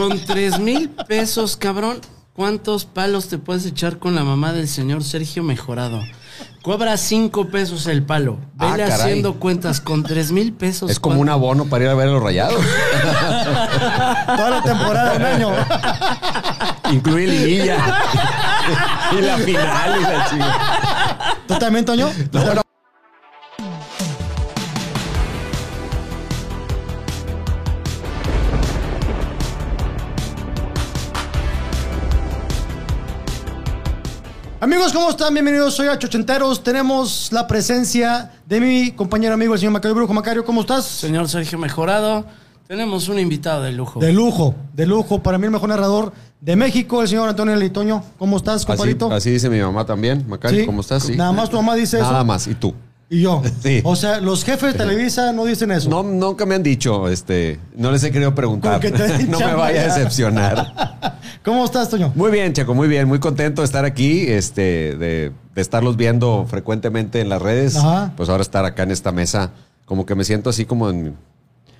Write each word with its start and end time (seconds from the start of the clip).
Con 0.00 0.18
tres 0.18 0.58
mil 0.58 0.88
pesos, 0.88 1.58
cabrón, 1.58 2.00
¿cuántos 2.32 2.86
palos 2.86 3.28
te 3.28 3.36
puedes 3.36 3.66
echar 3.66 3.98
con 3.98 4.14
la 4.14 4.24
mamá 4.24 4.54
del 4.54 4.66
señor 4.66 5.04
Sergio 5.04 5.42
Mejorado? 5.42 6.00
Cobra 6.62 6.96
cinco 6.96 7.48
pesos 7.48 7.86
el 7.86 8.02
palo. 8.02 8.38
Ah, 8.58 8.72
Vele 8.72 8.88
caray. 8.88 8.98
haciendo 8.98 9.34
cuentas 9.34 9.78
con 9.82 10.02
tres 10.02 10.32
mil 10.32 10.54
pesos. 10.54 10.90
Es 10.90 10.98
como 10.98 11.20
un 11.20 11.28
abono 11.28 11.66
para 11.66 11.84
ir 11.84 11.90
a 11.90 11.94
ver 11.94 12.08
a 12.08 12.12
los 12.12 12.22
rayados. 12.22 12.64
Toda 14.26 14.48
la 14.48 14.62
temporada, 14.62 15.16
un 15.16 15.22
año. 15.22 15.50
Incluye 16.90 17.26
liguilla. 17.26 17.76
y 19.18 19.20
la 19.20 19.36
final 19.36 20.00
y 20.00 20.02
la 20.02 20.30
chica. 20.30 21.36
¿Tú 21.46 21.58
también, 21.58 21.84
Toño? 21.84 22.08
Amigos, 34.60 34.92
¿cómo 34.92 35.08
están? 35.08 35.32
Bienvenidos, 35.32 35.74
soy 35.74 35.88
a 35.88 35.98
Chochenteros. 35.98 36.62
Tenemos 36.62 37.30
la 37.32 37.46
presencia 37.46 38.30
de 38.46 38.60
mi 38.60 38.92
compañero 38.92 39.32
amigo, 39.34 39.54
el 39.54 39.58
señor 39.60 39.72
Macario 39.72 39.94
Brujo. 39.94 40.12
Macario, 40.12 40.44
¿cómo 40.44 40.60
estás? 40.60 40.84
Señor 40.84 41.28
Sergio 41.30 41.58
Mejorado, 41.58 42.26
tenemos 42.68 43.08
un 43.08 43.18
invitado 43.18 43.62
de 43.62 43.72
lujo. 43.72 44.00
De 44.00 44.12
lujo, 44.12 44.54
de 44.74 44.84
lujo. 44.86 45.22
Para 45.22 45.38
mí 45.38 45.46
el 45.46 45.50
mejor 45.50 45.70
narrador 45.70 46.12
de 46.42 46.56
México, 46.56 47.00
el 47.00 47.08
señor 47.08 47.28
Antonio 47.30 47.56
Litoño. 47.56 48.02
¿Cómo 48.18 48.36
estás, 48.36 48.56
Así, 48.56 48.66
compadrito? 48.66 49.10
así 49.10 49.30
dice 49.30 49.48
mi 49.48 49.60
mamá 49.60 49.86
también. 49.86 50.26
Macari, 50.28 50.60
Sí. 50.60 50.66
¿cómo 50.66 50.82
estás? 50.82 51.04
Sí. 51.04 51.16
Nada 51.16 51.32
más 51.32 51.48
tu 51.48 51.56
mamá 51.56 51.74
dice 51.74 51.96
eso. 51.98 52.10
Nada 52.10 52.24
más. 52.24 52.46
¿Y 52.46 52.54
tú? 52.54 52.74
Y 53.10 53.20
yo. 53.22 53.42
Sí. 53.62 53.80
O 53.84 53.96
sea, 53.96 54.20
los 54.20 54.44
jefes 54.44 54.72
de 54.72 54.78
Televisa 54.78 55.32
no 55.32 55.44
dicen 55.44 55.70
eso. 55.72 55.90
No, 55.90 56.02
nunca 56.02 56.46
me 56.46 56.54
han 56.54 56.62
dicho, 56.62 57.08
este, 57.08 57.60
no 57.76 57.90
les 57.90 58.02
he 58.04 58.10
querido 58.10 58.34
preguntar. 58.34 58.80
Que 58.80 58.90
te 58.90 59.24
no 59.28 59.38
me 59.38 59.54
vaya 59.54 59.82
a 59.82 59.84
decepcionar. 59.94 61.18
¿Cómo 61.44 61.64
estás, 61.64 61.88
Toño? 61.90 62.12
Muy 62.14 62.30
bien, 62.30 62.52
Checo, 62.52 62.72
muy 62.74 62.86
bien, 62.88 63.08
muy 63.08 63.18
contento 63.18 63.62
de 63.62 63.66
estar 63.66 63.84
aquí, 63.84 64.26
este, 64.28 64.96
de, 64.96 65.32
de 65.54 65.60
estarlos 65.60 65.96
viendo 65.96 66.46
frecuentemente 66.48 67.20
en 67.20 67.28
las 67.28 67.42
redes. 67.42 67.76
Ajá. 67.76 68.12
Pues 68.16 68.28
ahora 68.28 68.42
estar 68.42 68.64
acá 68.64 68.84
en 68.84 68.92
esta 68.92 69.10
mesa, 69.12 69.50
como 69.84 70.06
que 70.06 70.14
me 70.14 70.24
siento 70.24 70.48
así 70.50 70.64
como 70.64 70.88
en- 70.90 71.16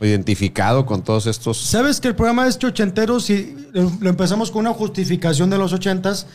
identificado 0.00 0.86
con 0.86 1.02
todos 1.02 1.26
estos. 1.26 1.58
Sabes 1.58 2.00
que 2.00 2.08
el 2.08 2.16
programa 2.16 2.46
es 2.48 2.58
Chochenteros 2.58 3.28
y 3.30 3.54
lo 3.72 3.90
lo 4.00 4.08
empezamos 4.10 4.50
con 4.50 4.60
una 4.62 4.72
justificación 4.72 5.50
de 5.50 5.58
los 5.58 5.72
ochentas. 5.74 6.26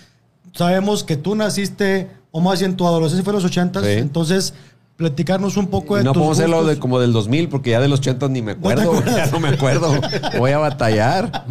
Sabemos 0.54 1.04
que 1.04 1.18
tú 1.18 1.36
naciste, 1.36 2.08
o 2.32 2.40
más 2.42 2.60
bien 2.60 2.78
tu 2.78 2.86
adolescencia 2.88 3.24
fue 3.24 3.32
en 3.32 3.36
los 3.36 3.46
ochentas. 3.46 3.84
Sí. 3.84 3.92
Entonces, 3.94 4.54
platicarnos 4.98 5.58
un 5.58 5.68
poco 5.68 5.98
de 5.98 6.04
no 6.04 6.14
tus 6.14 6.20
podemos 6.20 6.40
hacerlo 6.40 6.66
de, 6.66 6.80
como 6.80 7.00
del 7.00 7.14
2000, 7.14 7.50
porque 7.50 7.72
ya 7.72 7.82
de 7.82 7.88
los 7.88 8.00
80 8.00 8.30
ni 8.30 8.42
me 8.42 8.54
acuerdo. 8.54 8.92
acuerdas? 8.92 9.16
ya 9.16 9.26
no 9.28 9.40
me 9.40 9.50
acuerdo. 9.50 9.94
Voy 10.38 10.52
a 10.52 10.58
batallar. 10.58 11.46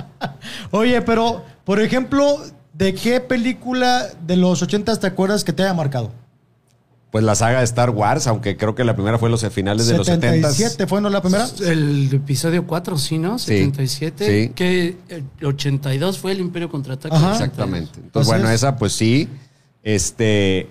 Oye, 0.70 1.02
pero, 1.02 1.44
por 1.64 1.80
ejemplo, 1.80 2.40
¿de 2.74 2.94
qué 2.94 3.20
película 3.20 4.06
de 4.26 4.36
los 4.36 4.62
ochentas 4.62 5.00
te 5.00 5.06
acuerdas 5.06 5.44
que 5.44 5.52
te 5.52 5.62
haya 5.62 5.74
marcado? 5.74 6.12
Pues 7.10 7.24
la 7.24 7.34
saga 7.34 7.58
de 7.58 7.64
Star 7.64 7.90
Wars, 7.90 8.26
aunque 8.26 8.56
creo 8.56 8.74
que 8.74 8.84
la 8.84 8.94
primera 8.94 9.18
fue 9.18 9.30
los 9.30 9.46
finales 9.48 9.86
de 9.86 9.96
los 9.96 10.06
70. 10.06 10.50
77 10.50 10.86
fue, 10.86 11.00
¿no? 11.00 11.08
La 11.08 11.22
primera. 11.22 11.46
El 11.64 12.12
episodio 12.12 12.66
4, 12.66 12.98
sí, 12.98 13.18
¿no? 13.18 13.38
Sí, 13.38 13.58
77. 13.58 14.26
sí. 14.26 14.52
Que 14.54 14.96
el 15.08 15.24
82 15.42 16.18
fue 16.18 16.32
el 16.32 16.40
Imperio 16.40 16.68
Contraataca. 16.68 17.16
Ajá. 17.16 17.32
Exactamente. 17.32 18.00
Entonces, 18.02 18.28
bueno, 18.28 18.48
es. 18.48 18.56
esa 18.56 18.76
pues 18.76 18.92
sí. 18.92 19.28
Este, 19.82 20.68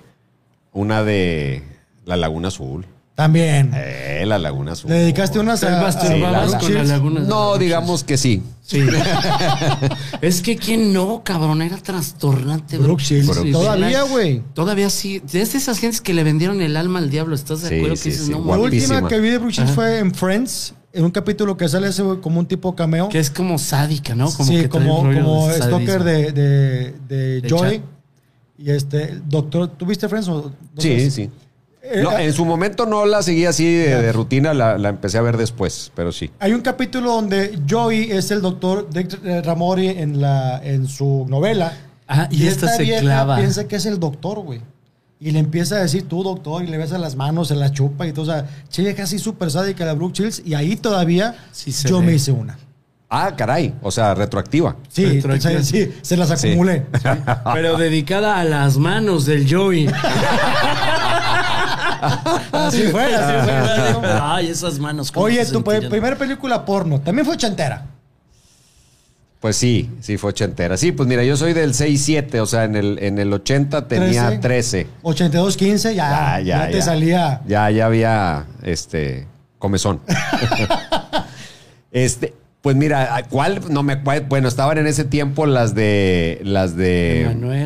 una 0.74 1.04
de 1.04 1.75
La 2.06 2.16
Laguna 2.16 2.48
Azul. 2.50 2.86
También. 3.16 3.72
Eh, 3.74 4.24
la 4.28 4.38
Laguna 4.38 4.74
Azul. 4.74 4.90
Le 4.92 4.98
dedicaste 4.98 5.40
unas 5.40 5.64
a, 5.64 5.80
a- 5.80 5.82
masturbabas 5.84 6.54
a- 6.54 6.60
con 6.60 6.74
la 6.74 6.84
laguna. 6.84 7.22
No, 7.22 7.58
digamos 7.58 8.04
que 8.04 8.18
sí. 8.18 8.44
Sí. 8.62 8.82
es 10.22 10.42
que 10.42 10.58
quién 10.58 10.92
no, 10.94 11.22
cabrón, 11.24 11.62
era 11.62 11.78
trastornante. 11.78 12.78
Shields. 12.78 13.38
Sí, 13.42 13.52
Todavía, 13.52 14.04
sí. 14.04 14.10
güey. 14.12 14.44
Todavía 14.54 14.90
sí. 14.90 15.22
Es 15.32 15.32
de 15.54 15.58
esas 15.58 15.80
gentes 15.80 16.02
que 16.02 16.14
le 16.14 16.24
vendieron 16.24 16.62
el 16.62 16.76
alma 16.78 17.00
al 17.00 17.10
diablo, 17.10 17.36
¿estás 17.36 17.62
de 17.62 17.70
Sí, 17.70 17.76
acuerdo? 17.76 17.96
sí, 17.96 18.04
que 18.04 18.10
dices, 18.10 18.26
sí, 18.26 18.32
no, 18.32 18.46
La 18.46 18.58
última 18.58 19.08
que 19.08 19.20
vi 19.20 19.30
de 19.30 19.40
Shields 19.40 19.72
fue 19.72 20.00
en 20.00 20.14
Friends, 20.14 20.74
en 20.92 21.06
un 21.06 21.12
capítulo 21.12 21.56
que 21.58 21.70
sale 21.70 21.88
ese 21.88 22.02
güey 22.04 22.20
como 22.20 22.40
un 22.40 22.46
tipo 22.48 22.76
cameo. 22.76 23.08
que 23.10 23.20
es 23.20 23.30
como 23.30 23.58
sádica, 23.58 24.14
¿no? 24.16 24.30
Como 24.32 24.50
sí, 24.50 24.58
que 24.62 24.70
como, 24.70 24.98
como 25.04 25.48
de 25.48 25.56
stalker 25.58 26.04
de, 26.04 26.32
de, 26.32 26.96
de 27.08 27.42
De 27.42 27.50
Joy. 27.50 27.82
Y 28.58 28.72
este, 28.72 29.20
doctor, 29.26 29.68
¿tuviste 29.68 30.08
Friends 30.10 30.28
o 30.30 30.52
Sí, 30.78 31.12
sí. 31.12 31.30
Eh, 31.92 32.02
No, 32.04 32.18
eh, 32.18 32.26
en 32.26 32.34
su 32.34 32.46
momento 32.46 32.86
no 32.86 33.06
la 33.06 33.22
seguí 33.22 33.46
así 33.46 33.66
de, 33.74 34.02
de 34.02 34.12
rutina, 34.12 34.54
la, 34.54 34.78
la 34.78 34.90
empecé 34.90 35.18
a 35.18 35.22
ver 35.22 35.38
después, 35.38 35.92
pero 35.96 36.12
sí. 36.12 36.32
Hay 36.40 36.54
un 36.54 36.62
capítulo 36.62 37.12
donde 37.12 37.60
Joey 37.70 38.12
es 38.12 38.32
el 38.32 38.42
doctor 38.42 38.90
de 38.90 39.42
Ramori 39.42 39.88
en, 39.90 40.20
la, 40.22 40.60
en 40.64 40.88
su 40.88 41.26
novela. 41.30 41.74
Ah, 42.08 42.28
y 42.32 42.48
esta 42.48 42.68
se 42.70 42.84
vieja 42.84 43.02
clava. 43.02 43.38
piensa 43.38 43.68
que 43.68 43.76
es 43.76 43.86
el 43.86 44.00
doctor, 44.00 44.40
güey. 44.40 44.62
Y 45.20 45.32
le 45.32 45.40
empieza 45.40 45.76
a 45.76 45.80
decir 45.80 46.08
tú, 46.08 46.24
doctor, 46.24 46.64
y 46.64 46.68
le 46.68 46.78
besa 46.78 46.98
las 46.98 47.16
manos, 47.16 47.48
se 47.48 47.56
la 47.56 47.72
chupa 47.72 48.06
y 48.06 48.12
todo. 48.12 48.24
O 48.24 48.26
sea, 48.26 48.46
che, 48.70 48.90
así 49.02 49.18
súper 49.18 49.50
sádica 49.50 49.86
la 49.86 49.94
Brooke 49.94 50.14
Shields. 50.18 50.42
Y 50.46 50.54
ahí 50.56 50.76
todavía 50.76 51.36
Sí 51.52 51.72
se 51.72 51.88
yo 51.88 52.00
ve. 52.02 52.08
me 52.08 52.14
hice 52.14 52.32
una. 52.32 52.58
Ah, 53.10 53.34
caray. 53.36 53.74
O 53.82 53.92
sea, 53.92 54.14
retroactiva. 54.14 54.76
Sí, 54.90 55.06
Retroactiva. 55.22 55.62
sí, 55.64 55.94
se 56.02 56.18
las 56.18 56.38
Sí. 56.40 56.50
acumulé. 56.50 56.84
Pero 57.54 57.78
dedicada 57.78 58.40
a 58.40 58.44
las 58.44 58.78
manos 58.78 59.26
del 59.26 59.48
Joey. 59.52 59.88
Así 62.52 62.84
fue, 62.84 63.16
así 63.16 63.50
fue. 64.00 64.10
Ay, 64.22 64.48
esas 64.50 64.80
manos. 64.80 65.12
¿cómo 65.12 65.26
Oye, 65.26 65.46
tu 65.46 65.64
primera 65.64 66.16
película 66.18 66.64
porno 66.66 67.00
también 67.02 67.26
fue 67.26 67.38
chantera. 67.38 67.86
Pues 69.46 69.58
sí, 69.58 69.92
sí 70.02 70.18
fue 70.18 70.32
ochentera. 70.32 70.76
Sí, 70.76 70.92
pues 70.92 71.08
mira, 71.08 71.24
yo 71.24 71.38
soy 71.38 71.54
del 71.54 71.74
6-7, 71.74 72.40
o 72.40 72.48
sea, 72.48 72.64
en 72.64 72.76
el, 72.76 72.98
en 73.00 73.20
el 73.20 73.32
80 73.32 73.88
tenía 73.88 74.40
13. 74.40 74.88
82-15, 75.04 75.94
ya, 75.94 76.40
ya, 76.40 76.68
te 76.68 76.82
salía. 76.82 77.42
Ya, 77.48 77.70
ya 77.70 77.86
había 77.86 78.48
este 78.64 79.28
comezón. 79.60 80.02
este, 81.92 82.34
pues 82.62 82.76
mira, 82.76 83.24
¿cuál? 83.30 83.62
No 83.70 83.84
me 83.84 83.94
acuerdo. 83.94 84.26
Bueno, 84.28 84.48
estaban 84.48 84.80
en 84.80 84.88
ese 84.88 85.04
tiempo 85.04 85.46
las 85.46 85.76
de 85.76 86.42
las 86.44 86.76
de 86.76 87.22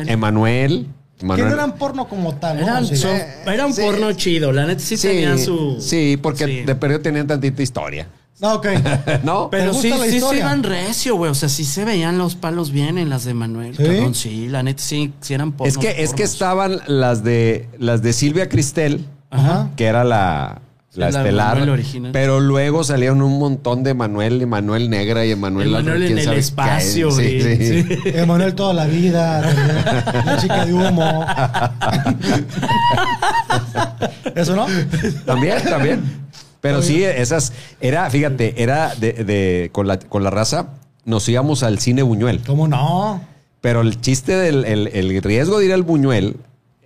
Emanuel. 0.06 0.88
Que 1.20 1.42
no 1.42 1.52
eran 1.52 1.76
porno 1.76 2.08
como 2.08 2.34
tal, 2.36 2.56
¿no? 2.58 2.62
Eran, 2.64 2.86
Sí. 2.86 2.96
son- 2.96 3.16
era 3.46 3.66
un 3.66 3.74
sí. 3.74 3.82
porno 3.82 4.12
chido, 4.12 4.52
la 4.52 4.66
neta 4.66 4.80
sí, 4.80 4.96
Sí, 4.96 5.08
tenía 5.08 5.36
su... 5.38 5.76
sí, 5.80 6.18
porque 6.20 6.46
Sí. 6.46 6.60
de 6.62 6.74
perdido 6.74 7.00
tenían 7.00 7.26
tantita 7.26 7.62
historia. 7.62 8.08
No, 8.40 8.54
ok. 8.54 8.66
¿No? 9.22 9.50
Pero 9.50 9.72
¿Te 9.72 9.82
sí, 9.82 9.92
sí 10.10 10.20
se 10.20 10.36
iban 10.38 10.62
recio, 10.62 11.14
güey. 11.16 11.30
O 11.30 11.34
sea, 11.34 11.50
sí 11.50 11.64
se 11.66 11.84
veían 11.84 12.16
los 12.16 12.36
palos 12.36 12.72
bien 12.72 12.96
en 12.96 13.10
las 13.10 13.24
de 13.24 13.34
Manuel. 13.34 13.76
¿Sí? 13.76 13.82
Cabrón, 13.84 14.14
sí, 14.14 14.48
la 14.48 14.62
neta 14.62 14.82
sí, 14.82 15.12
sí 15.20 15.34
eran 15.34 15.52
pornos. 15.52 15.74
es 15.76 15.78
que, 15.78 16.02
es 16.02 16.14
que 16.14 16.22
estaban 16.22 16.80
las 16.86 17.22
de 17.22 17.68
las 17.78 18.00
de 18.00 18.14
Silvia 18.14 18.48
Cristel, 18.48 19.04
Ajá. 19.30 19.68
que 19.76 19.84
era 19.84 20.04
la, 20.04 20.62
la 20.94 21.10
la 21.10 21.20
estelar. 21.20 21.68
Original. 21.68 22.12
Pero 22.12 22.40
luego 22.40 22.82
salieron 22.84 23.22
un 23.22 23.38
montón 23.38 23.82
de 23.84 23.94
Manuel, 23.94 24.46
Manuel 24.46 24.90
Negra 24.90 25.24
y 25.24 25.34
Manuel 25.36 25.68
Emanuel 25.68 26.02
en 26.04 26.18
el 26.18 26.32
espacio, 26.34 27.10
Sí, 27.12 27.40
güey. 27.40 27.56
sí. 27.56 27.82
Sí. 27.84 27.96
Emanuel 28.14 28.54
toda 28.54 28.74
la 28.74 28.86
vida, 28.86 29.40
la 30.26 30.36
chica 30.38 30.66
de 30.66 30.72
humo. 30.74 31.24
¿Eso 34.34 34.56
no? 34.56 34.66
También, 35.24 35.62
también. 35.64 36.02
Pero 36.60 36.82
sí, 36.82 37.02
esas, 37.04 37.52
era, 37.80 38.08
fíjate, 38.10 38.62
era 38.62 38.94
de, 38.94 39.12
de- 39.12 39.70
con, 39.72 39.86
la, 39.86 39.98
con 39.98 40.22
la 40.24 40.30
raza, 40.30 40.68
nos 41.04 41.26
íbamos 41.28 41.62
al 41.62 41.78
cine 41.78 42.02
Buñuel. 42.02 42.42
¿Cómo 42.46 42.68
no? 42.68 43.22
Pero 43.62 43.80
el 43.80 44.00
chiste 44.00 44.32
del 44.36 44.64
el, 44.64 44.88
el 44.88 45.22
riesgo 45.22 45.58
de 45.58 45.66
ir 45.66 45.72
al 45.72 45.82
Buñuel 45.82 46.36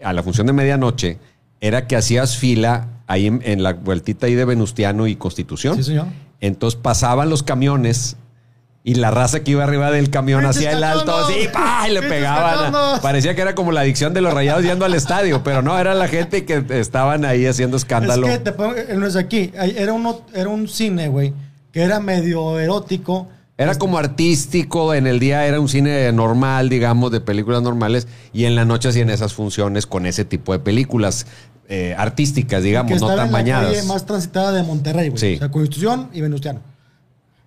a 0.03 0.13
la 0.13 0.23
función 0.23 0.47
de 0.47 0.53
medianoche 0.53 1.19
era 1.61 1.87
que 1.87 1.97
hacías 1.97 2.37
fila 2.37 2.87
ahí 3.07 3.27
en, 3.27 3.41
en 3.45 3.63
la 3.63 3.75
vueltita 3.75 4.27
ahí 4.27 4.35
de 4.35 4.45
Venustiano 4.45 5.07
y 5.07 5.17
Constitución. 5.17 5.77
Sí, 5.77 5.83
señor. 5.85 6.07
Entonces 6.41 6.79
pasaban 6.81 7.31
los 7.31 7.43
camiones 7.43 8.17
y 8.87 8.97
la 8.97 9.11
raza 9.11 9.43
que 9.43 9.53
iba 9.53 9.65
arriba 9.65 9.91
del 9.91 10.11
camión 10.11 10.43
¡Pinches 10.43 10.59
hacía 10.59 10.73
el 10.73 10.85
alto 10.85 11.17
así, 11.17 11.33
y 11.33 11.91
le 11.91 12.01
¡Pinches 12.01 12.11
pegaban. 12.11 13.01
Parecía 13.01 13.35
que 13.35 13.41
era 13.41 13.55
como 13.55 13.73
la 13.73 13.81
adicción 13.81 14.13
de 14.13 14.21
los 14.21 14.35
rayados 14.35 14.63
yendo 14.63 14.85
al 14.85 14.93
estadio, 14.93 15.43
pero 15.43 15.63
no, 15.63 15.79
era 15.79 15.95
la 15.95 16.07
gente 16.07 16.45
que 16.45 16.63
estaban 16.69 17.25
ahí 17.25 17.47
haciendo 17.47 17.79
escándalo. 17.79 18.27
Es 18.27 18.39
que 18.39 18.45
te 18.45 18.53
pongo, 18.53 18.77
eh, 18.77 18.95
no 18.95 19.07
es 19.07 19.17
aquí. 19.17 19.51
Era, 19.55 19.95
uno, 19.95 20.21
era 20.35 20.51
un 20.51 20.69
cine, 20.69 21.09
güey, 21.09 21.33
que 21.73 21.81
era 21.81 21.99
medio 21.99 22.61
erótico. 22.61 23.29
Era 23.57 23.75
como 23.77 23.97
artístico, 23.97 24.93
en 24.93 25.07
el 25.07 25.19
día 25.19 25.47
era 25.47 25.61
un 25.61 25.69
cine 25.69 26.13
normal, 26.13 26.69
digamos, 26.69 27.11
de 27.11 27.23
películas 27.23 27.63
normales, 27.63 28.07
y 28.35 28.45
en 28.45 28.55
la 28.55 28.67
noche 28.67 28.91
hacían 28.91 29.09
esas 29.09 29.33
funciones 29.33 29.87
con 29.87 30.05
ese 30.05 30.27
tipo 30.27 30.53
de 30.53 30.59
películas 30.59 31.27
eh, 31.69 31.95
artísticas, 31.97 32.63
digamos, 32.63 32.93
que 32.93 32.99
no 32.99 33.07
tan 33.09 33.27
en 33.29 33.33
la 33.33 33.63
calle 33.63 33.83
más 33.85 34.05
transitada 34.07 34.53
de 34.53 34.63
Monterrey, 34.63 35.09
güey. 35.09 35.21
Sí. 35.21 35.35
O 35.37 35.39
sea, 35.39 35.51
Constitución 35.51 36.11
y 36.13 36.21
Venustiano. 36.21 36.61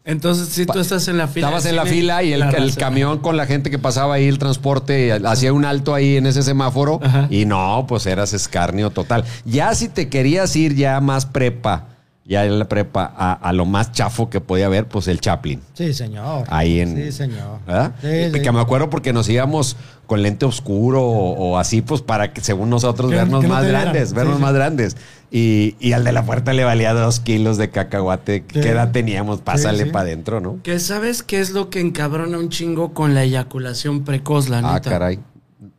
Entonces, 0.06 0.48
si 0.48 0.66
tú 0.66 0.80
estás 0.80 1.06
en 1.10 1.18
la 1.18 1.28
fila. 1.28 1.48
Estabas 1.48 1.66
en 1.66 1.75
la 1.75 1.86
fila 1.86 2.24
y 2.24 2.31
el, 2.31 2.40
la 2.40 2.50
el 2.52 2.69
raza- 2.69 2.80
camión 2.80 3.19
con 3.19 3.36
la 3.36 3.46
gente 3.46 3.69
que 3.69 3.78
pasaba 3.78 4.16
ahí, 4.16 4.25
el 4.28 4.40
transporte, 4.40 5.12
hacía 5.25 5.52
un 5.52 5.66
alto 5.66 5.94
ahí 5.94 6.16
en 6.16 6.25
ese 6.28 6.44
semáforo 6.44 7.02
Ajá. 7.04 7.28
y 7.30 7.46
no, 7.46 7.84
pues 7.90 8.06
eras 8.06 8.31
escarnio 8.31 8.90
total. 8.90 9.25
Ya 9.44 9.75
si 9.75 9.90
te 9.90 10.08
querías 10.08 10.56
ir 10.56 10.75
ya 10.75 11.02
más 11.02 11.25
prepa, 11.25 11.88
ya 12.27 12.45
en 12.45 12.59
la 12.59 12.68
prepa, 12.68 13.12
a, 13.15 13.33
a 13.33 13.53
lo 13.53 13.65
más 13.65 13.91
chafo 13.94 14.29
que 14.29 14.41
podía 14.41 14.65
haber, 14.65 14.88
pues 14.88 15.07
el 15.07 15.21
Chaplin. 15.21 15.62
Sí, 15.74 15.94
señor. 15.94 16.45
Ahí 16.50 16.81
en. 16.81 16.95
Sí, 16.95 17.12
señor. 17.12 17.59
¿Verdad? 17.65 17.94
Sí. 18.01 18.41
Que 18.41 18.51
me 18.51 18.59
acuerdo 18.59 18.89
porque 18.89 19.13
nos 19.13 19.29
íbamos 19.29 19.77
con 20.07 20.21
lente 20.24 20.45
oscuro 20.45 21.03
o, 21.03 21.33
o 21.51 21.57
así, 21.57 21.81
pues 21.81 22.01
para 22.01 22.33
que 22.33 22.41
según 22.41 22.69
nosotros 22.69 23.09
Que- 23.09 23.15
vernos 23.18 23.41
que 23.41 23.47
más 23.47 23.65
grandes, 23.65 24.13
vernos 24.13 24.35
sí. 24.38 24.41
más 24.41 24.53
grandes. 24.53 24.97
Y, 25.31 25.75
y 25.79 25.91
al 25.94 26.03
de 26.06 26.12
la 26.13 26.25
puerta 26.25 26.53
le 26.53 26.63
valía 26.63 26.94
dos 26.94 27.19
kilos 27.19 27.57
de 27.57 27.69
cacahuate. 27.69 28.44
¿Qué 28.45 28.59
edad 28.69 28.91
teníamos? 28.91 29.41
Pásale 29.41 29.85
sí. 29.85 29.89
para 29.89 30.03
adentro, 30.03 30.39
¿no? 30.39 30.59
Que 30.63 30.79
sabes 30.79 31.24
qué 31.24 31.39
es 31.39 31.51
lo 31.51 31.69
que 31.69 31.79
encabrona 31.81 32.38
un 32.38 32.50
chingo 32.50 32.94
con 32.94 33.13
la 33.13 33.24
eyaculación 33.24 34.03
precoz, 34.06 34.47
la 34.50 34.59
Ah, 34.59 34.74
neta. 34.75 34.89
caray. 34.89 35.19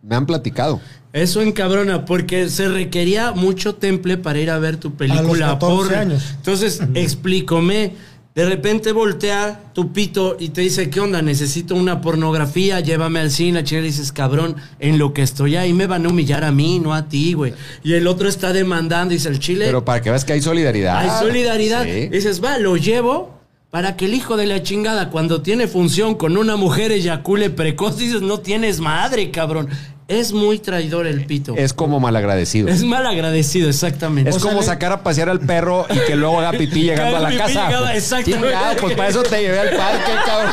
Me 0.02 0.16
han 0.16 0.26
platicado. 0.26 0.80
Eso 1.12 1.40
encabrona, 1.40 2.04
porque 2.04 2.48
se 2.50 2.68
requería 2.68 3.32
mucho 3.32 3.74
temple 3.74 4.18
para 4.18 4.38
ir 4.40 4.50
a 4.50 4.58
ver 4.58 4.76
tu 4.76 4.94
película 4.94 5.20
A 5.20 5.22
los 5.22 5.38
14 5.38 5.58
porno. 5.58 5.98
años. 5.98 6.22
Entonces, 6.36 6.80
explícame. 6.94 7.92
De 8.34 8.44
repente 8.44 8.92
voltea 8.92 9.72
tu 9.74 9.92
pito 9.92 10.36
y 10.38 10.50
te 10.50 10.60
dice, 10.60 10.90
¿qué 10.90 11.00
onda? 11.00 11.22
Necesito 11.22 11.74
una 11.74 12.00
pornografía, 12.00 12.78
llévame 12.78 13.18
al 13.18 13.32
cine. 13.32 13.60
La 13.60 13.64
chica 13.64 13.80
le 13.80 13.88
dices, 13.88 14.12
cabrón, 14.12 14.54
en 14.78 14.96
lo 14.96 15.12
que 15.12 15.22
estoy 15.22 15.56
ahí 15.56 15.72
me 15.72 15.88
van 15.88 16.06
a 16.06 16.10
humillar 16.10 16.44
a 16.44 16.52
mí, 16.52 16.78
no 16.78 16.94
a 16.94 17.08
ti, 17.08 17.32
güey. 17.32 17.54
Y 17.82 17.94
el 17.94 18.06
otro 18.06 18.28
está 18.28 18.52
demandando, 18.52 19.12
dice 19.12 19.28
el 19.28 19.40
chile. 19.40 19.64
Pero 19.64 19.84
para 19.84 20.02
que 20.02 20.10
veas 20.10 20.24
que 20.24 20.34
hay 20.34 20.42
solidaridad. 20.42 20.98
Hay 20.98 21.10
solidaridad. 21.18 21.82
Sí. 21.84 22.08
Dices, 22.10 22.44
va, 22.44 22.58
lo 22.58 22.76
llevo 22.76 23.40
para 23.70 23.96
que 23.96 24.04
el 24.04 24.14
hijo 24.14 24.36
de 24.36 24.46
la 24.46 24.62
chingada, 24.62 25.10
cuando 25.10 25.42
tiene 25.42 25.66
función 25.66 26.14
con 26.14 26.36
una 26.36 26.54
mujer 26.54 26.92
eyacule 26.92 27.50
precoz, 27.50 27.98
dices, 27.98 28.22
no 28.22 28.38
tienes 28.38 28.78
madre, 28.78 29.32
cabrón. 29.32 29.68
Es 30.08 30.32
muy 30.32 30.58
traidor 30.58 31.06
el 31.06 31.26
pito. 31.26 31.52
Es, 31.54 31.64
Es 31.64 31.72
como 31.74 32.00
malagradecido. 32.00 32.68
mal 32.86 33.06
agradecido, 33.06 33.68
exactamente. 33.68 34.30
Es 34.30 34.36
O 34.36 34.40
sea, 34.40 34.48
como 34.50 34.62
sacar 34.62 34.90
a 34.90 35.02
pasear 35.02 35.28
al 35.28 35.40
perro 35.40 35.84
y 35.90 35.98
que 36.06 36.16
luego 36.16 36.38
haga 36.40 36.52
pipí 36.52 36.80
llegando 36.82 37.18
a 37.18 37.20
la 37.20 37.28
Pipí 37.28 37.38
casa. 37.40 37.94
exactamente. 37.94 38.48
Chingado, 38.48 38.76
pues 38.80 38.96
para 38.96 39.08
eso 39.10 39.22
te 39.22 39.38
llevé 39.42 39.60
al 39.60 39.76
parque, 39.76 40.12
cabrón. 40.24 40.50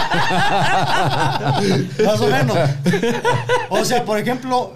Más 2.06 2.20
o 2.22 2.28
menos. 2.28 2.58
O 3.70 3.86
sea, 3.86 4.04
por 4.04 4.20
ejemplo, 4.20 4.74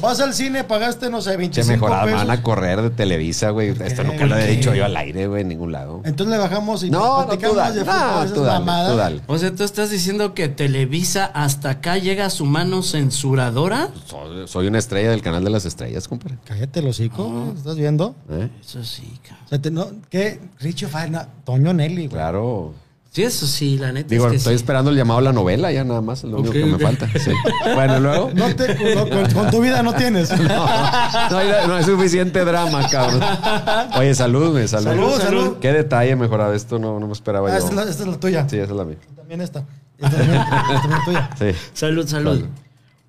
vas 0.00 0.18
al 0.20 0.32
cine, 0.34 0.64
pagaste, 0.64 1.10
no 1.10 1.20
sé, 1.20 1.32
Che, 1.32 1.36
25 1.36 1.72
mejorada, 1.72 2.04
me 2.06 2.12
pesos. 2.12 2.26
van 2.26 2.38
a 2.38 2.42
correr 2.42 2.80
de 2.82 2.88
Televisa, 2.90 3.50
güey. 3.50 3.70
Esto 3.84 4.02
nunca 4.04 4.24
lo 4.26 4.36
he 4.38 4.46
dicho 4.46 4.74
yo 4.74 4.84
al 4.86 4.96
aire, 4.96 5.26
güey, 5.26 5.42
en 5.42 5.48
ningún 5.48 5.72
lado. 5.72 6.00
Entonces 6.04 6.32
le 6.34 6.38
bajamos 6.42 6.82
y 6.84 6.90
No, 6.90 7.26
no, 7.26 7.36
tú 7.38 7.54
dale. 7.54 7.80
de 7.80 7.84
fútbol, 7.84 8.28
No, 8.28 8.32
tú 8.34 8.42
dale, 8.44 8.64
tú 8.90 8.96
dale. 8.96 9.20
O 9.26 9.36
sea, 9.38 9.54
tú 9.54 9.64
estás 9.64 9.90
diciendo 9.90 10.32
que 10.34 10.48
Televisa 10.48 11.26
hasta 11.34 11.68
acá 11.70 11.98
llega 11.98 12.24
a 12.26 12.30
su 12.30 12.44
mano 12.46 12.82
censuradora. 12.82 13.88
Soy, 14.26 14.48
soy 14.48 14.66
una 14.68 14.78
estrella 14.78 15.10
del 15.10 15.22
canal 15.22 15.42
de 15.44 15.50
las 15.50 15.64
estrellas, 15.64 16.08
compadre. 16.08 16.38
Cállate 16.44 16.80
el 16.80 16.88
hocico, 16.88 17.52
¿estás 17.56 17.76
viendo? 17.76 18.14
¿Eh? 18.30 18.48
Eso 18.60 18.82
sí, 18.84 19.18
cabrón. 19.22 19.44
O 19.46 19.48
sea, 19.48 19.58
te- 19.60 19.70
no, 19.70 19.86
¿qué? 20.10 20.40
Richie 20.60 20.86
Faina, 20.88 21.28
Toño 21.44 21.72
Nelly, 21.72 22.06
güey. 22.06 22.08
Claro. 22.08 22.74
Sí, 23.10 23.22
eso 23.24 23.46
sí, 23.46 23.76
la 23.76 23.92
neta 23.92 24.08
Digo, 24.08 24.24
es 24.24 24.30
que 24.30 24.36
estoy 24.38 24.52
sí. 24.54 24.56
esperando 24.56 24.90
el 24.90 24.96
llamado 24.96 25.18
a 25.18 25.22
la 25.22 25.32
novela, 25.34 25.70
ya 25.70 25.84
nada 25.84 26.00
más, 26.00 26.24
es 26.24 26.30
lo 26.30 26.38
único 26.38 26.48
Ok, 26.48 26.54
que 26.54 26.64
me 26.64 26.74
ok. 26.76 26.80
falta. 26.80 27.06
Sí. 27.22 27.30
Bueno, 27.74 28.00
luego. 28.00 28.30
No 28.34 28.56
te, 28.56 28.94
no, 28.94 29.06
con, 29.06 29.30
con 29.32 29.50
tu 29.50 29.60
vida 29.60 29.82
no 29.82 29.92
tienes. 29.92 30.30
No, 30.38 30.66
no 31.30 31.36
hay, 31.38 31.48
no 31.68 31.74
hay 31.74 31.84
suficiente 31.84 32.42
drama, 32.42 32.88
cabrón. 32.88 33.20
Oye, 33.98 34.14
salud, 34.14 34.52
güey, 34.52 34.66
salud. 34.66 34.86
Salud, 34.86 35.20
salud. 35.20 35.56
Qué 35.60 35.72
detalle 35.74 36.16
mejorado 36.16 36.54
esto, 36.54 36.78
no, 36.78 36.98
no 36.98 37.06
me 37.06 37.12
esperaba 37.12 37.48
Ah, 37.48 37.58
yo. 37.58 37.58
esta, 37.58 37.68
es 37.70 37.76
la, 37.76 37.82
esta 37.90 38.02
es 38.04 38.08
la 38.08 38.16
tuya. 38.18 38.48
Sí, 38.48 38.56
esa 38.56 38.70
es 38.70 38.76
la 38.78 38.84
mía. 38.86 38.96
También 39.14 39.40
esta. 39.42 39.62
Esta 39.98 40.16
también, 40.16 40.40
esta 40.40 40.64
también 40.80 40.98
es 40.98 41.04
tuya. 41.04 41.30
Sí. 41.38 41.58
Salud, 41.74 42.06
salud. 42.08 42.30
Salud. 42.38 42.48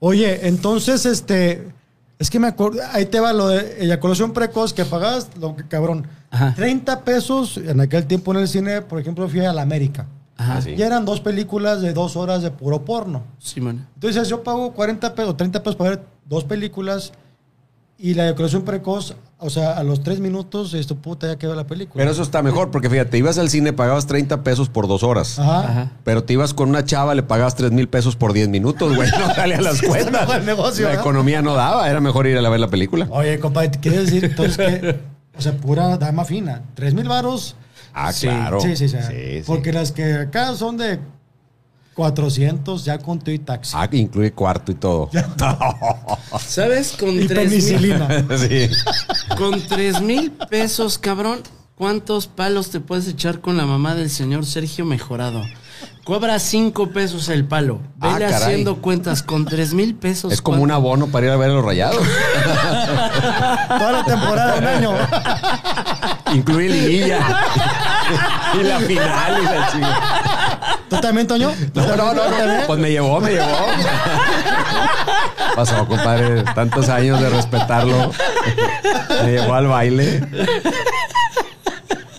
Oye, 0.06 0.50
entonces, 0.50 1.06
este. 1.06 1.72
Es 2.20 2.30
que 2.30 2.38
me 2.38 2.48
acuerdo. 2.48 2.82
Ahí 2.92 3.06
te 3.06 3.22
va 3.22 3.32
lo 3.32 3.48
de 3.48 3.84
eyaculación 3.86 4.34
precoz 4.34 4.74
que 4.74 4.84
pagabas, 4.84 5.30
lo 5.40 5.56
que 5.56 5.66
cabrón. 5.66 6.06
Ajá. 6.30 6.54
30 6.58 7.06
pesos 7.06 7.56
en 7.56 7.80
aquel 7.80 8.06
tiempo 8.06 8.34
en 8.34 8.40
el 8.40 8.50
cine, 8.50 8.82
por 8.82 9.00
ejemplo, 9.00 9.30
fui 9.30 9.40
a 9.40 9.54
la 9.54 9.62
América. 9.62 10.06
Ajá. 10.36 10.58
Ah, 10.58 10.62
sí. 10.62 10.72
Y 10.72 10.82
eran 10.82 11.06
dos 11.06 11.22
películas 11.22 11.82
de 11.82 11.94
dos 11.94 12.18
horas 12.18 12.42
de 12.42 12.52
puro 12.52 12.84
porno. 12.84 13.24
Sí, 13.40 13.62
man. 13.62 13.88
Entonces 13.94 14.28
yo 14.28 14.44
pago 14.44 14.74
40 14.74 15.16
pesos, 15.16 15.38
30 15.38 15.64
pesos 15.64 15.78
para 15.78 15.92
ver 15.92 16.06
dos 16.26 16.44
películas 16.44 17.14
y 17.98 18.14
la 18.14 18.26
eyaculación 18.26 18.64
precoz, 18.64 19.16
o 19.44 19.50
sea, 19.50 19.74
a 19.74 19.84
los 19.84 20.02
tres 20.04 20.20
minutos, 20.20 20.74
esto 20.74 20.96
puta, 20.96 21.28
ya 21.28 21.36
quedó 21.38 21.54
la 21.56 21.68
película. 21.68 22.02
Pero 22.02 22.12
eso 22.12 22.24
está 22.24 22.42
mejor, 22.42 22.72
porque 22.72 22.90
fíjate, 22.90 23.18
ibas 23.18 23.38
al 23.38 23.50
cine, 23.50 23.74
pagabas 23.74 24.08
30 24.08 24.44
pesos 24.44 24.70
por 24.70 24.88
dos 24.88 25.04
horas. 25.04 25.38
Ajá. 25.40 25.60
Ajá. 25.60 25.92
Pero 26.04 26.24
te 26.24 26.34
ibas 26.34 26.54
con 26.54 26.70
una 26.70 26.86
chava, 26.86 27.14
le 27.16 27.24
pagabas 27.24 27.56
3 27.56 27.72
mil 27.72 27.88
pesos 27.90 28.16
por 28.16 28.34
10 28.34 28.50
minutos, 28.50 28.96
güey. 28.96 29.10
No 29.12 29.34
salían 29.36 29.64
las 29.64 29.76
está 29.84 29.88
cuentas. 29.88 30.30
el 30.36 30.46
negocio, 30.46 30.88
la 30.88 30.96
economía 30.96 31.42
no 31.42 31.54
daba, 31.56 31.90
era 31.90 32.00
mejor 32.00 32.26
ir 32.28 32.38
a 32.38 32.50
ver 32.50 32.60
la 32.60 32.70
película. 32.70 33.08
Oye, 33.12 33.40
compadre, 33.40 33.70
¿te 33.70 33.80
quieres 33.80 34.06
decir 34.06 34.26
entonces 34.26 34.58
que, 34.58 35.00
o 35.38 35.42
sea, 35.42 35.52
pura 35.58 35.98
dama 35.98 36.26
fina? 36.26 36.62
¿Tres 36.76 36.94
mil 36.94 37.08
varos? 37.08 37.56
Ah, 37.94 38.12
Sí. 38.12 38.28
claro. 38.28 38.60
Sí, 38.60 38.76
sí, 38.76 38.90
sí. 38.90 38.98
Sí, 39.08 39.14
sí. 39.40 39.44
Porque 39.46 39.72
las 39.74 39.92
que 39.92 40.14
acá 40.14 40.56
son 40.56 40.78
de 40.78 41.00
400 41.96 42.84
ya 42.86 42.98
con 42.98 43.20
tu 43.20 43.32
y 43.32 43.40
taxi. 43.40 43.74
Ah, 43.76 43.88
que 43.90 43.98
incluye 43.98 44.32
cuarto 44.34 44.72
y 44.72 44.76
todo. 44.76 45.10
¿Sabes? 46.46 46.94
Con 47.00 47.10
y 47.22 47.28
tres 47.28 47.50
mil, 47.52 47.62
penicilina. 47.64 48.08
sí. 48.38 48.70
con 49.38 49.62
tres 49.68 50.02
mil 50.02 50.32
pesos, 50.32 50.98
cabrón, 50.98 51.42
¿cuántos 51.76 52.28
palos 52.28 52.70
te 52.72 52.80
puedes 52.80 53.08
echar 53.08 53.42
con 53.42 53.58
la 53.58 53.66
mamá 53.66 53.96
del 53.96 54.10
señor 54.10 54.46
Sergio 54.46 54.86
Mejorado? 54.86 55.44
Cobra 56.04 56.38
cinco 56.40 56.90
pesos 56.90 57.30
el 57.30 57.46
palo. 57.46 57.80
Ah, 58.02 58.14
Vele 58.16 58.26
caray. 58.30 58.34
haciendo 58.44 58.82
cuentas 58.82 59.24
con 59.24 59.46
tres 59.46 59.74
mil 59.74 59.96
pesos. 59.96 60.34
Es 60.34 60.42
como 60.42 60.58
un 60.58 60.70
¿cuánto? 60.70 60.76
abono 60.76 61.08
para 61.08 61.28
ir 61.28 61.32
a 61.32 61.38
ver 61.38 61.50
a 61.50 61.54
los 61.54 61.64
rayados. 61.64 62.06
Toda 63.70 63.92
la 63.94 64.04
temporada, 64.06 64.56
un 64.58 64.66
año. 64.68 64.92
incluye 66.34 66.68
liguilla. 66.70 67.20
y 68.60 68.64
la 68.64 68.80
final 68.80 69.42
y 69.42 69.46
la 69.46 69.72
chica. 69.72 70.33
¿Tú 70.94 71.02
también, 71.02 71.28
Toño? 71.28 71.52
¿Tú 71.74 71.80
No, 71.82 71.96
no, 71.96 72.14
no, 72.14 72.22
¿Tú 72.24 72.30
no. 72.46 72.68
Pues 72.68 72.80
me 72.80 72.92
llevó, 72.92 73.20
me 73.20 73.32
llevó. 73.32 73.46
Pasó, 75.56 75.88
compadre, 75.88 76.44
tantos 76.56 76.90
años 76.90 77.20
de 77.22 77.30
respetarlo. 77.30 78.12
Me 79.24 79.32
llevó 79.32 79.54
al 79.54 79.68
baile. 79.68 80.26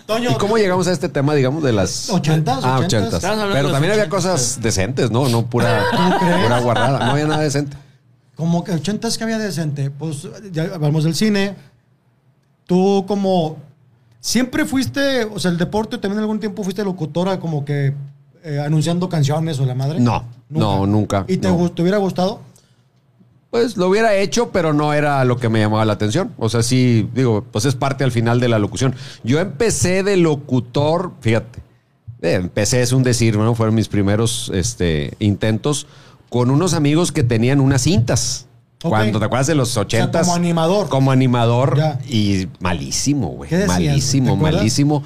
Toño, 0.06 0.30
¿Y 0.32 0.34
cómo 0.34 0.58
llegamos 0.58 0.86
a 0.86 0.92
este 0.92 1.08
tema, 1.08 1.34
digamos, 1.34 1.62
de 1.62 1.72
las... 1.72 2.10
Ochentas, 2.10 2.58
Ah, 2.62 2.76
ochentas. 2.78 2.84
ochentas. 2.84 3.14
Estabas 3.14 3.38
hablando 3.38 3.54
Pero 3.54 3.68
de 3.68 3.72
también 3.72 3.92
había 3.94 4.08
cosas 4.08 4.58
decentes, 4.60 5.10
¿no? 5.10 5.28
No 5.30 5.46
pura, 5.46 5.82
pura 6.42 6.60
guardada. 6.60 6.98
No 7.06 7.12
había 7.12 7.26
nada 7.26 7.40
decente. 7.42 7.76
Como 8.36 8.64
que 8.64 8.72
80 8.72 9.08
que 9.16 9.24
había 9.24 9.38
decente. 9.38 9.90
Pues 9.90 10.28
ya 10.52 10.64
hablamos 10.74 11.04
del 11.04 11.14
cine. 11.14 11.54
Tú 12.66 13.04
como... 13.08 13.56
Siempre 14.20 14.64
fuiste, 14.64 15.24
o 15.24 15.38
sea, 15.38 15.50
el 15.50 15.58
deporte 15.58 15.98
también 15.98 16.18
algún 16.20 16.40
tiempo 16.40 16.62
fuiste 16.64 16.82
locutora 16.82 17.38
como 17.38 17.62
que 17.66 17.92
eh, 18.44 18.60
anunciando 18.60 19.08
canciones 19.08 19.58
o 19.58 19.66
la 19.66 19.74
madre. 19.74 19.98
No, 19.98 20.24
no, 20.48 20.86
nunca, 20.86 21.24
¿Y 21.26 21.38
te, 21.38 21.48
no. 21.48 21.58
gust- 21.58 21.74
te 21.74 21.82
hubiera 21.82 21.98
gustado? 21.98 22.40
Pues 23.50 23.76
lo 23.76 23.88
hubiera 23.88 24.14
hecho, 24.16 24.50
pero 24.50 24.72
no 24.72 24.92
era 24.92 25.24
lo 25.24 25.36
que 25.36 25.48
me 25.48 25.60
llamaba 25.60 25.84
la 25.84 25.92
atención. 25.92 26.32
O 26.38 26.48
sea, 26.48 26.62
sí, 26.62 27.08
digo, 27.14 27.44
pues 27.52 27.64
es 27.64 27.74
parte 27.76 28.02
al 28.04 28.10
final 28.10 28.40
de 28.40 28.48
la 28.48 28.58
locución. 28.58 28.94
Yo 29.22 29.38
empecé 29.38 30.02
de 30.02 30.16
locutor, 30.16 31.12
fíjate, 31.20 31.60
eh, 32.22 32.32
empecé 32.34 32.82
es 32.82 32.92
un 32.92 33.02
decir, 33.04 33.36
¿no? 33.38 33.54
Fueron 33.54 33.74
mis 33.76 33.88
primeros 33.88 34.50
este, 34.52 35.14
intentos 35.20 35.86
con 36.30 36.50
unos 36.50 36.74
amigos 36.74 37.12
que 37.12 37.22
tenían 37.22 37.60
unas 37.60 37.82
cintas. 37.82 38.46
Cuando 38.82 39.18
te 39.18 39.24
acuerdas 39.24 39.46
de 39.46 39.54
los 39.54 39.74
ochentas. 39.78 40.26
como 40.26 40.36
animador. 40.36 40.88
Como 40.90 41.10
animador. 41.12 41.76
Ya. 41.78 41.98
Y 42.06 42.48
malísimo, 42.60 43.28
güey. 43.28 43.50
Malísimo, 43.66 44.36
malísimo. 44.36 45.02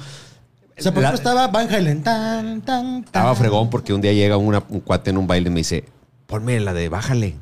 O 0.79 0.81
sea, 0.83 0.93
por 0.93 1.03
ejemplo, 1.03 1.17
estaba 1.17 1.47
Van 1.47 1.73
Halen. 1.73 2.03
Tan, 2.03 2.61
tan, 2.61 3.01
tan. 3.03 3.03
estaba 3.05 3.35
fregón 3.35 3.69
porque 3.69 3.93
un 3.93 4.01
día 4.01 4.13
llega 4.13 4.37
una- 4.37 4.63
un 4.69 4.79
cuate 4.79 5.09
en 5.09 5.17
un 5.17 5.27
baile 5.27 5.49
y 5.49 5.51
me 5.51 5.59
dice, 5.59 5.83
ponme 6.27 6.59
la 6.59 6.73
de 6.73 6.89
bájale. 6.89 7.35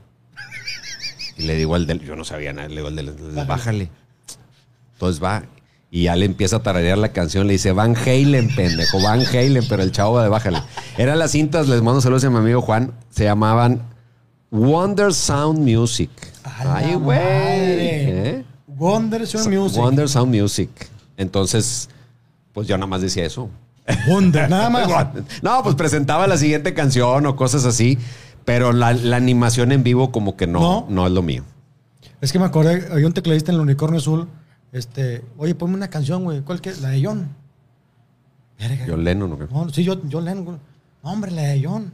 Y 1.38 1.44
le 1.44 1.56
digo 1.56 1.76
al 1.76 1.86
del, 1.86 2.02
yo 2.02 2.16
no 2.16 2.24
sabía 2.26 2.52
nada, 2.54 2.68
le 2.68 2.76
digo 2.78 2.88
al 2.88 2.96
del, 2.96 3.12
Bájale. 3.12 3.46
bájale. 3.46 3.90
Entonces 4.94 5.24
va 5.24 5.44
y 5.92 6.04
ya 6.04 6.16
le 6.16 6.26
empieza 6.26 6.58
a 6.58 6.64
tararear 6.64 6.98
la 6.98 7.10
canción, 7.14 7.46
le 7.48 7.54
dice 7.54 7.72
Van 7.72 7.96
Halen, 7.96 8.54
pendejo, 8.56 9.00
Van 9.02 9.22
Halen, 9.22 9.64
pero 9.70 9.84
el 9.84 9.92
chavo 9.92 10.14
va 10.16 10.24
de 10.24 10.30
bájale. 10.30 10.62
Eran 10.98 11.20
las 11.20 11.32
cintas, 11.32 11.68
les 11.68 11.82
mando 11.84 12.02
saludos 12.02 12.24
a 12.26 12.30
mi 12.32 12.38
amigo 12.38 12.62
Juan, 12.62 12.92
se 13.12 13.24
llamaban 13.26 13.82
Wonder 14.50 15.14
Sound 15.14 15.60
Music. 15.60 16.10
Ay, 16.44 16.96
güey. 16.96 17.20
¿Eh? 17.22 18.44
Wonder 18.66 19.28
Sound 19.28 19.54
Music. 19.56 19.78
Wonder 19.80 20.10
Sound 20.10 20.36
Music. 20.36 20.70
Entonces, 21.18 21.90
pues 22.58 22.68
yo 22.68 22.76
nada 22.76 22.88
más 22.88 23.04
decía 23.04 23.24
eso. 23.24 23.52
Wonder, 24.08 24.50
nada 24.50 24.68
más. 24.72 24.88
No, 25.44 25.62
pues 25.62 25.76
presentaba 25.76 26.26
la 26.26 26.38
siguiente 26.38 26.74
canción 26.74 27.28
o 27.28 27.36
cosas 27.36 27.66
así, 27.66 28.00
pero 28.46 28.74
la, 28.74 28.94
la 28.94 29.16
animación 29.16 29.72
en 29.72 29.84
vivo 29.84 30.12
como 30.12 30.36
que 30.36 30.48
no, 30.48 30.60
¿No? 30.60 30.86
no, 30.90 31.06
es 31.06 31.12
lo 31.14 31.22
mío. 31.22 31.44
Es 32.20 32.32
que 32.32 32.40
me 32.40 32.46
acordé, 32.46 32.88
había 32.92 33.06
un 33.06 33.14
tecladista 33.14 33.52
en 33.52 33.58
el 33.58 33.62
Unicornio 33.62 34.00
Azul. 34.00 34.28
Este, 34.72 35.24
oye, 35.38 35.54
ponme 35.54 35.76
una 35.76 35.92
canción, 35.92 36.24
güey. 36.24 36.42
¿Cuál 36.42 36.60
que? 36.60 36.74
La 36.78 36.90
de 36.90 37.06
John. 37.06 37.30
Yo 38.88 38.98
Lennon, 38.98 39.38
¿no? 39.38 39.66
No, 39.66 39.70
sí, 39.70 39.84
yo, 39.84 40.02
yo 40.10 40.20
Lennon. 40.20 40.46
güey. 40.46 40.58
No, 41.04 41.12
hombre, 41.12 41.30
la 41.30 41.44
de 41.44 41.64
John. 41.64 41.94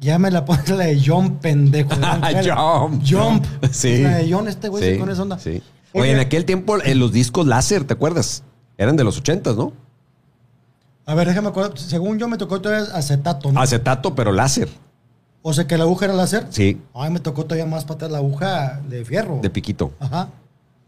Ya 0.00 0.18
me 0.18 0.32
la 0.32 0.44
pones 0.44 0.68
la 0.68 0.86
de 0.86 1.00
John, 1.00 1.36
pendejo. 1.38 1.90
Jump. 2.44 3.04
Jump. 3.08 3.44
Sí. 3.70 4.02
La 4.02 4.16
de 4.16 4.32
John, 4.32 4.48
este 4.48 4.68
güey, 4.68 4.82
Sí, 4.82 4.92
sí, 4.94 4.98
con 4.98 5.10
esa 5.10 5.22
onda. 5.22 5.38
sí. 5.38 5.62
Oye, 5.92 6.02
Oye, 6.02 6.10
en 6.10 6.18
aquel 6.18 6.44
tiempo 6.44 6.82
en 6.82 6.98
los 6.98 7.12
discos 7.12 7.46
láser, 7.46 7.84
¿te 7.84 7.92
acuerdas? 7.94 8.42
Eran 8.82 8.96
de 8.96 9.04
los 9.04 9.18
ochentas, 9.18 9.56
¿no? 9.56 9.72
A 11.06 11.14
ver, 11.14 11.28
déjame 11.28 11.48
acordar. 11.48 11.76
Según 11.78 12.18
yo 12.18 12.28
me 12.28 12.36
tocó 12.38 12.60
todavía 12.60 12.94
acetato, 12.94 13.50
¿no? 13.52 13.60
Acetato, 13.60 14.14
pero 14.14 14.32
láser. 14.32 14.68
O 15.42 15.52
sea 15.52 15.66
que 15.66 15.76
la 15.76 15.84
aguja 15.84 16.04
era 16.06 16.14
láser. 16.14 16.46
Sí, 16.50 16.80
Ay, 16.94 17.10
me 17.10 17.18
tocó 17.18 17.44
todavía 17.44 17.66
más 17.66 17.84
para 17.84 17.94
atrás 17.96 18.10
la 18.12 18.18
aguja 18.18 18.80
de 18.88 19.04
fierro. 19.04 19.40
de 19.42 19.50
piquito. 19.50 19.92
Ajá. 19.98 20.28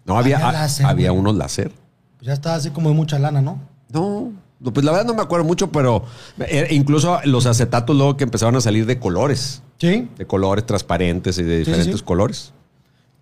No, 0.04 0.16
había, 0.18 0.36
Había 0.36 0.48
ah, 0.50 0.52
láser, 0.52 0.86
había 0.86 1.10
güey. 1.10 1.20
unos 1.20 1.34
láser. 1.34 1.72
Pues 2.18 2.26
ya 2.28 2.32
estaba 2.34 2.54
así 2.56 2.70
como 2.70 2.90
de 2.90 2.94
mucha 2.94 3.18
lana, 3.18 3.40
¿no? 3.42 3.58
No, 3.90 4.32
pues 4.72 4.84
la 4.84 4.92
verdad 4.92 5.06
no 5.06 5.14
me 5.14 5.22
acuerdo 5.22 5.44
mucho, 5.44 5.72
pero 5.72 6.04
eh, 6.38 6.68
incluso 6.70 7.18
los 7.24 7.46
acetatos 7.46 7.96
luego 7.96 8.16
que 8.16 8.24
empezaron 8.24 8.54
a 8.56 8.60
salir 8.60 8.86
de 8.86 8.98
colores, 9.00 9.62
Sí. 9.78 10.08
de 10.16 10.26
colores 10.26 10.64
transparentes 10.64 11.36
y 11.38 11.42
de 11.42 11.58
Sí, 11.58 11.64
sí, 11.64 11.70
diferentes 11.70 12.00
sí. 12.00 12.04
colores. 12.06 12.52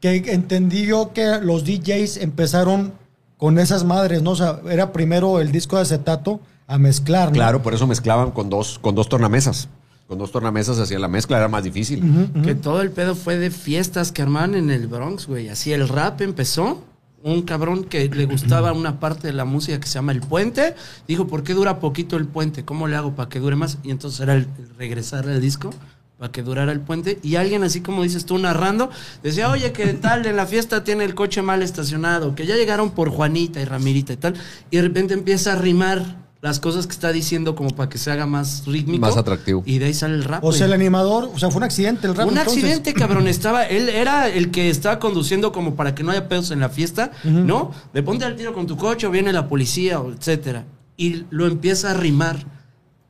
Que 0.00 0.16
entendí 0.32 0.84
yo 0.86 1.12
que 1.14 1.38
los 1.40 1.64
DJs 1.64 2.18
empezaron 2.18 2.92
con 3.42 3.58
esas 3.58 3.82
madres, 3.82 4.22
¿no? 4.22 4.30
O 4.30 4.36
sea, 4.36 4.60
era 4.70 4.92
primero 4.92 5.40
el 5.40 5.50
disco 5.50 5.74
de 5.74 5.82
acetato 5.82 6.38
a 6.68 6.78
mezclar, 6.78 7.30
¿no? 7.30 7.34
Claro, 7.34 7.60
por 7.60 7.74
eso 7.74 7.88
mezclaban 7.88 8.30
con 8.30 8.48
dos, 8.48 8.78
con 8.78 8.94
dos 8.94 9.08
tornamesas. 9.08 9.68
Con 10.06 10.16
dos 10.18 10.30
tornamesas 10.30 10.78
hacían 10.78 11.00
la 11.00 11.08
mezcla, 11.08 11.38
era 11.38 11.48
más 11.48 11.64
difícil. 11.64 12.30
Que 12.44 12.54
todo 12.54 12.80
el 12.82 12.92
pedo 12.92 13.16
fue 13.16 13.38
de 13.38 13.50
fiestas 13.50 14.12
que 14.12 14.22
armaban 14.22 14.54
en 14.54 14.70
el 14.70 14.86
Bronx, 14.86 15.26
güey. 15.26 15.48
Así 15.48 15.72
el 15.72 15.88
rap 15.88 16.20
empezó. 16.20 16.84
Un 17.24 17.42
cabrón 17.42 17.82
que 17.82 18.08
le 18.08 18.26
gustaba 18.26 18.72
una 18.72 19.00
parte 19.00 19.26
de 19.26 19.32
la 19.32 19.44
música 19.44 19.80
que 19.80 19.88
se 19.88 19.94
llama 19.94 20.12
El 20.12 20.20
Puente. 20.20 20.76
Dijo, 21.08 21.26
¿por 21.26 21.42
qué 21.42 21.54
dura 21.54 21.80
poquito 21.80 22.16
el 22.16 22.28
puente? 22.28 22.64
¿Cómo 22.64 22.86
le 22.86 22.94
hago 22.94 23.16
para 23.16 23.28
que 23.28 23.40
dure 23.40 23.56
más? 23.56 23.78
Y 23.82 23.90
entonces 23.90 24.20
era 24.20 24.34
el, 24.34 24.46
el 24.56 24.76
regresar 24.78 25.28
al 25.28 25.40
disco 25.40 25.70
para 26.18 26.32
que 26.32 26.42
durara 26.42 26.72
el 26.72 26.80
puente. 26.80 27.18
Y 27.22 27.36
alguien 27.36 27.62
así 27.62 27.80
como 27.80 28.02
dices 28.02 28.24
tú 28.26 28.38
narrando, 28.38 28.90
decía, 29.22 29.50
oye, 29.50 29.72
que 29.72 29.86
tal 29.94 30.26
en 30.26 30.36
la 30.36 30.46
fiesta 30.46 30.84
tiene 30.84 31.04
el 31.04 31.14
coche 31.14 31.42
mal 31.42 31.62
estacionado, 31.62 32.34
que 32.34 32.46
ya 32.46 32.56
llegaron 32.56 32.90
por 32.90 33.10
Juanita 33.10 33.60
y 33.60 33.64
Ramirita 33.64 34.12
y 34.12 34.16
tal. 34.16 34.34
Y 34.70 34.76
de 34.76 34.82
repente 34.82 35.14
empieza 35.14 35.52
a 35.52 35.56
rimar 35.56 36.22
las 36.42 36.58
cosas 36.58 36.88
que 36.88 36.92
está 36.92 37.12
diciendo 37.12 37.54
como 37.54 37.70
para 37.70 37.88
que 37.88 37.98
se 37.98 38.10
haga 38.10 38.26
más 38.26 38.64
rítmico. 38.66 39.00
Más 39.00 39.16
atractivo. 39.16 39.62
Y 39.64 39.78
de 39.78 39.86
ahí 39.86 39.94
sale 39.94 40.14
el 40.14 40.24
rap. 40.24 40.42
O 40.42 40.52
sea, 40.52 40.66
el 40.66 40.72
animador, 40.72 41.30
o 41.32 41.38
sea, 41.38 41.50
fue 41.50 41.58
un 41.58 41.62
accidente 41.62 42.08
el 42.08 42.16
rap. 42.16 42.26
Un 42.26 42.36
entonces. 42.36 42.64
accidente, 42.64 42.94
cabrón. 42.94 43.28
Estaba, 43.28 43.64
él 43.64 43.88
era 43.88 44.28
el 44.28 44.50
que 44.50 44.68
estaba 44.68 44.98
conduciendo 44.98 45.52
como 45.52 45.76
para 45.76 45.94
que 45.94 46.02
no 46.02 46.10
haya 46.10 46.28
pedos 46.28 46.50
en 46.50 46.58
la 46.58 46.68
fiesta, 46.68 47.12
¿no? 47.22 47.70
De 47.94 48.02
ponte 48.02 48.24
al 48.24 48.34
tiro 48.34 48.52
con 48.52 48.66
tu 48.66 48.76
coche 48.76 49.06
o 49.06 49.10
viene 49.12 49.32
la 49.32 49.48
policía, 49.48 50.00
o 50.00 50.10
etcétera. 50.10 50.64
Y 50.96 51.26
lo 51.30 51.46
empieza 51.46 51.92
a 51.92 51.94
rimar 51.94 52.44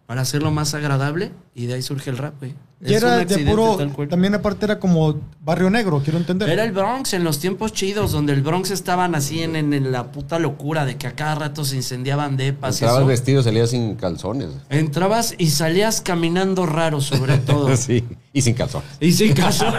para 0.06 0.21
hacerlo 0.21 0.50
más 0.50 0.75
agradable 0.75 1.32
y 1.54 1.64
de 1.64 1.75
ahí 1.75 1.82
surge 1.82 2.11
el 2.11 2.18
rap, 2.18 2.38
güey. 2.38 2.54
Y 2.84 2.94
era 2.94 3.18
de 3.24 3.38
puro, 3.44 3.78
también 4.08 4.34
aparte 4.34 4.64
era 4.64 4.80
como 4.80 5.20
barrio 5.40 5.70
negro, 5.70 6.00
quiero 6.02 6.18
entender. 6.18 6.48
Era 6.48 6.64
el 6.64 6.72
Bronx 6.72 7.12
en 7.12 7.22
los 7.22 7.38
tiempos 7.38 7.72
chidos, 7.72 8.10
donde 8.10 8.32
el 8.32 8.42
Bronx 8.42 8.72
estaban 8.72 9.14
así 9.14 9.40
en, 9.42 9.54
en- 9.54 9.72
en 9.72 9.92
la 9.92 10.10
puta 10.10 10.40
locura 10.40 10.84
de 10.84 10.96
que 10.96 11.06
a 11.06 11.12
cada 11.12 11.36
rato 11.36 11.64
se 11.64 11.76
incendiaban 11.76 12.36
depas. 12.36 12.74
Entrabas 12.76 12.98
eso. 13.00 13.06
vestido, 13.06 13.42
salías 13.44 13.70
sin 13.70 13.94
calzones. 13.94 14.48
Entrabas 14.68 15.34
y 15.38 15.50
salías 15.50 16.00
caminando 16.00 16.66
raro, 16.66 17.00
sobre 17.00 17.38
todo. 17.38 17.76
sí, 17.76 18.02
y 18.32 18.42
sin 18.42 18.54
calzones. 18.54 18.88
Y 18.98 19.12
sin 19.12 19.32
caso. 19.32 19.66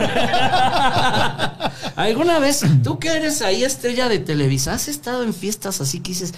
¿Alguna 1.96 2.40
vez, 2.40 2.62
tú 2.84 3.00
que 3.00 3.10
eres 3.10 3.42
ahí 3.42 3.64
estrella 3.64 4.10
de 4.10 4.20
Televisa, 4.20 4.74
has 4.74 4.88
estado 4.88 5.24
en 5.24 5.34
fiestas 5.34 5.82
así 5.82 6.00
que 6.00 6.10
dices, 6.12 6.34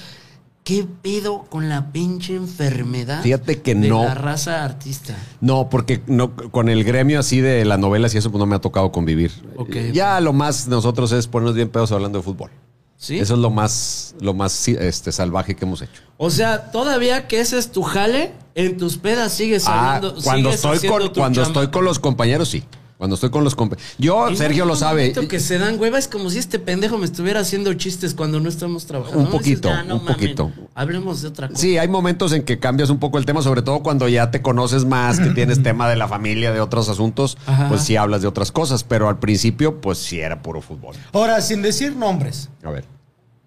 ¿qué 0.66 0.86
pedo 1.02 1.44
con 1.44 1.70
la 1.70 1.94
pinche 1.94 2.36
enfermedad? 2.36 3.22
Fíjate 3.22 3.62
que 3.62 3.74
de 3.76 3.88
no. 3.88 4.04
la 4.04 4.16
raza 4.16 4.66
artista. 4.66 5.16
No, 5.40 5.70
porque 5.70 6.02
no, 6.08 6.36
con 6.36 6.68
el 6.68 6.84
gremio 6.84 7.20
así 7.22 7.40
de 7.40 7.64
las 7.64 7.80
novelas 7.80 8.14
y 8.16 8.18
eso 8.18 8.30
pues 8.32 8.40
no 8.40 8.46
me 8.46 8.56
ha 8.58 8.60
tocado 8.60 8.92
convivir. 8.92 9.32
Ok. 9.56 9.76
Ya 9.94 10.20
lo 10.20 10.34
más 10.34 10.68
nosotros 10.68 11.14
es 11.14 11.28
ponernos 11.28 11.56
bien 11.56 11.70
pedos 11.70 11.94
hablando 11.94 12.18
de 12.18 12.24
fútbol. 12.24 12.52
¿Sí? 12.98 13.20
Eso 13.20 13.36
es 13.36 13.40
lo 13.40 13.50
más, 13.52 14.16
lo 14.22 14.34
más 14.34 14.68
este, 14.68 15.12
salvaje 15.12 15.56
que 15.56 15.66
hemos 15.66 15.82
hecho. 15.82 16.02
O 16.18 16.30
sea, 16.32 16.72
todavía 16.72 17.28
que 17.28 17.40
ese 17.42 17.58
es 17.60 17.72
tu 17.72 17.84
jale, 17.84 18.32
en 18.56 18.78
tus 18.78 18.98
pedas 18.98 19.34
sigues 19.34 19.66
Ah, 19.68 19.96
hablando. 19.98 20.22
cuando 20.24 20.52
sigues 20.54 20.76
estoy 20.84 20.90
con, 20.90 21.14
cuando 21.14 21.44
chamba. 21.44 21.62
estoy 21.62 21.68
con 21.72 21.86
los 21.86 22.00
compañeros, 22.00 22.50
sí. 22.50 22.64
Cuando 22.98 23.16
estoy 23.16 23.30
con 23.30 23.44
los 23.44 23.56
compañeros. 23.56 23.94
Yo, 23.98 24.30
Y 24.30 24.38
Sergio 24.38 24.64
lo 24.64 24.76
sabe. 24.78 25.12
que 25.12 25.40
se 25.42 25.58
dan 25.60 25.78
hueva, 25.80 25.98
es 25.98 26.08
como 26.08 26.30
si 26.30 26.38
este 26.40 26.60
pendejo 26.60 26.98
me 26.98 27.06
estuviera 27.06 27.42
haciendo 27.42 27.74
chistes 27.74 28.14
cuando 28.14 28.40
no 28.40 28.48
estamos 28.48 28.86
trabajando. 28.86 29.20
Un 29.20 29.26
¿no? 29.26 29.32
Dices, 29.32 29.42
poquito, 29.60 29.68
"Ya, 29.70 29.84
no 29.84 29.96
un 29.96 30.04
mamen, 30.06 30.14
poquito. 30.16 30.52
Hablemos 30.76 31.22
de 31.22 31.28
otra 31.28 31.50
cosa. 31.50 31.60
Sí, 31.60 31.78
hay 31.78 31.90
momentos 31.90 32.32
en 32.32 32.44
que 32.44 32.58
cambias 32.58 32.90
un 32.90 32.98
poco 33.00 33.18
el 33.18 33.26
tema, 33.26 33.42
sobre 33.42 33.62
todo 33.62 33.80
cuando 33.84 34.08
ya 34.08 34.32
te 34.32 34.42
conoces 34.42 34.86
más, 34.86 35.20
que 35.20 35.32
tienes 35.32 35.62
tema 35.64 35.90
de 35.90 35.98
la 35.98 36.08
familia, 36.08 36.54
de 36.54 36.62
otros 36.62 36.88
asuntos, 36.88 37.38
Ajá. 37.46 37.68
pues 37.68 37.82
sí 37.82 37.98
hablas 37.98 38.22
de 38.22 38.28
otras 38.30 38.54
cosas, 38.54 38.86
pero 38.86 39.10
al 39.10 39.20
principio, 39.20 39.82
pues 39.82 39.98
sí 39.98 40.22
era 40.22 40.42
puro 40.42 40.62
fútbol. 40.62 40.96
Ahora, 41.12 41.42
sin 41.42 41.62
decir 41.62 41.96
nombres, 41.98 42.50
A 42.64 42.72
ver. 42.72 42.86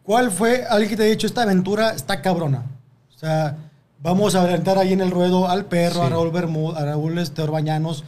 ¿cuál 0.02 0.30
fue 0.30 0.64
alguien 0.68 0.90
que 0.90 0.96
te 0.98 1.02
ha 1.04 1.06
dicho 1.06 1.26
esta 1.26 1.42
aventura 1.44 1.90
está 1.92 2.20
cabrona? 2.20 2.66
O 3.16 3.18
sea, 3.18 3.56
vamos 4.02 4.34
a 4.34 4.42
aventar 4.42 4.76
ahí 4.78 4.92
en 4.92 5.00
el 5.00 5.10
ruedo 5.10 5.48
al 5.48 5.64
perro, 5.64 6.02
a 6.02 6.10
Raúl 6.10 6.30
Bermúdez, 6.30 6.78
a 6.78 6.84
Raúl 6.84 7.18
este, 7.18 7.40
Orbañanos, 7.42 8.04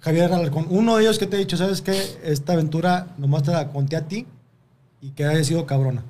Javier 0.00 0.32
Alarcón. 0.32 0.66
Uno 0.70 0.96
de 0.96 1.02
ellos 1.02 1.18
que 1.18 1.26
te 1.26 1.36
ha 1.36 1.38
dicho, 1.38 1.56
¿sabes 1.56 1.82
qué? 1.82 2.00
Esta 2.24 2.54
aventura 2.54 3.08
nomás 3.18 3.42
te 3.42 3.52
la 3.52 3.68
conté 3.68 3.96
a 3.96 4.06
ti 4.06 4.26
y 5.00 5.10
que 5.10 5.24
haya 5.24 5.44
sido 5.44 5.66
cabrona. 5.66 6.02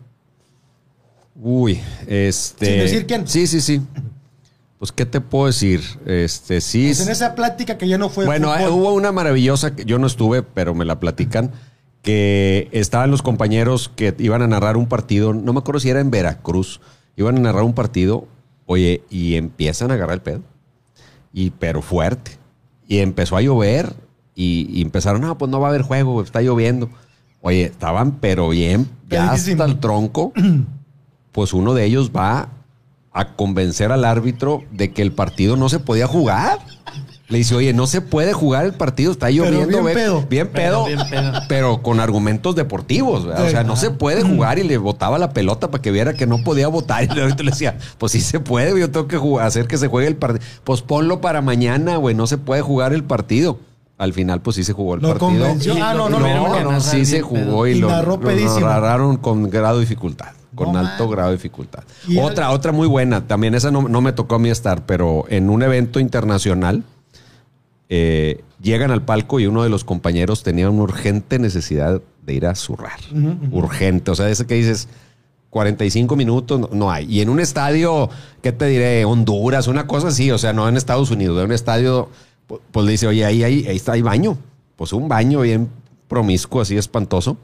Uy, 1.34 1.80
este. 2.06 2.66
Sin 2.66 2.78
decir 2.78 3.06
quién. 3.06 3.26
Sí, 3.26 3.46
sí, 3.46 3.60
sí. 3.60 3.80
Pues, 4.78 4.92
¿qué 4.92 5.04
te 5.04 5.20
puedo 5.20 5.46
decir? 5.46 5.82
Este, 6.06 6.60
sí. 6.60 6.86
Pues 6.86 7.00
en 7.00 7.10
esa 7.12 7.34
plática 7.34 7.76
que 7.76 7.86
ya 7.86 7.98
no 7.98 8.08
fue 8.08 8.24
Bueno, 8.24 8.52
fútbol. 8.54 8.70
hubo 8.70 8.94
una 8.94 9.12
maravillosa, 9.12 9.76
que 9.76 9.84
yo 9.84 9.98
no 9.98 10.06
estuve, 10.06 10.42
pero 10.42 10.74
me 10.74 10.86
la 10.86 10.98
platican, 10.98 11.52
que 12.02 12.68
estaban 12.72 13.10
los 13.10 13.20
compañeros 13.20 13.90
que 13.94 14.14
iban 14.18 14.40
a 14.40 14.46
narrar 14.46 14.78
un 14.78 14.86
partido, 14.86 15.34
no 15.34 15.52
me 15.52 15.58
acuerdo 15.58 15.80
si 15.80 15.90
era 15.90 16.00
en 16.00 16.10
Veracruz, 16.10 16.80
iban 17.16 17.36
a 17.36 17.40
narrar 17.40 17.62
un 17.64 17.74
partido, 17.74 18.26
oye, 18.64 19.02
y 19.10 19.34
empiezan 19.34 19.90
a 19.90 19.94
agarrar 19.94 20.14
el 20.14 20.22
pedo, 20.22 20.40
y 21.34 21.50
pero 21.50 21.82
fuerte, 21.82 22.38
y 22.90 22.98
empezó 22.98 23.36
a 23.36 23.40
llover, 23.40 23.94
y, 24.34 24.66
y 24.68 24.82
empezaron, 24.82 25.20
no, 25.20 25.38
pues 25.38 25.48
no 25.48 25.60
va 25.60 25.68
a 25.68 25.70
haber 25.70 25.82
juego, 25.82 26.22
está 26.22 26.42
lloviendo. 26.42 26.90
Oye, 27.40 27.62
estaban 27.62 28.18
pero 28.18 28.48
bien, 28.48 28.90
ya 29.08 29.30
hasta 29.30 29.64
el 29.64 29.78
tronco, 29.78 30.32
pues 31.32 31.52
uno 31.52 31.72
de 31.72 31.84
ellos 31.84 32.10
va 32.10 32.48
a 33.12 33.36
convencer 33.36 33.92
al 33.92 34.04
árbitro 34.04 34.64
de 34.72 34.90
que 34.90 35.02
el 35.02 35.12
partido 35.12 35.54
no 35.56 35.68
se 35.68 35.78
podía 35.78 36.08
jugar. 36.08 36.58
Le 37.30 37.38
dice, 37.38 37.54
oye, 37.54 37.72
no 37.72 37.86
se 37.86 38.00
puede 38.00 38.32
jugar 38.32 38.64
el 38.66 38.72
partido, 38.74 39.12
está 39.12 39.30
lloviendo. 39.30 39.66
bien 39.68 39.84
ve- 39.84 39.94
pedo. 39.94 40.24
Bien 40.28 40.48
pedo, 40.48 40.84
Pero 40.84 40.96
bien 40.96 41.08
pedo. 41.08 41.32
pero 41.48 41.82
con 41.82 42.00
argumentos 42.00 42.56
deportivos. 42.56 43.24
¿verdad? 43.24 43.46
O 43.46 43.50
sea, 43.50 43.62
no 43.64 43.76
se 43.76 43.90
puede 43.90 44.22
jugar 44.22 44.58
y 44.58 44.64
le 44.64 44.76
botaba 44.78 45.16
la 45.16 45.30
pelota 45.32 45.70
para 45.70 45.80
que 45.80 45.90
viera 45.92 46.12
que 46.14 46.26
no 46.26 46.42
podía 46.44 46.66
votar. 46.68 47.04
Y 47.08 47.12
el 47.12 47.20
árbitro 47.22 47.44
le 47.44 47.52
decía, 47.52 47.78
pues 47.98 48.12
sí 48.12 48.20
se 48.20 48.40
puede, 48.40 48.78
yo 48.78 48.90
tengo 48.90 49.06
que 49.06 49.16
jugar- 49.16 49.46
hacer 49.46 49.66
que 49.68 49.78
se 49.78 49.86
juegue 49.88 50.08
el 50.08 50.16
partido. 50.16 50.44
Pues 50.64 50.82
ponlo 50.82 51.20
para 51.20 51.40
mañana, 51.40 51.96
güey, 51.96 52.14
no 52.16 52.26
se 52.26 52.36
puede 52.36 52.62
jugar 52.62 52.92
el 52.92 53.04
partido. 53.04 53.58
Al 53.96 54.12
final, 54.12 54.40
pues 54.40 54.56
sí 54.56 54.64
se 54.64 54.72
jugó 54.72 54.94
el 54.96 55.02
Lo 55.02 55.08
partido. 55.10 55.28
convenció. 55.30 55.74
Ah, 55.80 55.94
no, 55.94 56.08
no, 56.08 56.18
no, 56.18 56.26
no, 56.34 56.48
narrar 56.54 56.80
Sí 56.80 57.04
se 57.04 57.20
jugó 57.20 57.38
pedo. 57.62 57.66
y, 57.68 57.70
Y 57.72 57.74
lo, 57.80 57.88
lo 58.02 58.60
narraron 58.60 59.18
con 59.18 59.48
grado 59.50 59.76
de 59.76 59.82
dificultad. 59.82 60.28
Con 60.54 60.72
No, 60.72 60.78
alto 60.80 61.04
man. 61.04 61.12
grado 61.12 61.28
de 61.30 61.36
dificultad. 61.36 61.84
Y 62.08 62.18
el- 62.18 62.24
Otra, 62.24 62.50
otra 62.50 62.72
muy 62.72 62.88
buena, 62.88 63.26
también 63.28 63.54
esa 63.54 63.70
no, 63.70 63.82
no 63.88 64.00
me 64.00 64.12
tocó 64.12 64.34
a 64.34 64.38
mí 64.40 64.48
estar, 64.50 64.84
pero 64.84 65.26
en 65.28 65.48
un 65.48 65.62
evento 65.62 66.00
internacional 66.00 66.82
eh, 67.92 68.40
llegan 68.62 68.90
al 68.92 69.02
palco 69.04 69.38
y 69.40 69.46
uno 69.46 69.62
de 69.64 69.68
los 69.68 69.84
compañeros 69.84 70.42
tenía 70.42 70.70
una 70.70 70.82
urgente 70.84 71.38
necesidad 71.38 72.00
de 72.24 72.34
ir 72.34 72.46
a 72.46 72.54
zurrar. 72.54 73.00
Urgente. 73.50 74.10
O 74.12 74.14
sea, 74.14 74.30
ese 74.30 74.46
que 74.46 74.54
dices 74.54 74.88
45 75.50 76.14
minutos, 76.16 76.60
no, 76.60 76.70
no 76.72 76.90
hay. 76.90 77.06
Y 77.12 77.20
en 77.20 77.28
un 77.28 77.40
estadio, 77.40 78.08
¿qué 78.42 78.52
te 78.52 78.66
diré? 78.66 79.04
Honduras, 79.04 79.66
una 79.66 79.86
cosa 79.88 80.08
así, 80.08 80.30
o 80.30 80.38
sea, 80.38 80.52
no 80.52 80.68
en 80.68 80.76
Estados 80.76 81.10
Unidos, 81.10 81.38
en 81.40 81.46
un 81.46 81.52
estadio, 81.52 82.08
pu- 82.48 82.60
pues 82.70 82.86
le 82.86 82.92
dice, 82.92 83.06
oye, 83.08 83.24
ahí, 83.24 83.42
ahí, 83.42 83.66
ahí 83.66 83.76
está, 83.76 83.92
hay 83.92 84.02
baño. 84.02 84.38
Pues 84.76 84.92
un 84.92 85.08
baño 85.08 85.40
bien 85.40 85.68
promiscuo, 86.06 86.60
así 86.60 86.76
espantoso, 86.76 87.36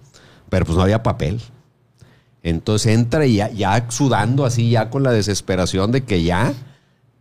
pero 0.49 0.65
pues 0.65 0.77
no 0.77 0.83
había 0.85 1.03
papel. 1.03 1.41
Entonces 2.43 2.93
entra 2.95 3.27
y 3.27 3.37
ya, 3.37 3.51
ya 3.51 3.87
sudando 3.91 4.45
así, 4.45 4.71
ya 4.71 4.89
con 4.91 5.03
la 5.03 5.11
desesperación 5.11 5.91
de 5.91 6.05
que 6.05 6.23
ya, 6.23 6.55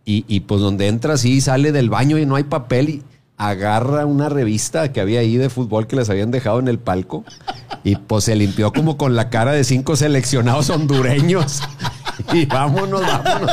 y, 0.04 0.24
y 0.28 0.40
pues 0.40 0.60
donde 0.60 0.86
entra 0.86 1.14
así, 1.14 1.40
sale 1.40 1.72
del 1.72 1.90
baño 1.90 2.16
y 2.18 2.26
no 2.26 2.36
hay 2.36 2.44
papel 2.44 2.88
y 2.88 3.02
agarra 3.38 4.06
una 4.06 4.28
revista 4.28 4.92
que 4.92 5.00
había 5.00 5.20
ahí 5.20 5.36
de 5.36 5.50
fútbol 5.50 5.86
que 5.86 5.96
les 5.96 6.08
habían 6.10 6.30
dejado 6.30 6.58
en 6.58 6.68
el 6.68 6.78
palco 6.78 7.24
y 7.84 7.96
pues 7.96 8.24
se 8.24 8.34
limpió 8.36 8.72
como 8.72 8.96
con 8.96 9.14
la 9.14 9.28
cara 9.30 9.52
de 9.52 9.62
cinco 9.64 9.96
seleccionados 9.96 10.70
hondureños. 10.70 11.62
Y 12.32 12.46
vámonos, 12.46 13.02
vámonos. 13.02 13.50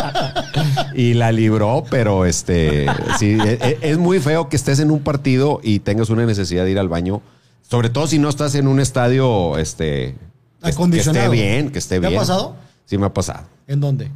Y 0.95 1.15
la 1.15 1.33
libró, 1.33 1.83
pero 1.89 2.25
este, 2.25 2.85
sí, 3.19 3.37
e- 3.45 3.57
e- 3.61 3.77
es, 3.81 3.97
muy 3.97 4.21
feo 4.21 4.47
que 4.47 4.55
estés 4.55 4.79
en 4.79 4.89
un 4.89 5.01
partido 5.01 5.59
y 5.61 5.79
tengas 5.79 6.09
una 6.09 6.25
necesidad 6.25 6.63
de 6.63 6.71
ir 6.71 6.79
al 6.79 6.87
baño, 6.87 7.21
sobre 7.61 7.89
todo 7.89 8.07
si 8.07 8.19
no 8.19 8.29
estás 8.29 8.55
en 8.55 8.69
un 8.69 8.79
estadio, 8.79 9.57
este, 9.57 10.15
que 10.15 10.69
esté 10.69 10.69
Acondicionado. 10.71 11.31
bien, 11.31 11.71
que 11.71 11.79
esté 11.79 11.99
¿Te 11.99 12.05
ha 12.05 12.09
bien. 12.09 12.21
pasado? 12.21 12.55
Sí 12.85 12.97
me 12.97 13.05
ha 13.07 13.13
pasado. 13.13 13.47
¿En 13.67 13.81
dónde? 13.81 14.09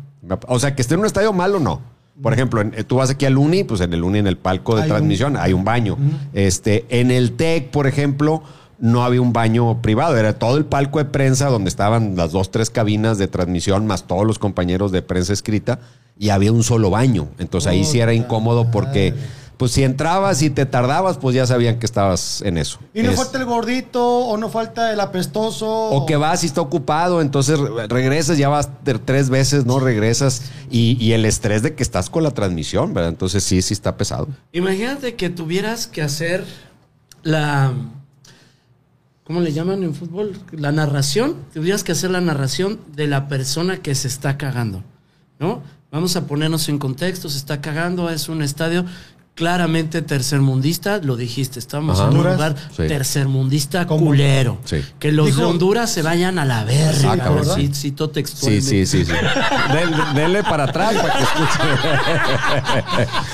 O 0.47 0.59
sea, 0.59 0.75
que 0.75 0.81
esté 0.81 0.93
en 0.93 1.01
un 1.01 1.07
estadio 1.07 1.33
malo, 1.33 1.59
no. 1.59 1.81
Por 2.21 2.33
ejemplo, 2.33 2.62
en- 2.62 2.71
tú 2.86 2.95
vas 2.97 3.09
aquí 3.12 3.25
al 3.25 3.38
Uni, 3.38 3.63
pues 3.63 3.81
en 3.81 3.93
el 3.93 4.03
Uni, 4.03 4.19
en 4.19 4.27
el 4.27 4.38
palco 4.38 4.75
de 4.75 4.83
Hay 4.83 4.89
un- 4.89 4.95
transmisión, 4.95 5.38
hay 5.38 5.53
un 5.53 5.63
baño. 5.63 5.97
Este, 6.33 6.86
en 6.89 7.12
el 7.12 7.33
TEC, 7.33 7.69
por 7.69 7.86
ejemplo, 7.88 8.41
no 8.79 9.03
había 9.03 9.21
un 9.21 9.33
baño 9.33 9.81
privado, 9.81 10.17
era 10.17 10.33
todo 10.38 10.57
el 10.57 10.65
palco 10.65 11.00
de 11.00 11.05
prensa 11.05 11.47
donde 11.50 11.69
estaban 11.69 12.15
las 12.15 12.31
dos, 12.31 12.51
tres 12.51 12.69
cabinas 12.69 13.17
de 13.17 13.27
transmisión, 13.27 13.88
más 13.88 14.05
todos 14.07 14.25
los 14.25 14.39
compañeros 14.39 14.91
de 14.91 15.01
prensa 15.01 15.33
escrita, 15.33 15.79
y 16.19 16.29
había 16.29 16.51
un 16.51 16.63
solo 16.63 16.89
baño. 16.89 17.27
Entonces 17.38 17.67
ahí 17.71 17.83
sí 17.86 18.00
era 18.00 18.13
incómodo 18.13 18.69
porque, 18.71 19.12
madre. 19.12 19.25
Pues 19.57 19.71
si 19.71 19.83
entrabas 19.83 20.41
y 20.43 20.49
te 20.51 20.65
tardabas, 20.65 21.17
pues 21.17 21.35
ya 21.35 21.45
sabían 21.47 21.79
que 21.79 21.85
estabas 21.85 22.41
en 22.43 22.57
eso. 22.57 22.79
Y 22.93 23.01
no 23.01 23.09
Es- 23.11 23.17
falta 23.17 23.39
el 23.39 23.45
gordito, 23.45 24.05
o 24.19 24.37
no 24.37 24.49
falta 24.49 24.93
el 24.93 24.99
apestoso. 24.99 25.67
o 25.67 26.05
que 26.05 26.15
vas 26.15 26.43
y 26.43 26.47
está 26.47 26.61
ocupado, 26.61 27.21
entonces 27.21 27.59
re- 27.59 27.87
regresas, 27.87 28.37
ya 28.37 28.49
vas 28.49 28.69
tres 29.05 29.29
veces, 29.29 29.65
no 29.65 29.79
regresas, 29.79 30.43
y, 30.69 30.95
y 31.03 31.13
el 31.13 31.25
estrés 31.25 31.63
de 31.63 31.73
que 31.75 31.81
estás 31.83 32.09
con 32.09 32.23
la 32.23 32.31
transmisión, 32.31 32.93
¿verdad? 32.93 33.09
Entonces 33.09 33.43
sí, 33.43 33.61
sí 33.61 33.73
está 33.73 33.97
pesado. 33.97 34.27
Imagínate 34.53 35.15
que 35.15 35.29
tuvieras 35.29 35.87
que 35.87 36.01
hacer 36.03 36.45
la. 37.23 37.73
¿Cómo 39.23 39.41
le 39.41 39.51
llaman 39.51 39.83
en 39.83 39.93
fútbol? 39.93 40.39
La 40.51 40.71
narración. 40.71 41.35
Tuvieras 41.53 41.83
que 41.83 41.91
hacer 41.91 42.11
la 42.11 42.21
narración 42.21 42.79
de 42.95 43.07
la 43.07 43.27
persona 43.27 43.77
que 43.77 43.93
se 43.93 44.07
está 44.07 44.37
cagando. 44.37 44.83
¿No? 45.39 45.61
Vamos 45.91 46.15
a 46.15 46.25
ponernos 46.27 46.69
en 46.69 46.79
contexto. 46.79 47.27
Se 47.29 47.37
está 47.37 47.59
cagando, 47.59 48.09
es 48.09 48.29
un 48.29 48.41
estadio 48.41 48.85
claramente 49.38 50.01
tercermundista. 50.01 50.98
Lo 50.98 51.15
dijiste, 51.15 51.60
estamos 51.60 52.00
Ajá. 52.00 52.10
en 52.10 52.15
un 52.17 52.25
Honduras. 52.25 52.36
lugar 52.38 52.56
Sí. 52.75 52.88
tercermundista 52.88 53.86
¿Cómo? 53.88 54.08
culero. 54.08 54.58
Sí. 54.65 54.84
Que 55.00 55.12
los 55.12 55.38
de 55.38 55.44
Honduras 55.46 55.91
se 55.91 56.01
vayan 56.01 56.39
a 56.39 56.46
la 56.46 56.63
verga. 56.65 57.13
Ah. 57.20 57.41
Sí, 57.56 57.70
cito 57.74 58.08
Sí, 58.08 58.12
textualmente. 58.13 58.67
sí, 58.67 58.86
sí, 58.86 59.06
sí. 59.06 59.12
Del- 59.12 60.13
denle 60.15 60.44
para 60.44 60.63
atrás 60.65 60.94
para 60.96 61.13
que 61.13 61.24
escuche. 61.24 61.60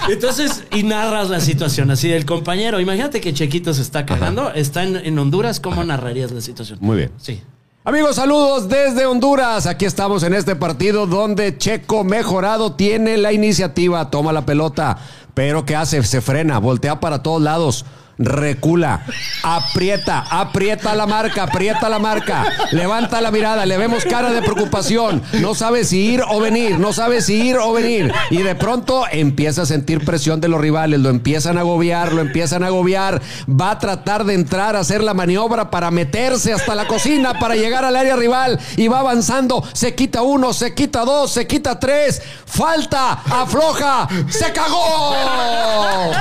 Entonces, 0.10 0.63
y 0.72 0.83
narras 0.83 1.29
la 1.29 1.39
situación 1.39 1.89
así 1.89 2.10
del 2.10 2.25
compañero. 2.25 2.79
Imagínate 2.81 3.22
que 3.22 3.33
Chequito 3.33 3.74
se 3.74 3.81
está 3.81 4.05
cagando, 4.05 4.51
está 4.53 4.83
en, 4.83 4.98
en 4.98 5.17
Honduras, 5.17 5.60
¿cómo 5.62 5.83
narrarías 5.83 6.31
la 6.31 6.41
situación? 6.41 6.79
Muy 6.81 6.98
bien. 6.98 7.12
Sí. 7.17 7.41
Amigos, 7.85 8.15
saludos 8.15 8.69
desde 8.69 9.05
Honduras. 9.05 9.67
Aquí 9.67 9.83
estamos 9.83 10.23
en 10.23 10.33
este 10.33 10.55
partido 10.55 11.05
donde 11.05 11.57
Checo 11.57 12.05
Mejorado 12.05 12.75
tiene 12.75 13.17
la 13.17 13.33
iniciativa, 13.33 14.09
toma 14.09 14.31
la 14.31 14.45
pelota, 14.45 14.97
pero 15.33 15.65
¿qué 15.65 15.75
hace? 15.75 16.01
Se 16.03 16.21
frena, 16.21 16.59
voltea 16.59 17.01
para 17.01 17.21
todos 17.21 17.41
lados. 17.41 17.83
Recula, 18.20 19.01
aprieta, 19.41 20.20
aprieta 20.29 20.93
la 20.93 21.08
marca, 21.08 21.43
aprieta 21.43 21.89
la 21.89 21.98
marca, 21.98 22.46
levanta 22.72 23.20
la 23.22 23.32
mirada, 23.32 23.65
le 23.65 23.75
vemos 23.75 24.05
cara 24.05 24.32
de 24.32 24.43
preocupación, 24.43 25.24
no 25.41 25.55
sabe 25.55 25.84
si 25.84 26.13
ir 26.13 26.24
o 26.29 26.39
venir, 26.39 26.77
no 26.77 26.93
sabe 26.93 27.22
si 27.22 27.41
ir 27.41 27.58
o 27.58 27.74
venir, 27.74 28.13
y 28.29 28.43
de 28.43 28.53
pronto 28.53 29.05
empieza 29.12 29.63
a 29.63 29.65
sentir 29.65 30.05
presión 30.05 30.39
de 30.41 30.48
los 30.48 30.62
rivales, 30.62 31.00
lo 31.00 31.10
empiezan 31.10 31.58
a 31.58 31.62
agobiar, 31.62 32.13
lo 32.13 32.22
empiezan 32.22 32.63
a 32.63 32.67
agobiar, 32.67 33.20
va 33.50 33.72
a 33.72 33.79
tratar 33.79 34.25
de 34.25 34.36
entrar 34.36 34.75
a 34.75 34.82
hacer 34.82 35.03
la 35.03 35.15
maniobra 35.15 35.72
para 35.72 35.89
meterse 35.89 36.53
hasta 36.53 36.75
la 36.75 36.86
cocina, 36.86 37.39
para 37.39 37.55
llegar 37.55 37.84
al 37.84 37.96
área 37.96 38.15
rival, 38.15 38.60
y 38.77 38.89
va 38.89 39.00
avanzando, 39.00 39.63
se 39.74 39.96
quita 39.96 40.22
uno, 40.22 40.53
se 40.53 40.75
quita 40.75 41.03
dos, 41.03 41.32
se 41.32 41.48
quita 41.48 41.79
tres, 41.79 42.22
falta, 42.46 43.13
afloja, 43.13 44.08
se 44.29 44.53
cagó. 44.53 46.12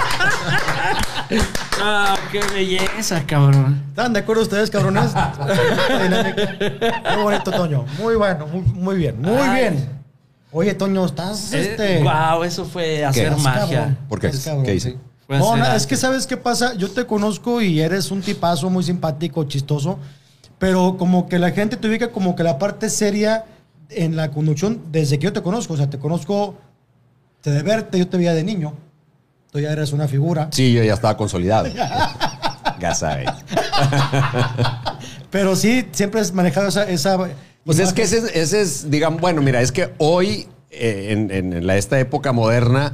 Ah, 1.94 2.16
qué 2.30 2.40
belleza, 2.54 3.22
cabrón. 3.26 3.82
¿Están 3.88 4.14
de 4.14 4.20
acuerdo 4.20 4.42
ustedes, 4.42 4.70
cabrones? 4.70 5.12
Muy 7.14 7.22
bonito, 7.22 7.50
Toño. 7.50 7.84
Muy 7.98 8.14
bueno, 8.16 8.46
muy, 8.46 8.62
muy 8.62 8.96
bien, 8.96 9.20
muy 9.20 9.32
Ay. 9.36 9.60
bien. 9.60 9.88
Oye, 10.52 10.74
Toño, 10.74 11.04
estás 11.04 11.52
este. 11.52 12.02
wow, 12.02 12.44
eso 12.44 12.64
fue 12.64 13.04
hacer 13.04 13.36
magia. 13.36 13.76
cabrón, 13.76 13.98
¿Por 14.08 14.20
qué? 14.20 14.30
cabrón. 14.30 14.64
¿Qué 14.64 14.74
hice? 14.74 14.96
No, 15.28 15.74
es 15.74 15.86
que 15.86 15.96
sabes 15.96 16.26
qué 16.26 16.38
pasa. 16.38 16.72
Yo 16.74 16.90
te 16.90 17.04
conozco 17.04 17.60
y 17.60 17.80
eres 17.80 18.10
un 18.10 18.22
tipazo 18.22 18.70
muy 18.70 18.84
simpático, 18.84 19.44
chistoso. 19.44 19.98
Pero 20.58 20.96
como 20.96 21.28
que 21.28 21.38
la 21.38 21.50
gente 21.50 21.76
te 21.76 21.88
ubica 21.88 22.10
como 22.10 22.34
que 22.34 22.42
la 22.42 22.58
parte 22.58 22.88
seria 22.88 23.44
en 23.90 24.16
la 24.16 24.30
conducción 24.30 24.80
desde 24.90 25.18
que 25.18 25.24
yo 25.24 25.32
te 25.34 25.42
conozco. 25.42 25.74
O 25.74 25.76
sea, 25.76 25.90
te 25.90 25.98
conozco 25.98 26.54
de 27.42 27.62
verte, 27.62 27.98
yo 27.98 28.08
te 28.08 28.16
veía 28.16 28.32
de 28.32 28.44
niño. 28.44 28.72
Tú 29.52 29.60
ya 29.60 29.70
eres 29.70 29.92
una 29.92 30.08
figura. 30.08 30.48
Sí, 30.50 30.72
yo 30.72 30.82
ya 30.82 30.94
estaba 30.94 31.16
consolidado. 31.16 31.68
Ya 32.80 32.94
sabes. 32.96 33.28
Pero 35.30 35.54
sí, 35.54 35.86
siempre 35.92 36.20
has 36.20 36.32
manejado 36.32 36.66
esa. 36.68 36.82
esa 36.88 37.16
Pues 37.64 37.78
es 37.78 37.92
que 37.92 38.02
ese, 38.02 38.18
es- 38.18 38.34
ese 38.34 38.60
es, 38.60 38.90
digamos, 38.90 39.20
bueno, 39.20 39.40
mira, 39.40 39.60
es 39.60 39.70
que 39.70 39.90
hoy, 39.98 40.48
eh, 40.70 41.08
en, 41.10 41.30
en- 41.30 41.52
en 41.52 41.66
la- 41.66 41.76
esta 41.76 42.00
época 42.00 42.32
moderna, 42.32 42.92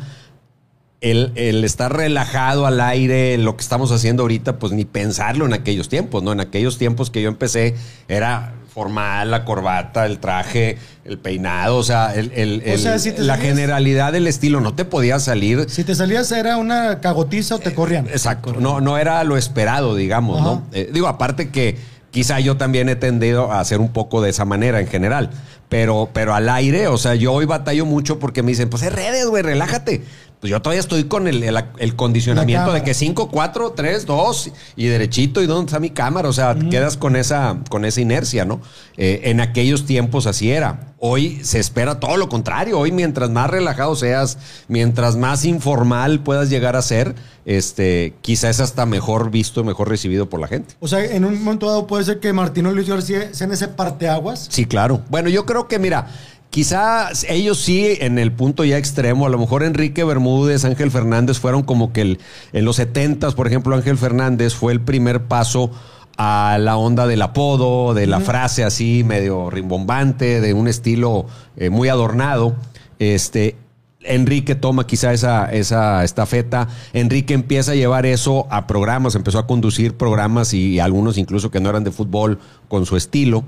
el, 1.00 1.32
el 1.36 1.64
estar 1.64 1.96
relajado 1.96 2.66
al 2.66 2.80
aire, 2.82 3.38
lo 3.38 3.56
que 3.56 3.62
estamos 3.62 3.90
haciendo 3.92 4.24
ahorita, 4.24 4.58
pues 4.58 4.72
ni 4.74 4.84
pensarlo 4.84 5.46
en 5.46 5.54
aquellos 5.54 5.88
tiempos, 5.88 6.22
¿no? 6.22 6.32
En 6.32 6.40
aquellos 6.40 6.76
tiempos 6.76 7.10
que 7.10 7.22
yo 7.22 7.28
empecé 7.28 7.74
era 8.08 8.52
formal, 8.78 9.30
la 9.32 9.44
corbata, 9.44 10.06
el 10.06 10.18
traje, 10.20 10.78
el 11.04 11.18
peinado, 11.18 11.78
o 11.78 11.82
sea, 11.82 12.14
el, 12.14 12.30
el- 12.32 12.62
O 12.64 12.70
el- 12.70 12.78
sea, 12.78 12.98
si 13.00 13.10
te 13.10 13.22
la 13.22 13.34
salías- 13.34 13.50
generalidad 13.56 14.12
del 14.12 14.28
estilo, 14.28 14.60
no 14.60 14.74
te 14.74 14.84
podías 14.84 15.24
salir 15.24 15.66
Si 15.68 15.82
te 15.82 15.96
salías 15.96 16.30
era 16.30 16.56
una 16.58 17.00
cagotiza 17.00 17.56
o 17.56 17.58
te 17.58 17.74
corrían. 17.74 18.06
Exacto, 18.06 18.54
no, 18.58 18.80
no 18.80 18.96
era 18.96 19.24
lo 19.24 19.36
esperado, 19.36 19.96
digamos, 19.96 20.36
Ajá. 20.40 20.46
¿no? 20.46 20.62
Eh, 20.72 20.90
digo, 20.92 21.08
aparte 21.08 21.50
que 21.50 21.76
quizá 22.12 22.38
yo 22.38 22.56
también 22.56 22.88
he 22.88 22.94
tendido 22.94 23.50
a 23.50 23.58
hacer 23.58 23.80
un 23.80 23.92
poco 23.92 24.22
de 24.22 24.30
esa 24.30 24.44
manera 24.44 24.78
en 24.78 24.86
general, 24.86 25.30
pero, 25.68 26.08
pero 26.12 26.34
al 26.34 26.48
aire, 26.48 26.86
o 26.86 26.98
sea, 26.98 27.16
yo 27.16 27.32
hoy 27.32 27.46
batallo 27.46 27.84
mucho 27.84 28.20
porque 28.20 28.44
me 28.44 28.52
dicen, 28.52 28.70
pues 28.70 28.84
es 28.84 28.92
redes, 28.92 29.26
güey, 29.26 29.42
relájate. 29.42 30.02
Pues 30.40 30.50
yo 30.52 30.62
todavía 30.62 30.80
estoy 30.80 31.04
con 31.04 31.26
el, 31.26 31.42
el- 31.42 31.64
el 31.78 31.96
condicionamiento 31.96 32.72
de 32.72 32.82
que 32.84 32.94
5, 32.94 33.28
4, 33.28 33.72
3, 33.76 34.06
2 34.06 34.50
y 34.76 34.86
derechito 34.86 35.42
y 35.42 35.46
dónde 35.46 35.66
está 35.70 35.80
mi 35.80 35.90
cámara, 35.90 36.28
o 36.28 36.32
sea, 36.32 36.56
quedas 36.70 36.96
con 36.96 37.16
esa, 37.16 37.58
con 37.70 37.84
esa 37.84 38.00
inercia, 38.00 38.44
¿no? 38.44 38.60
Eh, 38.96 39.22
en 39.24 39.40
aquellos 39.40 39.84
tiempos 39.84 40.26
así 40.28 40.50
era. 40.52 40.94
Hoy 41.00 41.40
se 41.44 41.58
espera 41.60 42.00
todo 42.00 42.16
lo 42.16 42.28
contrario. 42.28 42.78
Hoy, 42.78 42.90
mientras 42.92 43.30
más 43.30 43.50
relajado 43.50 43.94
seas, 43.96 44.38
mientras 44.68 45.16
más 45.16 45.44
informal 45.44 46.20
puedas 46.20 46.50
llegar 46.50 46.74
a 46.76 46.82
ser, 46.82 47.14
este, 47.44 48.14
quizás 48.20 48.56
es 48.56 48.60
hasta 48.60 48.84
mejor 48.86 49.30
visto, 49.30 49.64
mejor 49.64 49.88
recibido 49.88 50.28
por 50.28 50.38
la 50.40 50.48
gente. 50.48 50.74
O 50.80 50.88
sea, 50.88 51.04
en 51.04 51.24
un 51.24 51.42
momento 51.42 51.66
dado 51.66 51.86
puede 51.86 52.04
ser 52.04 52.20
que 52.20 52.32
Martino 52.32 52.70
y 52.70 52.74
Luis 52.74 52.88
García 52.88 53.28
sean 53.32 53.52
ese 53.52 53.68
parteaguas. 53.68 54.46
Sí, 54.50 54.66
claro. 54.66 55.02
Bueno, 55.08 55.28
yo 55.28 55.46
creo 55.46 55.66
que, 55.68 55.78
mira, 55.78 56.08
quizás 56.50 57.24
ellos 57.28 57.58
sí 57.58 57.96
en 58.00 58.18
el 58.18 58.32
punto 58.32 58.64
ya 58.64 58.78
extremo, 58.78 59.26
a 59.26 59.30
lo 59.30 59.38
mejor 59.38 59.62
Enrique 59.62 60.04
Bermúdez, 60.04 60.64
Ángel 60.64 60.90
Fernández 60.90 61.38
fueron 61.38 61.62
como 61.62 61.92
que 61.92 62.02
el, 62.02 62.18
en 62.52 62.64
los 62.64 62.76
70 62.76 63.30
por 63.32 63.46
ejemplo, 63.46 63.74
Ángel 63.74 63.98
Fernández 63.98 64.54
fue 64.54 64.72
el 64.72 64.80
primer 64.80 65.24
paso 65.24 65.70
a 66.16 66.58
la 66.60 66.76
onda 66.76 67.06
del 67.06 67.22
apodo, 67.22 67.94
de 67.94 68.08
la 68.08 68.18
frase 68.18 68.64
así 68.64 69.04
medio 69.04 69.50
rimbombante, 69.50 70.40
de 70.40 70.52
un 70.52 70.66
estilo 70.66 71.26
eh, 71.56 71.70
muy 71.70 71.88
adornado. 71.88 72.56
Este, 72.98 73.54
Enrique 74.00 74.56
toma 74.56 74.84
quizá 74.84 75.12
esa, 75.12 75.46
esa 75.52 76.02
estafeta. 76.02 76.66
Enrique 76.92 77.34
empieza 77.34 77.72
a 77.72 77.74
llevar 77.76 78.04
eso 78.04 78.48
a 78.50 78.66
programas, 78.66 79.14
empezó 79.14 79.38
a 79.38 79.46
conducir 79.46 79.96
programas 79.96 80.54
y 80.54 80.80
algunos 80.80 81.18
incluso 81.18 81.52
que 81.52 81.60
no 81.60 81.70
eran 81.70 81.84
de 81.84 81.92
fútbol 81.92 82.40
con 82.66 82.84
su 82.84 82.96
estilo. 82.96 83.44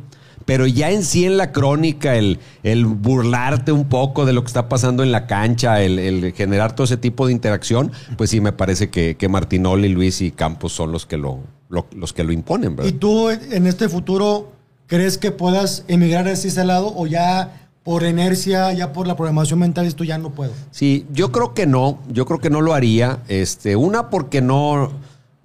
Pero 0.51 0.67
ya 0.67 0.91
en 0.91 1.05
sí 1.05 1.25
en 1.27 1.37
la 1.37 1.53
crónica, 1.53 2.17
el, 2.17 2.41
el 2.65 2.85
burlarte 2.85 3.71
un 3.71 3.85
poco 3.85 4.27
de 4.27 4.33
lo 4.33 4.43
que 4.43 4.49
está 4.49 4.69
pasando 4.69 5.05
en 5.05 5.13
la 5.13 5.29
cancha, 5.29 5.81
el, 5.81 6.01
el 6.01 6.33
generar 6.33 6.75
todo 6.75 6.87
ese 6.87 6.97
tipo 6.97 7.29
de 7.29 7.33
interacción, 7.33 7.93
pues 8.17 8.31
sí 8.31 8.41
me 8.41 8.51
parece 8.51 8.91
que, 8.91 9.17
que 9.17 9.29
Martinoli, 9.29 9.89
Luis 9.89 10.21
y 10.21 10.33
Campos 10.33 10.73
son 10.73 10.91
los 10.91 11.07
que 11.07 11.17
lo, 11.19 11.39
lo- 11.69 11.87
los 11.95 12.13
que 12.13 12.25
lo 12.25 12.33
imponen, 12.33 12.73
¿Y 12.73 12.75
¿verdad? 12.75 12.93
tú 12.99 13.31
en 13.31 13.69
este 13.69 13.89
futuro 13.89 14.51
crees 14.89 15.19
que 15.19 15.31
puedas 15.31 15.85
emigrar 15.87 16.27
hacia 16.27 16.49
ese 16.49 16.65
lado 16.65 16.93
o 16.97 17.07
ya 17.07 17.69
por 17.85 18.03
inercia, 18.03 18.73
ya 18.73 18.93
por 18.93 19.07
la 19.07 19.15
programación 19.17 19.61
mental, 19.61 19.87
esto 19.87 20.03
ya 20.03 20.19
no 20.19 20.31
puedo? 20.31 20.51
Sí, 20.73 21.07
yo 21.13 21.31
creo 21.31 21.55
que 21.55 21.67
no, 21.69 22.01
yo 22.13 22.27
creo 22.27 22.41
que 22.41 22.51
no 22.51 22.61
lo 22.61 22.75
haría. 22.75 23.21
Este, 23.29 23.77
una 23.77 24.11
porque 24.11 24.43
no, 24.43 24.91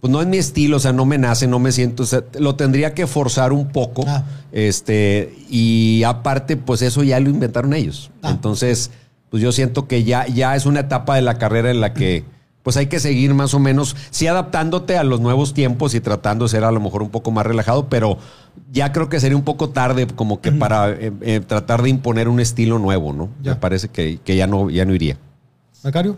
pues 0.06 0.12
no 0.12 0.22
es 0.22 0.28
mi 0.28 0.38
estilo, 0.38 0.78
o 0.78 0.80
sea, 0.80 0.94
no 0.94 1.08
me 1.08 1.18
nace, 1.18 1.48
no 1.48 1.58
me 1.58 1.72
siento, 1.72 2.04
o 2.04 2.06
sea, 2.06 2.24
lo 2.38 2.54
tendría 2.54 2.94
que 2.94 3.08
forzar 3.08 3.52
un 3.52 3.70
poco. 3.70 4.06
Ah. 4.08 4.24
Este, 4.52 5.34
y 5.50 6.04
aparte, 6.04 6.58
pues 6.58 6.84
eso 6.84 7.02
ya 7.02 7.20
lo 7.20 7.32
inventaron 7.32 7.74
ellos. 7.74 8.12
Ah. 8.22 8.30
Entonces, 8.30 8.92
pues 9.32 9.42
yo 9.42 9.52
siento 9.52 9.88
que 9.88 10.04
ya, 10.04 10.28
ya 10.28 10.56
es 10.56 10.68
una 10.68 10.82
etapa 10.82 11.16
de 11.16 11.24
la 11.24 11.40
carrera 11.40 11.72
en 11.72 11.82
la 11.82 11.96
que 11.96 12.24
pues 12.62 12.78
hay 12.78 12.86
que 12.86 13.00
seguir 13.00 13.34
más 13.34 13.56
o 13.56 13.60
menos, 13.60 13.96
sí 14.12 14.28
adaptándote 14.28 14.96
a 14.96 15.04
los 15.04 15.22
nuevos 15.22 15.56
tiempos 15.56 15.96
y 15.96 16.02
tratando 16.02 16.46
de 16.46 16.50
ser 16.50 16.66
a 16.66 16.72
lo 16.72 16.80
mejor 16.80 17.02
un 17.02 17.10
poco 17.10 17.32
más 17.32 17.48
relajado, 17.48 17.90
pero 17.90 18.20
ya 18.72 18.92
creo 18.92 19.10
que 19.10 19.20
sería 19.20 19.36
un 19.36 19.44
poco 19.44 19.70
tarde 19.70 20.06
como 20.06 20.40
que 20.40 20.52
para 20.52 20.92
eh, 20.92 21.12
eh, 21.22 21.40
tratar 21.40 21.82
de 21.82 21.90
imponer 21.90 22.28
un 22.28 22.40
estilo 22.40 22.78
nuevo, 22.78 23.12
¿no? 23.12 23.30
Ya. 23.42 23.56
Me 23.56 23.60
parece 23.60 23.88
que, 23.88 24.20
que 24.24 24.36
ya 24.36 24.46
no, 24.46 24.70
ya 24.70 24.86
no 24.86 24.94
iría. 24.94 25.18
¿Macario? 25.84 26.16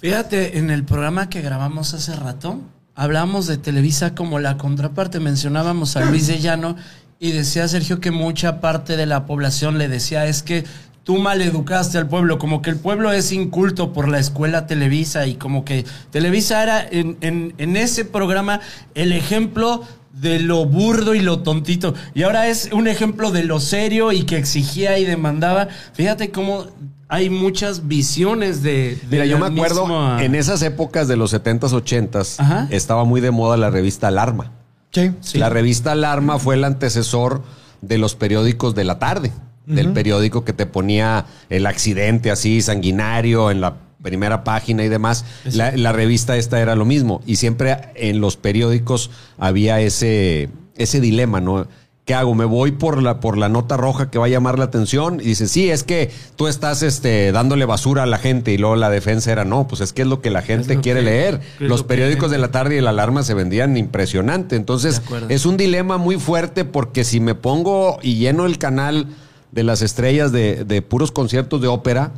Fíjate, 0.00 0.58
en 0.58 0.70
el 0.70 0.84
programa 0.84 1.28
que 1.28 1.40
grabamos 1.42 1.92
hace 1.94 2.14
rato, 2.14 2.60
hablamos 2.94 3.46
de 3.46 3.58
Televisa 3.58 4.14
como 4.14 4.38
la 4.38 4.56
contraparte, 4.56 5.18
mencionábamos 5.18 5.96
a 5.96 6.04
Luis 6.04 6.28
de 6.28 6.38
Llano 6.38 6.76
y 7.18 7.32
decía 7.32 7.66
Sergio 7.66 7.98
que 8.00 8.12
mucha 8.12 8.60
parte 8.60 8.96
de 8.96 9.06
la 9.06 9.26
población 9.26 9.76
le 9.76 9.88
decía 9.88 10.26
es 10.26 10.44
que 10.44 10.64
tú 11.02 11.16
mal 11.18 11.42
educaste 11.42 11.98
al 11.98 12.06
pueblo, 12.06 12.38
como 12.38 12.62
que 12.62 12.70
el 12.70 12.76
pueblo 12.76 13.12
es 13.12 13.32
inculto 13.32 13.92
por 13.92 14.06
la 14.08 14.20
escuela 14.20 14.68
Televisa 14.68 15.26
y 15.26 15.34
como 15.34 15.64
que 15.64 15.84
Televisa 16.12 16.62
era 16.62 16.86
en, 16.88 17.16
en- 17.20 17.54
en 17.58 17.76
ese 17.76 18.04
programa 18.04 18.60
el 18.94 19.10
ejemplo 19.12 19.82
de 20.12 20.38
lo 20.40 20.64
burdo 20.64 21.14
y 21.14 21.20
lo 21.20 21.40
tontito. 21.40 21.94
Y 22.14 22.22
ahora 22.22 22.46
es 22.48 22.70
un 22.72 22.86
ejemplo 22.88 23.30
de 23.32 23.42
lo 23.44 23.58
serio 23.58 24.12
y 24.12 24.24
que 24.24 24.36
exigía 24.36 24.98
y 24.98 25.04
demandaba. 25.04 25.68
Fíjate 25.92 26.30
cómo 26.30 26.66
hay 27.08 27.30
muchas 27.30 27.88
visiones 27.88 28.62
de... 28.62 28.96
de 28.96 29.06
Mira, 29.10 29.26
yo 29.26 29.38
me 29.38 29.46
acuerdo, 29.46 29.86
misma- 29.86 30.22
en 30.22 30.34
esas 30.34 30.62
épocas 30.62 31.08
de 31.08 31.16
los 31.16 31.32
70s, 31.32 31.70
80s, 31.72 32.36
Ajá. 32.38 32.68
estaba 32.70 33.04
muy 33.04 33.20
de 33.20 33.30
moda 33.30 33.56
la 33.56 33.70
revista 33.70 34.08
Alarma. 34.08 34.52
Sí. 34.92 35.10
Sí. 35.20 35.38
La 35.38 35.48
revista 35.48 35.92
Alarma 35.92 36.38
fue 36.38 36.54
el 36.56 36.64
antecesor 36.64 37.42
de 37.82 37.98
los 37.98 38.14
periódicos 38.14 38.74
de 38.74 38.84
la 38.84 38.98
tarde, 38.98 39.32
del 39.66 39.92
periódico 39.92 40.44
que 40.46 40.54
te 40.54 40.64
ponía 40.64 41.26
el 41.50 41.66
accidente 41.66 42.30
así 42.30 42.62
sanguinario 42.62 43.50
en 43.50 43.60
la 43.60 43.76
primera 44.02 44.42
página 44.42 44.82
y 44.82 44.88
demás. 44.88 45.26
La, 45.52 45.76
la 45.76 45.92
revista 45.92 46.36
esta 46.38 46.58
era 46.60 46.74
lo 46.74 46.86
mismo 46.86 47.20
y 47.26 47.36
siempre 47.36 47.76
en 47.94 48.20
los 48.22 48.36
periódicos 48.38 49.10
había 49.36 49.80
ese, 49.80 50.48
ese 50.76 51.00
dilema, 51.00 51.40
¿no? 51.42 51.66
¿Qué 52.08 52.14
hago? 52.14 52.34
¿Me 52.34 52.46
voy 52.46 52.72
por 52.72 53.02
la, 53.02 53.20
por 53.20 53.36
la 53.36 53.50
nota 53.50 53.76
roja 53.76 54.10
que 54.10 54.18
va 54.18 54.24
a 54.24 54.28
llamar 54.30 54.58
la 54.58 54.64
atención? 54.64 55.20
Y 55.20 55.24
dice, 55.24 55.46
sí, 55.46 55.68
es 55.68 55.84
que 55.84 56.10
tú 56.36 56.46
estás 56.48 56.82
este, 56.82 57.32
dándole 57.32 57.66
basura 57.66 58.04
a 58.04 58.06
la 58.06 58.16
gente. 58.16 58.50
Y 58.50 58.56
luego 58.56 58.76
la 58.76 58.88
defensa 58.88 59.30
era, 59.30 59.44
no, 59.44 59.68
pues 59.68 59.82
es 59.82 59.92
que 59.92 60.00
es 60.00 60.08
lo 60.08 60.22
que 60.22 60.30
la 60.30 60.40
gente 60.40 60.80
quiere 60.80 61.00
que- 61.00 61.04
leer. 61.04 61.40
Los 61.58 61.80
lo 61.80 61.86
periódicos 61.86 62.30
de 62.30 62.38
la 62.38 62.50
tarde 62.50 62.78
y 62.78 62.80
la 62.80 62.88
alarma 62.90 63.24
se 63.24 63.34
vendían 63.34 63.76
impresionante. 63.76 64.56
Entonces, 64.56 65.02
es 65.28 65.44
un 65.44 65.58
dilema 65.58 65.98
muy 65.98 66.18
fuerte 66.18 66.64
porque 66.64 67.04
si 67.04 67.20
me 67.20 67.34
pongo 67.34 67.98
y 68.02 68.14
lleno 68.14 68.46
el 68.46 68.56
canal 68.56 69.08
de 69.52 69.62
las 69.64 69.82
estrellas 69.82 70.32
de, 70.32 70.64
de 70.64 70.80
puros 70.80 71.12
conciertos 71.12 71.60
de 71.60 71.68
ópera, 71.68 72.12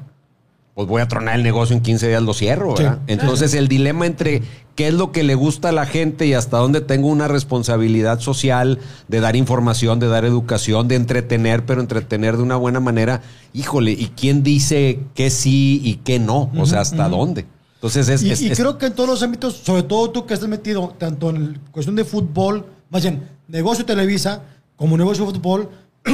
pues 0.75 0.87
voy 0.89 1.03
a 1.03 1.09
tronar 1.09 1.37
el 1.37 1.43
negocio 1.43 1.75
en 1.77 1.83
15 1.83 2.09
días, 2.09 2.23
lo 2.23 2.33
cierro, 2.33 2.77
Sí. 2.77 2.83
¿verdad? 2.85 3.01
Entonces, 3.07 3.55
el 3.55 3.69
dilema 3.69 4.07
entre 4.07 4.43
qué 4.77 4.89
es 4.89 4.95
lo 4.95 5.13
que 5.13 5.23
le 5.25 5.35
gusta 5.35 5.69
a 5.71 5.73
la 5.73 5.85
gente 5.85 6.27
y 6.27 6.33
hasta 6.33 6.57
dónde 6.59 6.81
tengo 6.81 7.09
una 7.09 7.29
responsabilidad 7.29 8.21
social 8.21 8.79
de 9.09 9.21
dar 9.21 9.37
información, 9.37 9.99
de 9.99 10.07
dar 10.09 10.25
educación, 10.25 10.89
de 10.89 10.95
entretener, 10.95 11.67
pero 11.67 11.81
entretener 11.81 12.37
de 12.37 12.43
una 12.43 12.57
buena 12.57 12.81
manera, 12.81 13.21
híjole, 13.53 13.91
¿y 13.93 14.13
quién 14.17 14.43
dice 14.43 15.01
que 15.15 15.29
sí 15.31 15.81
y 15.85 15.97
qué 15.97 16.19
no? 16.19 16.51
O 16.57 16.65
sea, 16.67 16.81
¿hasta 16.81 17.09
dónde? 17.09 17.45
Entonces, 17.75 18.09
es... 18.09 18.23
Y, 18.23 18.31
es- 18.31 18.41
y 18.43 18.51
es- 18.51 18.59
creo 18.59 18.79
que 18.79 18.87
en 18.87 18.95
todos 18.95 19.09
los 19.09 19.23
ámbitos, 19.23 19.55
sobre 19.57 19.83
todo 19.83 20.11
tú 20.11 20.25
que 20.27 20.35
estás 20.35 20.49
metido 20.49 20.95
tanto 20.99 21.31
en 21.31 21.59
cuestión 21.73 21.97
de 21.97 22.05
fútbol, 22.05 22.65
más 22.91 23.03
bien 23.03 23.23
negocio 23.49 23.85
Televisa, 23.85 24.43
como 24.77 24.97
negocio 24.97 25.27
de 25.27 25.33
fútbol, 25.33 25.69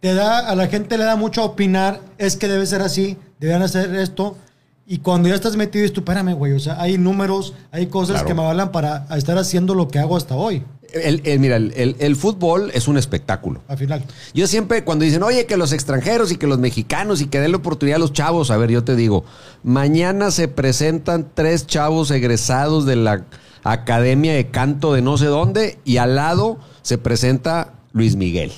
te 0.00 0.14
da, 0.14 0.38
a 0.48 0.54
la 0.54 0.66
gente 0.68 0.96
le 0.98 1.04
da 1.04 1.16
mucho 1.16 1.42
a 1.42 1.44
opinar, 1.44 2.00
es 2.18 2.36
que 2.36 2.48
debe 2.48 2.66
ser 2.66 2.82
así, 2.82 3.16
deberían 3.38 3.62
hacer 3.62 3.94
esto. 3.94 4.36
Y 4.86 4.98
cuando 4.98 5.28
ya 5.28 5.36
estás 5.36 5.54
metido, 5.56 5.82
dices 5.82 5.94
tú, 5.94 6.00
espérame, 6.00 6.34
güey, 6.34 6.52
o 6.52 6.58
sea, 6.58 6.80
hay 6.80 6.98
números, 6.98 7.54
hay 7.70 7.86
cosas 7.86 8.14
Claro. 8.14 8.26
que 8.26 8.34
me 8.34 8.42
avalan 8.42 8.72
para 8.72 9.06
estar 9.16 9.38
haciendo 9.38 9.74
lo 9.74 9.86
que 9.88 9.98
hago 10.00 10.16
hasta 10.16 10.34
hoy, 10.34 10.64
el- 10.92 11.20
el- 11.24 11.38
mira, 11.38 11.54
el- 11.54 11.72
el- 11.76 11.94
el 12.00 12.16
fútbol 12.16 12.72
es 12.74 12.88
un 12.88 12.96
espectáculo. 12.98 13.60
al 13.68 13.78
final. 13.78 14.02
Yo 14.34 14.48
siempre, 14.48 14.82
cuando 14.82 15.04
dicen, 15.04 15.22
oye, 15.22 15.46
que 15.46 15.56
los 15.56 15.72
extranjeros 15.72 16.32
y 16.32 16.36
que 16.36 16.48
los 16.48 16.58
mexicanos 16.58 17.20
y 17.20 17.26
que 17.26 17.38
den 17.38 17.52
la 17.52 17.58
oportunidad 17.58 17.96
a 17.96 18.00
los 18.00 18.12
chavos, 18.12 18.50
a 18.50 18.56
ver, 18.56 18.70
yo 18.70 18.82
te 18.82 18.96
digo, 18.96 19.24
mañana 19.62 20.32
se 20.32 20.48
presentan 20.48 21.28
tres 21.34 21.68
chavos 21.68 22.10
egresados 22.10 22.84
de 22.86 22.96
la 22.96 23.24
Academia 23.62 24.32
de 24.34 24.50
Canto 24.50 24.92
de 24.94 25.02
no 25.02 25.16
sé 25.18 25.26
dónde 25.26 25.78
y 25.84 25.98
al 25.98 26.16
lado 26.16 26.58
se 26.82 26.98
presenta 26.98 27.74
Luis 27.92 28.16
Miguel. 28.16 28.50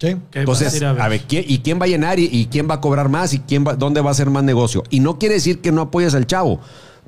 Sí. 0.00 0.08
¿Qué 0.30 0.44
vas 0.44 0.60
Entonces, 0.62 0.82
a 0.82 0.92
ver? 0.92 1.02
a 1.02 1.08
ver, 1.08 1.20
¿quién- 1.22 1.44
¿y 1.48 1.58
quién 1.58 1.80
va 1.80 1.84
a 1.84 1.88
llenar? 1.88 2.18
¿Y, 2.18 2.28
y 2.30 2.46
quién 2.46 2.68
va 2.70 2.74
a 2.74 2.80
cobrar 2.80 3.08
más? 3.08 3.32
¿Y 3.34 3.40
quién 3.40 3.64
va, 3.66 3.74
dónde 3.74 4.00
va 4.00 4.10
a 4.10 4.12
hacer 4.12 4.30
más 4.30 4.44
negocio? 4.44 4.84
Y 4.90 5.00
no 5.00 5.18
quiere 5.18 5.34
decir 5.34 5.60
que 5.60 5.72
no 5.72 5.82
apoyas 5.82 6.14
al 6.14 6.26
chavo, 6.26 6.60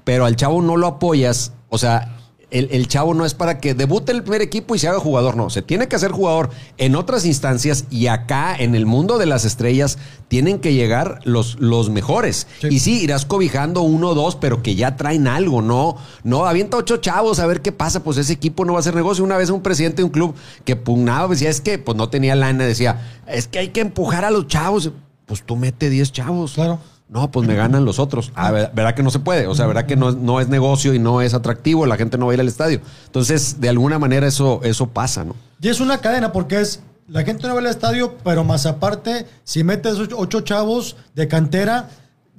pero 0.05 0.25
al 0.25 0.35
chavo 0.37 0.61
no 0.61 0.77
lo 0.77 0.87
apoyas. 0.87 1.53
O 1.69 1.79
sea, 1.79 2.17
el, 2.51 2.69
el 2.71 2.89
chavo 2.89 3.15
no 3.15 3.25
es 3.25 3.35
para 3.35 3.59
que 3.59 3.75
debute 3.75 4.13
el 4.13 4.23
primer 4.23 4.43
equipo 4.43 4.75
y 4.75 4.79
se 4.79 4.89
haga 4.89 4.99
jugador. 4.99 5.37
No, 5.37 5.51
se 5.51 5.63
tiene 5.63 5.89
que 5.89 5.97
hacer 5.97 6.11
jugador 6.11 6.51
en 6.79 6.97
otras 6.97 7.25
instancias 7.25 7.85
y 7.91 8.07
acá, 8.09 8.57
en 8.57 8.75
el 8.75 8.87
mundo 8.87 9.19
de 9.19 9.27
las 9.27 9.45
estrellas, 9.45 9.99
tienen 10.29 10.59
que 10.59 10.75
llegar 10.75 11.21
los, 11.25 11.59
los 11.61 11.91
mejores. 11.91 12.47
Sí. 12.61 12.69
Y 12.71 12.79
sí, 12.81 13.03
irás 13.03 13.25
cobijando 13.25 13.83
uno 13.83 14.11
o 14.11 14.15
dos, 14.15 14.37
pero 14.37 14.63
que 14.63 14.75
ya 14.75 14.97
traen 14.97 15.27
algo, 15.27 15.63
¿no? 15.63 15.97
No, 16.25 16.47
avienta 16.47 16.77
ocho 16.77 16.99
chavos 16.99 17.39
a 17.39 17.47
ver 17.47 17.63
qué 17.63 17.73
pasa, 17.73 18.03
pues 18.03 18.19
ese 18.19 18.33
equipo 18.33 18.65
no 18.65 18.73
va 18.73 18.79
a 18.79 18.81
hacer 18.81 18.95
negocio. 18.95 19.25
Una 19.25 19.37
vez 19.37 19.51
un 19.51 19.63
presidente 19.63 19.99
de 19.99 20.05
un 20.05 20.11
club 20.11 20.35
que 20.65 20.77
pugnaba, 20.77 21.29
decía, 21.29 21.51
es 21.51 21.61
que 21.61 21.79
pues 21.79 21.97
no 21.97 22.09
tenía 22.09 22.35
lana, 22.35 22.65
decía, 22.65 23.23
es 23.27 23.49
que 23.49 23.59
hay 23.59 23.69
que 23.69 23.81
empujar 23.81 24.25
a 24.25 24.31
los 24.31 24.47
chavos. 24.47 24.91
Pues 25.27 25.45
tú 25.45 25.55
mete 25.55 25.91
10 25.91 26.13
chavos. 26.13 26.55
Claro. 26.55 26.81
No, 27.11 27.31
pues 27.31 27.47
me 27.47 27.57
ganan 27.57 27.85
los 27.85 27.99
otros. 27.99 28.31
Ah, 28.37 28.53
ver- 28.53 28.71
¿verdad 28.73 28.95
que 28.95 29.03
no 29.03 29.11
se 29.11 29.19
puede? 29.19 29.49
O 29.49 29.55
sea, 29.57 29.67
¿verdad 29.67 29.85
que 29.87 29.97
no, 29.97 30.13
no 30.13 30.39
es 30.41 30.49
negocio 30.49 30.95
y 30.95 31.01
no 31.01 31.21
es 31.21 31.35
atractivo? 31.35 31.85
La 31.85 31.97
gente 31.97 32.17
no 32.19 32.27
va 32.27 32.33
a 32.33 32.35
ir 32.35 32.41
al 32.41 32.47
estadio. 32.49 32.81
Entonces, 33.07 33.61
de 33.61 33.69
alguna 33.69 33.99
manera 33.99 34.29
eso, 34.29 34.61
eso 34.63 34.87
pasa, 34.87 35.25
¿no? 35.25 35.35
Y 35.61 35.69
es 35.69 35.81
una 35.81 35.99
cadena 35.99 36.31
porque 36.33 36.61
es 36.61 36.81
la 37.09 37.25
gente 37.25 37.49
no 37.49 37.55
va 37.55 37.61
al 37.61 37.67
estadio, 37.67 38.15
pero 38.23 38.45
más 38.45 38.65
aparte, 38.67 39.27
si 39.43 39.65
metes 39.65 39.99
ocho, 39.99 40.17
ocho 40.17 40.43
chavos 40.43 40.97
de 41.17 41.27
cantera, 41.27 41.89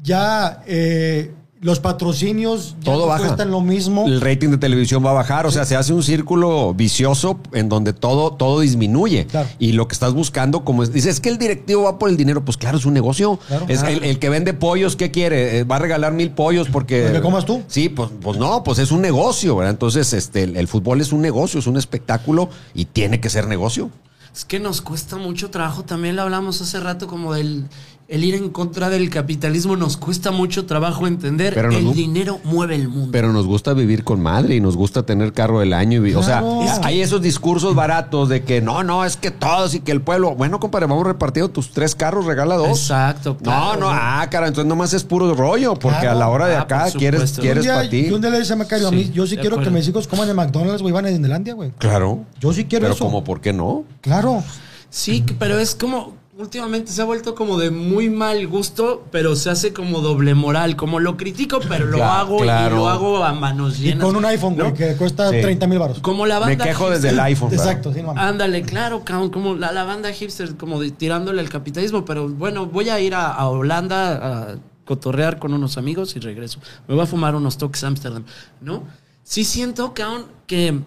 ya 0.01 0.63
eh, 0.65 1.33
los 1.61 1.79
patrocinios 1.79 2.75
ya 2.79 2.85
Todo 2.85 3.01
no 3.01 3.07
baja. 3.07 3.23
cuestan 3.23 3.51
lo 3.51 3.61
mismo. 3.61 4.07
El 4.07 4.19
rating 4.19 4.49
de 4.49 4.57
televisión 4.57 5.05
va 5.05 5.11
a 5.11 5.13
bajar, 5.13 5.45
o 5.45 5.51
sea, 5.51 5.63
se 5.63 5.75
hace 5.75 5.93
un 5.93 6.01
círculo 6.01 6.73
vicioso 6.73 7.39
en 7.53 7.69
donde 7.69 7.93
todo, 7.93 8.33
todo 8.33 8.61
disminuye. 8.61 9.27
Claro. 9.27 9.47
Y 9.59 9.73
lo 9.73 9.87
que 9.87 9.93
estás 9.93 10.13
buscando, 10.13 10.65
como 10.65 10.81
es, 10.81 10.91
dices, 10.91 11.15
es 11.15 11.21
que 11.21 11.29
el 11.29 11.37
directivo 11.37 11.83
va 11.83 11.99
por 11.99 12.09
el 12.09 12.17
dinero, 12.17 12.43
pues 12.43 12.57
claro, 12.57 12.79
es 12.79 12.85
un 12.85 12.95
negocio. 12.95 13.39
Claro. 13.47 13.65
Es 13.69 13.83
el, 13.83 14.03
el 14.03 14.17
que 14.17 14.29
vende 14.29 14.53
pollos, 14.53 14.95
¿qué 14.95 15.11
quiere? 15.11 15.59
Eh, 15.59 15.63
¿Va 15.63 15.75
a 15.75 15.79
regalar 15.79 16.13
mil 16.13 16.31
pollos 16.31 16.67
porque. 16.67 17.03
Para 17.03 17.13
que 17.13 17.21
comas 17.21 17.45
tú. 17.45 17.61
Sí, 17.67 17.89
pues, 17.89 18.09
pues 18.21 18.37
no, 18.39 18.63
pues 18.63 18.79
es 18.79 18.91
un 18.91 19.01
negocio, 19.01 19.55
¿verdad? 19.55 19.71
Entonces, 19.71 20.13
este, 20.13 20.43
el, 20.43 20.57
el 20.57 20.67
fútbol 20.67 20.99
es 20.99 21.13
un 21.13 21.21
negocio, 21.21 21.59
es 21.59 21.67
un 21.67 21.77
espectáculo 21.77 22.49
y 22.73 22.85
tiene 22.85 23.19
que 23.21 23.29
ser 23.29 23.45
negocio. 23.47 23.91
Es 24.33 24.45
que 24.45 24.61
nos 24.61 24.81
cuesta 24.81 25.17
mucho 25.17 25.49
trabajo. 25.49 25.83
También 25.83 26.15
lo 26.15 26.21
hablamos 26.21 26.61
hace 26.61 26.79
rato 26.79 27.05
como 27.05 27.33
del 27.33 27.65
el 28.11 28.23
ir 28.23 28.35
en 28.35 28.49
contra 28.49 28.89
del 28.89 29.09
capitalismo. 29.09 29.75
Nos 29.75 29.97
cuesta 29.97 30.29
mucho 30.31 30.65
trabajo 30.65 31.07
entender. 31.07 31.53
Pero 31.55 31.71
el 31.71 31.93
dinero 31.93 32.39
mueve 32.43 32.75
el 32.75 32.89
mundo. 32.89 33.09
Pero 33.11 33.31
nos 33.33 33.47
gusta 33.47 33.73
vivir 33.73 34.03
con 34.03 34.21
madre 34.21 34.55
y 34.55 34.59
nos 34.61 34.75
gusta 34.77 35.03
tener 35.03 35.33
carro 35.33 35.59
del 35.61 35.73
año. 35.73 35.97
Y, 35.97 36.11
vi- 36.11 36.13
O 36.15 36.21
sea, 36.21 36.39
Claro. 36.41 36.81
hay 36.83 37.01
esos 37.01 37.21
discursos 37.21 37.73
baratos 37.73 38.29
de 38.29 38.43
que 38.43 38.61
no, 38.61 38.83
no, 38.83 39.05
es 39.05 39.17
que 39.17 39.31
todos 39.31 39.73
y 39.73 39.79
que 39.79 39.91
el 39.91 40.01
pueblo. 40.01 40.35
Bueno, 40.35 40.59
compadre, 40.59 40.85
vamos 40.87 41.07
repartiendo 41.07 41.49
tus 41.49 41.71
tres 41.71 41.95
carros, 41.95 42.25
regala 42.25 42.55
dos. 42.57 42.67
Exacto. 42.79 43.37
No, 43.39 43.43
claro. 43.43 43.79
no, 43.79 43.87
ah, 43.89 44.27
cara, 44.29 44.47
entonces 44.47 44.67
nomás 44.67 44.93
es 44.93 45.03
puro 45.03 45.33
rollo, 45.33 45.73
porque 45.75 45.99
Claro. 46.01 46.17
a 46.17 46.19
la 46.19 46.27
hora 46.29 46.47
de 46.47 46.55
Ah, 46.57 46.61
acá 46.61 46.87
quieres, 46.95 47.33
quieres 47.39 47.65
para 47.65 47.89
ti. 47.89 48.07
yo 48.09 48.15
un 48.15 48.21
día 48.21 48.29
le 48.29 48.39
dije 48.41 48.53
a 48.53 48.55
Macario, 48.57 48.87
a 48.89 48.91
mí, 48.91 49.05
Sí, 49.05 49.11
yo 49.13 49.25
sí 49.25 49.35
de 49.37 49.41
quiero 49.41 49.59
que 49.61 49.69
mis 49.69 49.87
hijos 49.87 50.07
coman 50.07 50.29
en 50.29 50.35
McDonald's, 50.35 50.81
güey, 50.81 50.93
van 50.93 51.05
a 51.05 51.09
Disneylandia, 51.09 51.53
güey. 51.53 51.71
Claro. 51.77 52.25
Yo 52.41 52.51
sí 52.51 52.65
quiero 52.65 52.83
Pero 52.83 52.95
eso. 52.95 53.05
como, 53.05 53.23
¿por 53.23 53.39
qué 53.39 53.53
no? 53.53 53.85
Claro. 54.01 54.43
Sí, 54.89 55.23
pero 55.39 55.57
es 55.57 55.73
como. 55.75 56.19
Últimamente 56.41 56.91
se 56.91 57.01
ha 57.01 57.05
vuelto 57.05 57.35
como 57.35 57.57
de 57.57 57.69
muy 57.71 58.09
mal 58.09 58.47
gusto, 58.47 59.05
pero 59.11 59.35
se 59.35 59.49
hace 59.49 59.71
como 59.73 59.99
doble 60.01 60.33
moral. 60.33 60.75
Como 60.75 60.99
lo 60.99 61.15
critico, 61.17 61.59
pero 61.69 61.85
lo 61.85 62.03
hago 62.03 62.37
claro. 62.39 62.75
y 62.75 62.79
lo 62.79 62.89
hago 62.89 63.23
a 63.23 63.31
manos 63.33 63.79
Y 63.79 63.83
llenas. 63.83 64.05
con 64.05 64.15
un 64.15 64.25
iPhone, 64.25 64.55
güey, 64.55 64.69
¿no? 64.69 64.73
que 64.73 64.95
cuesta 64.95 65.29
Sí. 65.29 65.39
30 65.41 65.67
mil 65.67 65.77
baros. 65.79 65.99
Como 65.99 66.25
la 66.25 66.39
Me 66.39 66.47
banda. 66.47 66.65
quejo 66.65 66.85
hipster. 66.85 67.01
desde 67.01 67.09
el 67.09 67.19
iPhone. 67.19 67.53
Exacto, 67.53 67.93
sí, 67.93 68.01
mames. 68.01 68.23
Ándale, 68.23 68.63
claro, 68.63 69.03
cabrón, 69.05 69.29
como 69.29 69.55
la, 69.55 69.71
la 69.71 69.83
banda 69.83 70.11
hipster, 70.11 70.55
como 70.57 70.81
de- 70.81 70.91
tirándole 70.91 71.39
al 71.41 71.49
capitalismo, 71.49 72.03
pero 72.05 72.27
bueno, 72.27 72.65
voy 72.65 72.89
a 72.89 72.99
ir 72.99 73.13
a, 73.13 73.27
a 73.31 73.47
Holanda 73.47 74.51
a 74.51 74.55
cotorrear 74.85 75.37
con 75.39 75.53
unos 75.53 75.77
amigos 75.77 76.15
y 76.15 76.19
regreso. 76.19 76.59
Me 76.87 76.95
voy 76.95 77.03
a 77.03 77.07
fumar 77.07 77.35
unos 77.35 77.57
toques 77.57 77.83
a 77.83 77.87
Ámsterdam, 77.87 78.23
¿no? 78.61 78.83
Sí 79.23 79.43
siento, 79.45 79.93
cabrón, 79.93 80.25
que 80.47 80.79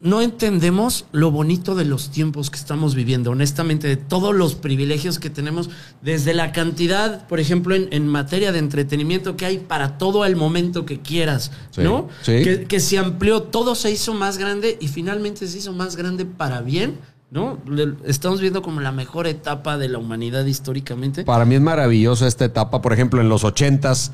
no 0.00 0.20
entendemos 0.22 1.06
lo 1.12 1.30
bonito 1.30 1.74
de 1.74 1.84
los 1.84 2.10
tiempos 2.10 2.50
que 2.50 2.58
estamos 2.58 2.94
viviendo, 2.94 3.30
honestamente, 3.32 3.88
de 3.88 3.96
todos 3.96 4.34
los 4.34 4.54
privilegios 4.54 5.18
que 5.18 5.28
tenemos, 5.30 5.70
desde 6.02 6.34
la 6.34 6.52
cantidad, 6.52 7.26
por 7.26 7.40
ejemplo, 7.40 7.74
en, 7.74 7.88
en 7.90 8.06
materia 8.06 8.52
de 8.52 8.60
entretenimiento 8.60 9.36
que 9.36 9.46
hay 9.46 9.58
para 9.58 9.98
todo 9.98 10.24
el 10.24 10.36
momento 10.36 10.84
que 10.86 11.00
quieras, 11.00 11.50
Sí, 11.70 11.82
¿no? 11.82 12.08
sí. 12.22 12.42
Que, 12.44 12.64
que 12.64 12.80
se 12.80 12.98
amplió, 12.98 13.42
todo 13.42 13.74
se 13.74 13.90
hizo 13.90 14.14
más 14.14 14.38
grande 14.38 14.78
y 14.80 14.88
finalmente 14.88 15.46
se 15.48 15.58
hizo 15.58 15.72
más 15.72 15.96
grande 15.96 16.24
para 16.24 16.60
bien, 16.60 16.98
¿no? 17.30 17.58
Estamos 18.04 18.40
viendo 18.40 18.62
como 18.62 18.80
la 18.80 18.92
mejor 18.92 19.26
etapa 19.26 19.76
de 19.78 19.88
la 19.88 19.98
humanidad 19.98 20.46
históricamente. 20.46 21.24
Para 21.24 21.44
mí 21.44 21.56
es 21.56 21.60
maravillosa 21.60 22.26
esta 22.26 22.44
etapa. 22.44 22.80
Por 22.80 22.92
ejemplo, 22.92 23.20
en 23.20 23.28
los 23.28 23.44
ochentas, 23.44 24.12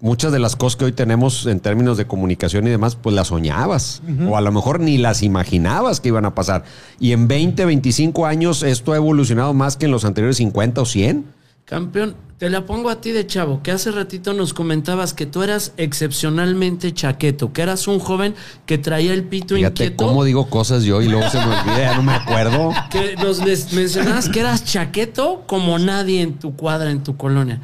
muchas 0.00 0.32
de 0.32 0.38
las 0.38 0.56
cosas 0.56 0.76
que 0.76 0.84
hoy 0.86 0.92
tenemos 0.92 1.46
en 1.46 1.60
términos 1.60 1.96
de 1.96 2.06
comunicación 2.06 2.66
y 2.66 2.70
demás, 2.70 2.96
pues 2.96 3.14
las 3.14 3.28
soñabas. 3.28 4.02
O 4.28 4.36
a 4.36 4.40
lo 4.40 4.52
mejor 4.52 4.80
ni 4.80 4.98
las 4.98 5.22
imaginabas 5.22 6.00
que 6.00 6.08
iban 6.08 6.24
a 6.24 6.34
pasar. 6.34 6.64
Y 6.98 7.12
en 7.12 7.28
20, 7.28 7.64
25 7.64 8.26
años 8.26 8.62
esto 8.62 8.92
ha 8.92 8.96
evolucionado 8.96 9.54
más 9.54 9.76
que 9.76 9.86
en 9.86 9.92
los 9.92 10.04
anteriores 10.04 10.38
50 10.38 10.80
o 10.80 10.84
100. 10.84 11.24
Campeón, 11.64 12.16
te 12.38 12.50
la 12.50 12.66
pongo 12.66 12.90
a 12.90 13.00
ti 13.00 13.12
de 13.12 13.26
chavo, 13.26 13.62
que 13.62 13.70
hace 13.70 13.92
ratito 13.92 14.32
nos 14.32 14.54
comentabas 14.54 15.14
que 15.14 15.24
tú 15.24 15.42
eras 15.42 15.72
excepcionalmente 15.76 16.92
chaqueto, 16.92 17.52
que 17.52 17.62
eras 17.62 17.86
un 17.86 18.00
joven 18.00 18.34
que 18.66 18.76
traía 18.78 19.12
el 19.12 19.22
pito 19.24 19.54
Fíjate 19.54 19.84
inquieto. 19.84 20.06
cómo 20.06 20.24
digo 20.24 20.48
cosas 20.50 20.82
yo 20.82 21.00
y 21.00 21.08
luego 21.08 21.28
se 21.30 21.38
me 21.38 21.44
olvida, 21.44 21.78
ya 21.78 21.96
no 21.96 22.02
me 22.02 22.14
acuerdo. 22.14 22.72
que 22.90 23.14
nos 23.16 23.44
les 23.44 23.72
mencionabas 23.72 24.28
que 24.28 24.40
eras 24.40 24.64
chaqueto 24.64 25.44
como 25.46 25.78
nadie 25.78 26.22
en 26.22 26.38
tu 26.40 26.56
cuadra, 26.56 26.90
en 26.90 27.04
tu 27.04 27.16
colonia. 27.16 27.60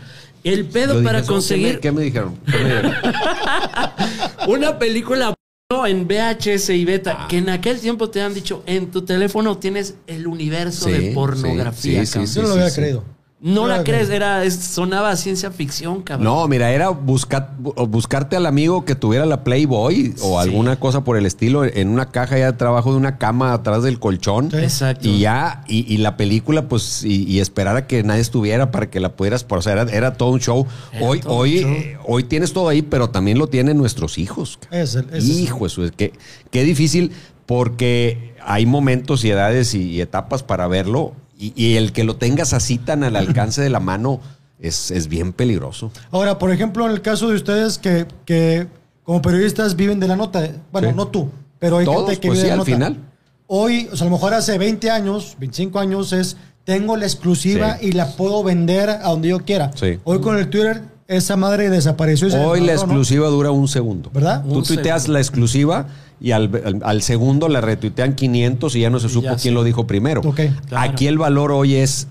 El 0.51 0.65
pedo 0.67 1.03
para 1.03 1.19
"¿Eso 1.19 1.27
qué 1.27 1.33
me- 1.33 1.35
conseguir 1.35 1.81
¿Qué 1.81 1.93
me 1.93 2.03
dijeron? 2.03 2.37
¿Qué 2.47 2.53
me 2.59 2.65
dijeron? 2.69 2.93
una 4.49 4.79
película 4.79 5.35
No, 5.71 5.85
en 5.87 6.07
VHS 6.07 6.71
y 6.71 6.85
beta, 6.85 7.17
Ah. 7.25 7.29
que 7.29 7.39
en 7.39 7.49
aquel 7.49 7.81
tiempo 7.81 8.09
te 8.09 8.21
han 8.23 8.33
dicho, 8.33 8.63
en 8.67 8.91
tu 8.93 9.03
teléfono 9.05 9.59
tienes 9.59 9.97
el 10.07 10.27
universo 10.29 10.85
Sí, 10.87 10.93
de 10.93 11.11
pornografía. 11.13 12.07
sí, 12.07 12.21
sí, 12.21 12.27
sí, 12.29 12.35
Yo 12.37 12.43
no 12.43 12.49
lo 12.49 12.55
había 12.55 12.73
creído. 12.73 13.03
No 13.39 13.67
la 13.67 13.85
crees, 13.85 14.09
era, 14.09 14.45
es- 14.45 14.55
sonaba 14.57 15.11
a 15.11 15.17
ciencia 15.17 15.51
ficción, 15.51 16.01
cabrón. 16.03 16.25
No, 16.25 16.49
mira, 16.49 16.73
era 16.73 16.89
buscar, 16.89 17.53
bu- 17.63 17.87
buscarte 17.87 18.35
al 18.35 18.47
amigo 18.47 18.87
que 18.87 18.95
tuviera 18.95 19.27
la 19.27 19.45
Playboy 19.45 20.15
o 20.23 20.43
Sí. 20.43 20.49
alguna 20.49 20.81
cosa 20.81 21.05
por 21.05 21.19
el 21.19 21.27
estilo 21.27 21.65
en 21.67 21.89
una 21.89 22.07
caja 22.11 22.39
ya 22.39 22.47
de 22.53 22.57
trabajo 22.57 22.93
de 22.93 22.97
una 22.97 23.19
cama 23.19 23.53
atrás 23.53 23.83
del 23.83 24.01
colchón. 24.01 24.51
Sí. 24.51 24.57
Exacto. 24.57 25.07
Y 25.07 25.19
ya, 25.21 25.63
y, 25.69 25.85
y 25.93 25.99
la 25.99 26.17
película, 26.17 26.67
pues, 26.67 27.05
y, 27.05 27.25
y 27.25 27.41
esperar 27.41 27.77
a 27.77 27.87
que 27.87 28.03
nadie 28.03 28.23
estuviera 28.23 28.71
para 28.71 28.89
que 28.89 29.01
la 29.01 29.11
pudieras, 29.15 29.45
o 29.47 29.63
sea, 29.63 29.73
era, 29.75 29.83
era 29.83 30.15
todo 30.15 30.31
un 30.31 30.41
show. 30.41 30.67
Era 30.93 31.05
hoy, 31.07 31.21
hoy, 31.27 31.59
show. 31.61 31.71
eh, 31.71 31.99
hoy 32.07 32.25
tienes 32.25 32.55
todo 32.55 32.71
ahí, 32.71 32.81
pero 32.81 33.11
también 33.11 33.37
lo 33.39 33.49
tienen 33.49 33.77
nuestros 33.77 34.17
hijos. 34.17 34.59
Es 34.71 34.95
el- 34.95 35.09
es 35.13 35.29
Hijo, 35.29 35.67
eso 35.67 35.85
es 35.85 35.93
que 35.93 36.13
qué 36.51 36.65
difícil 36.65 37.13
porque 37.45 38.35
hay 38.45 38.65
momentos 38.67 39.25
y 39.25 39.31
edades 39.31 39.75
y, 39.75 39.83
y 39.91 40.01
etapas 40.01 40.43
para 40.43 40.67
verlo 40.69 41.13
y, 41.39 41.53
y 41.57 41.77
el 41.77 41.93
que 41.93 42.05
lo 42.05 42.17
tengas 42.17 42.53
así 42.53 42.79
tan 42.79 43.05
al 43.05 43.17
alcance 43.17 43.61
de 43.63 43.71
la 43.71 43.81
mano 43.81 44.21
es, 44.59 44.91
es 44.91 45.09
bien 45.09 45.33
peligroso. 45.33 45.91
Ahora, 46.11 46.39
por 46.39 46.51
ejemplo, 46.51 46.87
en 46.87 46.93
el 46.93 47.03
caso 47.03 47.29
de 47.29 47.37
ustedes 47.37 47.79
que, 47.79 48.07
que 48.25 48.67
como 49.05 49.21
periodistas 49.23 49.77
viven 49.77 50.01
de 50.01 50.09
la 50.09 50.17
nota, 50.17 50.49
bueno, 50.73 50.89
Sí. 50.91 50.95
no 50.97 51.09
tú, 51.09 51.29
pero 51.59 51.79
hay 51.79 51.85
Todos, 51.85 52.07
gente 52.09 52.21
que 52.21 52.29
pues 52.29 52.39
vive 52.39 52.41
sí, 52.41 52.43
de 52.45 52.49
la 52.49 52.55
al 52.55 52.59
nota. 52.59 52.71
final. 52.73 52.97
Hoy, 53.47 53.89
o 53.93 53.97
sea, 53.97 54.07
a 54.07 54.11
lo 54.11 54.17
mejor 54.17 54.35
hace 54.35 54.59
20 54.59 54.91
años, 54.91 55.37
25 55.39 55.79
años 55.79 56.13
es, 56.13 56.37
tengo 56.65 56.97
la 56.97 57.05
exclusiva 57.05 57.77
Sí. 57.79 57.89
y 57.89 57.93
la 57.93 58.17
puedo 58.17 58.43
vender 58.43 58.91
a 58.91 59.09
donde 59.11 59.29
yo 59.29 59.39
quiera. 59.45 59.71
Sí. 59.77 59.99
Hoy 60.05 60.21
con 60.21 60.37
el 60.39 60.51
Twitter, 60.51 60.83
esa 61.07 61.37
madre 61.37 61.71
desapareció. 61.71 62.27
y 62.27 62.33
se 62.33 62.39
Hoy 62.39 62.61
la 62.63 62.73
exclusiva 62.73 63.29
dura 63.29 63.53
un 63.53 63.69
segundo. 63.69 64.11
¿Verdad? 64.13 64.43
Tú 64.43 64.57
Un 64.59 64.65
tuiteas 64.65 65.03
segundo. 65.03 65.13
la 65.13 65.21
exclusiva 65.21 65.87
y 66.21 66.31
al, 66.33 66.51
al- 66.65 66.81
al 66.85 67.03
segundo 67.03 67.49
la 67.49 67.61
retuitean 67.61 68.15
500 68.15 68.75
y 68.77 68.81
ya 68.81 68.91
no 68.91 68.99
se 69.01 69.09
supo 69.09 69.25
ya 69.25 69.31
quién 69.37 69.41
sí. 69.41 69.51
lo 69.51 69.65
dijo 69.65 69.87
primero. 69.87 70.21
Claro. 70.23 70.57
Aquí 70.77 71.07
el 71.07 71.19
valor 71.19 71.53
hoy 71.53 71.75
es 71.77 72.09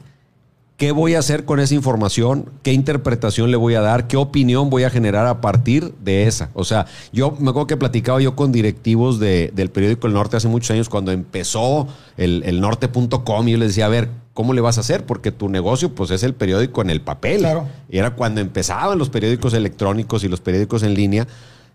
qué 0.77 0.91
voy 0.91 1.15
a 1.15 1.19
hacer 1.19 1.45
con 1.45 1.59
esa 1.61 1.73
información, 1.73 2.49
qué 2.61 2.73
interpretación 2.73 3.49
le 3.49 3.55
voy 3.57 3.75
a 3.75 3.81
dar, 3.81 4.07
qué 4.07 4.17
opinión 4.17 4.69
voy 4.69 4.83
a 4.83 4.89
generar 4.89 5.25
a 5.25 5.39
partir 5.39 5.93
de 6.03 6.27
esa. 6.27 6.49
O 6.53 6.65
sea, 6.65 6.85
yo 7.13 7.31
me 7.39 7.49
acuerdo 7.51 7.67
que 7.67 7.77
platicaba 7.77 8.19
yo 8.21 8.35
con 8.35 8.51
directivos 8.51 9.19
de- 9.19 9.51
del 9.55 9.69
periódico 9.69 10.07
El 10.07 10.13
Norte 10.13 10.35
hace 10.37 10.49
muchos 10.49 10.71
años 10.71 10.89
cuando 10.89 11.11
empezó 11.11 11.87
el, 12.17 12.43
el 12.45 12.59
norte.com 12.59 13.47
y 13.47 13.51
yo 13.53 13.57
les 13.57 13.69
decía, 13.69 13.85
a 13.85 13.89
ver, 13.89 14.09
¿cómo 14.33 14.53
le 14.53 14.59
vas 14.59 14.77
a 14.77 14.81
hacer? 14.81 15.05
Porque 15.05 15.31
tu 15.31 15.47
negocio 15.47 15.95
pues 15.95 16.11
es 16.11 16.23
el 16.23 16.33
periódico 16.33 16.81
en 16.81 16.89
el 16.89 16.99
papel. 16.99 17.39
Claro. 17.39 17.67
Y 17.89 17.97
era 17.97 18.11
cuando 18.15 18.41
empezaban 18.41 18.97
los 18.99 19.09
periódicos 19.09 19.53
electrónicos 19.53 20.25
y 20.25 20.27
los 20.27 20.41
periódicos 20.41 20.83
en 20.83 20.93
línea. 20.93 21.25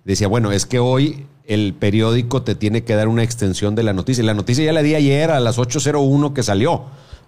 Decía, 0.05 0.29
bueno, 0.29 0.51
es 0.53 0.67
que 0.67 0.79
hoy 0.79 1.27
el 1.47 1.75
periódico 1.75 2.43
te 2.43 2.55
tiene 2.55 2.85
que 2.85 2.95
dar 2.95 3.09
una 3.09 3.23
extensión 3.23 3.75
de 3.75 3.83
la 3.83 3.93
noticia. 3.93 4.23
Y 4.23 4.27
la 4.27 4.35
noticia 4.35 4.65
ya 4.65 4.73
la 4.73 4.83
di 4.83 4.95
ayer 4.95 5.31
a 5.31 5.41
las 5.41 5.59
8.01 5.59 6.33
que 6.33 6.43
salió. 6.43 6.85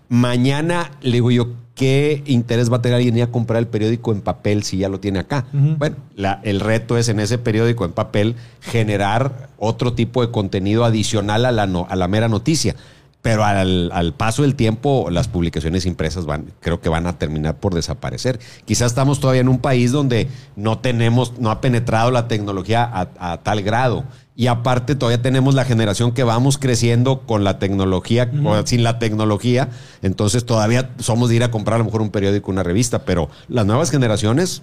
Mañana 0.08 0.90
le 1.00 1.12
digo 1.12 1.30
yo, 1.30 1.48
¿qué 1.74 2.22
interés 2.26 2.70
va 2.70 2.76
a 2.76 2.82
tener 2.82 2.96
alguien 2.96 3.16
ir 3.16 3.22
a 3.22 3.28
comprar 3.28 3.58
el 3.60 3.66
periódico 3.66 4.12
en 4.12 4.20
papel 4.20 4.62
si 4.62 4.76
ya 4.78 4.88
lo 4.88 5.00
tiene 5.00 5.18
acá? 5.20 5.46
Bueno, 5.78 5.96
la- 6.16 6.40
el 6.44 6.60
reto 6.60 6.98
es 6.98 7.08
en 7.08 7.18
ese 7.18 7.38
periódico 7.38 7.84
en 7.84 7.92
papel 7.92 8.36
generar 8.60 9.48
otro 9.58 9.94
tipo 9.94 10.20
de 10.24 10.30
contenido 10.30 10.84
adicional 10.84 11.46
a 11.46 11.52
la, 11.52 11.66
no- 11.66 11.86
a 11.88 11.96
la 11.96 12.08
mera 12.08 12.28
noticia. 12.28 12.76
Pero 13.22 13.44
al, 13.44 13.90
al 13.92 14.14
paso 14.14 14.42
del 14.42 14.56
tiempo, 14.56 15.08
las 15.10 15.28
publicaciones 15.28 15.86
impresas 15.86 16.26
van, 16.26 16.52
creo 16.60 16.80
que 16.80 16.88
van 16.88 17.06
a 17.06 17.18
terminar 17.18 17.56
por 17.56 17.72
desaparecer. 17.72 18.40
Quizás 18.64 18.88
estamos 18.88 19.20
todavía 19.20 19.40
en 19.42 19.48
un 19.48 19.60
país 19.60 19.92
donde 19.92 20.28
no 20.56 20.78
tenemos, 20.78 21.38
no 21.38 21.50
ha 21.52 21.60
penetrado 21.60 22.10
la 22.10 22.26
tecnología 22.26 22.82
a, 22.82 23.32
a 23.32 23.42
tal 23.42 23.62
grado. 23.62 24.04
Y 24.34 24.46
aparte 24.48 24.96
todavía 24.96 25.22
tenemos 25.22 25.54
la 25.54 25.64
generación 25.64 26.12
que 26.12 26.24
vamos 26.24 26.58
creciendo 26.58 27.20
con 27.20 27.44
la 27.44 27.58
tecnología, 27.58 28.30
o 28.44 28.66
sin 28.66 28.82
la 28.82 28.98
tecnología. 28.98 29.68
Entonces 30.00 30.44
todavía 30.44 30.90
somos 30.98 31.28
de 31.28 31.36
ir 31.36 31.44
a 31.44 31.50
comprar 31.50 31.76
a 31.76 31.78
lo 31.78 31.84
mejor 31.84 32.02
un 32.02 32.10
periódico, 32.10 32.50
una 32.50 32.62
revista. 32.62 33.04
Pero 33.04 33.28
las 33.48 33.66
nuevas 33.66 33.90
generaciones 33.90 34.62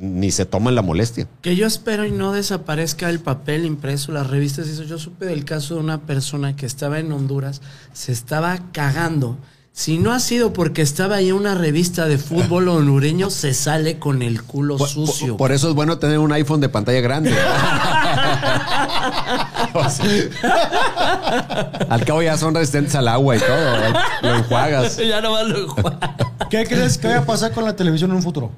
ni 0.00 0.30
se 0.30 0.44
toman 0.46 0.74
la 0.74 0.82
molestia. 0.82 1.26
Que 1.42 1.56
yo 1.56 1.66
espero 1.66 2.06
y 2.06 2.12
no 2.12 2.32
desaparezca 2.32 3.10
el 3.10 3.18
papel 3.20 3.64
impreso, 3.66 4.12
las 4.12 4.28
revistas 4.28 4.66
y 4.68 4.70
eso. 4.70 4.84
Yo 4.84 4.98
supe 4.98 5.26
del 5.26 5.44
caso 5.44 5.74
de 5.74 5.80
una 5.80 6.02
persona 6.02 6.54
que 6.56 6.66
estaba 6.66 6.98
en 7.00 7.10
Honduras, 7.12 7.60
se 7.92 8.12
estaba 8.12 8.58
cagando. 8.72 9.36
Si 9.72 9.98
no 9.98 10.12
ha 10.12 10.18
sido 10.18 10.52
porque 10.52 10.82
estaba 10.82 11.16
ahí 11.16 11.30
una 11.30 11.54
revista 11.54 12.06
de 12.06 12.18
fútbol 12.18 12.68
hondureño, 12.68 13.30
se 13.30 13.54
sale 13.54 13.98
con 13.98 14.22
el 14.22 14.42
culo 14.42 14.76
Por, 14.76 14.88
sucio. 14.88 15.28
por- 15.36 15.36
por 15.48 15.52
eso 15.52 15.68
es 15.68 15.74
bueno 15.74 15.98
tener 15.98 16.18
un 16.18 16.32
iPhone 16.32 16.60
de 16.60 16.68
pantalla 16.68 17.00
grande. 17.00 17.32
Al 21.88 22.04
cabo 22.04 22.22
ya 22.22 22.36
son 22.36 22.54
resistentes 22.54 22.94
al 22.94 23.08
agua 23.08 23.36
y 23.36 23.40
todo. 23.40 23.76
Lo 24.22 24.34
enjuagas. 24.36 24.96
ya 25.08 25.20
no 25.20 25.42
lo 25.44 25.58
enjuaga. 25.64 26.16
¿Qué 26.50 26.64
crees 26.66 26.98
que 26.98 27.06
vaya 27.08 27.20
a 27.20 27.24
pasar 27.26 27.52
con 27.52 27.64
la 27.64 27.74
televisión 27.76 28.10
en 28.10 28.16
un 28.16 28.22
futuro? 28.22 28.50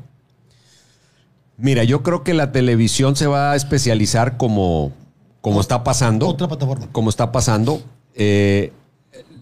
Mira, 1.61 1.85
yo 1.85 2.03
creo 2.03 2.25
que 2.25 2.33
la 2.33 2.53
televisión 2.53 3.17
se 3.17 3.27
va 3.27 3.53
a 3.53 3.57
especializar 3.57 4.37
como, 4.37 4.93
como 5.41 5.61
está 5.61 5.85
pasando. 5.85 6.27
Otra 6.27 6.49
plataforma. 6.49 6.89
Como 6.91 7.11
está 7.11 7.33
pasando. 7.33 7.83
Eh, 8.15 8.73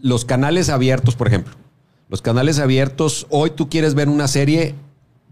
los 0.02 0.24
canales 0.24 0.68
abiertos, 0.68 1.14
por 1.14 1.28
ejemplo. 1.28 1.54
Los 2.08 2.20
canales 2.22 2.58
abiertos, 2.58 3.26
hoy 3.30 3.50
tú 3.50 3.68
quieres 3.68 3.94
ver 3.94 4.08
una 4.08 4.28
serie, 4.28 4.74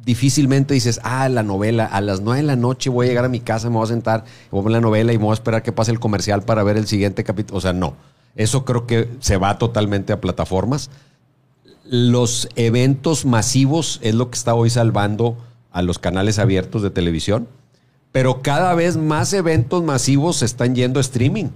difícilmente 0.04 0.74
dices, 0.74 1.00
ah, 1.02 1.28
la 1.28 1.42
novela, 1.42 1.86
a 1.86 2.00
las 2.00 2.20
nueve 2.20 2.42
de 2.42 2.46
la 2.46 2.56
noche 2.56 2.90
voy 2.90 3.06
a 3.06 3.08
llegar 3.08 3.24
a 3.24 3.30
mi 3.30 3.40
casa, 3.40 3.68
me 3.70 3.76
voy 3.76 3.84
a 3.84 3.88
sentar, 3.88 4.24
voy 4.50 4.60
a 4.60 4.64
ver 4.64 4.72
la 4.72 4.80
novela 4.80 5.12
y 5.12 5.18
me 5.18 5.24
voy 5.24 5.30
a 5.30 5.34
esperar 5.34 5.62
que 5.62 5.72
pase 5.72 5.90
el 5.90 5.98
comercial 5.98 6.42
para 6.42 6.62
ver 6.62 6.76
el 6.76 6.86
siguiente 6.86 7.24
capítulo. 7.24 7.58
O 7.58 7.60
sea, 7.60 7.72
no. 7.72 7.96
Eso 8.36 8.64
creo 8.64 8.86
que 8.86 9.08
se 9.20 9.38
va 9.38 9.58
totalmente 9.58 10.12
a 10.12 10.20
plataformas. 10.20 10.90
Los 11.84 12.48
eventos 12.54 13.24
masivos 13.24 13.98
es 14.02 14.14
lo 14.14 14.30
que 14.30 14.36
está 14.36 14.54
hoy 14.54 14.68
salvando 14.68 15.38
a 15.76 15.82
los 15.82 15.98
canales 15.98 16.38
abiertos 16.38 16.80
de 16.80 16.88
televisión. 16.88 17.48
Pero 18.10 18.40
cada 18.40 18.74
vez 18.74 18.96
más 18.96 19.34
eventos 19.34 19.82
masivos 19.84 20.36
se 20.36 20.46
están 20.46 20.74
yendo 20.74 20.98
a 20.98 21.02
streaming. 21.02 21.50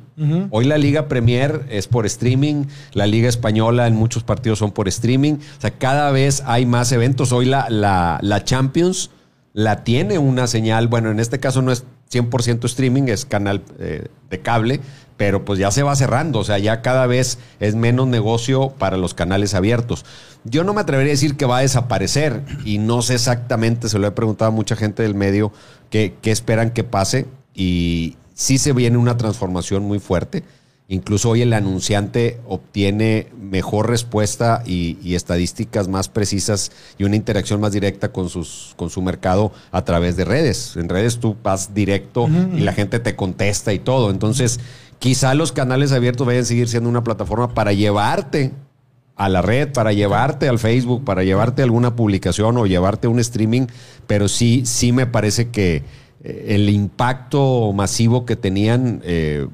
Hoy 0.50 0.66
la 0.66 0.76
Liga 0.76 1.09
Premier 1.09 1.64
es 1.70 1.87
por 1.87 2.04
streaming, 2.04 2.66
la 2.92 3.06
Liga 3.06 3.30
Española 3.30 3.87
en 3.87 3.96
muchos 3.96 4.22
partidos 4.22 4.59
son 4.59 4.72
por 4.72 4.88
streaming. 4.88 5.37
O 5.37 5.61
sea, 5.61 5.70
cada 5.70 6.11
vez 6.11 6.42
hay 6.44 6.66
más 6.66 6.92
eventos. 6.92 7.33
Hoy 7.33 7.46
la, 7.46 7.70
la, 7.70 8.18
la 8.20 8.44
Champions 8.44 9.11
la 9.54 9.85
tiene 9.85 10.18
una 10.18 10.46
señal, 10.46 10.87
bueno, 10.88 11.11
en 11.11 11.18
este 11.18 11.40
caso 11.40 11.62
no 11.62 11.72
es 11.72 11.85
100% 12.12 12.64
streaming, 12.64 13.05
es 13.05 13.25
canal 13.25 13.62
eh, 13.79 14.09
de 14.29 14.40
cable, 14.40 14.81
pero 15.16 15.44
pues 15.44 15.59
ya 15.59 15.70
se 15.70 15.83
va 15.83 15.94
cerrando, 15.96 16.38
o 16.38 16.44
sea, 16.44 16.59
ya 16.59 16.83
cada 16.83 17.07
vez 17.07 17.38
es 17.61 17.75
menos 17.75 18.07
negocio 18.09 18.70
para 18.79 18.96
los 18.96 19.14
canales 19.14 19.55
abiertos. 19.55 20.05
Yo 20.44 20.64
no 20.64 20.73
me 20.73 20.81
atrevería 20.81 21.11
a 21.11 21.14
decir 21.14 21.37
que 21.37 21.44
va 21.44 21.59
a 21.59 21.61
desaparecer 21.61 22.42
y 22.64 22.79
no 22.79 23.03
sé 23.03 23.14
exactamente, 23.14 23.88
se 23.88 23.99
lo 23.99 24.07
he 24.07 24.12
preguntado 24.12 24.51
a 24.51 24.55
mucha 24.55 24.77
gente 24.77 25.03
del 25.03 25.14
medio, 25.14 25.53
qué, 25.90 26.16
qué 26.23 26.31
esperan 26.31 26.70
que 26.70 26.85
pase 26.85 27.27
y 27.55 28.16
sí 28.35 28.59
se 28.59 28.73
viene 28.73 28.96
una 28.96 29.16
transformación 29.16 29.83
muy 29.85 29.99
fuerte. 29.99 30.42
Incluso 30.90 31.31
hoy 31.31 31.42
el 31.42 31.53
anunciante 31.53 32.40
obtiene 32.48 33.29
mejor 33.40 33.88
respuesta 33.88 34.64
y, 34.66 34.98
y 35.00 35.14
estadísticas 35.14 35.87
más 35.87 36.09
precisas 36.09 36.72
y 36.98 37.05
una 37.05 37.14
interacción 37.14 37.61
más 37.61 37.70
directa 37.70 38.11
con, 38.11 38.29
sus, 38.29 38.74
con 38.76 38.90
su 38.90 39.00
mercado 39.00 39.53
a 39.70 39.85
través 39.85 40.16
de 40.16 40.24
redes. 40.24 40.76
En 40.76 40.88
redes 40.88 41.20
tú 41.20 41.37
vas 41.44 41.74
directo 41.74 42.29
y 42.57 42.59
la 42.59 42.72
gente 42.72 42.98
te 42.98 43.14
contesta 43.14 43.72
y 43.72 43.79
todo. 43.79 44.11
Entonces, 44.11 44.59
quizá 44.98 45.35
los 45.35 45.53
canales 45.53 45.92
abiertos 45.92 46.26
vayan 46.26 46.42
a 46.42 46.46
seguir 46.46 46.66
siendo 46.66 46.88
una 46.88 47.05
plataforma 47.05 47.55
para 47.55 47.72
llevarte 47.72 48.50
a 49.14 49.29
la 49.29 49.42
red, 49.42 49.72
para 49.72 49.92
llevarte 49.92 50.48
al 50.48 50.59
Facebook, 50.59 51.05
para 51.05 51.22
llevarte 51.22 51.62
a 51.62 51.66
alguna 51.66 51.94
publicación 51.94 52.57
o 52.57 52.66
llevarte 52.66 53.07
a 53.07 53.11
un 53.11 53.20
streaming, 53.20 53.68
pero 54.09 54.26
sí, 54.26 54.62
sí 54.66 54.90
me 54.90 55.07
parece 55.07 55.50
que 55.50 55.85
eh, 56.24 56.46
el 56.48 56.68
impacto 56.68 57.72
masivo 57.72 58.26
que 58.26 58.35
tenían 58.35 59.03
eh, 59.05 59.46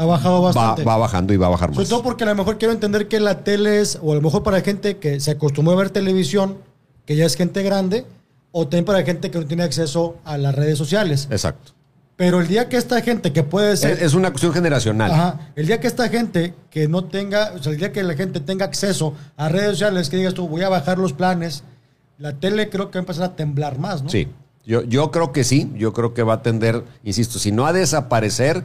Ha 0.00 0.06
bajado 0.06 0.40
bastante. 0.40 0.82
va 0.84 0.96
bajando 0.96 1.34
y 1.34 1.36
va 1.36 1.46
a 1.48 1.50
bajar 1.50 1.68
Sobre 1.70 1.82
más. 1.82 1.88
todo 1.90 2.02
porque 2.02 2.24
a 2.24 2.28
lo 2.28 2.34
mejor 2.34 2.56
quiero 2.56 2.72
entender 2.72 3.06
que 3.06 3.20
la 3.20 3.44
tele 3.44 3.80
es, 3.80 3.98
o 4.00 4.12
a 4.12 4.14
lo 4.14 4.22
mejor 4.22 4.42
para 4.42 4.60
gente 4.62 4.96
que 4.96 5.20
se 5.20 5.32
acostumbró 5.32 5.74
a 5.74 5.76
ver 5.76 5.90
televisión, 5.90 6.56
que 7.04 7.16
ya 7.16 7.26
es 7.26 7.36
gente 7.36 7.62
grande, 7.62 8.06
o 8.52 8.64
también 8.64 8.86
para 8.86 9.02
gente 9.02 9.30
que 9.30 9.38
no 9.38 9.44
tiene 9.46 9.62
acceso 9.62 10.16
a 10.24 10.38
las 10.38 10.54
redes 10.54 10.78
sociales. 10.78 11.28
Exacto. 11.30 11.72
Pero 12.16 12.40
el 12.40 12.48
día 12.48 12.68
que 12.68 12.76
esta 12.76 13.00
gente 13.02 13.32
que 13.32 13.42
puede 13.42 13.72
Es, 13.72 13.80
ser... 13.80 14.02
es 14.02 14.14
una 14.14 14.30
cuestión 14.30 14.52
generacional. 14.54 15.10
Ajá, 15.10 15.52
el 15.56 15.66
día 15.66 15.80
que 15.80 15.86
esta 15.86 16.08
gente 16.08 16.54
que 16.70 16.88
no 16.88 17.04
tenga, 17.04 17.52
o 17.54 17.62
sea, 17.62 17.72
el 17.72 17.78
día 17.78 17.92
que 17.92 18.02
la 18.02 18.14
gente 18.14 18.40
tenga 18.40 18.64
acceso 18.66 19.14
a 19.36 19.48
redes 19.48 19.72
sociales, 19.72 20.08
que 20.10 20.16
digas 20.16 20.34
tú, 20.34 20.48
voy 20.48 20.62
a 20.62 20.68
bajar 20.70 20.98
los 20.98 21.12
planes, 21.12 21.62
la 22.18 22.32
tele 22.34 22.68
creo 22.70 22.90
que 22.90 22.98
va 22.98 23.00
a 23.00 23.04
empezar 23.04 23.24
a 23.24 23.36
temblar 23.36 23.78
más, 23.78 24.02
¿no? 24.02 24.08
Sí. 24.10 24.28
Yo, 24.66 24.82
yo 24.82 25.10
creo 25.10 25.32
que 25.32 25.44
sí. 25.44 25.70
Yo 25.76 25.92
creo 25.94 26.12
que 26.14 26.22
va 26.22 26.34
a 26.34 26.42
tender, 26.42 26.84
insisto, 27.04 27.38
si 27.38 27.52
no 27.52 27.66
a 27.66 27.72
desaparecer, 27.72 28.62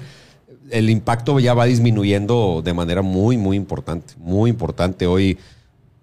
el 0.70 0.90
impacto 0.90 1.40
ya 1.40 1.54
va 1.54 1.66
disminuyendo 1.66 2.62
de 2.64 2.74
manera 2.74 3.02
muy, 3.02 3.38
muy 3.38 3.58
importante. 3.58 4.14
Muy 4.18 4.50
importante. 4.50 5.08
Hoy, 5.08 5.38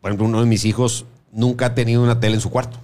por 0.00 0.10
ejemplo, 0.10 0.26
uno 0.26 0.40
de 0.40 0.46
mis 0.46 0.64
hijos 0.64 1.06
nunca 1.32 1.66
ha 1.66 1.74
tenido 1.74 2.02
una 2.02 2.20
tele 2.20 2.34
en 2.34 2.40
su 2.40 2.50
cuarto. 2.50 2.78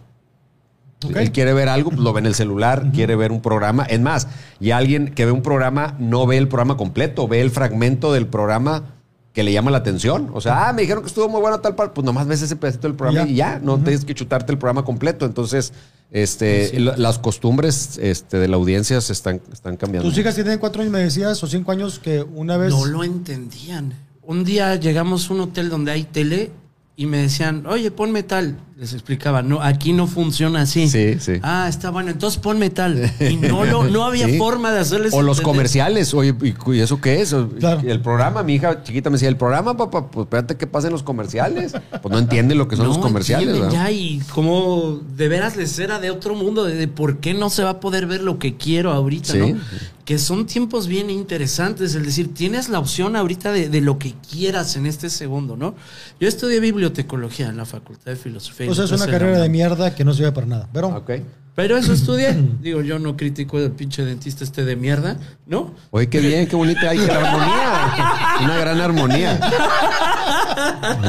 Él 1.15 1.31
quiere 1.31 1.53
ver 1.53 1.69
algo, 1.69 1.91
pues 1.91 2.03
lo 2.03 2.13
ve 2.13 2.21
en 2.21 2.27
el 2.27 2.35
celular, 2.35 2.91
quiere 2.93 3.15
ver 3.15 3.31
un 3.31 3.41
programa. 3.41 3.85
Es 3.85 4.01
más, 4.01 4.27
y 4.59 4.73
alguien 4.73 5.09
que 5.15 5.25
ve 5.27 5.31
un 5.31 5.43
programa 5.43 5.95
no 6.01 6.27
ve 6.27 6.39
el 6.39 6.49
programa 6.49 6.77
completo, 6.77 7.29
ve 7.29 7.41
el 7.41 7.51
fragmento 7.51 8.13
del 8.13 8.27
programa 8.27 8.98
que 9.39 9.45
le 9.45 9.53
llama 9.53 9.71
la 9.71 9.79
atención. 9.79 10.31
O 10.35 10.41
sea, 10.41 10.69
ah, 10.69 10.73
me 10.73 10.83
dijeron 10.83 11.01
que 11.05 11.07
estuvo 11.07 11.29
muy 11.29 11.41
bueno 11.41 11.61
tal 11.61 11.77
par, 11.77 11.93
pues 11.93 12.05
nomás 12.05 12.27
ves 12.27 12.43
ese 12.43 12.57
pedacito 12.57 12.89
del 12.89 12.97
programa 12.97 13.25
Ya. 13.25 13.31
y 13.31 13.37
ya, 13.37 13.61
no 13.63 13.79
tienes 13.79 14.05
que 14.05 14.13
chutarte 14.13 14.51
el 14.51 14.59
programa 14.59 14.85
completo. 14.85 15.27
Entonces, 15.27 15.73
este, 16.11 16.81
la- 16.81 16.97
las 16.97 17.21
costumbres 17.21 17.99
este, 18.03 18.39
de 18.39 18.49
la 18.49 18.57
audiencia 18.57 19.01
se 19.01 19.13
están, 19.13 19.41
están 19.53 19.77
cambiando. 19.77 20.09
Tus 20.09 20.19
hijas 20.19 20.35
tienen 20.35 20.59
cuatro 20.59 20.83
años, 20.83 20.93
me 20.93 20.99
decías, 20.99 21.41
o 21.45 21.47
cinco 21.47 21.71
años, 21.71 22.01
que 22.01 22.21
una 22.35 22.57
vez... 22.57 22.71
No 22.71 22.85
lo 22.85 23.05
entendían. 23.05 23.95
Un 24.23 24.43
día 24.43 24.75
llegamos 24.75 25.31
a 25.31 25.35
un 25.35 25.41
hotel 25.43 25.69
donde 25.71 25.93
hay 25.93 26.03
tele 26.03 26.51
y 26.97 27.07
me 27.07 27.19
decían, 27.19 27.65
oye, 27.69 27.93
ponme 27.93 28.25
tal. 28.25 28.59
Les 28.79 28.93
explicaba, 28.93 29.43
no, 29.43 29.61
aquí 29.61 29.93
no 29.93 30.07
funciona 30.07 30.61
así. 30.61 30.89
Sí, 30.89 31.17
sí. 31.19 31.33
Ah, 31.43 31.67
está 31.69 31.91
bueno, 31.91 32.11
entonces 32.13 32.39
ponme 32.39 32.71
tal. 32.71 33.11
Y 33.19 33.35
no, 33.37 33.65
lo, 33.65 33.83
no 33.91 34.05
había 34.05 34.27
Sí. 34.29 34.39
forma 34.39 34.71
de 34.71 34.79
hacerles 34.79 35.13
O 35.15 35.21
los 35.23 35.41
comerciales, 35.41 36.15
oye, 36.15 36.33
¿y, 36.41 36.79
eso 36.79 37.01
qué 37.01 37.21
es? 37.21 37.35
Claro. 37.59 37.81
El 37.85 38.01
programa, 38.01 38.45
mi 38.45 38.55
hija 38.55 38.85
chiquita 38.85 39.11
me 39.11 39.15
decía, 39.15 39.29
el 39.31 39.37
programa, 39.37 39.77
papá, 39.77 40.09
pues 40.09 40.27
espérate 40.27 40.57
que 40.57 40.69
pasen 40.69 40.93
los 40.93 41.03
comerciales. 41.03 41.73
Pues 42.01 42.13
no 42.13 42.21
entiende 42.21 42.55
lo 42.55 42.69
que 42.69 42.77
son 42.77 42.87
los 42.87 42.99
comerciales. 42.99 43.49
entienden 43.49 43.73
ya 43.73 43.91
y 43.91 44.21
como 44.33 45.01
de 45.17 45.27
veras 45.27 45.57
les 45.57 45.77
era 45.81 45.99
de 45.99 46.11
otro 46.13 46.37
mundo, 46.37 46.63
de, 46.63 46.77
de 46.77 46.87
por 46.87 47.19
qué 47.19 47.35
no 47.35 47.51
se 47.51 47.65
va 47.65 47.71
a 47.71 47.81
poder 47.81 48.07
ver 48.07 48.23
lo 48.23 48.39
que 48.39 48.57
quiero 48.57 48.93
ahorita, 48.93 49.33
Sí. 49.33 49.39
¿no? 49.55 49.59
Que 50.05 50.17
son 50.19 50.47
tiempos 50.47 50.87
bien 50.87 51.11
interesantes, 51.11 51.95
es 51.95 52.03
decir, 52.03 52.33
tienes 52.33 52.71
la 52.71 52.79
opción 52.79 53.15
ahorita 53.15 53.53
de, 53.53 53.69
de 53.69 53.83
lo 53.83 53.99
que 53.99 54.15
quieras 54.31 54.75
en 54.77 54.87
este 54.87 55.11
segundo, 55.11 55.55
¿no? 55.55 55.75
Yo 56.19 56.29
estudié 56.29 56.61
bibliotecología 56.61 57.49
en 57.49 57.59
la 57.59 57.67
Facultad 57.67 58.13
de 58.13 58.17
Filosofía. 58.17 58.68
O 58.71 58.75
sea, 58.75 58.85
es 58.85 58.93
una 58.93 59.07
carrera 59.07 59.39
de 59.41 59.49
mierda 59.49 59.95
que 59.95 60.05
no 60.05 60.13
sirve 60.13 60.33
para 60.33 60.47
nada. 60.47 60.69
Pero 60.73 60.89
Ok. 60.89 61.11
Pero 61.59 61.77
eso 61.77 61.93
estudié. 61.93 62.37
Digo, 62.61 62.83
yo 62.83 63.01
no 63.01 63.17
critico 63.17 63.59
el 63.59 63.73
pinche 63.73 64.05
dentista 64.05 64.45
este 64.45 64.65
de 64.65 64.77
mierda, 64.77 65.17
¿no? 65.45 65.75
Oye, 65.91 66.09
qué 66.09 66.21
bien, 66.21 66.47
qué 66.47 66.55
bonita 66.55 66.89
hay 66.91 66.99
que 66.99 67.07
la 67.09 67.17
armonía. 67.19 68.39
Una 68.45 68.59
gran 68.59 68.81
armonía. 68.81 69.41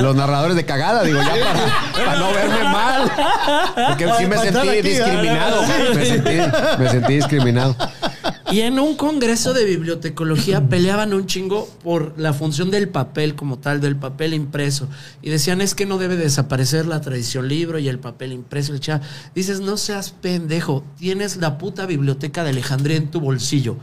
Los 0.01 0.15
narradores 0.15 0.55
de 0.55 0.65
cagada, 0.65 1.03
digo, 1.03 1.19
ya 1.19 1.29
para, 1.29 1.93
para 2.05 2.19
no 2.19 2.33
verme 2.33 2.63
mal. 2.63 3.11
Porque 3.89 4.09
sí 4.17 4.25
me 4.25 4.37
sentí 4.39 4.81
discriminado. 4.81 5.61
Me 5.93 6.05
sentí, 6.05 6.35
me 6.79 6.89
sentí 6.89 7.13
discriminado. 7.13 7.75
Y 8.51 8.61
en 8.61 8.79
un 8.79 8.95
congreso 8.95 9.53
de 9.53 9.63
bibliotecología 9.65 10.61
peleaban 10.67 11.13
un 11.13 11.27
chingo 11.27 11.69
por 11.83 12.15
la 12.17 12.33
función 12.33 12.71
del 12.71 12.89
papel 12.89 13.35
como 13.35 13.59
tal, 13.59 13.79
del 13.81 13.95
papel 13.95 14.33
impreso. 14.33 14.87
Y 15.21 15.29
decían, 15.29 15.61
es 15.61 15.75
que 15.75 15.85
no 15.85 15.99
debe 15.99 16.15
desaparecer 16.15 16.87
la 16.87 16.99
tradición 17.01 17.47
libro 17.47 17.77
y 17.77 17.87
el 17.87 17.99
papel 17.99 18.33
impreso. 18.33 18.75
Cha- 18.79 19.01
Dices, 19.35 19.59
no 19.61 19.77
seas 19.77 20.15
pendejo, 20.39 20.83
tienes 20.97 21.37
la 21.37 21.57
puta 21.57 21.85
biblioteca 21.85 22.43
de 22.43 22.51
Alejandría 22.51 22.97
en 22.97 23.11
tu 23.11 23.19
bolsillo. 23.19 23.77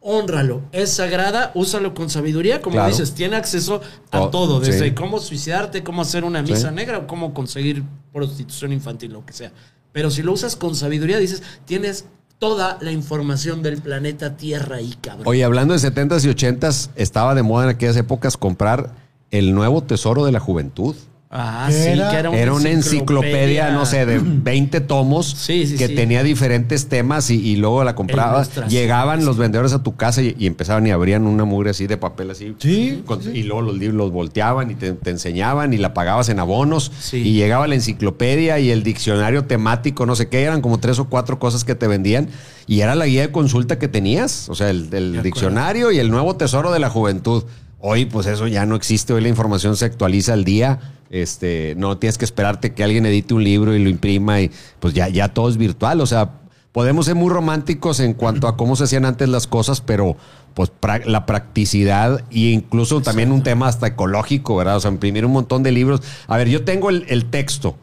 Honralo, 0.00 0.62
es 0.72 0.90
sagrada, 0.90 1.50
úsalo 1.54 1.92
con 1.92 2.08
sabiduría, 2.08 2.62
como 2.62 2.74
Claro. 2.76 2.88
dices, 2.90 3.14
tiene 3.14 3.36
acceso 3.36 3.80
a 4.12 4.20
To- 4.20 4.30
todo, 4.30 4.60
desde 4.60 4.88
sí. 4.88 4.94
cómo 4.94 5.18
suicidarte, 5.18 5.82
cómo 5.82 6.02
hacer 6.02 6.24
una 6.24 6.40
misa 6.40 6.68
Sí. 6.68 6.74
negra 6.74 6.98
o 6.98 7.06
cómo 7.06 7.34
conseguir 7.34 7.82
prostitución 8.12 8.72
infantil, 8.72 9.12
lo 9.12 9.26
que 9.26 9.32
sea. 9.32 9.52
Pero 9.92 10.10
si 10.10 10.22
lo 10.22 10.32
usas 10.32 10.54
con 10.54 10.74
sabiduría, 10.76 11.18
dices, 11.18 11.42
tienes 11.64 12.04
toda 12.38 12.78
la 12.80 12.92
información 12.92 13.62
del 13.64 13.82
planeta 13.82 14.36
Tierra 14.36 14.76
ahí, 14.76 14.94
cabrón. 15.00 15.26
Oye, 15.26 15.42
hablando 15.42 15.74
de 15.74 15.80
70s 15.80 16.24
y 16.24 16.28
80s, 16.28 16.90
estaba 16.94 17.34
de 17.34 17.42
moda 17.42 17.64
en 17.64 17.70
aquellas 17.70 17.96
épocas 17.96 18.36
comprar 18.36 18.94
el 19.32 19.52
nuevo 19.54 19.82
tesoro 19.82 20.24
de 20.24 20.30
la 20.32 20.38
juventud. 20.38 20.94
Ah, 21.30 21.66
¿Qué 21.68 21.74
sí, 21.74 21.88
era? 21.90 22.10
que 22.10 22.16
era 22.16 22.30
una, 22.30 22.38
Era 22.38 22.52
una 22.54 22.70
enciclopedia, 22.70 23.70
no 23.70 23.84
sé, 23.84 24.06
de 24.06 24.18
20 24.22 24.80
tomos 24.80 25.26
Sí, 25.26 25.66
sí, 25.66 25.76
que 25.76 25.88
sí. 25.88 25.94
tenía 25.94 26.22
diferentes 26.22 26.88
temas 26.88 27.28
y, 27.28 27.34
y 27.34 27.56
luego 27.56 27.84
la 27.84 27.94
comprabas. 27.94 28.50
Llegaban 28.68 29.20
sí. 29.20 29.26
los 29.26 29.36
vendedores 29.36 29.74
a 29.74 29.82
tu 29.82 29.94
casa 29.94 30.22
y, 30.22 30.34
y 30.38 30.46
empezaban 30.46 30.86
y 30.86 30.90
abrían 30.90 31.26
una 31.26 31.44
mugre 31.44 31.70
así 31.70 31.86
de 31.86 31.98
papel 31.98 32.30
así. 32.30 32.54
Sí, 32.58 33.02
Con- 33.04 33.22
sí. 33.22 33.30
Y 33.34 33.42
luego 33.42 33.60
los 33.60 33.76
libros 33.78 33.96
los 33.98 34.10
volteaban 34.10 34.70
y 34.70 34.74
te, 34.74 34.92
te 34.92 35.10
enseñaban 35.10 35.74
y 35.74 35.76
la 35.76 35.92
pagabas 35.92 36.30
en 36.30 36.38
abonos. 36.40 36.90
Sí. 36.98 37.18
Y 37.18 37.32
llegaba 37.34 37.66
la 37.68 37.74
enciclopedia 37.74 38.58
y 38.58 38.70
el 38.70 38.82
diccionario 38.82 39.44
temático, 39.44 40.06
no 40.06 40.16
sé 40.16 40.28
qué, 40.30 40.42
eran 40.44 40.62
como 40.62 40.80
tres 40.80 40.98
o 40.98 41.10
cuatro 41.10 41.38
cosas 41.38 41.62
que 41.64 41.74
te 41.74 41.86
vendían. 41.86 42.28
Y 42.66 42.80
era 42.80 42.94
la 42.94 43.04
guía 43.04 43.20
de 43.22 43.32
consulta 43.32 43.78
que 43.78 43.88
tenías. 43.88 44.48
O 44.48 44.54
sea, 44.54 44.70
el, 44.70 44.88
el 44.94 45.22
diccionario 45.22 45.92
y 45.92 45.98
el 45.98 46.10
nuevo 46.10 46.36
tesoro 46.36 46.72
de 46.72 46.78
la 46.78 46.88
juventud. 46.88 47.44
Hoy, 47.80 48.06
pues 48.06 48.26
eso 48.26 48.46
ya 48.48 48.66
no 48.66 48.74
existe. 48.74 49.12
Hoy 49.12 49.22
la 49.22 49.28
información 49.28 49.76
se 49.76 49.84
actualiza 49.84 50.32
al 50.32 50.44
día. 50.44 50.80
Este, 51.10 51.74
no 51.76 51.96
tienes 51.96 52.18
que 52.18 52.24
esperarte 52.24 52.74
que 52.74 52.84
alguien 52.84 53.06
edite 53.06 53.34
un 53.34 53.44
libro 53.44 53.74
y 53.74 53.82
lo 53.82 53.88
imprima 53.88 54.40
y 54.40 54.50
pues 54.80 54.94
ya, 54.94 55.08
ya 55.08 55.28
todo 55.28 55.48
es 55.48 55.56
virtual. 55.56 56.00
O 56.00 56.06
sea, 56.06 56.32
podemos 56.72 57.06
ser 57.06 57.14
muy 57.14 57.30
románticos 57.30 58.00
en 58.00 58.14
cuanto 58.14 58.48
a 58.48 58.56
cómo 58.56 58.74
se 58.76 58.84
hacían 58.84 59.04
antes 59.04 59.28
las 59.28 59.46
cosas, 59.46 59.80
pero 59.80 60.16
pues 60.54 60.72
pra- 60.80 61.04
la 61.04 61.24
practicidad 61.24 62.24
e 62.30 62.50
incluso 62.50 63.00
también 63.00 63.30
un 63.32 63.42
tema 63.42 63.68
hasta 63.68 63.86
ecológico, 63.86 64.56
¿verdad? 64.56 64.76
O 64.76 64.80
sea, 64.80 64.90
imprimir 64.90 65.24
un 65.24 65.32
montón 65.32 65.62
de 65.62 65.70
libros. 65.72 66.02
A 66.26 66.36
ver, 66.36 66.48
yo 66.48 66.64
tengo 66.64 66.90
el, 66.90 67.04
el 67.08 67.26
texto. 67.26 67.76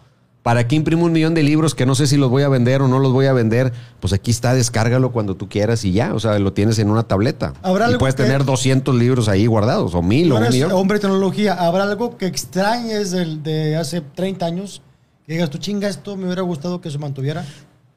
¿Para 0.46 0.68
qué 0.68 0.76
imprimo 0.76 1.06
un 1.06 1.12
millón 1.12 1.34
de 1.34 1.42
libros 1.42 1.74
que 1.74 1.88
no 1.88 1.96
sé 1.96 2.06
si 2.06 2.18
los 2.18 2.30
voy 2.30 2.44
a 2.44 2.50
vender 2.50 2.84
o 2.84 2.88
no 2.88 3.00
los 3.00 3.12
voy 3.12 3.26
a 3.26 3.34
vender? 3.34 3.74
Pues 4.00 4.14
aquí 4.14 4.30
está, 4.30 4.54
descárgalo 4.54 5.12
cuando 5.12 5.34
tú 5.36 5.50
quieras 5.50 5.84
y 5.86 5.92
ya. 5.92 6.14
O 6.14 6.20
sea, 6.20 6.38
lo 6.38 6.54
tienes 6.54 6.78
en 6.78 6.92
una 6.92 7.02
tableta. 7.02 7.54
¿Habrá 7.64 7.90
y 7.90 7.96
puedes 7.98 8.14
que- 8.14 8.22
tener 8.22 8.46
200 8.46 8.94
libros 8.94 9.28
ahí 9.28 9.48
guardados, 9.48 9.96
o 9.96 10.04
mil, 10.04 10.32
o 10.32 10.36
un 10.38 10.48
millón. 10.48 10.72
hombre 10.74 11.00
tecnología. 11.00 11.56
¿Habrá 11.56 11.86
algo 11.86 12.16
que 12.16 12.28
extrañes 12.28 13.10
del- 13.10 13.42
de 13.42 13.76
hace 13.76 14.02
30 14.02 14.46
años? 14.46 14.84
Que 15.26 15.34
digas, 15.34 15.50
tú 15.50 15.58
chinga, 15.58 15.88
esto 15.90 16.16
me 16.16 16.26
hubiera 16.26 16.44
gustado 16.44 16.80
que 16.80 16.92
se 16.92 17.00
mantuviera. 17.00 17.44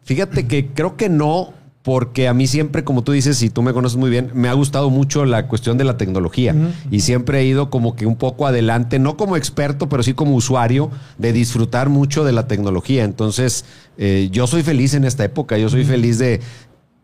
Fíjate 0.04 0.46
que 0.48 0.68
creo 0.72 0.96
que 0.96 1.11
no, 1.11 1.52
porque 1.88 2.29
a 2.29 2.35
mí 2.35 2.46
siempre, 2.46 2.85
como 2.85 3.03
tú 3.03 3.12
dices, 3.12 3.42
y 3.42 3.48
tú 3.48 3.62
me 3.62 3.72
conoces 3.72 3.96
muy 3.96 4.11
bien, 4.11 4.31
me 4.35 4.51
ha 4.51 4.53
gustado 4.53 4.90
mucho 4.90 5.24
la 5.24 5.46
cuestión 5.46 5.79
de 5.79 5.85
la 5.85 5.96
tecnología. 5.96 6.55
Y 6.90 7.01
siempre 7.01 7.40
he 7.40 7.46
ido 7.46 7.70
como 7.70 7.96
que 7.96 8.05
un 8.05 8.16
poco 8.16 8.46
adelante, 8.46 8.98
no 8.98 9.16
como 9.16 9.38
experto, 9.38 9.88
pero 9.88 10.03
sí 10.03 10.12
como 10.12 10.35
usuario, 10.35 10.90
de 11.16 11.33
disfrutar 11.33 11.88
mucho 11.88 12.24
de 12.24 12.33
la 12.33 12.46
tecnología. 12.46 13.05
Entonces, 13.05 13.64
eh, 13.96 14.29
yo 14.31 14.46
soy 14.46 14.62
feliz 14.62 14.92
en 14.92 15.05
esta 15.07 15.24
época, 15.24 15.57
yo 15.57 15.70
soy 15.70 15.87
feliz 15.87 16.18
de 16.18 16.42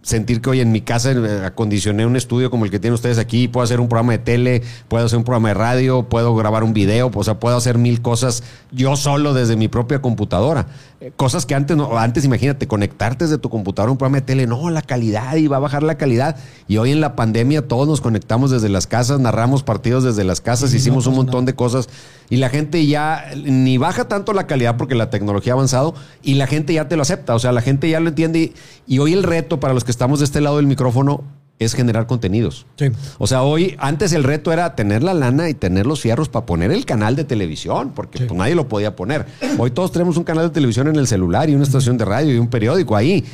sentir 0.04 0.42
que 0.42 0.50
hoy 0.50 0.60
en 0.60 0.70
mi 0.70 0.82
casa 0.82 1.12
eh, 1.12 1.42
acondicioné 1.46 2.04
un 2.04 2.14
estudio 2.14 2.50
como 2.50 2.66
el 2.66 2.70
que 2.70 2.78
tienen 2.78 2.94
ustedes 2.94 3.18
aquí, 3.18 3.48
puedo 3.48 3.64
hacer 3.64 3.80
un 3.80 3.88
programa 3.88 4.12
de 4.12 4.18
tele, 4.18 4.62
puedo 4.88 5.06
hacer 5.06 5.16
un 5.16 5.24
programa 5.24 5.48
de 5.48 5.54
radio, 5.54 6.08
puedo 6.10 6.36
grabar 6.36 6.62
un 6.62 6.74
video, 6.74 7.10
o 7.12 7.24
sea, 7.24 7.40
puedo 7.40 7.56
hacer 7.56 7.78
mil 7.78 8.02
cosas 8.02 8.42
yo 8.70 8.96
solo 8.96 9.32
desde 9.32 9.56
mi 9.56 9.68
propia 9.68 10.02
computadora. 10.02 10.66
Cosas 11.12 11.46
que 11.46 11.54
antes, 11.54 11.76
no, 11.76 11.98
antes 11.98 12.24
imagínate, 12.24 12.66
conectarte 12.66 13.24
desde 13.24 13.38
tu 13.38 13.50
computadora 13.50 13.90
a 13.90 13.92
un 13.92 13.98
programa 13.98 14.18
de 14.18 14.22
tele, 14.22 14.46
no, 14.46 14.70
la 14.70 14.82
calidad 14.82 15.36
y 15.36 15.46
va 15.46 15.56
a 15.56 15.60
bajar 15.60 15.82
la 15.82 15.96
calidad. 15.96 16.36
Y 16.68 16.76
hoy 16.78 16.92
en 16.92 17.00
la 17.00 17.16
pandemia 17.16 17.66
todos 17.66 17.86
nos 17.86 18.00
conectamos 18.00 18.50
desde 18.50 18.68
las 18.68 18.86
casas, 18.86 19.20
narramos 19.20 19.62
partidos 19.62 20.04
desde 20.04 20.24
las 20.24 20.40
casas, 20.40 20.70
no 20.70 20.76
hicimos 20.76 21.06
un 21.06 21.16
montón 21.16 21.44
de 21.44 21.54
cosas 21.54 21.88
y 22.30 22.36
la 22.36 22.48
gente 22.48 22.86
ya 22.86 23.24
ni 23.44 23.78
baja 23.78 24.08
tanto 24.08 24.32
la 24.32 24.46
calidad 24.46 24.76
porque 24.76 24.94
la 24.94 25.10
tecnología 25.10 25.52
ha 25.52 25.56
avanzado 25.56 25.94
y 26.22 26.34
la 26.34 26.46
gente 26.46 26.72
ya 26.72 26.88
te 26.88 26.96
lo 26.96 27.02
acepta, 27.02 27.34
o 27.34 27.38
sea, 27.38 27.52
la 27.52 27.60
gente 27.60 27.88
ya 27.88 28.00
lo 28.00 28.08
entiende 28.08 28.38
y, 28.38 28.54
y 28.86 28.98
hoy 28.98 29.12
el 29.12 29.22
reto 29.22 29.60
para 29.60 29.74
los 29.74 29.84
que 29.84 29.90
estamos 29.90 30.20
de 30.20 30.24
este 30.24 30.40
lado 30.40 30.56
del 30.56 30.66
micrófono 30.66 31.24
es 31.58 31.74
generar 31.74 32.06
contenidos. 32.06 32.66
Sí. 32.76 32.86
O 33.18 33.26
sea, 33.26 33.42
hoy, 33.42 33.76
antes 33.78 34.12
el 34.12 34.24
reto 34.24 34.52
era 34.52 34.74
tener 34.74 35.02
la 35.02 35.14
lana 35.14 35.48
y 35.48 35.54
tener 35.54 35.86
los 35.86 36.00
fierros 36.00 36.28
para 36.28 36.44
poner 36.46 36.72
el 36.72 36.84
canal 36.84 37.14
de 37.16 37.24
televisión, 37.24 37.92
porque 37.94 38.18
Sí. 38.18 38.24
pues, 38.26 38.36
nadie 38.36 38.54
lo 38.54 38.68
podía 38.68 38.96
poner. 38.96 39.26
Hoy 39.58 39.70
todos 39.70 39.92
tenemos 39.92 40.16
un 40.16 40.24
canal 40.24 40.48
de 40.48 40.50
televisión 40.54 40.88
en 40.88 40.96
el 40.96 41.06
celular 41.06 41.48
y 41.48 41.54
una 41.54 41.64
estación 41.64 41.96
de 41.96 42.04
radio 42.04 42.34
y 42.34 42.38
un 42.38 42.48
periódico 42.48 42.96
ahí. 42.96 43.24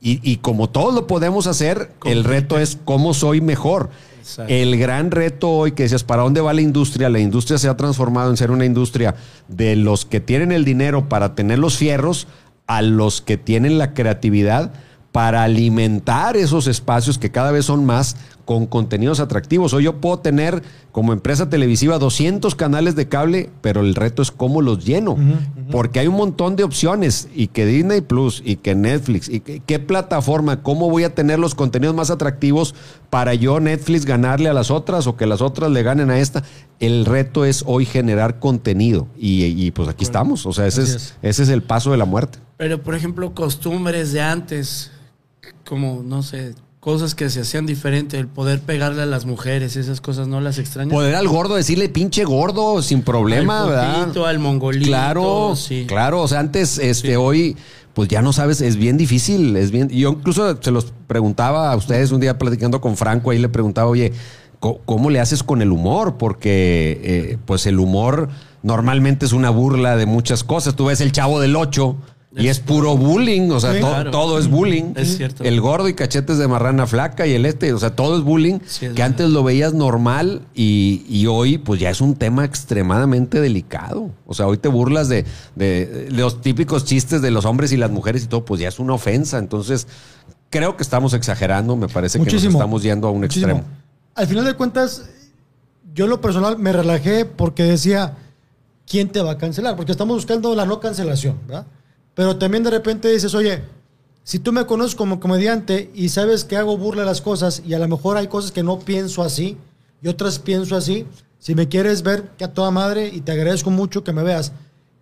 Y, 0.00 0.20
y 0.22 0.36
como 0.38 0.68
todos 0.70 0.94
lo 0.94 1.06
podemos 1.06 1.46
hacer, 1.46 1.90
el 2.04 2.24
reto 2.24 2.58
es 2.58 2.78
cómo 2.84 3.12
soy 3.14 3.40
mejor. 3.40 3.90
Exacto. 4.20 4.52
El 4.52 4.76
gran 4.78 5.10
reto 5.10 5.50
hoy 5.50 5.72
que 5.72 5.84
decías, 5.84 6.02
¿para 6.02 6.22
dónde 6.22 6.40
va 6.40 6.52
la 6.52 6.60
industria? 6.60 7.08
La 7.08 7.18
industria 7.20 7.58
se 7.58 7.68
ha 7.68 7.76
transformado 7.76 8.30
en 8.30 8.36
ser 8.36 8.50
una 8.50 8.64
industria 8.64 9.14
de 9.48 9.76
los 9.76 10.04
que 10.04 10.20
tienen 10.20 10.50
el 10.50 10.64
dinero 10.64 11.08
para 11.08 11.34
tener 11.34 11.58
los 11.58 11.76
fierros 11.76 12.26
a 12.66 12.82
los 12.82 13.20
que 13.20 13.36
tienen 13.36 13.78
la 13.78 13.94
creatividad 13.94 14.72
para 15.16 15.44
alimentar 15.44 16.36
esos 16.36 16.66
espacios 16.66 17.16
que 17.16 17.30
cada 17.30 17.50
vez 17.50 17.64
son 17.64 17.86
más 17.86 18.16
con 18.44 18.66
contenidos 18.66 19.18
atractivos. 19.18 19.72
Hoy 19.72 19.84
yo 19.84 19.98
puedo 19.98 20.18
tener 20.18 20.62
como 20.92 21.14
empresa 21.14 21.48
televisiva 21.48 21.98
200 21.98 22.54
canales 22.54 22.96
de 22.96 23.08
cable, 23.08 23.48
pero 23.62 23.80
el 23.80 23.94
reto 23.94 24.20
es 24.20 24.30
cómo 24.30 24.60
los 24.60 24.84
lleno. 24.84 25.16
Porque 25.70 26.00
hay 26.00 26.06
un 26.06 26.16
montón 26.16 26.54
de 26.54 26.64
opciones 26.64 27.30
y 27.34 27.46
que 27.46 27.64
Disney 27.64 28.02
Plus 28.02 28.42
y 28.44 28.56
que 28.56 28.74
Netflix 28.74 29.30
y 29.30 29.40
que, 29.40 29.60
qué 29.60 29.78
plataforma, 29.78 30.62
cómo 30.62 30.90
voy 30.90 31.04
a 31.04 31.14
tener 31.14 31.38
los 31.38 31.54
contenidos 31.54 31.96
más 31.96 32.10
atractivos 32.10 32.74
para 33.08 33.32
yo 33.32 33.58
Netflix 33.58 34.04
ganarle 34.04 34.50
a 34.50 34.52
las 34.52 34.70
otras 34.70 35.06
o 35.06 35.16
que 35.16 35.24
las 35.24 35.40
otras 35.40 35.70
le 35.70 35.82
ganen 35.82 36.10
a 36.10 36.18
esta. 36.18 36.42
El 36.78 37.06
reto 37.06 37.46
es 37.46 37.64
hoy 37.66 37.86
generar 37.86 38.38
contenido 38.38 39.08
y, 39.18 39.44
y, 39.44 39.70
pues 39.70 39.88
aquí 39.88 40.04
estamos. 40.04 40.44
O 40.44 40.52
sea, 40.52 40.66
ese 40.66 40.82
Así 40.82 40.90
es, 40.90 40.96
es. 40.96 41.14
ese 41.22 41.42
es 41.44 41.48
el 41.48 41.62
paso 41.62 41.90
de 41.90 41.96
la 41.96 42.04
muerte. 42.04 42.38
Pero, 42.58 42.82
por 42.82 42.94
ejemplo, 42.94 43.34
costumbres 43.34 44.12
de 44.12 44.20
antes, 44.20 44.90
como, 45.64 46.02
no 46.02 46.22
sé, 46.22 46.54
cosas 46.86 47.16
que 47.16 47.28
se 47.30 47.40
hacían 47.40 47.66
diferente, 47.66 48.16
el 48.16 48.28
poder 48.28 48.60
pegarle 48.60 49.02
a 49.02 49.06
las 49.06 49.26
mujeres, 49.26 49.74
esas 49.74 50.00
cosas 50.00 50.28
no 50.28 50.40
las 50.40 50.58
extrañas. 50.58 50.94
Poder 50.94 51.16
al 51.16 51.26
gordo 51.26 51.56
decirle 51.56 51.88
pinche 51.88 52.22
gordo 52.22 52.80
sin 52.80 53.02
problema, 53.02 53.64
al 53.64 53.68
¿verdad? 53.68 54.00
putito, 54.04 54.24
al 54.24 54.38
mongolito. 54.38 54.86
Claro, 54.86 55.56
sí. 55.56 55.84
claro. 55.88 56.22
O 56.22 56.28
sea, 56.28 56.38
antes, 56.38 56.78
este, 56.78 57.16
hoy, 57.16 57.56
pues 57.92 58.08
ya 58.08 58.22
no 58.22 58.32
sabes, 58.32 58.60
es 58.60 58.76
bien 58.76 58.96
difícil, 58.96 59.56
es 59.56 59.72
bien. 59.72 59.88
Yo 59.88 60.10
incluso 60.10 60.62
se 60.62 60.70
los 60.70 60.92
preguntaba 61.08 61.72
a 61.72 61.76
ustedes 61.76 62.12
un 62.12 62.20
día 62.20 62.38
platicando 62.38 62.80
con 62.80 62.96
Franco, 62.96 63.32
ahí 63.32 63.40
le 63.40 63.48
preguntaba, 63.48 63.90
oye, 63.90 64.12
¿cómo, 64.60 64.78
cómo 64.84 65.10
le 65.10 65.18
haces 65.18 65.42
con 65.42 65.62
el 65.62 65.72
humor? 65.72 66.18
Porque 66.18 67.00
eh, 67.02 67.38
pues 67.46 67.66
el 67.66 67.80
humor 67.80 68.28
normalmente 68.62 69.26
es 69.26 69.32
una 69.32 69.50
burla 69.50 69.96
de 69.96 70.06
muchas 70.06 70.44
cosas. 70.44 70.76
Tú 70.76 70.84
ves 70.84 71.00
el 71.00 71.10
chavo 71.10 71.40
del 71.40 71.56
8 71.56 71.96
y 72.36 72.48
es 72.48 72.60
puro 72.60 72.96
bullying, 72.96 73.50
o 73.50 73.58
sea, 73.60 73.72
Sí. 73.74 73.80
to- 73.80 73.86
Claro. 73.88 74.10
todo 74.10 74.38
es 74.38 74.48
bullying. 74.48 74.92
Es 74.94 75.16
cierto. 75.16 75.42
El 75.42 75.60
gordo 75.60 75.88
y 75.88 75.94
cachetes 75.94 76.38
de 76.38 76.46
marrana 76.48 76.86
flaca 76.86 77.26
y 77.26 77.32
el 77.32 77.46
este, 77.46 77.72
o 77.72 77.78
sea, 77.78 77.96
todo 77.96 78.16
es 78.18 78.22
bullying, 78.24 78.58
Sí, 78.66 78.86
es 78.86 78.92
que 78.92 79.02
antes 79.02 79.30
lo 79.30 79.42
veías 79.42 79.72
normal 79.74 80.42
y, 80.54 81.04
y 81.08 81.26
hoy 81.26 81.58
pues 81.58 81.80
ya 81.80 81.90
es 81.90 82.00
un 82.00 82.14
tema 82.14 82.44
extremadamente 82.44 83.40
delicado. 83.40 84.10
O 84.26 84.34
sea, 84.34 84.46
hoy 84.46 84.58
te 84.58 84.68
burlas 84.68 85.08
de, 85.08 85.24
de- 85.54 85.86
de 85.86 86.10
los 86.10 86.40
típicos 86.42 86.84
chistes 86.84 87.22
de 87.22 87.30
los 87.30 87.44
hombres 87.44 87.72
y 87.72 87.76
las 87.76 87.90
mujeres 87.90 88.24
y 88.24 88.26
todo, 88.26 88.44
pues 88.44 88.60
ya 88.60 88.68
es 88.68 88.78
una 88.78 88.92
ofensa. 88.94 89.38
Entonces, 89.38 89.86
creo 90.50 90.76
que 90.76 90.82
estamos 90.82 91.14
exagerando, 91.14 91.74
me 91.76 91.88
parece 91.88 92.18
que 92.20 92.30
nos 92.32 92.44
estamos 92.44 92.82
yendo 92.82 93.08
a 93.08 93.10
un 93.10 93.20
Muchísimo. 93.22 93.52
extremo. 93.52 93.68
Al 94.14 94.26
final 94.26 94.44
de 94.44 94.54
cuentas, 94.54 95.08
yo 95.94 96.04
en 96.04 96.10
lo 96.10 96.20
personal 96.20 96.58
me 96.58 96.72
relajé 96.72 97.24
porque 97.24 97.62
decía, 97.62 98.14
¿quién 98.86 99.08
te 99.08 99.20
va 99.22 99.32
a 99.32 99.38
cancelar? 99.38 99.76
Porque 99.76 99.92
estamos 99.92 100.16
buscando 100.16 100.54
la 100.54 100.64
no 100.66 100.78
cancelación, 100.80 101.36
¿verdad? 101.46 101.66
Pero 102.16 102.38
también 102.38 102.64
de 102.64 102.70
repente 102.70 103.12
dices, 103.12 103.34
oye, 103.34 103.60
si 104.24 104.38
tú 104.38 104.50
me 104.50 104.64
conoces 104.64 104.94
como 104.94 105.20
comediante 105.20 105.90
y 105.94 106.08
sabes 106.08 106.44
que 106.44 106.56
hago 106.56 106.78
burla 106.78 107.02
de 107.02 107.08
las 107.08 107.20
cosas 107.20 107.62
y 107.64 107.74
a 107.74 107.78
lo 107.78 107.86
mejor 107.88 108.16
hay 108.16 108.26
cosas 108.26 108.52
que 108.52 108.62
no 108.62 108.78
pienso 108.78 109.22
así 109.22 109.58
y 110.00 110.08
otras 110.08 110.38
pienso 110.38 110.76
así, 110.76 111.06
si 111.38 111.54
me 111.54 111.68
quieres 111.68 112.02
ver 112.02 112.30
que 112.38 112.44
a 112.44 112.54
toda 112.54 112.70
madre 112.70 113.08
y 113.12 113.20
te 113.20 113.32
agradezco 113.32 113.68
mucho 113.68 114.02
que 114.02 114.14
me 114.14 114.22
veas, 114.22 114.52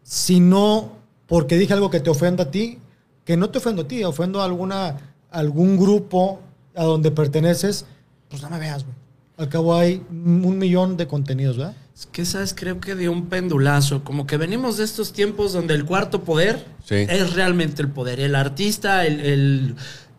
si 0.02 0.40
no 0.40 0.90
porque 1.28 1.56
dije 1.56 1.72
algo 1.72 1.88
que 1.88 2.00
te 2.00 2.10
ofenda 2.10 2.44
a 2.44 2.50
ti, 2.50 2.78
que 3.24 3.36
no 3.36 3.48
te 3.48 3.58
ofendo 3.58 3.82
a 3.82 3.88
ti, 3.88 4.02
ofendo 4.02 4.42
a 4.42 4.44
alguna, 4.44 5.14
algún 5.30 5.78
grupo 5.78 6.40
a 6.74 6.82
donde 6.82 7.12
perteneces, 7.12 7.86
pues 8.28 8.42
no 8.42 8.50
me 8.50 8.58
veas, 8.58 8.82
güey. 8.82 8.96
Al 9.36 9.48
cabo 9.48 9.76
hay 9.76 10.04
un 10.10 10.58
millón 10.58 10.96
de 10.96 11.06
contenidos, 11.06 11.58
¿verdad? 11.58 11.76
Es 11.96 12.06
que, 12.06 12.24
¿sabes? 12.24 12.54
Creo 12.54 12.80
que 12.80 12.94
dio 12.96 13.12
un 13.12 13.26
pendulazo. 13.26 14.02
Como 14.02 14.26
que 14.26 14.36
venimos 14.36 14.76
de 14.78 14.84
estos 14.84 15.12
tiempos 15.12 15.52
donde 15.52 15.74
el 15.74 15.84
cuarto 15.84 16.22
poder 16.24 16.66
Sí. 16.84 16.96
es 16.96 17.34
realmente 17.34 17.82
el 17.82 17.88
poder. 17.88 18.18
El 18.20 18.34
artista, 18.34 19.06
el, 19.06 19.20
el, 19.20 19.74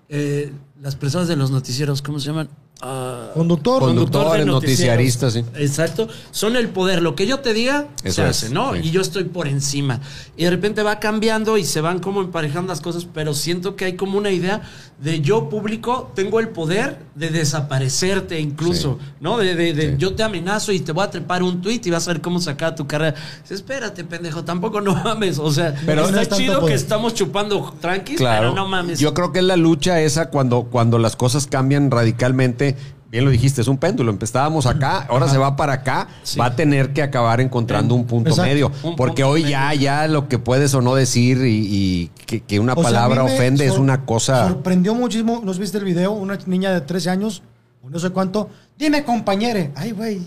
eh, 0.10 0.52
las 0.82 0.96
personas 0.96 1.28
de 1.28 1.36
los 1.36 1.52
noticieros, 1.52 2.02
¿cómo 2.02 2.20
se 2.20 2.28
llaman? 2.28 2.50
Ah, 2.82 3.32
Conductor. 3.34 3.82
Conductor. 3.82 4.38
De 4.38 4.46
noticiaristas, 4.46 5.34
sí. 5.34 5.44
Exacto. 5.56 6.08
Son 6.32 6.56
el 6.56 6.70
poder. 6.70 7.02
Lo 7.02 7.16
que 7.16 7.26
yo 7.28 7.40
te 7.40 7.54
diga, 7.54 7.88
Eso 8.04 8.16
se 8.16 8.22
es, 8.24 8.44
hace, 8.44 8.50
¿no? 8.52 8.74
sí. 8.74 8.80
Y 8.84 8.92
yo 8.92 9.02
estoy 9.02 9.26
por 9.26 9.48
encima. 9.48 10.00
Y 10.38 10.44
de 10.46 10.50
repente 10.52 10.82
va 10.84 11.00
cambiando 11.00 11.58
y 11.58 11.64
se 11.66 11.82
van 11.82 12.00
como 12.00 12.22
emparejando 12.22 12.70
las 12.70 12.82
cosas, 12.82 13.06
pero 13.14 13.34
siento 13.34 13.76
que 13.76 13.86
hay 13.86 13.96
como 13.96 14.18
una 14.18 14.32
idea 14.32 14.62
de 15.02 15.20
yo 15.20 15.50
público 15.50 16.12
tengo 16.16 16.40
el 16.40 16.50
poder 16.50 17.00
de 17.16 17.30
desaparecerte 17.30 18.40
incluso, 18.40 18.98
Sí. 19.00 19.12
¿no? 19.20 19.38
De, 19.38 19.54
de- 19.56 19.74
de 19.74 19.90
Sí. 19.92 19.96
yo 19.98 20.16
te 20.16 20.24
amenazo 20.24 20.72
y 20.72 20.80
te 20.80 20.92
voy 20.94 21.04
a 21.04 21.10
trepar 21.10 21.44
un 21.44 21.62
tweet 21.62 21.82
y 21.84 21.90
vas 21.90 22.08
a 22.08 22.14
ver 22.14 22.22
cómo 22.22 22.40
sacar 22.40 22.76
tu 22.76 22.88
carrera. 22.88 23.14
Espérate, 23.50 24.04
pendejo, 24.06 24.44
tampoco 24.46 24.80
no 24.82 24.96
mames. 25.04 25.38
O 25.40 25.52
sea, 25.52 25.76
Pero 25.86 26.08
está 26.08 26.38
chido 26.38 26.62
poder. 26.62 26.70
que 26.74 26.76
estamos 26.76 27.14
chupando 27.14 27.74
tranquis, 27.82 28.18
Claro. 28.18 28.52
pero 28.52 28.56
no 28.56 28.68
mames. 28.70 29.00
Yo 29.00 29.14
creo 29.14 29.32
que 29.32 29.40
es 29.40 29.46
la 29.46 29.58
lucha 29.58 30.00
esa 30.02 30.30
cuando, 30.30 30.64
cuando 30.64 30.98
las 30.98 31.16
cosas 31.16 31.48
cambian 31.48 31.92
radicalmente. 31.92 32.76
Bien 33.16 33.24
lo 33.24 33.32
dijiste, 33.32 33.62
es 33.62 33.70
un 33.70 33.78
péndulo. 33.78 34.12
Empezábamos 34.12 34.66
acá, 34.66 35.06
ahora 35.08 35.30
se 35.30 35.38
va 35.38 35.56
para 35.56 35.72
acá. 35.72 36.10
Sí. 36.24 36.38
Va 36.38 36.48
a 36.48 36.56
tener 36.58 36.92
que 36.92 37.02
acabar 37.02 37.40
encontrando 37.40 37.96
un 37.96 38.04
punto 38.06 38.32
Exacto. 38.32 38.50
medio. 38.52 38.72
Un 38.84 38.98
Porque 38.98 39.24
punto 39.24 39.36
hoy 39.36 39.44
medio. 39.44 39.52
ya, 39.54 39.74
ya 39.74 40.08
lo 40.10 40.28
que 40.28 40.38
puedes 40.38 40.74
o 40.74 40.82
no 40.82 40.96
decir 40.96 41.38
y, 41.46 41.66
y 41.66 42.12
que, 42.26 42.42
que 42.42 42.60
una 42.60 42.74
O 42.74 42.82
palabra 42.82 43.24
ofende 43.24 43.66
es 43.68 43.78
una 43.78 44.04
cosa. 44.04 44.50
Sorprendió 44.50 44.94
muchísimo, 44.96 45.40
¿nos 45.46 45.60
viste 45.60 45.78
el 45.78 45.86
video? 45.86 46.12
Una 46.12 46.38
niña 46.46 46.74
de 46.74 46.82
13 46.82 47.10
años, 47.10 47.42
o 47.82 47.90
no 47.90 48.00
sé 48.00 48.10
cuánto. 48.10 48.50
Dime, 48.78 49.06
compañere. 49.06 49.72
Ay, 49.76 49.92
güey. 49.92 50.20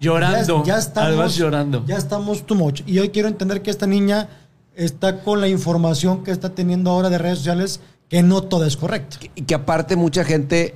Llorando. 0.00 0.64
Ya, 0.64 0.74
ya 0.74 0.78
estamos. 0.80 1.08
Además 1.10 1.36
llorando. 1.36 1.84
Ya 1.86 1.96
estamos 1.96 2.44
too 2.44 2.56
much. 2.56 2.82
Y 2.86 2.98
hoy 2.98 3.10
quiero 3.10 3.28
entender 3.28 3.62
que 3.62 3.70
esta 3.70 3.86
niña 3.86 4.28
está 4.74 5.20
con 5.20 5.40
la 5.40 5.46
información 5.46 6.24
que 6.24 6.32
está 6.32 6.48
teniendo 6.48 6.90
ahora 6.90 7.08
de 7.08 7.18
redes 7.18 7.38
sociales, 7.38 7.78
que 8.08 8.24
no 8.24 8.42
todo 8.42 8.64
es 8.66 8.76
correcto. 8.76 9.18
Y 9.36 9.42
que 9.42 9.54
aparte 9.54 9.94
mucha 9.94 10.24
gente 10.24 10.74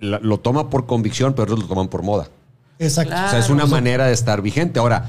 la- 0.00 0.18
lo 0.20 0.38
toma 0.40 0.68
por 0.70 0.86
convicción, 0.86 1.32
pero 1.34 1.44
otros 1.44 1.60
lo 1.60 1.66
toman 1.66 1.88
por 1.88 2.02
moda. 2.02 2.28
Exacto. 2.78 3.10
Claro. 3.10 3.26
o 3.28 3.30
sea, 3.30 3.38
es 3.38 3.50
una 3.50 3.64
o 3.64 3.66
sea- 3.66 3.76
manera 3.76 4.06
de 4.06 4.12
estar 4.14 4.40
vigente. 4.42 4.78
Ahora, 4.80 5.04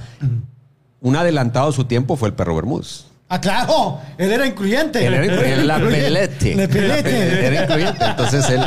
un 1.01 1.15
adelantado 1.15 1.69
a 1.69 1.71
su 1.71 1.85
tiempo 1.85 2.15
fue 2.17 2.29
el 2.29 2.33
perro 2.35 2.55
Bermúdez. 2.55 3.05
Ah, 3.33 3.39
claro. 3.39 3.99
Él 4.17 4.29
era 4.29 4.45
incluyente. 4.45 5.05
Él 5.07 5.13
era 5.13 5.25
incluyente. 5.25 5.63
La 5.63 5.75
Incluyente. 5.77 6.03
pelete. 6.05 6.55
La 6.55 6.67
pelete. 6.67 7.45
Era 7.47 7.63
incluyente. 7.63 8.05
Entonces 8.05 8.49
él, 8.49 8.61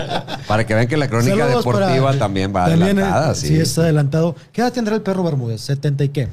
para 0.49 0.67
que 0.67 0.75
vean 0.75 0.89
que 0.89 0.97
la 0.97 1.07
crónica 1.07 1.37
Saludos 1.37 1.65
deportiva 1.67 2.07
para- 2.07 2.19
también 2.19 2.51
va 2.57 2.65
también, 2.71 2.99
adelantada. 2.99 3.35
sí. 3.35 3.49
sí, 3.49 3.57
está 3.61 3.83
adelantado. 3.83 4.35
¿Qué 4.53 4.63
edad 4.63 4.73
tendrá 4.73 4.95
el 4.95 5.03
perro 5.03 5.23
Bermúdez? 5.23 5.69
¿70 5.69 6.05
y 6.07 6.09
qué? 6.09 6.29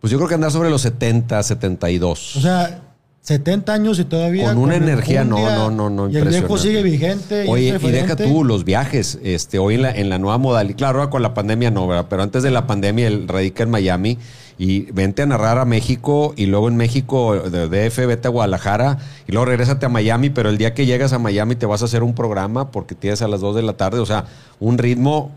Pues 0.00 0.10
yo 0.10 0.18
creo 0.18 0.28
que 0.28 0.34
anda 0.34 0.50
sobre 0.50 0.68
los 0.68 0.82
70, 0.82 1.40
72. 1.44 2.34
O 2.36 2.40
sea, 2.40 2.80
70 3.22 3.72
años 3.72 3.98
y 4.00 4.04
todavía. 4.04 4.48
Con 4.48 4.58
una 4.58 4.74
energía, 4.74 5.24
no, 5.24 5.38
no, 5.38 5.70
no, 5.70 5.88
no, 5.88 6.10
Y 6.10 6.16
el 6.16 6.28
viejo 6.28 6.58
sigue 6.58 6.82
vigente. 6.82 7.46
Oye, 7.48 7.78
y 7.80 7.90
deja 7.90 8.16
tú 8.16 8.42
los 8.42 8.64
viajes. 8.64 9.18
Este, 9.22 9.60
hoy 9.60 9.76
en 9.76 9.82
la, 9.82 9.92
en 9.92 10.08
la 10.08 10.18
nueva 10.18 10.38
modalidad, 10.38 10.76
claro, 10.76 10.98
ahora 10.98 11.10
con 11.10 11.22
la 11.22 11.32
pandemia 11.32 11.70
no, 11.70 11.86
¿verdad? 11.86 12.06
Pero 12.10 12.24
antes 12.24 12.42
de 12.42 12.50
la 12.50 12.66
pandemia 12.66 13.06
él 13.06 13.28
radica 13.28 13.62
en 13.62 13.70
Miami 13.70 14.18
y 14.58 14.90
vente 14.92 15.22
a 15.22 15.26
narrar 15.26 15.58
a 15.58 15.64
México 15.64 16.34
y 16.36 16.46
luego 16.46 16.66
en 16.66 16.76
México 16.76 17.34
de 17.38 17.68
DF 17.68 18.06
vete 18.06 18.26
a 18.26 18.30
Guadalajara 18.32 18.98
y 19.28 19.32
luego 19.32 19.44
regrésate 19.44 19.86
a 19.86 19.88
Miami, 19.88 20.30
pero 20.30 20.50
el 20.50 20.58
día 20.58 20.74
que 20.74 20.84
llegas 20.84 21.12
a 21.12 21.20
Miami 21.20 21.54
te 21.54 21.66
vas 21.66 21.82
a 21.82 21.84
hacer 21.84 22.02
un 22.02 22.14
programa 22.14 22.72
porque 22.72 22.96
tienes 22.96 23.22
a 23.22 23.28
las 23.28 23.40
2 23.40 23.54
de 23.54 23.62
la 23.62 23.74
tarde, 23.74 24.00
o 24.00 24.06
sea, 24.06 24.26
un 24.58 24.78
ritmo 24.78 25.30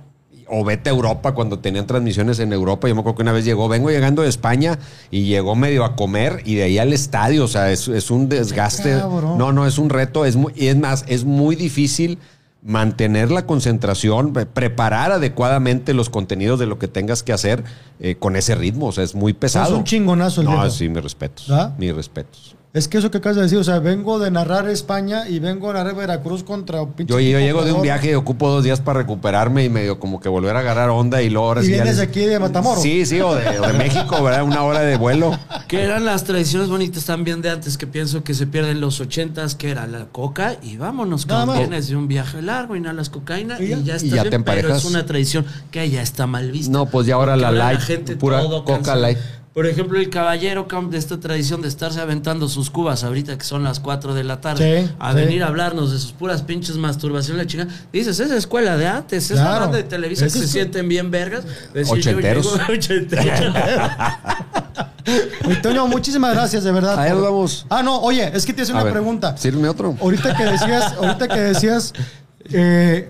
o 0.48 0.64
vete 0.64 0.90
a 0.90 0.94
Europa 0.94 1.34
cuando 1.34 1.60
tenían 1.60 1.88
transmisiones 1.88 2.40
en 2.40 2.54
Europa. 2.54 2.88
Yo 2.88 2.96
me 2.96 3.02
acuerdo 3.02 3.18
que 3.18 3.22
una 3.24 3.32
vez 3.32 3.46
llegó, 3.46 3.68
vengo 3.68 3.90
llegando 3.90 4.22
de 4.22 4.30
España 4.30 4.78
y 5.12 5.24
llegó 5.26 5.56
medio 5.56 5.84
a 5.86 5.96
comer 5.96 6.42
y 6.46 6.56
de 6.56 6.64
ahí 6.64 6.78
al 6.78 6.94
estadio. 6.94 7.44
O 7.44 7.48
sea, 7.48 7.72
es, 7.72 7.88
es 7.88 8.12
un 8.12 8.30
desgaste. 8.30 8.92
Cabrón. 9.00 9.38
No, 9.38 9.52
no, 9.52 9.66
es 9.66 9.78
un 9.78 9.90
reto. 9.90 10.26
Es 10.26 10.36
muy, 10.36 10.54
y 10.56 10.68
es 10.68 10.78
más, 10.78 11.04
es 11.08 11.24
muy 11.26 11.56
difícil 11.56 12.18
mantener 12.64 13.30
la 13.32 13.46
concentración, 13.46 14.34
pre- 14.34 14.48
preparar 14.48 15.12
adecuadamente 15.12 15.94
los 15.94 16.10
contenidos 16.10 16.60
de 16.60 16.66
lo 16.66 16.80
que 16.80 16.88
tengas 16.88 17.22
que 17.22 17.32
hacer 17.32 17.64
eh, 18.00 18.16
con 18.18 18.36
ese 18.36 18.56
ritmo. 18.56 18.88
O 18.88 18.92
sea, 18.92 19.04
es 19.04 19.14
muy 19.14 19.34
pesado. 19.34 19.72
Es 19.74 19.78
un 19.78 19.84
chingonazo 19.84 20.42
el 20.42 20.48
No, 20.48 20.54
viejo. 20.54 20.70
sí, 20.72 20.90
mis 20.90 21.04
respetos. 21.04 21.48
¿Ah? 21.52 21.74
Mis 21.78 21.94
respetos. 21.96 22.56
Es 22.76 22.90
que 22.90 22.98
eso 22.98 23.10
que 23.10 23.20
acabas 23.20 23.38
de 23.38 23.44
decir, 23.44 23.58
o 23.58 23.64
sea, 23.64 23.80
vengo 23.80 24.20
de 24.20 24.30
narrar 24.30 24.68
España 24.70 25.30
y 25.30 25.40
vengo 25.40 25.70
a 25.70 25.74
narrar 25.76 25.96
Veracruz 25.96 26.44
contra 26.44 26.82
un 26.82 26.92
pinche 26.92 27.14
Yo, 27.14 27.20
yo 27.22 27.40
llego 27.40 27.64
de 27.64 27.72
un 27.72 27.82
viaje 27.82 28.12
y 28.12 28.14
ocupo 28.16 28.50
dos 28.50 28.66
días 28.66 28.82
para 28.82 29.00
recuperarme 29.00 29.64
y 29.64 29.70
medio 29.70 29.98
como 29.98 30.20
que 30.20 30.28
volver 30.28 30.58
a 30.58 30.60
agarrar 30.60 30.90
onda 30.90 31.22
y 31.22 31.30
luego 31.30 31.48
ahora 31.48 31.62
Y 31.64 31.68
sí 31.68 31.72
ya 31.72 31.78
vienes 31.84 32.00
les- 32.00 32.08
aquí 32.10 32.20
de 32.26 32.38
Matamoros. 32.38 32.84
Sí, 32.84 33.06
sí, 33.06 33.22
o 33.22 33.34
de, 33.34 33.60
o 33.60 33.68
de 33.68 33.74
México, 33.74 34.22
¿verdad? 34.22 34.44
Una 34.44 34.64
hora 34.64 34.82
de 34.82 34.98
vuelo. 34.98 35.40
Que 35.70 35.84
eran 35.84 36.04
las 36.04 36.26
tradiciones 36.26 36.68
bonitas 36.68 37.06
también 37.06 37.42
de 37.42 37.50
antes 37.50 37.78
que 37.78 37.88
pienso 37.88 38.26
que 38.26 38.34
se 38.34 38.46
pierden 38.46 38.82
los 38.82 39.00
ochentas, 39.00 39.56
que 39.56 39.72
era 39.72 39.88
la 39.88 40.08
coca 40.12 40.58
y 40.62 40.76
vámonos, 40.76 41.26
Nada 41.28 41.58
vienes 41.58 41.88
de 41.88 41.96
un 41.96 42.10
viaje 42.10 42.42
largo, 42.42 42.76
inhalas 42.76 43.10
cocaína 43.10 43.56
Y 43.58 43.68
y 43.68 43.70
ya. 43.70 43.96
ya, 43.98 44.06
Y 44.06 44.10
ya 44.10 44.24
te 44.24 44.30
bien, 44.30 44.44
pero 44.44 44.58
emparejas. 44.60 44.80
es 44.80 44.86
una 44.86 45.06
tradición 45.06 45.46
que 45.72 45.90
ya 45.90 46.02
está 46.02 46.28
mal 46.28 46.52
vista. 46.52 46.74
No, 46.74 46.88
pues 46.88 47.08
ya 47.08 47.16
ahora 47.16 47.38
la 47.38 47.52
light, 47.54 47.80
gente 47.80 48.18
pura 48.18 48.42
todo 48.42 48.66
coca 48.66 48.98
light. 48.98 49.18
Por 49.56 49.66
ejemplo, 49.68 49.98
el 49.98 50.10
caballero 50.10 50.68
de 50.92 50.98
esta 50.98 51.18
tradición 51.18 51.62
de 51.62 51.70
estarse 51.70 52.02
aventando 52.02 52.50
sus 52.50 52.70
cubas 52.70 53.06
ahorita 53.06 53.38
que 53.38 53.46
son 53.46 53.64
las 53.64 53.80
4 53.80 54.14
de 54.14 54.26
la 54.26 54.42
tarde, 54.42 54.84
Sí, 54.86 54.94
a 55.00 55.12
sí. 55.12 55.16
venir 55.16 55.44
a 55.44 55.48
hablarnos 55.48 55.94
de 55.94 55.98
sus 55.98 56.12
puras 56.12 56.42
pinches 56.42 56.76
masturbación, 56.76 57.38
la 57.38 57.48
chica. 57.48 57.66
Dices, 57.94 58.20
esa 58.20 58.36
escuela 58.36 58.76
de 58.76 58.86
antes, 58.86 59.32
esa 59.32 59.42
Claro. 59.44 59.60
banda 59.62 59.78
de 59.78 59.84
Televisa 59.84 60.26
Ese 60.26 60.34
que 60.34 60.40
se 60.40 60.46
es- 60.46 60.52
sienten 60.52 60.90
bien 60.90 61.10
vergas. 61.10 61.46
Decir, 61.74 61.86
yo 61.86 61.94
Ochenteros. 62.12 62.46
llego- 62.60 62.74
ochenteros. 62.74 63.56
Toño, 65.62 65.88
muchísimas 65.88 66.34
gracias, 66.34 66.66
de 66.66 66.72
verdad. 66.74 67.00
Ahí 67.00 67.12
nos 67.12 67.22
vamos. 67.22 67.66
Ah, 67.70 67.82
no, 67.82 68.02
oye, 68.02 68.30
es 68.36 68.46
que 68.46 68.54
te 68.54 68.64
hice 68.64 68.74
una 68.74 68.84
ver, 68.84 68.92
pregunta. 68.92 69.38
Sírveme 69.38 69.70
otro. 69.70 69.96
Ahorita 70.02 70.36
que 70.36 70.44
decías, 70.44 70.94
ahorita 70.98 71.28
que 71.30 71.40
decías 71.40 71.94
eh, 72.52 73.10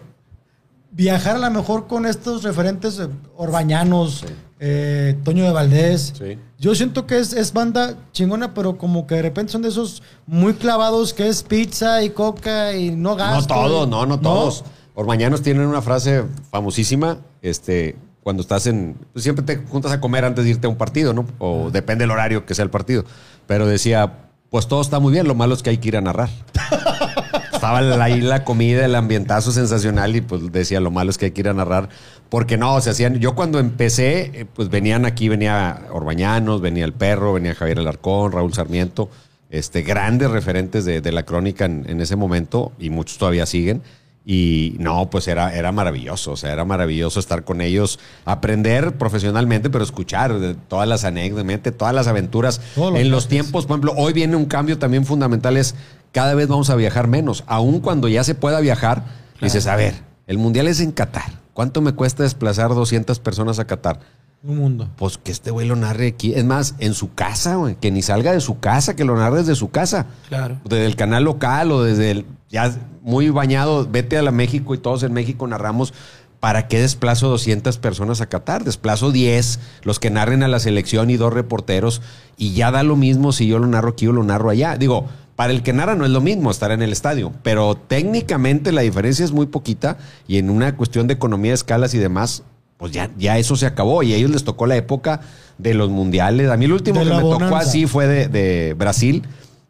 viajar 0.92 1.38
a 1.38 1.40
lo 1.40 1.50
mejor 1.50 1.88
con 1.88 2.06
estos 2.06 2.44
referentes 2.44 3.02
orbañanos, 3.36 4.26
eh, 4.60 5.18
Toño 5.24 5.44
de 5.46 5.52
Valdés. 5.52 6.14
Sí. 6.18 6.38
Yo 6.60 6.74
siento 6.76 7.06
que 7.06 7.20
es, 7.20 7.34
es 7.34 7.52
banda 7.54 7.96
chingona, 8.14 8.54
pero 8.54 8.78
como 8.78 9.06
que 9.08 9.16
de 9.16 9.22
repente 9.24 9.52
son 9.52 9.62
de 9.62 9.70
esos 9.70 10.02
muy 10.26 10.54
clavados 10.54 11.14
que 11.14 11.28
es 11.28 11.44
pizza 11.44 12.02
y 12.04 12.10
coca 12.12 12.74
y 12.76 12.92
no 12.92 13.10
No 13.12 13.16
gasto. 13.16 13.54
todos, 13.54 13.88
y- 13.88 13.90
no, 13.90 14.06
no 14.06 14.20
todos. 14.20 14.64
Ormañanos 14.94 15.42
tienen 15.42 15.68
una 15.68 15.82
frase 15.82 16.24
famosísima, 16.52 17.18
este, 17.42 17.98
cuando 18.24 18.42
estás 18.42 18.66
en, 18.68 18.96
pues 19.12 19.24
siempre 19.24 19.44
te 19.44 19.58
juntas 19.68 19.92
a 19.92 20.00
comer 20.00 20.24
antes 20.24 20.46
de 20.46 20.52
irte 20.52 20.68
a 20.68 20.70
un 20.70 20.78
partido, 20.78 21.14
¿no? 21.14 21.26
O 21.38 21.70
depende 21.70 22.04
del 22.04 22.12
horario 22.12 22.46
que 22.46 22.56
sea 22.56 22.64
el 22.64 22.72
partido. 22.72 23.04
Pero 23.46 23.68
decía, 23.68 24.30
pues 24.50 24.68
todo 24.68 24.80
está 24.82 25.00
muy 25.00 25.12
bien, 25.12 25.28
lo 25.28 25.36
malo 25.36 25.54
es 25.54 25.62
que 25.62 25.70
hay 25.72 25.78
que 25.78 25.90
ir 25.90 25.98
a 25.98 26.02
narrar. 26.02 26.30
Estaba 27.56 27.80
ahí 28.04 28.22
la 28.22 28.44
comida, 28.44 28.86
el 28.86 28.96
ambientazo 28.96 29.52
sensacional 29.52 30.16
y 30.16 30.22
pues 30.22 30.52
decía, 30.52 30.80
lo 30.80 30.92
malo 30.92 31.10
es 31.10 31.18
que 31.18 31.26
hay 31.26 31.32
que 31.32 31.42
ir 31.42 31.50
a 31.50 31.54
narrar. 31.54 31.90
Porque 32.30 32.58
no, 32.58 32.80
se 32.82 32.90
hacían, 32.90 33.16
yo 33.20 33.34
cuando 33.36 33.60
empecé, 33.60 34.32
eh, 34.34 34.46
pues 34.46 34.70
venían 34.70 35.06
aquí, 35.06 35.30
venía 35.30 35.88
Orbañanos, 35.92 36.62
venía 36.62 36.86
el 36.86 36.94
perro, 36.94 37.34
venía 37.34 37.56
Javier 37.56 37.80
Alarcón, 37.80 38.32
Raúl 38.32 38.54
Sarmiento. 38.54 39.10
este, 39.50 39.84
grandes 39.84 40.32
referentes 40.32 40.86
de, 40.86 41.02
de 41.02 41.12
la 41.12 41.24
crónica 41.24 41.66
en, 41.66 41.86
en 41.88 42.02
ese 42.02 42.16
momento 42.16 42.74
y 42.80 42.90
muchos 42.90 43.18
todavía 43.18 43.46
siguen. 43.46 43.82
Y 44.28 44.76
no, 44.80 45.12
pues 45.12 45.28
era, 45.28 45.56
era 45.56 45.72
maravilloso, 45.72 46.32
o 46.32 46.36
sea, 46.36 46.52
era 46.52 46.66
maravilloso 46.66 47.20
estar 47.20 47.44
con 47.44 47.62
ellos, 47.62 48.00
aprender 48.26 48.98
profesionalmente, 48.98 49.70
pero 49.70 49.84
escuchar 49.84 50.40
de 50.40 50.56
todas 50.56 50.88
las 50.88 51.06
anécdotas, 51.06 51.78
todas 51.78 51.94
las 51.94 52.08
aventuras. 52.08 52.60
En 52.76 53.12
los 53.12 53.28
tiempos, 53.28 53.68
por 53.68 53.76
ejemplo, 53.76 53.94
hoy 53.96 54.14
viene 54.14 54.36
un 54.36 54.46
cambio 54.46 54.80
también 54.80 55.06
fundamental, 55.06 55.58
es 55.58 55.76
cada 56.16 56.34
vez 56.34 56.48
vamos 56.48 56.70
a 56.70 56.76
viajar 56.78 57.10
menos. 57.10 57.44
Aun 57.46 57.82
cuando 57.82 58.08
ya 58.08 58.24
se 58.24 58.36
pueda 58.36 58.62
viajar, 58.62 59.04
dices, 59.42 59.68
a 59.68 59.76
ver, 59.76 59.96
el 60.28 60.38
Mundial 60.38 60.70
es 60.70 60.80
en 60.80 60.94
Qatar. 60.94 61.42
¿Cuánto 61.52 61.82
me 61.82 61.92
cuesta 61.92 62.24
desplazar 62.24 62.70
200 62.70 63.20
personas 63.20 63.60
a 63.60 63.68
Qatar? 63.68 64.00
Un 64.42 64.56
mundo. 64.56 64.88
Pues 64.96 65.18
que 65.18 65.34
este 65.34 65.52
güey 65.52 65.68
lo 65.68 65.76
narre 65.76 66.08
aquí. 66.08 66.34
Es 66.34 66.46
más, 66.46 66.76
en 66.80 66.94
su 66.94 67.14
casa, 67.14 67.56
güey. 67.56 67.76
Que 67.76 67.92
ni 67.92 68.02
salga 68.02 68.32
de 68.32 68.40
su 68.40 68.60
casa, 68.60 68.96
que 68.96 69.04
lo 69.04 69.18
narre 69.18 69.40
desde 69.40 69.56
su 69.56 69.72
casa. 69.72 70.06
Claro. 70.30 70.58
Desde 70.64 70.86
el 70.86 70.96
canal 70.96 71.26
local 71.26 71.74
o 71.74 71.84
desde 71.84 72.12
el. 72.12 72.26
Ya 72.50 72.74
muy 73.02 73.30
bañado, 73.30 73.86
vete 73.86 74.18
a 74.18 74.22
la 74.22 74.32
México 74.32 74.74
y 74.74 74.78
todos 74.78 75.04
en 75.04 75.12
México 75.12 75.46
narramos. 75.48 75.94
¿Para 76.40 76.70
qué 76.70 76.80
desplazo 76.80 77.28
200 77.28 77.78
personas 77.80 78.22
a 78.22 78.28
Qatar? 78.28 78.64
Desplazo 78.64 79.12
10, 79.12 79.60
los 79.82 80.00
que 80.00 80.12
narren 80.12 80.44
a 80.44 80.48
la 80.48 80.60
selección 80.60 81.10
y 81.10 81.18
dos 81.18 81.34
reporteros. 81.34 82.02
Y 82.38 82.54
ya 82.54 82.72
da 82.72 82.84
lo 82.84 82.96
mismo 82.96 83.34
si 83.34 83.48
yo 83.48 83.60
lo 83.60 83.68
narro 83.68 83.90
aquí 83.90 84.08
o 84.08 84.14
lo 84.14 84.24
narro 84.24 84.50
allá. 84.50 84.78
Digo, 84.78 85.10
para 85.36 85.52
el 85.52 85.64
que 85.64 85.74
narra 85.74 85.96
no 85.96 86.06
es 86.06 86.12
lo 86.12 86.22
mismo 86.22 86.50
estar 86.50 86.72
en 86.72 86.82
el 86.82 86.92
estadio, 86.92 87.32
pero 87.44 87.76
técnicamente 87.76 88.72
la 88.72 88.82
diferencia 88.82 89.26
es 89.26 89.32
muy 89.32 89.48
poquita 89.48 89.98
y 90.28 90.38
en 90.38 90.50
una 90.50 90.76
cuestión 90.76 91.08
de 91.08 91.14
economía 91.16 91.52
de 91.52 91.56
escalas 91.56 91.94
y 91.94 91.98
demás, 91.98 92.44
pues 92.78 92.92
ya, 92.92 93.10
ya 93.18 93.38
eso 93.38 93.56
se 93.56 93.66
acabó 93.66 94.04
y 94.04 94.14
a 94.14 94.16
ellos 94.16 94.32
les 94.32 94.44
tocó 94.44 94.66
la 94.66 94.78
época 94.78 95.22
de 95.58 95.74
los 95.74 95.90
mundiales. 95.90 96.50
A 96.50 96.58
mí 96.58 96.66
el 96.66 96.74
último 96.74 97.04
que 97.04 97.10
me 97.10 97.22
tocó 97.22 97.56
así 97.56 97.86
fue 97.86 98.08
de, 98.08 98.28
de 98.28 98.76
Brasil, 98.76 99.24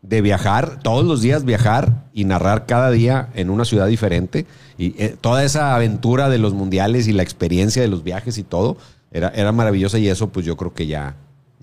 de 0.04 0.22
viajar, 0.22 0.80
todos 0.84 1.04
los 1.04 1.22
días 1.22 1.46
viajar 1.46 2.06
y 2.14 2.26
narrar 2.26 2.68
cada 2.68 2.92
día 2.92 3.30
en 3.34 3.50
una 3.50 3.66
ciudad 3.66 3.88
diferente. 3.88 4.46
Y 4.78 5.02
eh, 5.02 5.16
toda 5.20 5.44
esa 5.44 5.76
aventura 5.76 6.30
de 6.30 6.38
los 6.38 6.54
mundiales 6.54 7.08
y 7.08 7.14
la 7.14 7.24
experiencia 7.24 7.82
de 7.82 7.88
los 7.88 8.04
viajes 8.04 8.38
y 8.38 8.44
todo 8.44 8.78
era, 9.12 9.30
era 9.30 9.52
maravillosa 9.52 9.98
y 9.98 10.08
eso 10.10 10.30
pues 10.30 10.46
yo 10.46 10.58
creo 10.58 10.74
que 10.74 10.86
ya, 10.86 11.16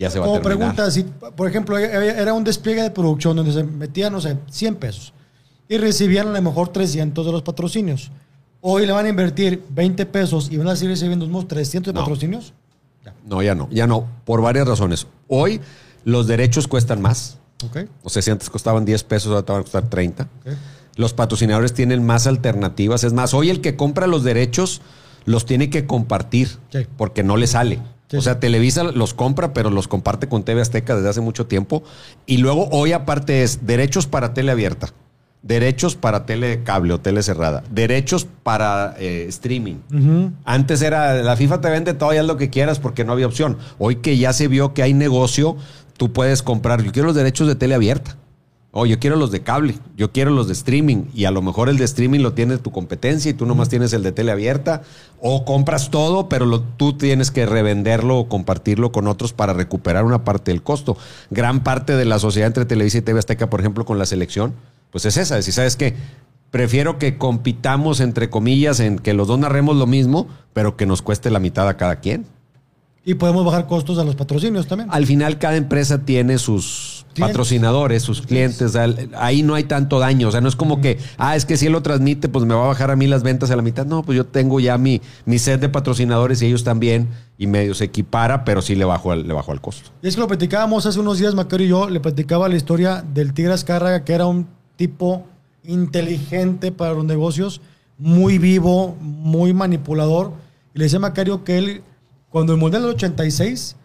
ya 0.02 0.10
se 0.10 0.18
va 0.18 0.26
Como 0.26 0.36
a 0.38 0.42
terminar. 0.42 0.74
pregunta, 0.74 0.90
si, 0.90 1.04
por 1.04 1.48
ejemplo, 1.48 1.78
era 1.78 2.34
un 2.34 2.44
despliegue 2.44 2.82
de 2.82 2.90
producción 2.90 3.36
donde 3.36 3.52
se 3.52 3.62
metían, 3.64 4.12
no 4.12 4.20
sé, 4.20 4.36
100 4.50 4.74
pesos 4.76 5.12
y 5.68 5.78
recibían 5.78 6.28
a 6.28 6.32
lo 6.32 6.42
mejor 6.42 6.68
300 6.68 7.24
de 7.24 7.32
los 7.32 7.42
patrocinios. 7.42 8.10
Hoy 8.60 8.86
le 8.86 8.92
van 8.92 9.06
a 9.06 9.08
invertir 9.08 9.64
20 9.70 10.06
pesos 10.06 10.48
y 10.50 10.56
van 10.56 10.68
a 10.68 10.76
seguir 10.76 10.90
recibiendo 10.90 11.24
unos 11.26 11.48
300 11.48 11.92
de 11.92 11.98
No. 11.98 12.04
patrocinios. 12.04 12.52
No, 13.26 13.42
ya 13.42 13.54
no, 13.54 13.68
ya 13.70 13.86
no, 13.86 14.06
por 14.24 14.42
varias 14.42 14.68
razones. 14.68 15.06
Hoy 15.28 15.60
los 16.04 16.26
derechos 16.26 16.68
cuestan 16.68 17.00
más. 17.00 17.38
Ok. 17.64 17.78
O 18.02 18.10
sea, 18.10 18.22
si 18.22 18.30
antes 18.30 18.50
costaban 18.50 18.84
10 18.84 19.02
pesos, 19.04 19.30
ahora 19.32 19.42
te 19.44 19.52
van 19.52 19.60
a 19.60 19.64
costar 19.64 19.88
30. 19.88 20.24
ok. 20.24 20.52
Los 20.96 21.14
patrocinadores 21.14 21.72
tienen 21.72 22.04
más 22.04 22.26
alternativas. 22.26 23.02
Es 23.02 23.12
más, 23.14 23.32
hoy 23.34 23.48
el 23.50 23.60
que 23.62 23.76
compra 23.76 24.06
los 24.06 24.24
derechos 24.24 24.82
los 25.24 25.46
tiene 25.46 25.70
que 25.70 25.86
compartir 25.86 26.58
porque 26.98 27.22
no 27.22 27.36
le 27.38 27.46
sale. 27.46 27.78
Sí, 28.12 28.18
o 28.18 28.20
sea. 28.20 28.38
Televisa 28.38 28.84
los 28.84 29.14
compra, 29.14 29.54
pero 29.54 29.70
los 29.70 29.88
comparte 29.88 30.28
con 30.28 30.42
TV 30.42 30.60
Azteca 30.60 30.94
desde 30.94 31.08
hace 31.08 31.22
mucho 31.22 31.46
tiempo. 31.46 31.82
Y 32.26 32.36
luego 32.36 32.68
hoy 32.70 32.92
aparte 32.92 33.42
es 33.42 33.64
derechos 33.64 34.06
para 34.06 34.34
tele 34.34 34.52
abierta, 34.52 34.90
derechos 35.40 35.96
para 35.96 36.26
tele 36.26 36.62
cable 36.62 36.92
o 36.92 37.00
tele 37.00 37.22
cerrada, 37.22 37.64
derechos 37.70 38.26
para 38.42 38.94
eh, 38.98 39.24
streaming. 39.30 39.76
Antes 40.44 40.82
era, 40.82 41.22
la 41.22 41.36
FIFA 41.36 41.62
te 41.62 41.70
vende 41.70 41.94
todo, 41.94 42.10
haz 42.10 42.26
lo 42.26 42.36
que 42.36 42.50
quieras 42.50 42.80
porque 42.80 43.02
no 43.02 43.12
había 43.12 43.26
opción. 43.26 43.56
Hoy 43.78 43.96
que 43.96 44.18
ya 44.18 44.34
se 44.34 44.46
vio 44.46 44.74
que 44.74 44.82
hay 44.82 44.92
negocio, 44.92 45.56
tú 45.96 46.12
puedes 46.12 46.42
comprar, 46.42 46.82
yo 46.82 46.92
quiero 46.92 47.06
los 47.06 47.16
derechos 47.16 47.48
de 47.48 47.54
tele 47.54 47.74
abierta. 47.74 48.18
O 48.74 48.86
yo 48.86 48.98
quiero 48.98 49.16
los 49.16 49.30
de 49.30 49.42
cable, 49.42 49.74
yo 49.98 50.12
quiero 50.12 50.30
los 50.30 50.46
de 50.46 50.54
streaming 50.54 51.04
y 51.14 51.26
a 51.26 51.30
lo 51.30 51.42
mejor 51.42 51.68
el 51.68 51.76
de 51.76 51.84
streaming 51.84 52.20
lo 52.20 52.32
tiene 52.32 52.56
tu 52.56 52.72
competencia 52.72 53.30
y 53.30 53.34
tú 53.34 53.44
nomás 53.44 53.68
tienes 53.68 53.92
el 53.92 54.02
de 54.02 54.12
tele 54.12 54.32
abierta 54.32 54.80
o 55.20 55.44
compras 55.44 55.90
todo, 55.90 56.30
pero 56.30 56.46
lo- 56.46 56.62
tú 56.62 56.94
tienes 56.94 57.30
que 57.30 57.44
revenderlo 57.44 58.18
o 58.18 58.28
compartirlo 58.30 58.90
con 58.90 59.08
otros 59.08 59.34
para 59.34 59.52
recuperar 59.52 60.04
una 60.04 60.24
parte 60.24 60.52
del 60.52 60.62
costo. 60.62 60.96
Gran 61.30 61.62
parte 61.62 61.96
de 61.96 62.06
la 62.06 62.18
sociedad 62.18 62.46
entre 62.46 62.64
Televisa 62.64 62.96
y 62.96 63.02
TV 63.02 63.18
Azteca, 63.18 63.50
por 63.50 63.60
ejemplo, 63.60 63.84
con 63.84 63.98
la 63.98 64.06
selección, 64.06 64.54
pues 64.90 65.04
es 65.04 65.18
esa, 65.18 65.34
es 65.38 65.44
decir, 65.44 65.52
¿sabes 65.54 65.76
qué? 65.76 65.94
Prefiero 66.50 66.98
que 66.98 67.18
compitamos 67.18 68.00
entre 68.00 68.30
comillas 68.30 68.80
en 68.80 68.98
que 68.98 69.12
los 69.12 69.28
dos 69.28 69.38
narremos 69.38 69.76
lo 69.76 69.86
mismo, 69.86 70.28
pero 70.54 70.78
que 70.78 70.86
nos 70.86 71.02
cueste 71.02 71.30
la 71.30 71.40
mitad 71.40 71.68
a 71.68 71.76
cada 71.76 71.96
quien. 72.00 72.24
Y 73.04 73.14
podemos 73.14 73.44
bajar 73.44 73.66
costos 73.66 73.98
a 73.98 74.04
los 74.04 74.14
patrocinios 74.16 74.66
también. 74.66 74.88
Al 74.92 75.04
final 75.06 75.38
cada 75.38 75.56
empresa 75.56 76.04
tiene 76.06 76.38
sus. 76.38 76.91
Patrocinadores, 77.18 78.02
sus 78.02 78.22
clientes. 78.22 78.76
Ahí 79.14 79.42
no 79.42 79.54
hay 79.54 79.64
tanto 79.64 79.98
daño. 79.98 80.28
O 80.28 80.30
sea, 80.30 80.40
no 80.40 80.48
es 80.48 80.56
como 80.56 80.80
que, 80.80 80.98
ah, 81.18 81.36
es 81.36 81.44
que 81.44 81.56
si 81.56 81.66
él 81.66 81.72
lo 81.72 81.82
transmite, 81.82 82.28
pues 82.28 82.44
me 82.44 82.54
va 82.54 82.64
a 82.64 82.68
bajar 82.68 82.90
a 82.90 82.96
mí 82.96 83.06
las 83.06 83.22
ventas 83.22 83.50
a 83.50 83.56
la 83.56 83.62
mitad. 83.62 83.86
No, 83.86 84.02
pues 84.02 84.16
yo 84.16 84.26
tengo 84.26 84.60
ya 84.60 84.78
mi, 84.78 85.00
mi 85.24 85.38
set 85.38 85.60
de 85.60 85.68
patrocinadores 85.68 86.42
y 86.42 86.46
ellos 86.46 86.64
también. 86.64 87.08
Y 87.38 87.46
medio 87.46 87.74
se 87.74 87.84
equipara, 87.84 88.44
pero 88.44 88.62
sí 88.62 88.74
le 88.74 88.84
bajo 88.84 89.12
al, 89.12 89.26
le 89.26 89.34
bajo 89.34 89.52
al 89.52 89.60
costo. 89.60 89.90
Y 90.02 90.08
es 90.08 90.14
que 90.14 90.20
lo 90.20 90.28
platicábamos 90.28 90.86
hace 90.86 91.00
unos 91.00 91.18
días, 91.18 91.34
Macario 91.34 91.66
y 91.66 91.70
yo, 91.70 91.90
le 91.90 92.00
platicaba 92.00 92.48
la 92.48 92.56
historia 92.56 93.04
del 93.14 93.32
Tigre 93.32 93.52
Azcárraga, 93.52 94.04
que 94.04 94.12
era 94.12 94.26
un 94.26 94.46
tipo 94.76 95.26
inteligente 95.64 96.72
para 96.72 96.92
los 96.92 97.04
negocios, 97.04 97.60
muy 97.98 98.38
vivo, 98.38 98.96
muy 99.00 99.52
manipulador. 99.52 100.32
Y 100.74 100.78
le 100.78 100.84
decía 100.84 100.98
a 100.98 101.00
Macario 101.00 101.44
que 101.44 101.58
él, 101.58 101.82
cuando 102.30 102.52
el 102.52 102.58
Mundial 102.58 102.82
del 102.82 102.92
86, 102.92 103.76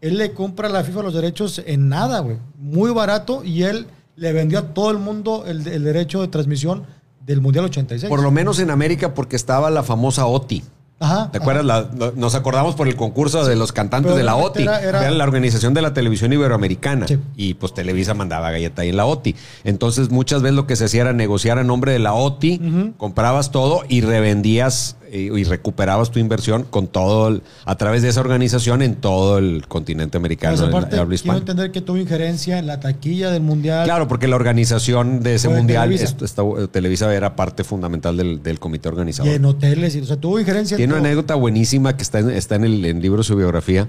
él 0.00 0.18
le 0.18 0.32
compra 0.32 0.68
a 0.68 0.70
la 0.70 0.84
FIFA 0.84 1.02
los 1.02 1.14
derechos 1.14 1.62
en 1.66 1.88
nada, 1.88 2.20
güey. 2.20 2.36
Muy 2.58 2.90
barato 2.92 3.42
y 3.44 3.62
él 3.62 3.86
le 4.16 4.32
vendió 4.32 4.58
a 4.58 4.62
todo 4.74 4.90
el 4.90 4.98
mundo 4.98 5.44
el, 5.46 5.66
el 5.66 5.84
derecho 5.84 6.20
de 6.22 6.28
transmisión 6.28 6.84
del 7.26 7.40
Mundial 7.40 7.64
86. 7.66 8.08
Por 8.08 8.22
lo 8.22 8.30
menos 8.30 8.58
en 8.60 8.70
América, 8.70 9.12
porque 9.14 9.36
estaba 9.36 9.70
la 9.70 9.82
famosa 9.82 10.26
OTI. 10.26 10.62
Ajá, 10.98 11.30
¿Te 11.30 11.36
acuerdas? 11.36 11.62
La- 11.66 11.90
nos 12.16 12.34
acordamos 12.34 12.74
por 12.74 12.88
el 12.88 12.96
concurso 12.96 13.44
de 13.44 13.54
los 13.54 13.70
cantantes 13.70 14.06
Pero 14.12 14.16
de 14.16 14.22
la 14.22 14.36
OTI. 14.36 14.62
era- 14.62 15.10
la 15.10 15.24
organización 15.24 15.74
de 15.74 15.82
la 15.82 15.92
televisión 15.92 16.32
iberoamericana. 16.32 17.06
Sí. 17.06 17.18
Y 17.36 17.52
pues 17.52 17.74
Televisa 17.74 18.14
mandaba 18.14 18.50
galleta 18.50 18.80
ahí 18.80 18.88
en 18.88 18.96
la 18.96 19.04
OTI. 19.04 19.36
Entonces 19.64 20.08
muchas 20.10 20.40
veces 20.40 20.56
lo 20.56 20.66
que 20.66 20.74
se 20.74 20.86
hacía 20.86 21.02
era 21.02 21.12
negociar 21.12 21.58
a 21.58 21.64
nombre 21.64 21.92
de 21.92 21.98
la 21.98 22.14
OTI, 22.14 22.94
comprabas 22.96 23.50
todo 23.50 23.82
y 23.88 24.00
revendías 24.00 24.96
y 25.12 25.44
recuperabas 25.44 26.10
tu 26.10 26.18
inversión 26.18 26.64
con 26.64 26.86
todo 26.88 27.28
el- 27.28 27.42
a 27.64 27.76
través 27.76 28.02
de 28.02 28.08
esa 28.08 28.20
organización 28.20 28.82
en 28.82 28.96
todo 28.96 29.38
el 29.38 29.66
continente 29.68 30.16
americano, 30.16 30.56
Pues, 30.56 30.68
aparte, 30.68 30.96
quiero 31.22 31.38
entender 31.38 31.70
que 31.72 31.80
tuvo 31.80 31.96
injerencia 31.96 32.58
en 32.58 32.66
la 32.66 32.80
taquilla 32.80 33.30
del 33.30 33.42
Mundial. 33.42 33.84
Claro, 33.84 34.08
porque 34.08 34.28
la 34.28 34.36
organización 34.36 35.22
de 35.22 35.34
ese 35.36 35.48
mundial, 35.48 35.88
Televisa. 35.90 36.04
esto- 36.04 36.24
esta- 36.24 36.68
Televisa 36.72 37.14
era 37.14 37.36
parte 37.36 37.64
fundamental 37.64 38.16
del, 38.16 38.42
del 38.42 38.58
comité 38.58 38.88
organizador. 38.88 39.30
Y 39.32 39.34
en 39.36 39.44
hoteles, 39.44 39.94
y, 39.96 40.00
o 40.00 40.04
sea, 40.06 40.16
tuvo 40.16 40.40
injerencia 40.40 40.74
en 40.74 40.78
Tiene 40.78 40.94
una 40.94 41.00
anécdota 41.00 41.34
buenísima 41.34 41.96
que 41.96 42.02
está 42.02 42.18
en, 42.20 42.30
está 42.30 42.56
en 42.56 42.64
el, 42.64 42.84
en 42.84 42.96
el 42.96 43.02
libro 43.02 43.18
de 43.18 43.24
su 43.24 43.36
biografía. 43.36 43.88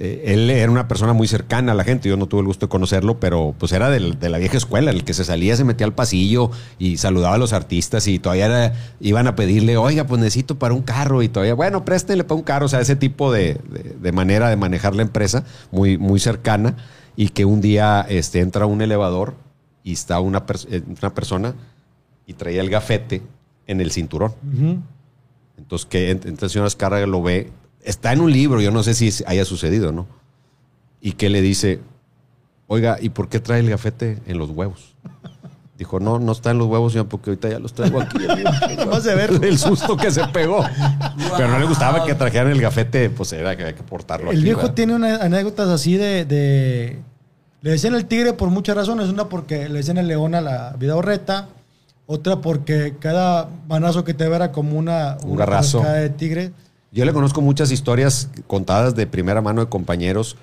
Eh, 0.00 0.32
él 0.32 0.48
era 0.48 0.70
una 0.70 0.86
persona 0.86 1.12
muy 1.12 1.26
cercana 1.26 1.72
a 1.72 1.74
la 1.74 1.82
gente. 1.82 2.08
Yo 2.08 2.16
no 2.16 2.26
tuve 2.26 2.42
el 2.42 2.46
gusto 2.46 2.66
de 2.66 2.70
conocerlo, 2.70 3.18
pero 3.18 3.52
pues 3.58 3.72
era 3.72 3.90
del- 3.90 4.16
de 4.20 4.28
la 4.28 4.38
vieja 4.38 4.56
escuela, 4.56 4.92
el 4.92 5.02
que 5.02 5.12
se 5.12 5.24
salía, 5.24 5.56
se 5.56 5.64
metía 5.64 5.86
al 5.86 5.92
pasillo 5.92 6.52
y 6.78 6.98
saludaba 6.98 7.34
a 7.34 7.38
los 7.38 7.52
artistas 7.52 8.06
y 8.06 8.20
todavía 8.20 8.46
era- 8.46 8.72
iban 9.00 9.26
a 9.26 9.34
pedirle, 9.34 9.76
oiga, 9.76 10.04
pues 10.06 10.20
necesito 10.20 10.56
para 10.56 10.72
un 10.72 10.82
carro 10.82 11.20
y 11.24 11.28
todavía, 11.28 11.54
bueno, 11.54 11.84
préstele 11.84 12.22
para 12.22 12.36
un 12.36 12.44
carro. 12.44 12.66
O 12.66 12.68
sea, 12.68 12.80
ese 12.80 12.94
tipo 12.94 13.32
de, 13.32 13.54
de- 13.70 13.96
de 14.00 14.12
manera 14.12 14.48
de 14.48 14.56
manejar 14.56 14.94
la 14.94 15.02
empresa 15.02 15.42
muy, 15.72 15.98
muy 15.98 16.20
cercana 16.20 16.76
y 17.16 17.30
que 17.30 17.44
un 17.44 17.60
día 17.60 18.06
este, 18.08 18.38
entra 18.38 18.66
un 18.66 18.80
elevador 18.80 19.34
y 19.82 19.94
está 19.94 20.20
una, 20.20 20.46
pers- 20.46 20.68
eh, 20.70 20.82
una 21.00 21.12
persona 21.12 21.54
y 22.24 22.34
traía 22.34 22.60
el 22.60 22.70
gafete 22.70 23.20
en 23.66 23.80
el 23.80 23.90
cinturón. 23.90 24.32
Entonces, 25.56 25.86
que 25.86 26.12
ent- 26.14 26.24
entonces 26.26 26.52
señor 26.52 26.66
Azcárraga 26.68 27.06
lo 27.08 27.20
ve. 27.20 27.50
Está 27.88 28.12
en 28.12 28.20
un 28.20 28.30
libro, 28.32 28.60
yo 28.60 28.70
no 28.70 28.82
sé 28.82 28.92
si 28.94 29.10
haya 29.26 29.44
sucedido, 29.44 29.92
¿no? 29.92 30.06
Y 31.00 31.12
que 31.12 31.30
le 31.30 31.40
dice, 31.40 31.80
oiga, 32.66 32.98
¿y 33.00 33.08
por 33.10 33.28
qué 33.28 33.40
trae 33.40 33.60
el 33.60 33.70
gafete 33.70 34.18
en 34.26 34.38
los 34.38 34.50
huevos? 34.50 34.94
Dijo, 35.78 36.00
no, 36.00 36.18
no 36.18 36.32
está 36.32 36.50
en 36.50 36.58
los 36.58 36.66
huevos, 36.66 36.92
señor, 36.92 37.06
porque 37.06 37.30
ahorita 37.30 37.48
ya 37.48 37.58
los 37.60 37.72
traigo 37.72 38.00
aquí. 38.00 38.18
Nomás 38.78 39.04
de 39.04 39.14
verlo. 39.14 39.40
El 39.42 39.58
susto 39.58 39.96
que 39.96 40.10
se 40.10 40.26
pegó. 40.28 40.64
Pero 41.36 41.48
no 41.48 41.58
le 41.58 41.66
gustaba 41.66 42.04
que 42.04 42.14
trajeran 42.16 42.50
el 42.50 42.60
gafete, 42.60 43.10
pues 43.10 43.32
era 43.32 43.56
que 43.56 43.62
había 43.62 43.74
que 43.76 43.84
portarlo 43.84 44.30
El 44.32 44.38
aquí, 44.38 44.44
viejo 44.44 44.60
¿verdad? 44.62 44.74
tiene 44.74 44.94
una, 44.96 45.16
anécdotas 45.16 45.68
así 45.68 45.96
de, 45.96 46.24
de- 46.24 46.98
Le 47.62 47.70
decían 47.70 47.94
el 47.94 48.06
tigre 48.06 48.32
por 48.32 48.50
muchas 48.50 48.74
razones. 48.76 49.08
Una 49.08 49.28
porque 49.28 49.68
le 49.68 49.78
decían 49.78 49.98
el 49.98 50.08
león 50.08 50.34
a 50.34 50.40
la 50.40 50.72
vida 50.78 50.96
horreta. 50.96 51.48
Otra 52.06 52.40
porque 52.40 52.96
cada 52.98 53.48
manazo 53.68 54.02
que 54.02 54.14
te 54.14 54.28
ve 54.28 54.34
era 54.34 54.50
como 54.50 54.76
una, 54.76 55.16
Un 55.22 55.30
una 55.32 55.38
garrazo. 55.46 55.80
de 55.84 56.10
tigre. 56.10 56.50
Yo 56.90 57.04
le 57.04 57.12
conozco 57.12 57.40
muchas 57.40 57.70
historias 57.70 58.30
contadas 58.46 58.94
de 58.94 59.06
primera 59.06 59.42
mano 59.42 59.60
de 59.60 59.68
compañeros 59.68 60.36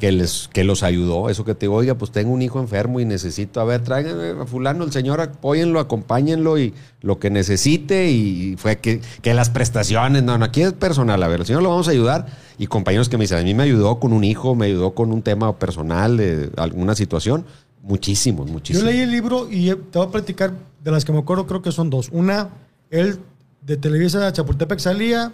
que, 0.00 0.10
les, 0.10 0.48
que 0.52 0.64
los 0.64 0.82
ayudó. 0.82 1.30
Eso 1.30 1.44
que 1.44 1.54
te 1.54 1.66
digo, 1.66 1.76
oiga, 1.76 1.94
pues 1.94 2.10
tengo 2.10 2.32
un 2.32 2.42
hijo 2.42 2.58
enfermo 2.58 2.98
y 2.98 3.04
necesito, 3.04 3.60
a 3.60 3.64
ver, 3.64 3.82
tráiganme 3.84 4.42
a 4.42 4.46
fulano, 4.46 4.82
el 4.82 4.90
señor, 4.90 5.20
apóyenlo, 5.20 5.78
acompáñenlo 5.78 6.58
y 6.58 6.74
lo 7.02 7.20
que 7.20 7.30
necesite. 7.30 8.10
Y 8.10 8.56
fue 8.56 8.78
que, 8.78 9.00
que 9.20 9.32
las 9.32 9.50
prestaciones, 9.50 10.24
no, 10.24 10.36
no, 10.38 10.44
aquí 10.44 10.62
es 10.62 10.72
personal, 10.72 11.22
a 11.22 11.28
ver, 11.28 11.40
el 11.40 11.46
señor 11.46 11.62
lo 11.62 11.68
vamos 11.68 11.86
a 11.86 11.92
ayudar. 11.92 12.26
Y 12.58 12.66
compañeros 12.66 13.08
que 13.08 13.16
me 13.16 13.24
dicen, 13.24 13.38
a 13.38 13.42
mí 13.42 13.54
me 13.54 13.62
ayudó 13.62 14.00
con 14.00 14.12
un 14.12 14.24
hijo, 14.24 14.56
me 14.56 14.66
ayudó 14.66 14.94
con 14.94 15.12
un 15.12 15.22
tema 15.22 15.56
personal 15.56 16.16
de 16.16 16.50
alguna 16.56 16.96
situación. 16.96 17.44
Muchísimos, 17.82 18.46
Yo 18.46 18.52
muchísimos. 18.52 18.84
leí 18.84 19.00
el 19.00 19.10
libro 19.10 19.48
y 19.50 19.70
eh, 19.70 19.76
te 19.76 19.98
voy 19.98 20.08
a 20.08 20.10
platicar 20.10 20.52
de 20.82 20.90
las 20.90 21.04
que 21.04 21.12
me 21.12 21.18
acuerdo, 21.18 21.46
creo 21.46 21.62
que 21.62 21.70
son 21.70 21.90
dos. 21.90 22.08
Una, 22.12 22.50
él 22.90 23.18
de 23.60 23.76
Televisa 23.76 24.26
a 24.26 24.32
Chapultepec 24.32 24.78
salía 24.80 25.32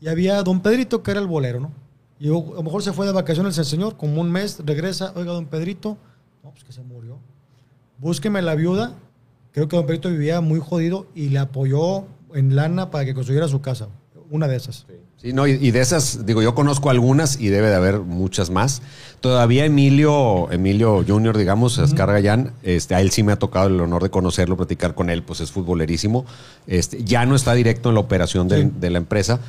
y 0.00 0.08
había 0.08 0.42
Don 0.42 0.60
Pedrito, 0.60 1.02
que 1.02 1.10
era 1.10 1.20
el 1.20 1.26
bolero, 1.26 1.60
¿no? 1.60 1.72
Y 2.20 2.28
a 2.28 2.30
lo 2.32 2.62
mejor 2.62 2.82
se 2.82 2.92
fue 2.92 3.06
de 3.06 3.12
vacaciones 3.12 3.56
el 3.58 3.64
señor, 3.64 3.96
como 3.96 4.20
un 4.20 4.30
mes, 4.30 4.58
regresa, 4.64 5.12
oiga, 5.14 5.32
Don 5.32 5.46
Pedrito, 5.46 5.96
no, 6.42 6.50
pues 6.50 6.64
que 6.64 6.72
se 6.72 6.82
murió. 6.82 7.18
Búsqueme 7.98 8.42
la 8.42 8.54
viuda. 8.54 8.92
Creo 9.52 9.68
que 9.68 9.76
Don 9.76 9.86
Pedrito 9.86 10.08
vivía 10.10 10.40
muy 10.40 10.60
jodido 10.60 11.06
y 11.14 11.28
le 11.30 11.38
apoyó 11.38 12.04
en 12.34 12.54
lana 12.56 12.90
para 12.90 13.04
que 13.04 13.14
construyera 13.14 13.48
su 13.48 13.60
casa. 13.60 13.88
Una 14.30 14.46
de 14.46 14.56
esas. 14.56 14.86
Sí, 15.16 15.32
no, 15.32 15.46
y, 15.48 15.52
y 15.52 15.70
de 15.72 15.80
esas, 15.80 16.26
digo, 16.26 16.42
yo 16.42 16.54
conozco 16.54 16.90
algunas 16.90 17.40
y 17.40 17.48
debe 17.48 17.68
de 17.68 17.74
haber 17.74 18.00
muchas 18.00 18.50
más. 18.50 18.82
Todavía 19.20 19.64
Emilio, 19.64 20.50
Emilio 20.52 21.02
Junior, 21.06 21.36
digamos, 21.36 21.78
Ascar 21.78 22.08
Gallán, 22.12 22.52
este, 22.62 22.94
a 22.94 23.00
él 23.00 23.10
sí 23.10 23.22
me 23.24 23.32
ha 23.32 23.36
tocado 23.36 23.66
el 23.68 23.80
honor 23.80 24.02
de 24.02 24.10
conocerlo, 24.10 24.56
platicar 24.56 24.94
con 24.94 25.08
él, 25.10 25.22
pues 25.24 25.40
es 25.40 25.50
futbolerísimo. 25.50 26.24
Este, 26.68 27.02
ya 27.02 27.26
no 27.26 27.34
está 27.34 27.54
directo 27.54 27.88
en 27.88 27.94
la 27.96 28.00
operación 28.02 28.46
de, 28.48 28.62
Sí. 28.64 28.70
de 28.78 28.90
la 28.90 28.98
empresa, 28.98 29.40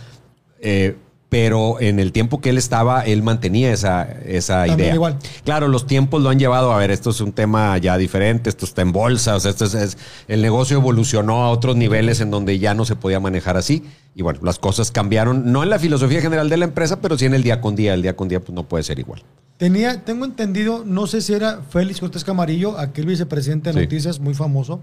eh, 0.62 0.96
pero 1.30 1.80
en 1.80 2.00
el 2.00 2.12
tiempo 2.12 2.42
que 2.42 2.50
él 2.50 2.58
estaba, 2.58 3.02
él 3.06 3.22
mantenía 3.22 3.72
esa, 3.72 4.02
esa 4.26 4.66
También 4.66 4.80
idea. 4.80 4.96
igual. 4.96 5.18
Claro, 5.44 5.68
los 5.68 5.86
tiempos 5.86 6.24
lo 6.24 6.30
han 6.30 6.40
llevado 6.40 6.72
a 6.74 6.78
ver, 6.80 6.90
esto 6.90 7.12
es 7.12 7.22
un 7.22 7.34
tema 7.34 7.78
ya 7.78 7.98
diferente, 8.00 8.50
esto 8.50 8.66
está 8.66 8.82
en 8.82 8.92
bolsa, 8.92 9.36
o 9.36 9.40
sea, 9.40 9.52
esto 9.52 9.66
es, 9.66 9.76
es- 9.76 9.98
el 10.28 10.42
negocio 10.42 10.78
evolucionó 10.78 11.44
a 11.44 11.52
otros 11.52 11.76
niveles 11.76 12.20
en 12.20 12.32
donde 12.32 12.58
ya 12.58 12.74
no 12.74 12.84
se 12.84 12.96
podía 12.96 13.20
manejar 13.20 13.58
así. 13.58 13.84
Y 14.16 14.24
bueno, 14.24 14.40
las 14.42 14.58
cosas 14.58 14.92
cambiaron, 14.92 15.52
no 15.52 15.62
en 15.62 15.70
la 15.70 15.78
filosofía 15.78 16.20
general 16.20 16.50
de 16.50 16.58
la 16.58 16.66
empresa, 16.66 17.00
pero 17.00 17.16
sí 17.16 17.26
en 17.26 17.36
el 17.36 17.44
día 17.44 17.62
con 17.62 17.76
día. 17.76 17.94
El 17.94 18.02
día 18.02 18.16
con 18.16 18.28
día 18.28 18.40
pues 18.40 18.54
no 18.56 18.64
puede 18.68 18.84
ser 18.84 18.98
igual. 18.98 19.22
Tenía, 19.58 20.04
tengo 20.04 20.26
entendido, 20.26 20.84
no 20.84 21.06
sé 21.06 21.22
si 21.22 21.34
era 21.34 21.60
Félix 21.70 22.00
Cortés 22.00 22.24
Camarillo, 22.24 22.80
aquel 22.80 23.06
vicepresidente 23.06 23.70
de 23.70 23.74
Sí. 23.74 23.80
noticias 23.86 24.20
muy 24.20 24.34
famoso. 24.34 24.82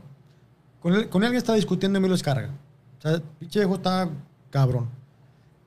Con 0.80 0.94
él, 0.94 1.08
con 1.08 1.22
él 1.22 1.26
alguien 1.26 1.38
estaba 1.38 1.56
discutiendo 1.56 1.98
Emilio 1.98 2.14
Escarga. 2.14 2.50
O 2.98 3.02
sea, 3.02 3.20
pinche 3.40 3.58
viejo 3.58 3.74
estaba 3.74 4.10
cabrón. 4.50 4.88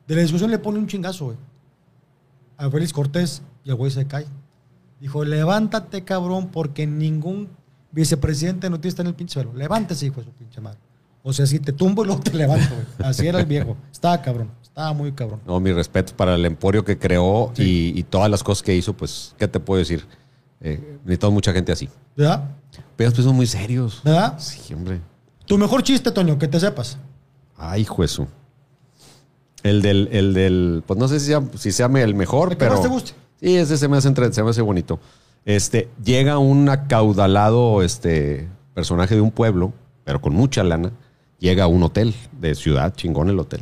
De 0.10 0.16
la 0.16 0.22
discusión 0.22 0.52
le 0.52 0.60
pone 0.60 0.78
un 0.80 0.88
chingazo, 0.88 1.26
güey. 1.26 1.38
A 2.58 2.70
Félix 2.70 2.92
Cortés 2.92 3.42
y 3.64 3.70
el 3.70 3.76
güey 3.76 3.92
se 3.92 4.06
cae. 4.06 4.26
Dijo, 5.00 5.24
levántate, 5.24 6.04
cabrón, 6.04 6.50
porque 6.52 6.86
ningún 6.86 7.48
vicepresidente 7.92 8.68
de 8.68 8.72
noticias 8.72 8.94
está 8.94 9.02
en 9.04 9.08
el 9.08 9.14
pinche 9.16 9.34
suelo. 9.36 9.54
Levántese, 9.54 10.08
hijo 10.08 10.20
de 10.20 10.26
su 10.26 10.32
pinche 10.34 10.60
madre. 10.60 10.78
O 11.24 11.32
sea, 11.32 11.46
si 11.46 11.60
te 11.60 11.72
tumbo 11.72 12.04
y 12.04 12.08
luego 12.08 12.22
te 12.22 12.34
levanto, 12.34 12.74
güey. 12.76 13.10
Así 13.10 13.28
era 13.28 13.40
el 13.40 13.46
viejo. 13.46 13.78
Estaba 13.92 14.22
cabrón. 14.22 14.52
Estaba 14.62 14.92
muy 14.94 15.12
cabrón. 15.14 15.40
No, 15.46 15.60
mi 15.60 15.72
respeto 15.72 16.14
para 16.16 16.36
el 16.36 16.46
emporio 16.46 16.84
que 16.84 16.98
creó 16.98 17.52
Sí. 17.56 17.94
y, 17.96 18.00
y 18.00 18.04
todas 18.04 18.30
las 18.30 18.44
cosas 18.44 18.64
que 18.64 18.76
hizo, 18.76 18.94
pues, 18.94 19.36
¿qué 19.38 19.48
te 19.48 19.60
puedo 19.60 19.80
decir? 19.80 20.06
Eh, 20.62 20.98
necesitamos 21.04 21.34
mucha 21.36 21.54
gente 21.54 21.72
así. 21.72 21.88
¿Verdad? 22.18 22.50
Pero 22.98 23.10
después 23.10 23.26
son 23.26 23.36
muy 23.36 23.48
serios. 23.48 24.02
¿Verdad? 24.04 24.38
Sí, 24.40 24.74
hombre. 24.74 25.00
Tu 25.46 25.58
mejor 25.58 25.82
chiste, 25.84 26.12
Toño, 26.12 26.38
que 26.38 26.48
te 26.48 26.60
sepas. 26.60 26.98
Ay, 27.58 27.86
juezo. 27.86 28.28
El 29.64 29.82
del, 29.82 30.10
el 30.12 30.34
del, 30.34 30.84
pues 30.86 31.00
no 31.00 31.08
sé 31.08 31.20
si 31.20 31.28
sea, 31.28 31.44
si 31.56 31.72
sea 31.72 31.88
el 31.88 32.16
mejor, 32.16 32.50
El 32.52 32.58
que 32.58 32.60
pero. 32.66 32.72
más 32.74 32.82
te 32.82 32.88
guste. 32.88 33.12
Sí, 33.42 33.56
ese 33.56 33.78
se 33.78 33.88
me 33.88 33.98
hace 33.98 34.08
entre- 34.08 34.32
se 34.34 34.44
me 34.44 34.50
hace 34.50 34.62
bonito. 34.62 35.00
Este, 35.46 35.90
llega 36.04 36.38
un 36.38 36.68
acaudalado 36.70 37.82
este, 37.82 38.48
personaje 38.74 39.16
de 39.16 39.22
un 39.22 39.32
pueblo, 39.32 39.74
pero 40.04 40.22
con 40.22 40.34
mucha 40.34 40.64
lana, 40.64 40.92
llega 41.40 41.64
a 41.66 41.68
un 41.68 41.84
hotel 41.84 42.14
de 42.40 42.56
ciudad, 42.56 42.94
chingón 42.96 43.30
el 43.30 43.40
hotel. 43.40 43.62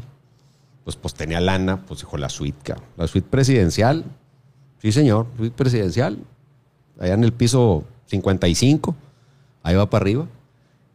Pues, 0.84 0.96
pues 0.96 1.14
tenía 1.14 1.40
lana, 1.40 1.86
pues 1.86 2.00
dijo 2.02 2.18
la 2.18 2.30
suite, 2.30 2.58
cabrón. 2.64 2.86
La 2.98 3.08
suite 3.08 3.28
presidencial. 3.30 4.06
Sí, 4.82 4.92
señor, 4.92 5.28
suite 5.38 5.56
presidencial. 5.56 6.18
Allá 7.00 7.14
en 7.14 7.24
el 7.24 7.34
piso 7.34 7.84
55. 8.08 8.96
Ahí 9.64 9.76
va 9.76 9.90
para 9.90 10.04
arriba. 10.04 10.28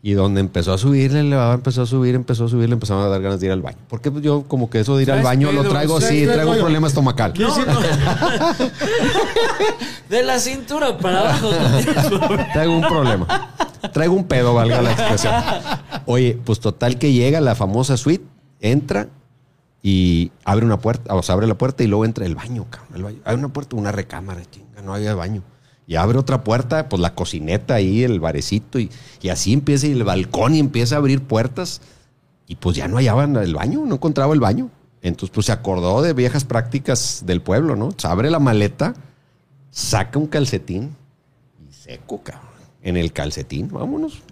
Y 0.05 0.15
donde 0.15 0.41
empezó 0.41 0.73
a 0.73 0.79
subir, 0.79 1.13
el 1.13 1.29
elevador 1.29 1.55
empezó 1.55 1.83
a 1.83 1.87
subir, 1.87 2.17
empezó 2.17 2.47
a 2.47 2.49
subir, 2.49 2.69
le 2.69 2.73
empezaron 2.73 3.05
a 3.05 3.09
dar 3.09 3.23
ganas 3.23 3.39
de 3.39 3.47
ir 3.47 3.53
al 3.53 3.63
baño. 3.63 3.79
Porque 3.89 4.11
pues, 4.11 4.25
yo 4.25 4.43
como 4.49 4.69
que 4.69 4.81
eso 4.81 4.97
de 4.97 5.05
ir 5.05 5.13
al 5.13 5.21
¿Traes 5.21 5.25
baño 5.25 5.53
lo 5.53 5.63
traigo 5.63 5.99
¿Traes 5.99 6.11
así, 6.11 6.23
pedo, 6.23 6.33
traigo 6.33 6.51
un 6.51 6.59
problema 6.59 6.89
estomacal. 6.89 7.33
De 10.09 10.25
la 10.25 10.41
cintura 10.41 10.99
para 10.99 11.21
abajo. 11.21 11.51
Traigo 12.53 12.75
un 12.75 12.83
problema. 12.83 13.55
Traigo 13.93 14.15
un 14.15 14.25
pedo, 14.25 14.55
valga 14.55 14.83
la 14.83 14.91
expresión. 14.91 15.33
Oye, 16.07 16.37
pues 16.45 16.59
total 16.59 16.99
que 16.99 17.13
llega 17.13 17.41
la 17.41 17.55
famosa 17.55 17.97
suite, 17.97 18.25
entra 18.61 19.07
y 19.83 20.33
abre 20.45 20.67
una 20.67 20.79
puerta, 20.79 21.15
o 21.15 21.23
sea, 21.23 21.35
abre 21.35 21.47
la 21.47 21.55
puerta 21.55 21.85
y 21.85 21.87
luego 21.87 22.05
entra 22.05 22.27
el 22.27 22.35
baño, 22.35 22.67
cabrón. 22.69 22.97
el 22.97 23.03
baño. 23.05 23.19
Hay 23.25 23.37
una 23.37 23.49
puerta, 23.49 23.77
una 23.77 23.93
recámara, 23.93 24.43
chinga, 24.51 24.83
no 24.83 24.95
había 24.95 25.15
baño. 25.15 25.45
Y 25.93 25.97
abre 25.97 26.17
otra 26.17 26.43
puerta, 26.43 26.89
pues 26.89 27.03
la 27.03 27.15
cocineta 27.15 27.75
ahí, 27.75 28.03
el 28.03 28.19
barecito, 28.19 28.79
y, 28.79 28.91
y 29.21 29.29
así 29.29 29.53
empieza, 29.53 29.89
el 29.89 30.05
balcón 30.05 30.55
y 30.55 30.59
empieza 30.59 30.95
a 30.95 30.99
abrir 30.99 31.21
puertas. 31.21 31.83
Y 32.47 32.57
pues 32.57 32.79
ya 32.79 32.89
no 32.89 32.97
hallaban 32.97 33.37
el 33.37 33.55
baño, 33.55 33.85
no 33.85 33.97
encontraba 33.97 34.33
el 34.33 34.41
baño. 34.41 34.71
Entonces, 35.03 35.35
pues 35.35 35.45
se 35.45 35.53
acordó 35.53 36.01
de 36.01 36.15
viejas 36.15 36.45
prácticas 36.45 37.25
del 37.27 37.43
pueblo, 37.43 37.77
¿no? 37.77 37.91
Se 37.95 38.07
abre 38.09 38.31
la 38.31 38.39
maleta, 38.39 38.95
saca 39.71 40.19
un 40.19 40.29
calcetín 40.29 40.97
y 41.69 41.75
seco, 41.75 42.23
cabrón. 42.23 42.49
En 42.81 42.97
el 42.97 43.13
calcetín, 43.13 43.69
vámonos. 43.69 44.23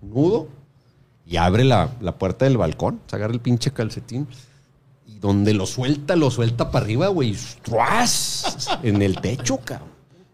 Nudo. 0.00 0.46
Y 1.26 1.38
abre 1.38 1.64
la, 1.64 1.90
la 2.00 2.18
puerta 2.18 2.44
del 2.44 2.56
balcón. 2.56 3.00
Se 3.08 3.16
agarra 3.16 3.32
el 3.32 3.40
pinche 3.40 3.72
calcetín. 3.72 4.28
Y 5.08 5.18
donde 5.18 5.54
lo 5.54 5.66
suelta, 5.66 6.14
lo 6.14 6.30
suelta 6.30 6.70
para 6.70 6.84
arriba, 6.84 7.08
güey. 7.08 7.36
En 8.84 9.02
el 9.02 9.20
techo, 9.20 9.58
cabrón. 9.58 9.89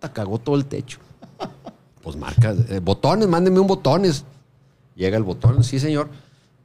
Puta, 0.07 0.12
cagó 0.12 0.38
todo 0.38 0.57
el 0.57 0.66
techo. 0.66 0.98
Pues 2.02 2.16
marca. 2.16 2.54
eh, 2.68 2.80
botones, 2.82 3.28
mándeme 3.28 3.59
un 3.59 3.66
botones. 3.66 4.24
Llega 4.94 5.16
el 5.16 5.22
botón. 5.24 5.64
Sí, 5.64 5.78
señor. 5.80 6.09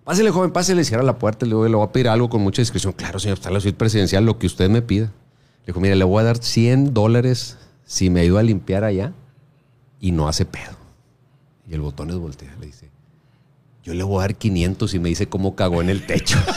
Pásele, 0.04 0.30
joven, 0.30 0.52
pásele. 0.52 0.84
Cierra 0.84 1.04
la 1.04 1.18
puerta. 1.18 1.46
Le 1.46 1.50
digo, 1.52 1.68
le 1.68 1.76
voy 1.76 1.86
a 1.86 1.92
pedir 1.92 2.10
algo 2.10 2.30
con 2.30 2.42
mucha 2.42 2.62
discreción. 2.62 2.94
Claro, 2.94 3.20
señor, 3.20 3.38
está 3.38 3.50
en 3.50 3.56
la 3.56 3.60
suite 3.60 3.78
presidencial, 3.78 4.26
lo 4.26 4.38
que 4.38 4.48
usted 4.48 4.70
me 4.70 4.82
pida. 4.82 5.06
Le 5.06 5.68
dijo, 5.68 5.80
mire, 5.80 5.96
le 5.96 6.04
voy 6.04 6.22
a 6.22 6.26
dar 6.26 6.38
100 6.38 6.94
dólares 6.94 7.58
si 7.86 8.10
me 8.10 8.22
ayuda 8.22 8.40
a 8.42 8.44
limpiar 8.44 8.84
allá 8.84 9.14
y 10.00 10.12
no 10.12 10.28
hace 10.28 10.46
pedo. 10.46 10.76
Y 11.68 11.74
el 11.74 11.82
botón 11.82 12.10
es 12.10 12.18
voltea, 12.18 12.56
le 12.60 12.66
dice, 12.68 12.90
yo 13.84 13.94
le 13.94 14.04
voy 14.04 14.18
a 14.20 14.22
dar 14.22 14.36
500 14.36 14.94
y 14.94 15.00
me 15.00 15.10
dice 15.10 15.28
cómo 15.28 15.56
cagó 15.56 15.82
en 15.82 15.90
el 15.90 16.06
techo. 16.06 16.38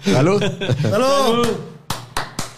Salud. 0.04 0.42
¡Salud! 0.82 1.48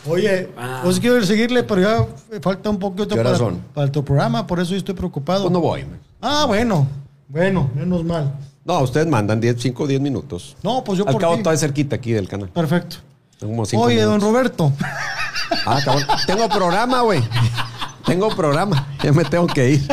Oye, 0.07 0.49
Ah. 0.59 0.81
pues 0.83 0.99
quiero 0.99 1.25
seguirle, 1.25 1.63
pero 1.63 1.81
ya 1.83 2.41
falta 2.41 2.69
un 2.71 2.79
poquito 2.79 3.09
¿Qué 3.15 3.21
horas 3.21 3.39
para, 3.41 3.55
para 3.75 3.93
tu 3.93 4.05
programa, 4.05 4.47
por 4.47 4.59
eso 4.61 4.73
yo 4.73 4.79
estoy 4.79 4.95
preocupado. 4.95 5.43
Pues 5.43 5.53
no 5.53 5.61
voy. 5.61 5.83
man. 5.85 6.01
Ah, 6.21 6.45
bueno, 6.47 6.87
bueno, 7.29 7.71
menos 7.75 8.05
mal. 8.05 8.33
No, 8.65 8.81
ustedes 8.81 9.07
mandan 9.07 9.41
10, 9.41 9.57
5 9.61 9.85
o 9.85 9.87
10 9.87 10.01
minutos. 10.01 10.57
No, 10.63 10.83
pues 10.85 10.99
yo 10.99 11.07
Al 11.07 11.13
por 11.13 11.21
cabo, 11.21 11.37
ti. 11.37 11.43
todo 11.43 11.53
es 11.55 11.61
cerquita 11.61 11.97
aquí 11.97 12.13
del 12.13 12.29
canal. 12.29 12.49
Perfecto. 12.49 12.97
Tengo 13.39 13.53
como 13.55 13.67
cinco 13.67 13.83
Oye, 13.85 14.01
don. 14.03 14.21
Roberto, 14.21 14.73
Ah, 15.67 15.81
cabrón. 15.85 16.05
Tengo 16.27 16.49
programa, 16.49 17.01
güey. 17.03 17.23
Tengo 18.07 18.29
programa. 18.31 18.89
Ya 19.03 19.13
me 19.13 19.25
tengo 19.25 19.47
que 19.49 19.71
ir. 19.71 19.89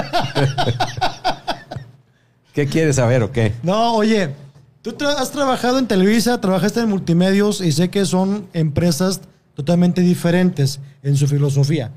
¿Qué 2.54 2.68
quieres 2.68 2.96
saber 2.98 3.24
o 3.24 3.32
qué? 3.32 3.54
no, 3.64 3.94
oye, 3.96 4.32
tú 4.82 4.92
tra- 4.92 5.16
has 5.18 5.32
trabajado 5.32 5.80
en 5.80 5.88
Televisa, 5.88 6.42
trabajaste 6.42 6.82
en 6.82 6.90
multimedios 6.90 7.62
y 7.62 7.72
sé 7.72 7.90
que 7.90 8.06
son 8.06 8.48
empresas 8.54 9.22
totalmente 9.60 10.00
diferentes 10.00 10.80
en 11.04 11.18
su 11.18 11.28
filosofía. 11.28 11.92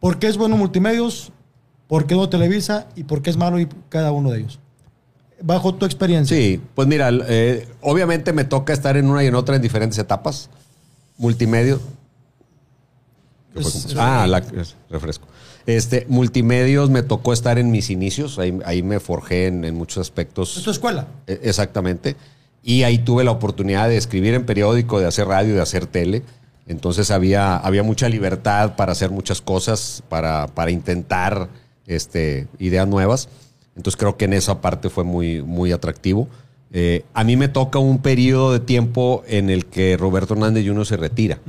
¿Por 0.00 0.18
qué 0.18 0.26
es 0.26 0.38
bueno 0.38 0.56
multimedios? 0.56 1.32
¿Por 1.86 2.06
qué 2.06 2.14
no 2.14 2.30
Televisa? 2.30 2.86
¿Y 2.96 3.04
por 3.04 3.20
qué 3.20 3.28
es 3.28 3.36
malo 3.36 3.60
y 3.60 3.68
cada 3.90 4.10
uno 4.10 4.30
de 4.30 4.38
ellos? 4.38 4.58
Bajo 5.42 5.74
tu 5.74 5.84
experiencia. 5.84 6.34
Sí, 6.34 6.58
pues 6.74 6.88
mira, 6.88 7.10
eh, 7.28 7.68
obviamente 7.82 8.32
me 8.32 8.44
toca 8.44 8.72
estar 8.72 8.96
en 8.96 9.10
una 9.10 9.22
y 9.22 9.26
en 9.26 9.34
otra 9.34 9.56
en 9.56 9.60
diferentes 9.60 9.98
etapas. 9.98 10.48
Multimedio. 11.18 11.78
Es- 13.54 13.94
ah, 13.98 14.26
la, 14.26 14.38
es- 14.38 14.76
refresco. 14.88 15.26
Este, 15.66 16.06
multimedios 16.08 16.88
me 16.88 17.02
tocó 17.02 17.34
estar 17.34 17.58
en 17.58 17.70
mis 17.70 17.90
inicios. 17.90 18.38
Ahí, 18.38 18.58
ahí 18.64 18.82
me 18.82 18.98
forjé 18.98 19.48
en, 19.48 19.66
en 19.66 19.74
muchos 19.74 19.98
aspectos. 19.98 20.56
Es 20.56 20.62
tu 20.62 20.70
escuela. 20.70 21.06
Eh, 21.26 21.38
Exactamente. 21.42 22.16
Y 22.62 22.82
ahí 22.82 22.98
tuve 22.98 23.24
la 23.24 23.30
oportunidad 23.30 23.88
de 23.88 23.96
escribir 23.96 24.34
en 24.34 24.44
periódico, 24.44 25.00
de 25.00 25.06
hacer 25.06 25.26
radio, 25.26 25.54
de 25.54 25.62
hacer 25.62 25.86
tele. 25.86 26.22
Entonces 26.66 27.10
había, 27.10 27.56
había 27.56 27.82
mucha 27.82 28.08
libertad 28.08 28.76
para 28.76 28.92
hacer 28.92 29.10
muchas 29.10 29.40
cosas, 29.40 30.02
para, 30.08 30.46
para 30.48 30.70
intentar 30.70 31.48
este, 31.86 32.46
ideas 32.58 32.86
nuevas. 32.86 33.28
Entonces 33.76 33.98
creo 33.98 34.16
que 34.16 34.26
en 34.26 34.34
esa 34.34 34.60
parte 34.60 34.90
fue 34.90 35.04
muy, 35.04 35.42
muy 35.42 35.72
atractivo. 35.72 36.28
Eh, 36.72 37.04
a 37.14 37.24
mí 37.24 37.36
me 37.36 37.48
toca 37.48 37.78
un 37.78 38.00
periodo 38.00 38.52
de 38.52 38.60
tiempo 38.60 39.24
en 39.26 39.50
el 39.50 39.66
que 39.66 39.96
Roberto 39.96 40.34
Hernández 40.34 40.64
Jr. 40.66 40.86
se 40.86 40.96
retira. 40.96 41.40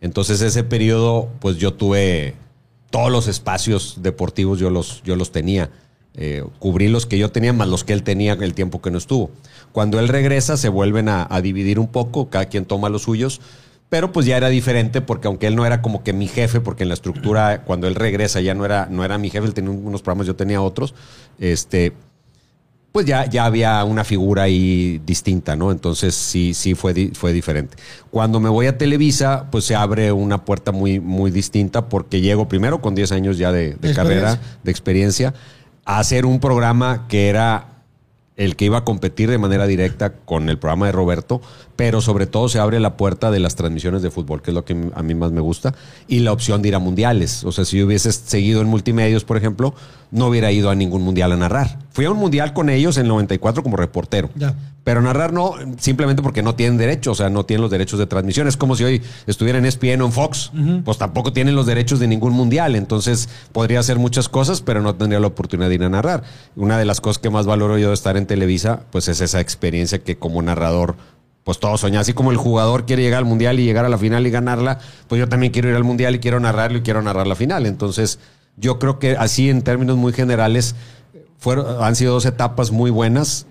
Entonces 0.00 0.40
ese 0.42 0.64
periodo, 0.64 1.30
pues 1.40 1.56
yo 1.56 1.72
tuve 1.74 2.34
todos 2.90 3.10
los 3.10 3.28
espacios 3.28 3.98
deportivos, 4.02 4.58
yo 4.58 4.70
los, 4.70 5.02
yo 5.02 5.16
los 5.16 5.32
tenía. 5.32 5.70
Eh, 6.20 6.42
cubrí 6.58 6.88
los 6.88 7.06
que 7.06 7.16
yo 7.16 7.30
tenía 7.30 7.52
más 7.52 7.68
los 7.68 7.84
que 7.84 7.92
él 7.92 8.02
tenía 8.02 8.32
el 8.32 8.52
tiempo 8.52 8.82
que 8.82 8.90
no 8.90 8.98
estuvo. 8.98 9.30
Cuando 9.70 10.00
él 10.00 10.08
regresa 10.08 10.56
se 10.56 10.68
vuelven 10.68 11.08
a, 11.08 11.28
a 11.30 11.40
dividir 11.40 11.78
un 11.78 11.86
poco, 11.86 12.28
cada 12.28 12.46
quien 12.46 12.64
toma 12.64 12.88
los 12.88 13.02
suyos, 13.02 13.40
Pero 13.88 14.12
pues 14.12 14.26
ya 14.26 14.36
era 14.36 14.48
diferente 14.48 15.00
porque 15.00 15.28
aunque 15.28 15.46
él 15.46 15.56
no 15.56 15.64
era 15.64 15.80
como 15.80 16.02
que 16.02 16.12
mi 16.12 16.26
jefe, 16.26 16.60
porque 16.60 16.82
en 16.82 16.88
la 16.88 16.94
estructura, 16.94 17.62
cuando 17.64 17.86
él 17.86 17.94
regresa 17.94 18.40
ya 18.40 18.54
no 18.54 18.64
era, 18.64 18.88
no 18.90 19.04
era 19.04 19.16
mi 19.16 19.30
jefe, 19.30 19.46
él 19.46 19.54
tenía 19.54 19.70
unos 19.70 20.02
programas, 20.02 20.26
yo 20.26 20.36
tenía 20.36 20.60
otros, 20.60 20.94
este, 21.38 21.94
pues 22.92 23.06
ya, 23.06 23.26
ya 23.26 23.44
había 23.44 23.84
una 23.84 24.02
figura 24.02 24.42
ahí 24.44 25.00
distinta, 25.06 25.56
¿no? 25.56 25.70
Entonces 25.70 26.14
sí, 26.14 26.52
sí 26.52 26.74
fue, 26.74 27.12
fue 27.14 27.32
diferente. 27.32 27.76
Cuando 28.10 28.40
me 28.40 28.48
voy 28.48 28.66
a 28.66 28.76
Televisa, 28.76 29.46
pues 29.50 29.64
se 29.64 29.74
abre 29.74 30.10
una 30.10 30.44
puerta 30.44 30.72
muy, 30.72 30.98
muy 30.98 31.30
distinta 31.30 31.88
porque 31.88 32.20
llego 32.20 32.48
primero 32.48 32.80
con 32.80 32.94
10 32.94 33.12
años 33.12 33.38
ya 33.38 33.52
de, 33.52 33.76
carrera, 33.94 34.40
de 34.64 34.70
experiencia, 34.70 35.32
hacer 35.96 36.26
un 36.26 36.38
programa 36.38 37.06
que 37.08 37.30
era 37.30 37.64
el 38.36 38.56
que 38.56 38.66
iba 38.66 38.78
a 38.78 38.84
competir 38.84 39.30
de 39.30 39.38
manera 39.38 39.66
directa 39.66 40.12
con 40.12 40.50
el 40.50 40.58
programa 40.58 40.86
de 40.86 40.92
Roberto, 40.92 41.40
pero 41.78 42.00
sobre 42.00 42.26
todo 42.26 42.48
se 42.48 42.58
abre 42.58 42.80
la 42.80 42.96
puerta 42.96 43.30
de 43.30 43.38
las 43.38 43.54
transmisiones 43.54 44.02
de 44.02 44.10
fútbol, 44.10 44.42
que 44.42 44.50
es 44.50 44.54
lo 44.56 44.64
que 44.64 44.90
a 44.96 45.02
mí 45.04 45.14
más 45.14 45.30
me 45.30 45.40
gusta, 45.40 45.76
y 46.08 46.18
la 46.18 46.32
opción 46.32 46.60
de 46.60 46.70
ir 46.70 46.74
a 46.74 46.80
mundiales. 46.80 47.44
O 47.44 47.52
sea, 47.52 47.64
si 47.64 47.78
yo 47.78 47.86
hubiese 47.86 48.10
seguido 48.10 48.60
en 48.60 48.66
multimedios, 48.66 49.22
por 49.22 49.36
ejemplo, 49.36 49.74
no 50.10 50.26
hubiera 50.26 50.50
ido 50.50 50.70
a 50.70 50.74
ningún 50.74 51.02
mundial 51.02 51.30
a 51.30 51.36
narrar. 51.36 51.78
Fui 51.92 52.04
a 52.04 52.10
un 52.10 52.18
mundial 52.18 52.52
con 52.52 52.68
ellos 52.68 52.96
en 52.96 53.04
el 53.04 53.10
94 53.10 53.62
como 53.62 53.76
reportero. 53.76 54.28
Ya. 54.34 54.56
Pero 54.82 55.02
narrar 55.02 55.32
no, 55.32 55.54
simplemente 55.78 56.20
porque 56.20 56.42
no 56.42 56.56
tienen 56.56 56.78
derecho, 56.78 57.12
o 57.12 57.14
sea, 57.14 57.30
no 57.30 57.44
tienen 57.44 57.62
los 57.62 57.70
derechos 57.70 58.00
de 58.00 58.06
transmisión. 58.06 58.48
Es 58.48 58.56
como 58.56 58.74
si 58.74 58.82
hoy 58.82 59.02
estuviera 59.28 59.60
en 59.60 59.66
ESPN 59.66 60.00
o 60.00 60.06
en 60.06 60.12
Fox, 60.12 60.50
pues 60.84 60.98
tampoco 60.98 61.32
tienen 61.32 61.54
los 61.54 61.66
derechos 61.66 62.00
de 62.00 62.08
ningún 62.08 62.32
mundial. 62.32 62.74
Entonces 62.74 63.28
podría 63.52 63.78
hacer 63.78 63.98
muchas 64.00 64.28
cosas, 64.28 64.62
pero 64.62 64.80
no 64.80 64.96
tendría 64.96 65.20
la 65.20 65.28
oportunidad 65.28 65.68
de 65.68 65.76
ir 65.76 65.84
a 65.84 65.90
narrar. 65.90 66.24
Una 66.56 66.76
de 66.76 66.86
las 66.86 67.00
cosas 67.00 67.18
que 67.18 67.30
más 67.30 67.46
valoro 67.46 67.78
yo 67.78 67.88
de 67.88 67.94
estar 67.94 68.16
en 68.16 68.26
Televisa, 68.26 68.80
pues 68.90 69.06
es 69.06 69.20
esa 69.20 69.40
experiencia 69.40 69.98
que 69.98 70.16
como 70.16 70.42
narrador, 70.42 70.96
pues 71.48 71.60
todo 71.60 71.78
soña. 71.78 72.00
Así 72.00 72.12
como 72.12 72.30
el 72.30 72.36
jugador 72.36 72.84
quiere 72.84 73.02
llegar 73.02 73.20
al 73.20 73.24
mundial 73.24 73.58
y 73.58 73.64
llegar 73.64 73.86
a 73.86 73.88
la 73.88 73.96
final 73.96 74.26
y 74.26 74.30
ganarla, 74.30 74.80
pues 75.06 75.18
yo 75.18 75.30
también 75.30 75.50
quiero 75.50 75.70
ir 75.70 75.76
al 75.76 75.82
mundial 75.82 76.14
y 76.14 76.18
quiero 76.18 76.38
narrarlo 76.38 76.76
y 76.76 76.82
quiero 76.82 77.00
narrar 77.00 77.26
la 77.26 77.36
final. 77.36 77.64
Entonces 77.64 78.18
yo 78.58 78.78
creo 78.78 78.98
que 78.98 79.12
así 79.12 79.48
en 79.48 79.62
términos 79.62 79.96
muy 79.96 80.12
generales, 80.12 80.74
fueron, 81.38 81.82
han 81.82 81.96
sido 81.96 82.12
dos 82.12 82.26
etapas 82.26 82.70
muy 82.70 82.90
buenas 82.90 83.46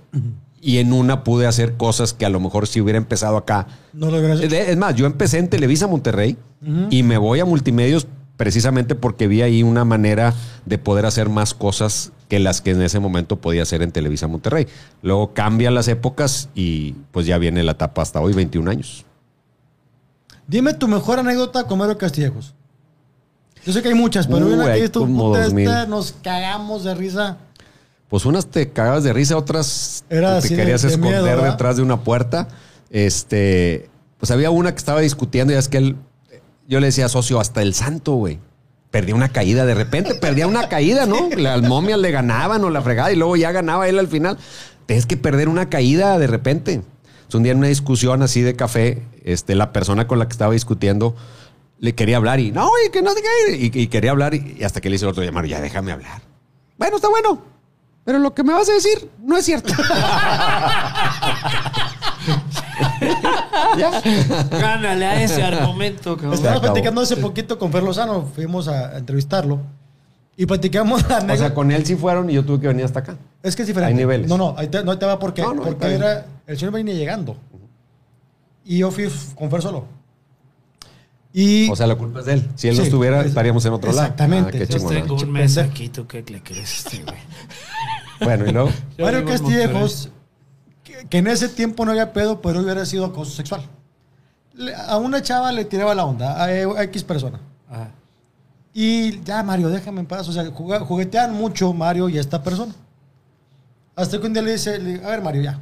y 0.61 0.77
en 0.77 0.93
una 0.93 1.23
pude 1.23 1.47
hacer 1.47 1.75
cosas 1.75 2.13
que 2.13 2.27
a 2.27 2.29
lo 2.29 2.39
mejor 2.39 2.67
si 2.67 2.81
hubiera 2.81 2.99
empezado 2.99 3.35
acá. 3.35 3.65
No 3.93 4.11
lo 4.11 4.19
hecho. 4.19 4.43
Es 4.43 4.77
más, 4.77 4.93
yo 4.93 5.07
empecé 5.07 5.39
en 5.39 5.47
Televisa 5.47 5.87
Monterrey 5.87 6.37
y 6.91 7.01
me 7.01 7.17
voy 7.17 7.39
a 7.39 7.45
multimedios 7.45 8.05
precisamente 8.35 8.93
porque 8.93 9.25
vi 9.27 9.41
ahí 9.41 9.63
una 9.63 9.85
manera 9.85 10.35
de 10.67 10.77
poder 10.77 11.07
hacer 11.07 11.29
más 11.29 11.55
cosas 11.55 12.11
que 12.27 12.39
las 12.39 12.61
que 12.61 12.71
en 12.71 12.81
ese 12.81 12.99
momento 12.99 13.37
podía 13.39 13.63
hacer 13.63 13.81
en 13.81 13.91
Televisa 13.91 14.27
Monterrey. 14.27 14.67
Luego 15.01 15.33
cambian 15.33 15.73
las 15.75 15.87
épocas 15.87 16.49
y 16.55 16.91
pues 17.11 17.25
ya 17.25 17.37
viene 17.37 17.63
la 17.63 17.73
etapa 17.73 18.01
hasta 18.01 18.19
hoy, 18.19 18.33
21 18.33 18.69
años. 18.69 19.05
Dime 20.47 20.73
tu 20.73 20.87
mejor 20.87 21.19
anécdota 21.19 21.65
con 21.65 21.77
Mario 21.79 21.97
Castillejos. 21.97 22.53
Yo 23.65 23.73
sé 23.73 23.81
que 23.81 23.89
hay 23.89 23.93
muchas, 23.95 24.27
pero 24.27 24.45
una 24.47 24.63
que 24.65 24.71
hay 24.71 24.75
dices 24.79 24.91
tú, 24.91 25.01
como 25.01 25.29
puta, 25.29 25.43
2000. 25.43 25.67
esta, 25.67 25.85
nos 25.87 26.13
cagamos 26.23 26.83
de 26.85 26.95
risa. 26.95 27.37
Pues 28.09 28.25
unas 28.25 28.45
te 28.47 28.69
cagabas 28.71 29.03
de 29.03 29.11
risa, 29.11 29.35
otras 29.35 30.05
Era 30.09 30.39
te 30.39 30.47
de- 30.49 30.55
querías 30.55 30.81
de 30.83 30.89
esconder 30.89 31.41
detrás 31.41 31.75
de 31.75 31.81
una 31.83 32.01
puerta. 32.01 32.47
Este, 32.89 33.89
pues 34.17 34.31
había 34.31 34.49
una 34.49 34.71
que 34.71 34.77
estaba 34.77 35.01
discutiendo 35.01 35.51
y 35.51 35.57
es 35.57 35.67
que 35.67 35.77
él, 35.79 35.95
yo 36.67 36.79
le 36.79 36.85
decía 36.87 37.09
socio 37.09 37.41
hasta 37.41 37.61
el 37.61 37.73
santo, 37.73 38.13
güey. 38.13 38.39
Perdía 38.91 39.15
una 39.15 39.29
caída, 39.29 39.65
de 39.65 39.73
repente 39.75 40.15
perdía 40.15 40.47
una 40.47 40.69
caída, 40.69 41.05
¿no? 41.05 41.29
Las 41.35 41.61
momias 41.61 41.99
le 41.99 42.09
ganaban 42.11 42.63
o 42.63 42.69
la 42.69 42.81
fregada 42.81 43.11
y 43.11 43.15
luego 43.15 43.35
ya 43.35 43.51
ganaba 43.51 43.87
él 43.87 43.99
al 43.99 44.07
final. 44.07 44.37
Tienes 44.85 45.05
que 45.05 45.17
perder 45.17 45.49
una 45.49 45.69
caída 45.69 46.17
de 46.17 46.27
repente. 46.27 46.73
Entonces, 46.73 47.35
un 47.35 47.43
día 47.43 47.51
en 47.51 47.57
una 47.57 47.67
discusión 47.67 48.21
así 48.21 48.41
de 48.41 48.55
café, 48.55 49.03
este, 49.25 49.55
la 49.55 49.73
persona 49.73 50.07
con 50.07 50.19
la 50.19 50.27
que 50.27 50.31
estaba 50.31 50.53
discutiendo 50.53 51.15
le 51.79 51.93
quería 51.93 52.17
hablar 52.17 52.39
y 52.39 52.51
no, 52.51 52.69
y 52.85 52.89
que 52.89 53.01
no 53.01 53.11
qué", 53.13 53.55
y, 53.57 53.71
y 53.77 53.87
quería 53.87 54.11
hablar 54.11 54.33
y, 54.33 54.55
y 54.59 54.63
hasta 54.63 54.79
que 54.81 54.89
le 54.89 54.95
hice 54.95 55.05
el 55.05 55.11
otro 55.11 55.23
llamar, 55.23 55.45
ya 55.45 55.59
déjame 55.59 55.91
hablar. 55.91 56.21
Bueno, 56.77 56.95
está 56.95 57.09
bueno. 57.09 57.41
Pero 58.05 58.19
lo 58.19 58.33
que 58.33 58.41
me 58.43 58.53
vas 58.53 58.69
a 58.69 58.73
decir 58.73 59.09
no 59.21 59.35
es 59.35 59.43
cierto. 59.43 59.73
ya. 63.77 64.01
Gánale 64.51 65.05
a 65.05 65.23
ese 65.23 65.43
argumento, 65.43 66.15
cabrón. 66.15 66.33
Estábamos 66.33 66.59
acabó. 66.61 66.73
platicando 66.73 67.01
hace 67.01 67.17
poquito 67.17 67.57
con 67.59 67.71
Fer 67.71 67.83
Lozano, 67.83 68.23
fuimos 68.33 68.67
a, 68.67 68.89
a 68.89 68.97
entrevistarlo 68.97 69.59
y 70.35 70.45
platicamos 70.45 71.07
la 71.09 71.17
O 71.33 71.37
sea, 71.37 71.53
con 71.53 71.71
él 71.71 71.85
sí 71.85 71.95
fueron 71.95 72.29
y 72.29 72.33
yo 72.33 72.45
tuve 72.45 72.59
que 72.61 72.67
venir 72.67 72.85
hasta 72.85 72.99
acá. 72.99 73.17
es 73.41 73.55
que 73.55 73.63
es 73.63 73.67
diferente. 73.67 73.93
hay 73.93 73.97
niveles. 73.97 74.27
No, 74.29 74.37
no, 74.37 74.53
ahí 74.57 74.67
te, 74.67 74.83
no 74.83 74.91
ahí 74.91 74.97
te 74.99 75.05
va 75.05 75.17
porque, 75.19 75.41
No, 75.41 75.53
no, 75.53 75.63
porque 75.63 75.85
está 75.87 75.91
era, 75.93 76.25
el 76.45 76.57
señor 76.57 76.73
venía 76.73 76.93
llegando. 76.93 77.35
Y 78.65 78.79
yo 78.79 78.91
fui 78.91 79.09
con 79.35 79.49
Fer 79.49 79.61
solo. 79.61 79.85
Y 81.33 81.69
O 81.69 81.75
sea, 81.75 81.87
la 81.87 81.95
culpa 81.95 82.19
es 82.21 82.25
de 82.25 82.33
él. 82.33 82.49
Si 82.55 82.67
él 82.67 82.75
no 82.75 82.81
Sí, 82.81 82.87
estuviera, 82.87 83.21
es- 83.21 83.27
estaríamos 83.27 83.63
en 83.65 83.73
otro 83.73 83.91
lado. 83.91 84.03
exactamente. 84.03 84.49
Ah, 84.49 84.51
qué 84.51 84.59
Yo 84.59 84.65
Yo 84.65 84.77
chingón. 84.77 84.93
tengo 84.93 85.07
Pinche 85.07 85.25
un 85.25 85.31
mes 85.31 85.57
aquí, 85.57 85.89
¿tú 85.89 86.07
qué 86.07 86.23
le 86.27 86.41
crees 86.41 86.85
a 86.85 86.89
este 86.89 87.03
güey? 87.03 87.17
Bueno, 88.21 88.45
y 88.47 88.51
luego. 88.51 88.69
Yo 88.97 89.05
Mario 89.05 89.19
vivo 89.21 89.31
en 89.31 89.37
Castillejos, 89.37 90.09
que, 91.09 91.17
en 91.17 91.27
ese 91.27 91.49
tiempo 91.49 91.85
no 91.85 91.91
había 91.91 92.13
pedo, 92.13 92.41
pero 92.41 92.61
hubiera 92.61 92.85
sido 92.85 93.05
acoso 93.05 93.31
sexual. 93.31 93.61
Le- 94.53 94.73
a 94.75 94.97
una 94.97 95.21
chava 95.21 95.51
le 95.51 95.65
tiraba 95.65 95.93
la 95.95 96.05
onda, 96.05 96.33
a, 96.41 96.45
a 96.45 96.83
X 96.83 97.03
persona. 97.03 97.39
Ajá. 97.69 97.91
Y 98.73 99.21
ya, 99.23 99.41
Mario, 99.43 99.69
déjame 99.69 100.01
en 100.01 100.05
paz. 100.05 100.27
O 100.29 100.31
sea, 100.31 100.45
juguetean 100.51 101.33
mucho 101.33 101.73
Mario 101.73 102.09
y 102.09 102.17
esta 102.17 102.43
persona. 102.43 102.73
Hasta 103.95 104.19
que 104.19 104.27
un 104.27 104.33
día 104.33 104.41
le 104.43 104.51
dice, 104.51 104.77
le- 104.79 105.03
a 105.03 105.09
ver, 105.09 105.21
Mario, 105.21 105.41
ya. 105.41 105.59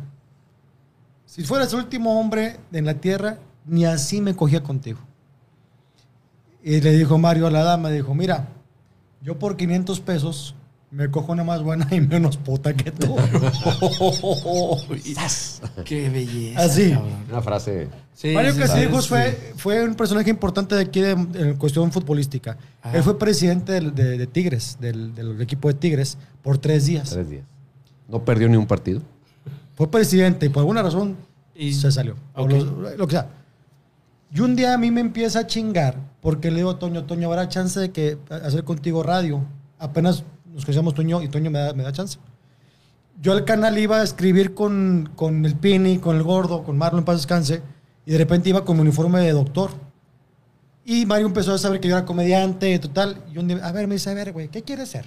Si 1.25 1.43
fueras 1.43 1.71
el 1.73 1.79
último 1.79 2.19
hombre 2.19 2.59
en 2.71 2.85
la 2.85 2.95
tierra, 2.95 3.37
ni 3.65 3.85
así 3.85 4.21
me 4.21 4.35
cogía 4.35 4.61
contigo. 4.63 4.99
Y 6.63 6.81
le 6.81 6.91
dijo 6.91 7.17
Mario 7.17 7.47
a 7.47 7.51
la 7.51 7.63
dama, 7.63 7.89
dijo, 7.89 8.13
mira, 8.13 8.47
yo 9.21 9.37
por 9.39 9.55
500 9.55 9.99
pesos 10.01 10.55
me 10.95 11.11
cojo 11.11 11.31
una 11.33 11.43
más 11.43 11.61
buena 11.61 11.87
y 11.91 11.99
menos 12.01 12.37
puta 12.37 12.73
que 12.73 12.91
tú. 12.91 13.15
Qué 15.85 16.09
belleza. 16.09 16.61
Así. 16.63 16.91
cabrón. 16.91 17.09
Una 17.29 17.41
frase. 17.41 17.87
Sí, 18.13 18.33
Mario 18.33 18.53
sí, 18.53 18.59
Castillejos 18.59 19.03
sí. 19.03 19.09
fue, 19.09 19.53
fue 19.57 19.83
un 19.83 19.95
personaje 19.95 20.29
importante 20.29 20.75
de 20.75 20.81
aquí 20.81 21.01
de, 21.01 21.11
en 21.11 21.55
cuestión 21.57 21.91
futbolística. 21.91 22.57
Ajá. 22.81 22.97
Él 22.97 23.03
fue 23.03 23.19
presidente 23.19 23.73
del- 23.73 23.93
de, 23.93 24.17
de 24.17 24.27
Tigres, 24.27 24.77
del, 24.79 25.13
del 25.13 25.41
equipo 25.41 25.67
de 25.67 25.73
Tigres, 25.73 26.17
por 26.41 26.57
tres 26.57 26.85
días. 26.85 27.09
Tres 27.09 27.29
días. 27.29 27.43
No 28.07 28.23
perdió 28.23 28.47
ni 28.47 28.55
un 28.55 28.67
partido. 28.67 29.01
Fue 29.75 29.91
presidente 29.91 30.45
y 30.45 30.49
por 30.49 30.61
alguna 30.61 30.81
razón 30.81 31.17
Y- 31.53 31.73
se 31.73 31.91
salió. 31.91 32.15
O 32.35 32.43
Ok. 32.43 32.51
lo, 32.51 32.95
lo 32.97 33.07
que 33.07 33.15
sea. 33.15 33.27
Y 34.33 34.39
un 34.39 34.55
día 34.55 34.73
a 34.73 34.77
mí 34.77 34.91
me 34.91 35.01
empieza 35.01 35.39
a 35.39 35.47
chingar 35.47 35.97
porque 36.21 36.49
le 36.51 36.57
digo 36.57 36.71
a 36.71 36.79
Toño, 36.79 37.03
Toño, 37.03 37.27
habrá 37.27 37.49
chance 37.49 37.79
de 37.79 37.91
que 37.91 38.17
hacer 38.29 38.63
contigo 38.63 39.03
radio. 39.03 39.43
Apenas 39.77 40.23
nos 40.55 40.63
conocíamos 40.63 40.93
Toño 40.93 41.21
y 41.21 41.27
Toño 41.27 41.51
me 41.51 41.59
da, 41.59 41.73
me 41.73 41.83
da 41.83 41.91
chance. 41.91 42.17
Yo 43.21 43.33
al 43.33 43.43
canal 43.43 43.77
iba 43.77 43.97
a 43.97 44.03
escribir 44.03 44.53
con, 44.53 45.11
con 45.15 45.45
el 45.45 45.55
Pini, 45.55 45.99
con 45.99 46.15
el 46.15 46.23
Gordo, 46.23 46.63
con 46.63 46.77
Marlon 46.77 47.03
paz 47.03 47.17
descanse, 47.17 47.61
y 48.05 48.11
de 48.11 48.17
repente 48.17 48.49
iba 48.49 48.63
con 48.63 48.77
mi 48.77 48.81
uniforme 48.81 49.19
de 49.19 49.31
doctor. 49.31 49.71
Y 50.85 51.05
Mario 51.05 51.27
empezó 51.27 51.53
a 51.53 51.57
saber 51.57 51.81
que 51.81 51.89
yo 51.89 51.97
era 51.97 52.05
comediante 52.05 52.77
total. 52.79 53.21
Y 53.33 53.37
un 53.37 53.49
día, 53.49 53.57
a 53.67 53.71
ver, 53.73 53.87
me 53.87 53.95
dice, 53.95 54.09
a 54.11 54.13
ver, 54.13 54.31
güey, 54.31 54.47
¿qué 54.47 54.61
quieres 54.63 54.89
ser? 54.89 55.05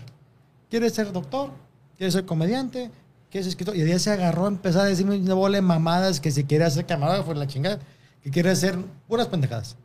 ¿Quieres 0.68 0.92
ser 0.92 1.12
doctor? 1.12 1.50
¿Quieres 1.96 2.12
ser 2.12 2.26
comediante? 2.26 2.90
¿Quieres 3.30 3.46
ser 3.46 3.50
escritor? 3.50 3.76
Y 3.76 3.80
el 3.80 3.86
día 3.86 3.98
se 3.98 4.10
agarró 4.10 4.44
a 4.44 4.48
empezar 4.48 4.82
a 4.82 4.84
decirme 4.86 5.16
una 5.16 5.34
bola 5.34 5.56
de 5.56 5.62
mamadas 5.62 6.20
que 6.20 6.30
si 6.30 6.44
quiere 6.44 6.64
hacer 6.64 6.84
camarógrafo 6.84 7.32
la 7.32 7.46
chingada, 7.46 7.78
que 8.22 8.30
quiere 8.30 8.50
hacer 8.50 8.76
puras 9.06 9.28
pendejadas. 9.28 9.76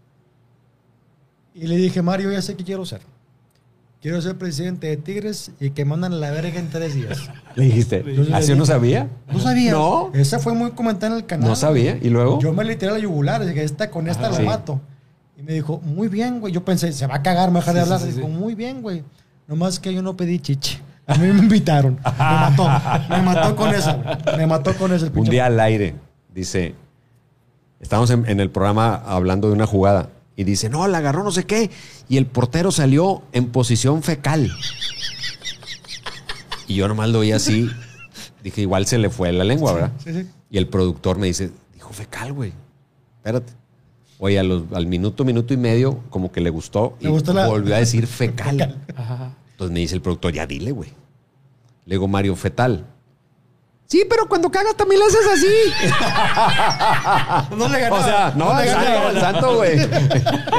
Y 1.54 1.68
le 1.68 1.78
dije, 1.78 2.02
Mario, 2.02 2.32
ya 2.32 2.42
sé 2.42 2.56
qué 2.56 2.64
quiero 2.64 2.86
ser. 2.86 3.02
Quiero 4.04 4.22
ser 4.22 4.38
presidente 4.38 4.88
de 4.88 4.98
Tigres 4.98 5.52
y 5.62 5.70
que 5.72 5.86
mandan 5.86 6.12
a 6.14 6.18
la 6.18 6.30
verga 6.30 6.60
en 6.60 6.70
tres 6.70 6.94
días. 6.94 7.30
Le 7.56 7.64
dijiste. 7.64 8.04
Yo 8.06 8.24
le 8.24 8.36
¿Así 8.36 8.48
dije- 8.48 8.56
no 8.60 8.66
sabía? 8.66 9.08
¿No 9.32 9.40
sabía? 9.40 9.72
No. 9.72 10.12
Esa 10.14 10.38
fue 10.40 10.54
muy 10.54 10.72
comentada 10.72 11.14
en 11.14 11.20
el 11.20 11.26
canal. 11.26 11.48
No 11.50 11.56
sabía. 11.56 11.98
¿Y 12.02 12.10
luego? 12.10 12.40
Yo 12.42 12.52
me 12.54 12.64
le 12.66 12.76
tiré 12.76 12.92
a 12.92 12.96
la 12.96 13.00
yugular, 13.00 13.46
dije, 13.46 13.64
esta, 13.64 13.90
con 13.90 14.08
esta 14.10 14.28
Ah, 14.28 14.30
lo 14.32 14.36
sí. 14.36 14.44
mato. 14.44 14.82
Y 15.40 15.42
me 15.44 15.54
dijo, 15.54 15.80
muy 15.86 16.10
bien, 16.10 16.42
güey. 16.42 16.54
Yo 16.54 16.66
pensé, 16.66 16.92
se 16.92 17.08
va 17.08 17.16
a 17.16 17.22
cagar, 17.24 17.50
me 17.50 17.60
va 17.62 17.66
a 17.66 17.74
dejar 17.74 17.76
de 17.76 17.80
Sí, 17.80 17.84
hablar. 17.86 18.00
sí, 18.02 18.16
dijo, 18.16 18.28
sí. 18.28 18.34
muy 18.34 18.56
bien, 18.56 18.82
güey. 18.82 19.04
Nomás 19.48 19.80
que 19.80 19.94
yo 19.94 20.02
no 20.02 20.18
pedí 20.18 20.38
chiche. 20.40 20.82
A 21.08 21.16
mí 21.16 21.28
me 21.28 21.40
invitaron. 21.40 21.94
Me 22.06 22.12
mató. 22.18 22.68
Me 23.10 23.22
mató 23.22 23.56
con 23.56 23.74
eso. 23.74 23.98
güey. 24.04 24.38
Me 24.38 24.48
mató 24.48 24.74
con 24.76 24.92
eso 24.94 25.06
el 25.06 25.18
Un 25.18 25.26
día 25.26 25.46
al 25.46 25.58
aire, 25.62 25.96
dice, 26.36 26.76
estamos 27.80 28.10
en, 28.10 28.28
en 28.28 28.40
el 28.42 28.50
programa 28.50 28.96
hablando 28.96 29.48
de 29.48 29.54
una 29.54 29.66
jugada 29.66 30.10
y 30.36 30.44
dice, 30.46 30.70
no, 30.70 30.88
la 30.88 30.98
agarró 31.00 31.24
no 31.24 31.32
sé 31.32 31.46
qué, 31.46 31.70
y 32.10 32.18
el 32.18 32.26
portero 32.26 32.72
salió 32.72 33.22
en 33.34 33.50
posición 33.52 34.02
fecal. 34.04 34.52
Y 36.68 36.76
yo 36.76 36.88
nomás 36.88 37.10
lo 37.10 37.20
vi 37.20 37.32
así, 37.32 37.70
dije, 38.44 38.62
igual 38.62 38.86
se 38.88 38.98
le 38.98 39.10
fue 39.10 39.32
la 39.34 39.44
lengua, 39.44 39.74
¿verdad? 39.74 39.92
Sí, 40.04 40.14
sí. 40.14 40.28
Y 40.50 40.58
el 40.58 40.68
productor 40.68 41.18
me 41.18 41.28
dice, 41.28 41.52
dijo 41.74 41.92
fecal, 41.94 42.34
güey, 42.34 42.54
espérate. 43.18 43.54
Oye, 44.20 44.40
a 44.40 44.44
los- 44.44 44.64
al 44.74 44.88
minuto, 44.88 45.26
minuto 45.26 45.54
y 45.54 45.58
medio, 45.58 46.00
como 46.10 46.32
que 46.32 46.40
le 46.40 46.50
gustó 46.50 46.96
y 47.02 47.08
gustó 47.08 47.34
la- 47.34 47.48
volvió 47.48 47.76
a 47.76 47.80
decir 47.80 48.08
fecal. 48.08 48.82
Entonces 49.52 49.74
me 49.74 49.80
dice 49.82 49.96
el 49.96 50.02
productor, 50.02 50.32
ya 50.34 50.48
dile, 50.48 50.72
güey. 50.72 50.90
Le 51.86 51.96
digo, 51.96 52.08
Mario, 52.08 52.36
fetal. 52.36 52.86
Sí, 53.86 54.04
pero 54.10 54.28
cuando 54.28 54.50
cagas 54.50 54.76
también 54.76 55.00
lo 55.00 55.06
haces 55.06 55.28
así. 55.32 55.94
No 57.58 57.68
le 57.68 57.80
ganaba. 57.80 58.02
O 58.02 58.04
sea, 58.04 58.34
no, 58.36 58.46
No 58.54 58.60
le 58.60 58.64
el 58.64 58.70
santo, 58.72 58.86
ganaba. 58.90 59.10
el 59.12 59.20
santo, 59.20 59.56
güey. 59.56 59.80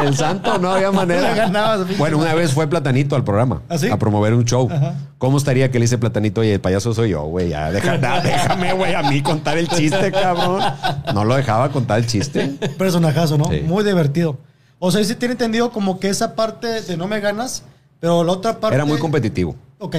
El 0.06 0.16
santo 0.16 0.58
no 0.58 0.70
había 0.70 0.92
manera. 0.92 1.22
No 1.22 1.28
le 1.28 1.34
ganabas, 1.34 1.98
bueno, 1.98 2.18
una 2.18 2.34
vez 2.34 2.52
fue 2.52 2.66
Platanito 2.68 3.16
al 3.16 3.24
programa 3.24 3.62
¿Ah, 3.68 3.78
sí? 3.78 3.88
a 3.90 3.98
promover 3.98 4.34
un 4.34 4.44
show. 4.44 4.68
Ajá. 4.70 4.94
¿Cómo 5.18 5.38
estaría 5.38 5.70
que 5.70 5.78
le 5.78 5.84
dice 5.84 5.98
Platanito, 5.98 6.42
oye, 6.42 6.54
el 6.54 6.60
payaso 6.60 6.94
soy 6.94 7.10
yo, 7.10 7.22
güey? 7.22 7.48
Ya, 7.48 7.72
deja- 7.72 7.98
déjame, 8.22 8.72
güey, 8.72 8.94
a 8.94 9.02
mí 9.02 9.22
contar 9.22 9.58
el 9.58 9.68
chiste, 9.68 10.12
cabrón. 10.12 10.62
No 11.12 11.24
lo 11.24 11.34
dejaba 11.34 11.70
contar 11.70 11.98
el 11.98 12.06
chiste. 12.06 12.46
Personajazo, 12.78 13.36
¿no? 13.38 13.46
Sí. 13.46 13.60
Muy 13.64 13.82
divertido. 13.84 14.38
O 14.78 14.90
sea, 14.90 15.02
sí 15.02 15.14
tiene 15.14 15.32
entendido 15.32 15.70
como 15.72 15.98
que 15.98 16.08
esa 16.08 16.34
parte 16.36 16.82
de 16.82 16.96
no 16.96 17.08
me 17.08 17.20
ganas, 17.20 17.62
pero 18.00 18.22
la 18.22 18.32
otra 18.32 18.60
parte. 18.60 18.74
Era 18.76 18.84
muy 18.84 18.98
competitivo. 18.98 19.56
Ok. 19.78 19.96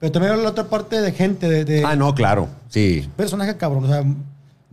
Pero 0.00 0.10
también 0.12 0.32
era 0.34 0.42
la 0.42 0.48
otra 0.48 0.64
parte 0.64 1.00
de 1.00 1.12
gente, 1.12 1.48
de, 1.48 1.64
de 1.64 1.84
Ah, 1.84 1.94
no, 1.94 2.14
claro, 2.14 2.48
sí. 2.68 3.08
personaje 3.16 3.56
cabrón. 3.56 3.84
O 3.84 3.88
sea, 3.88 4.02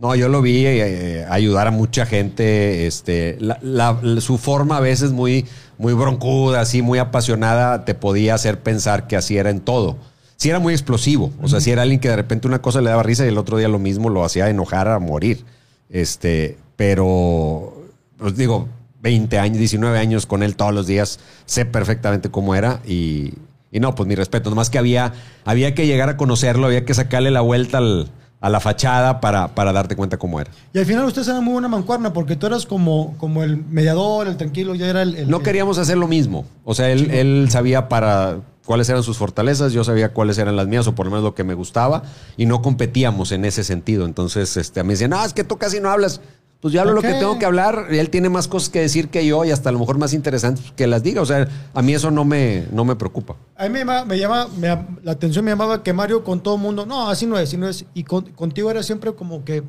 No, 0.00 0.14
yo 0.14 0.28
lo 0.28 0.40
vi 0.42 0.64
eh, 0.66 1.26
ayudar 1.28 1.66
a 1.66 1.70
mucha 1.70 2.06
gente. 2.06 2.86
Este, 2.86 3.36
la- 3.40 4.00
su 4.20 4.38
forma 4.38 4.78
a 4.78 4.80
veces 4.80 5.12
muy, 5.12 5.44
muy 5.76 5.92
broncuda, 5.92 6.60
así, 6.60 6.82
muy 6.82 6.98
apasionada, 6.98 7.84
te 7.84 7.94
podía 7.94 8.34
hacer 8.34 8.60
pensar 8.60 9.06
que 9.06 9.16
así 9.16 9.36
era 9.36 9.50
en 9.50 9.60
todo. 9.60 9.96
Sí 10.36 10.48
era 10.50 10.60
muy 10.60 10.72
explosivo. 10.72 11.30
O 11.42 11.48
sea, 11.48 11.60
sí 11.60 11.70
era 11.72 11.82
alguien 11.82 12.00
que 12.00 12.08
de 12.08 12.16
repente 12.16 12.46
una 12.48 12.62
cosa 12.62 12.80
le 12.80 12.90
daba 12.90 13.02
risa 13.02 13.24
y 13.24 13.28
el 13.28 13.38
otro 13.38 13.58
día 13.58 13.68
lo 13.68 13.78
mismo 13.80 14.08
lo 14.08 14.24
hacía 14.24 14.48
enojar 14.48 14.88
a 14.88 14.98
morir. 15.00 15.44
Este, 15.90 16.56
pero, 16.76 17.74
pues 18.18 18.36
digo, 18.36 18.68
20 19.02 19.38
años, 19.38 19.58
19 19.58 19.98
años 19.98 20.26
con 20.26 20.42
él 20.44 20.54
todos 20.56 20.72
los 20.72 20.86
días, 20.86 21.18
sé 21.44 21.64
perfectamente 21.64 22.30
cómo 22.30 22.54
era 22.54 22.80
y, 22.86 23.34
y 23.70 23.80
no, 23.80 23.94
pues 23.94 24.06
mi 24.08 24.14
respeto. 24.14 24.50
Nomás 24.50 24.70
que 24.70 24.78
había, 24.78 25.12
había 25.44 25.74
que 25.74 25.86
llegar 25.86 26.08
a 26.08 26.16
conocerlo, 26.16 26.66
había 26.66 26.84
que 26.84 26.94
sacarle 26.94 27.30
la 27.30 27.40
vuelta 27.40 27.78
al- 27.78 28.10
a 28.40 28.48
la 28.50 28.60
fachada 28.60 29.20
para, 29.20 29.48
para 29.56 29.72
darte 29.72 29.96
cuenta 29.96 30.16
cómo 30.16 30.40
era. 30.40 30.48
y 30.72 30.78
al 30.78 30.86
final 30.86 31.04
ustedes 31.06 31.26
eran 31.26 31.42
muy 31.42 31.54
buena 31.54 31.66
mancuerna 31.66 32.12
porque 32.12 32.36
tú 32.36 32.46
eras 32.46 32.66
como, 32.66 33.16
como 33.18 33.42
el 33.42 33.56
mediador, 33.64 34.28
el 34.28 34.36
tranquilo, 34.36 34.76
ya 34.76 34.86
era 34.86 35.02
el. 35.02 35.16
el- 35.16 35.28
No 35.28 35.40
queríamos 35.40 35.76
hacer 35.78 35.96
lo 35.98 36.06
mismo. 36.06 36.44
O 36.64 36.72
sea, 36.74 36.88
él, 36.90 37.10
él 37.10 37.48
sabía 37.50 37.88
para 37.88 38.36
cuáles 38.64 38.88
eran 38.90 39.02
sus 39.02 39.16
fortalezas, 39.18 39.72
yo 39.72 39.82
sabía 39.82 40.12
cuáles 40.12 40.38
eran 40.38 40.54
las 40.54 40.68
mías, 40.68 40.86
o 40.86 40.94
por 40.94 41.06
lo 41.06 41.10
menos 41.10 41.24
lo 41.24 41.34
que 41.34 41.42
me 41.42 41.54
gustaba, 41.54 42.02
y 42.36 42.46
no 42.46 42.62
competíamos 42.62 43.32
en 43.32 43.44
ese 43.44 43.64
sentido. 43.64 44.04
Entonces, 44.04 44.56
este, 44.56 44.84
me 44.84 44.92
decían, 44.92 45.10
no, 45.10 45.24
es 45.24 45.32
que 45.32 45.42
tú 45.42 45.56
casi 45.56 45.80
no 45.80 45.90
hablas. 45.90 46.20
Pues 46.60 46.74
yo 46.74 46.80
hablo 46.80 46.92
lo 46.94 47.02
que 47.02 47.12
tengo 47.14 47.38
que 47.38 47.44
hablar, 47.46 47.86
él 47.90 48.10
tiene 48.10 48.28
más 48.28 48.48
cosas 48.48 48.68
que 48.68 48.80
decir 48.80 49.10
que 49.10 49.24
yo, 49.24 49.44
y 49.44 49.52
hasta 49.52 49.68
a 49.68 49.72
lo 49.72 49.78
mejor 49.78 49.96
más 49.96 50.12
interesantes 50.12 50.72
que 50.74 50.88
las 50.88 51.04
diga. 51.04 51.22
O 51.22 51.26
sea, 51.26 51.46
a 51.72 51.82
mí 51.82 51.94
eso 51.94 52.10
no 52.10 52.24
me, 52.24 52.66
no 52.72 52.84
me 52.84 52.96
preocupa. 52.96 53.36
A 53.56 53.64
mí 53.64 53.70
me 53.70 53.78
llama, 53.80 54.04
me 54.04 54.18
llama 54.18 54.48
me 54.58 54.66
la 55.04 55.12
atención 55.12 55.44
me 55.44 55.52
llamaba 55.52 55.84
que 55.84 55.92
Mario 55.92 56.24
con 56.24 56.40
todo 56.42 56.56
el 56.56 56.60
mundo, 56.60 56.84
no, 56.84 57.08
así 57.08 57.26
no 57.26 57.38
es, 57.38 57.48
así 57.48 57.56
no 57.56 57.68
es. 57.68 57.84
Y 57.94 58.02
con- 58.02 58.24
contigo 58.32 58.70
era 58.72 58.82
siempre 58.82 59.12
como 59.14 59.44
que 59.44 59.62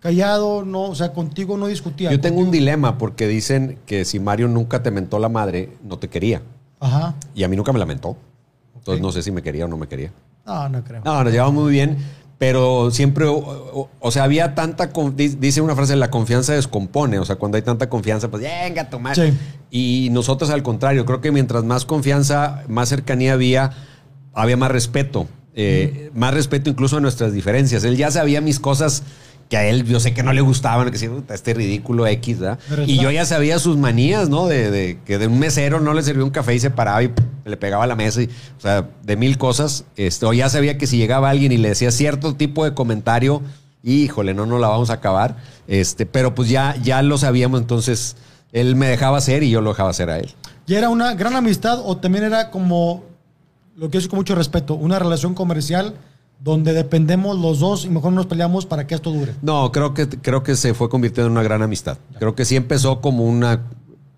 callado, 0.00 0.64
no, 0.64 0.82
o 0.86 0.94
sea, 0.96 1.12
contigo 1.12 1.56
no 1.56 1.68
discutía. 1.68 2.10
Yo 2.10 2.20
tengo 2.20 2.40
un 2.40 2.50
dilema, 2.50 2.98
porque 2.98 3.28
dicen 3.28 3.78
que 3.86 4.04
si 4.04 4.18
Mario 4.18 4.48
nunca 4.48 4.82
te 4.82 4.90
mentó 4.90 5.20
la 5.20 5.28
madre, 5.28 5.70
no 5.84 5.98
te 5.98 6.08
quería. 6.08 6.42
Ajá. 6.80 7.14
Y 7.36 7.44
a 7.44 7.48
mí 7.48 7.54
nunca 7.56 7.72
me 7.72 7.78
la 7.78 7.86
mentó. 7.86 8.16
Entonces 8.76 9.00
no 9.00 9.12
sé 9.12 9.22
si 9.22 9.30
me 9.30 9.42
quería 9.42 9.66
o 9.66 9.68
no 9.68 9.76
me 9.76 9.86
quería. 9.86 10.10
No, 10.44 10.68
no 10.68 10.82
creo. 10.82 11.02
No, 11.04 11.22
nos 11.22 11.32
llevamos 11.32 11.62
muy 11.62 11.70
bien, 11.70 11.98
pero 12.38 12.90
siempre, 12.90 13.26
o, 13.26 13.34
o- 13.36 13.90
o 14.00 14.10
sea, 14.10 14.24
había 14.24 14.54
tanta, 14.54 14.90
dice 15.16 15.60
una 15.60 15.76
frase, 15.76 15.94
la 15.96 16.10
confianza 16.10 16.52
descompone, 16.54 17.18
o 17.18 17.24
sea, 17.24 17.36
cuando 17.36 17.56
hay 17.56 17.62
tanta 17.62 17.88
confianza, 17.88 18.30
pues 18.30 18.42
venga, 18.42 18.90
tomar. 18.90 19.14
Sí. 19.14 19.32
Y 19.70 20.08
nosotros 20.10 20.50
al 20.50 20.62
contrario, 20.62 21.04
creo 21.04 21.20
que 21.20 21.30
mientras 21.32 21.64
más 21.64 21.84
confianza, 21.84 22.64
más 22.68 22.88
cercanía 22.88 23.34
había, 23.34 23.70
había 24.34 24.56
más 24.56 24.70
respeto, 24.72 25.28
eh, 25.54 26.10
más 26.14 26.34
respeto 26.34 26.68
incluso 26.70 26.96
a 26.96 27.00
nuestras 27.00 27.32
diferencias. 27.32 27.84
Él 27.84 27.96
ya 27.96 28.10
sabía 28.10 28.40
mis 28.40 28.58
cosas 28.58 29.02
que 29.52 29.58
a 29.58 29.66
él 29.66 29.84
yo 29.84 30.00
sé 30.00 30.14
que 30.14 30.22
no 30.22 30.32
le 30.32 30.40
gustaban, 30.40 30.86
que 30.86 30.92
decía, 30.92 31.10
"Puta, 31.10 31.34
este 31.34 31.52
ridículo 31.52 32.06
X, 32.06 32.38
¿verdad? 32.38 32.58
Pero 32.70 32.84
Y 32.84 32.92
está- 32.92 33.02
yo 33.02 33.10
ya 33.10 33.26
sabía 33.26 33.58
sus 33.58 33.76
manías, 33.76 34.30
¿no? 34.30 34.46
De, 34.46 34.70
de 34.70 34.98
que 35.04 35.18
de 35.18 35.26
un 35.26 35.38
mesero 35.38 35.78
no 35.78 35.92
le 35.92 36.02
servía 36.02 36.24
un 36.24 36.30
café 36.30 36.54
y 36.54 36.58
se 36.58 36.70
paraba 36.70 37.02
y 37.02 37.10
le 37.44 37.56
pegaba 37.58 37.84
a 37.84 37.86
la 37.86 37.94
mesa, 37.94 38.22
y, 38.22 38.30
o 38.56 38.60
sea, 38.62 38.88
de 39.02 39.16
mil 39.18 39.36
cosas. 39.36 39.84
Este, 39.96 40.24
o 40.24 40.32
ya 40.32 40.48
sabía 40.48 40.78
que 40.78 40.86
si 40.86 40.96
llegaba 40.96 41.28
alguien 41.28 41.52
y 41.52 41.58
le 41.58 41.68
decía 41.68 41.90
cierto 41.90 42.34
tipo 42.34 42.64
de 42.64 42.72
comentario, 42.72 43.42
híjole, 43.82 44.32
no 44.32 44.46
nos 44.46 44.58
la 44.58 44.68
vamos 44.68 44.88
a 44.88 44.94
acabar. 44.94 45.36
Este, 45.68 46.06
pero 46.06 46.34
pues 46.34 46.48
ya, 46.48 46.74
ya 46.82 47.02
lo 47.02 47.18
sabíamos, 47.18 47.60
entonces 47.60 48.16
él 48.52 48.74
me 48.74 48.86
dejaba 48.86 49.18
hacer 49.18 49.42
y 49.42 49.50
yo 49.50 49.60
lo 49.60 49.68
dejaba 49.72 49.90
hacer 49.90 50.08
a 50.08 50.18
él. 50.18 50.32
¿Y 50.66 50.76
era 50.76 50.88
una 50.88 51.12
gran 51.12 51.36
amistad 51.36 51.78
o 51.84 51.98
también 51.98 52.24
era 52.24 52.48
como, 52.50 53.04
lo 53.76 53.90
que 53.90 53.98
es 53.98 54.08
con 54.08 54.18
mucho 54.18 54.34
respeto, 54.34 54.72
una 54.76 54.98
relación 54.98 55.34
comercial 55.34 55.92
donde 56.40 56.72
dependemos 56.72 57.38
los 57.38 57.60
dos 57.60 57.84
y 57.84 57.88
mejor 57.88 58.12
nos 58.12 58.26
peleamos 58.26 58.66
para 58.66 58.86
que 58.86 58.94
esto 58.94 59.10
dure? 59.12 59.34
No, 59.42 59.70
creo 59.72 59.94
que, 59.94 60.08
creo 60.08 60.42
que 60.42 60.56
se 60.56 60.74
fue 60.74 60.88
convirtiendo 60.88 61.26
en 61.26 61.32
una 61.32 61.42
gran 61.42 61.62
amistad. 61.62 61.98
Creo 62.18 62.34
que 62.34 62.44
sí 62.44 62.56
empezó 62.56 63.00
como 63.00 63.24
una 63.24 63.62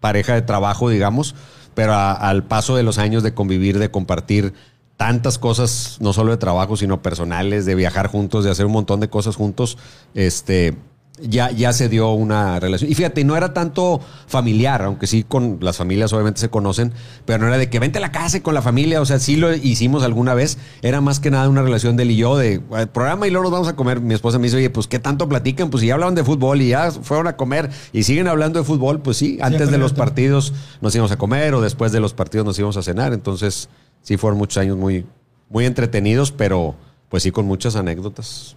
pareja 0.01 0.35
de 0.35 0.43
trabajo, 0.43 0.89
digamos, 0.89 1.35
pero 1.75 1.93
a- 1.93 2.12
al 2.12 2.45
paso 2.45 2.77
de 2.77 2.83
los 2.83 2.99
años 2.99 3.23
de 3.23 3.35
convivir, 3.35 3.79
de 3.79 3.91
compartir 3.91 4.55
tantas 4.97 5.39
cosas, 5.39 5.99
no 6.01 6.12
solo 6.12 6.31
de 6.31 6.37
trabajo, 6.39 6.77
sino 6.77 7.03
personales, 7.03 7.67
de 7.67 7.75
viajar 7.75 8.07
juntos, 8.07 8.45
de 8.45 8.51
hacer 8.51 8.65
un 8.65 8.73
montón 8.73 9.01
de 9.01 9.09
cosas 9.11 9.35
juntos, 9.37 9.77
este, 10.15 10.77
ya, 11.21 11.51
ya 11.53 11.73
se 11.73 11.89
dio 11.89 12.11
una 12.12 12.59
relación. 12.59 12.91
Y 12.91 12.95
fíjate, 12.95 13.23
no 13.25 13.37
era 13.37 13.55
tanto 13.55 14.01
familiar, 14.27 14.83
aunque 14.83 15.07
sí 15.07 15.23
con 15.23 15.59
las 15.61 15.77
familias 15.77 16.12
obviamente 16.12 16.41
se 16.41 16.49
conocen, 16.51 16.93
pero 17.25 17.39
no 17.39 17.47
era 17.47 17.57
de 17.57 17.71
que 17.71 17.79
vente 17.79 17.99
a 17.99 18.01
la 18.01 18.11
casa 18.11 18.43
con 18.43 18.53
la 18.55 18.62
familia, 18.62 19.01
o 19.01 19.07
sea, 19.07 19.21
sí 19.21 19.37
lo 19.37 19.55
hicimos 19.55 20.03
alguna 20.03 20.35
vez, 20.35 20.59
era 20.83 21.01
más 21.01 21.21
que 21.21 21.31
nada 21.31 21.49
una 21.49 21.62
relación 21.62 21.97
de 21.97 22.03
él 22.03 22.11
y 22.11 22.17
yo, 22.17 22.37
de 22.37 22.61
"Al 22.73 22.89
programa 22.89 23.29
y 23.29 23.31
luego 23.31 23.45
nos 23.45 23.53
vamos 23.53 23.69
a 23.69 23.77
comer. 23.77 24.01
Mi 24.01 24.15
esposa 24.15 24.39
me 24.39 24.45
dice, 24.45 24.57
oye, 24.57 24.71
pues 24.71 24.89
qué 24.89 24.99
tanto 24.99 25.29
platican, 25.29 25.71
pues 25.71 25.83
si 25.83 25.87
ya 25.87 25.95
hablaban 25.95 26.17
de 26.17 26.25
fútbol 26.25 26.61
y 26.61 26.69
ya 26.71 26.91
fueron 26.91 27.29
a 27.29 27.37
comer 27.37 27.71
y 27.93 28.03
siguen 28.03 28.27
hablando 28.27 28.59
de 28.59 28.65
fútbol, 28.65 29.01
pues 29.01 29.17
sí, 29.17 29.39
antes 29.41 29.71
de 29.71 29.79
los 29.79 29.93
partidos 29.93 30.53
nos 30.81 30.95
íbamos 30.95 31.12
a 31.12 31.17
comer 31.17 31.55
o 31.55 31.61
después 31.61 31.93
de 31.93 32.01
los 32.01 32.12
partidos 32.12 32.45
nos 32.45 32.59
íbamos 32.59 32.77
a 32.77 32.83
cenar, 32.83 33.12
entonces 33.12 33.69
sí 34.03 34.17
fueron 34.17 34.37
muchos 34.39 34.59
años 34.59 34.77
muy, 34.77 35.07
muy 35.49 35.65
entretenidos, 35.65 36.33
pero 36.33 36.75
pues 37.09 37.23
sí 37.23 37.31
con 37.31 37.47
muchas 37.47 37.77
anécdotas. 37.77 38.57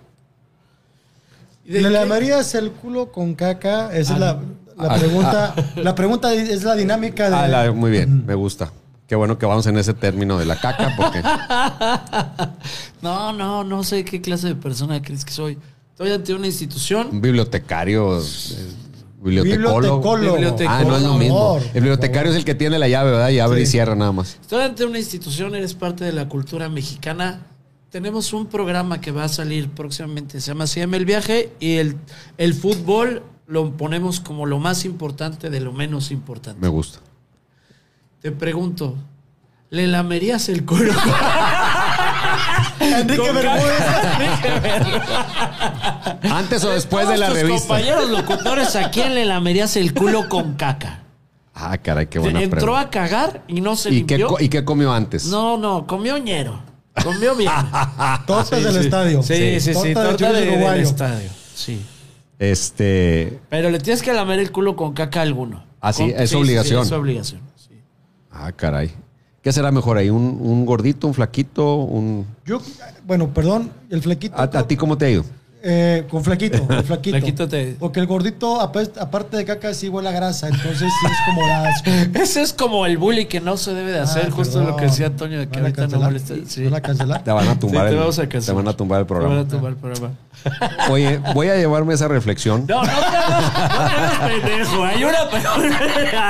¿Y 1.68 1.74
de 1.74 1.82
¿Le 1.82 1.89
qué? 1.89 1.93
lavarías 1.93 2.55
el 2.55 2.72
culo 2.72 3.11
con 3.11 3.36
caca? 3.36 3.93
Esa 3.95 4.13
es 4.13 4.20
la, 4.20 4.39
la 4.78 4.93
Ah. 4.93 4.95
pregunta. 4.97 5.55
La 5.76 5.93
pregunta 5.95 6.34
es 6.34 6.63
la 6.63 6.76
dinámica 6.76 7.30
de... 7.30 7.36
Ah, 7.36 7.47
la- 7.47 7.72
muy 7.74 7.91
bien, 7.91 8.26
me 8.26 8.34
gusta. 8.36 8.72
Qué 9.05 9.15
bueno 9.15 9.38
que 9.38 9.45
vamos 9.45 9.65
en 9.68 9.78
ese 9.78 9.93
término 9.93 10.38
de 10.39 10.45
la 10.45 10.59
caca, 10.59 10.93
porque 10.97 11.22
No, 13.01 13.32
no, 13.34 13.63
no 13.63 13.84
sé 13.84 14.03
qué 14.03 14.22
clase 14.22 14.47
de 14.47 14.55
persona 14.55 15.01
crees 15.01 15.24
que 15.26 15.32
soy. 15.32 15.57
Estoy 15.91 16.11
ante 16.11 16.34
una 16.34 16.47
institución. 16.47 17.07
un 17.11 17.22
bibliotecario, 17.22 18.20
eh, 18.20 18.24
bibliotecólogo. 19.22 20.15
Ah, 20.68 20.84
no 20.86 20.95
es 20.97 21.03
lo 21.03 21.09
Por 21.11 21.20
mismo. 21.20 21.36
favor, 21.38 21.61
El 21.74 21.82
bibliotecario 21.82 22.32
es 22.32 22.38
el 22.38 22.45
que 22.45 22.55
tiene 22.55 22.78
la 22.80 22.88
llave, 22.88 23.11
¿verdad? 23.11 23.30
Y 23.30 23.39
abre 23.39 23.61
y 23.61 23.65
cierra 23.65 23.95
nada 23.95 24.11
más. 24.11 24.38
Estoy 24.41 24.63
ante 24.63 24.86
una 24.86 24.99
institución, 24.99 25.55
eres 25.55 25.74
parte 25.74 26.03
de 26.05 26.11
la 26.13 26.28
cultura 26.30 26.70
mexicana. 26.70 27.41
Tenemos 27.98 28.32
un 28.32 28.45
programa 28.45 29.02
que 29.02 29.10
va 29.10 29.24
a 29.24 29.28
salir 29.28 29.72
próximamente, 29.72 30.39
se 30.39 30.52
llama 30.52 30.68
Se 30.68 30.82
llama 30.82 30.98
El 30.98 31.06
Viaje 31.06 31.52
y 31.60 31.78
el, 31.78 31.98
el 32.38 32.54
fútbol 32.54 33.24
lo 33.48 33.72
ponemos 33.72 34.20
como 34.20 34.45
lo 34.45 34.60
más 34.60 34.86
importante 34.86 35.50
de 35.50 35.60
lo 35.62 35.74
menos 35.74 36.12
importante. 36.12 36.62
Me 36.62 36.68
gusta. 36.68 37.00
Te 38.22 38.32
pregunto, 38.32 38.93
¿le 39.72 39.88
lamerías 39.88 40.48
el 40.50 40.64
culo? 40.64 40.93
Enrique 42.82 43.18
Con 43.20 43.34
Bermúdez. 43.36 43.82
Antes 46.32 46.64
o 46.66 46.70
después 46.70 47.08
de 47.10 47.18
la 47.18 47.30
tus 47.30 47.36
revista. 47.36 47.68
compañeros 47.68 48.12
locutores, 48.12 48.76
¿a 48.76 48.91
quién 48.91 49.16
le 49.16 49.26
lamerías 49.26 49.76
el 49.76 49.95
culo 49.95 50.30
con 50.30 50.54
caca? 50.54 51.00
Ah, 51.56 51.76
caray, 51.80 52.06
qué 52.06 52.20
buena 52.20 52.43
Entró 52.43 52.60
pregunta. 52.60 52.80
a 52.82 52.89
cagar 52.91 53.43
y 53.48 53.60
no 53.60 53.76
se 53.76 53.89
¿Y 53.89 53.93
limpió. 54.04 54.38
¿Y 54.39 54.50
qué 54.50 54.64
comió 54.64 54.93
antes? 54.93 55.26
No, 55.26 55.58
no, 55.58 55.88
comió 55.88 56.20
ñero. 56.20 56.76
Comió 57.04 57.36
bien. 57.36 57.52
Tortas 58.26 58.60
Sí, 58.60 58.64
del 58.64 58.74
sí. 58.74 58.80
estadio. 58.80 59.24
Sí, 59.24 59.60
sí, 59.60 59.74
sí. 59.74 59.74
Torta 59.74 59.88
de 59.88 59.93
Torta 59.93 60.18
chorizo 60.18 60.52
de- 60.52 60.58
del 60.58 60.80
estadio. 60.82 61.30
Sí. 61.56 61.82
Este. 62.39 63.39
Pero 63.50 63.70
le 63.70 63.80
tienes 63.80 64.02
que 64.02 64.14
lamer 64.14 64.39
el 64.39 64.52
culo 64.52 64.76
con 64.76 64.93
caca 64.93 65.20
a 65.20 65.24
alguno. 65.24 65.64
Ah, 65.82 65.93
sí, 65.93 66.12
Con- 66.12 66.22
es 66.22 66.34
obligación. 66.34 66.84
es 66.84 66.91
obligación. 66.91 67.41
sí. 67.56 67.72
Ah, 68.32 68.52
caray. 68.52 68.91
¿Qué 69.41 69.52
será 69.54 69.72
mejor 69.72 69.98
ahí? 69.98 70.10
¿Un, 70.10 70.38
un 70.41 70.66
gordito, 70.66 71.08
un 71.08 71.14
flaquito, 71.14 71.76
un. 71.76 72.26
Yo, 72.45 72.62
bueno, 73.06 73.30
perdón, 73.34 73.72
el 73.89 74.02
flequito. 74.02 74.36
¿A, 74.38 74.43
a 74.43 74.68
ti 74.68 74.76
cómo 74.76 74.98
te 74.98 75.06
ha 75.06 75.10
ido? 75.10 75.26
Eh, 75.64 76.05
con 76.10 76.24
flequito, 76.24 76.66
con 76.68 76.84
flaquito. 76.86 77.18
Flaquito 77.18 77.47
te- 77.47 77.76
Porque 77.80 77.99
el 77.99 78.05
gordito, 78.05 78.62
aparte 78.62 79.38
de 79.38 79.43
caca, 79.43 79.74
sí 79.74 79.89
huele 79.89 80.10
a 80.10 80.12
grasa. 80.12 80.47
Entonces 80.47 80.80
sí 81.01 81.08
es 81.08 81.18
como 81.26 81.45
asco. 81.45 81.89
Ese 82.22 82.41
es 82.43 82.53
como 82.53 82.86
el 82.86 82.97
bully 82.97 83.26
que 83.26 83.41
no 83.41 83.58
se 83.58 83.74
debe 83.74 83.91
de 83.91 83.99
hacer, 83.99 84.28
Ah, 84.28 84.32
justo 84.32 84.60
perdón. 84.60 84.72
lo 84.72 84.78
que 84.78 84.86
decía 84.86 85.16
Toño, 85.16 85.39
de 85.39 85.47
que 85.49 85.60
¿Van 85.60 85.64
a 85.64 85.68
ahorita 85.68 85.82
no 85.82 85.88
cancelar? 85.89 86.12
molesta. 86.12 86.34
Sí. 86.47 86.64
¿Van 86.66 86.76
a 86.76 86.82
cancelar? 86.82 87.24
Te 87.24 87.32
van 87.32 87.47
a 87.47 87.60
tumbar, 87.60 87.84
Sí, 87.86 87.88
te 87.89 87.93
el, 87.93 87.99
vamos 87.99 88.20
a 88.20 88.22
te 88.22 88.28
cancelar. 88.30 88.55
van 88.64 88.68
a 88.74 88.78
tumbar 88.78 88.99
el 89.01 89.08
Te 89.08 89.14
van 89.14 89.20
programa. 89.22 89.41
a 89.41 89.47
tumbar 89.47 89.72
el 89.72 89.78
programa. 89.78 90.12
Oye, 90.91 91.20
voy 91.34 91.49
a 91.49 91.55
llevarme 91.55 91.93
esa 91.95 92.08
reflexión. 92.08 92.66
No, 92.68 92.84
no 92.84 92.88
te 92.88 92.91
hagas, 92.91 94.22
no 94.22 94.28
te 94.28 94.41
pendejo. 94.47 94.84
Hay 94.86 95.03
una 95.03 95.18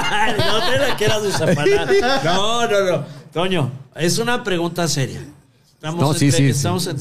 Ay, 0.09 0.33
No 0.37 0.69
te 0.71 0.79
la 0.79 0.95
quieras 0.97 1.23
desafanar. 1.23 1.87
No, 2.23 2.67
no, 2.67 2.79
no. 2.91 3.03
Toño, 3.33 3.71
es 3.95 4.17
una 4.19 4.43
pregunta 4.43 4.87
seria. 4.87 5.19
Estamos 5.77 6.01
No, 6.01 6.13
sí, 6.15 6.25
entre, 6.25 6.37
sí, 6.37 6.43
sí. 6.45 6.49
Estamos 6.49 6.87
Sí 6.87 6.91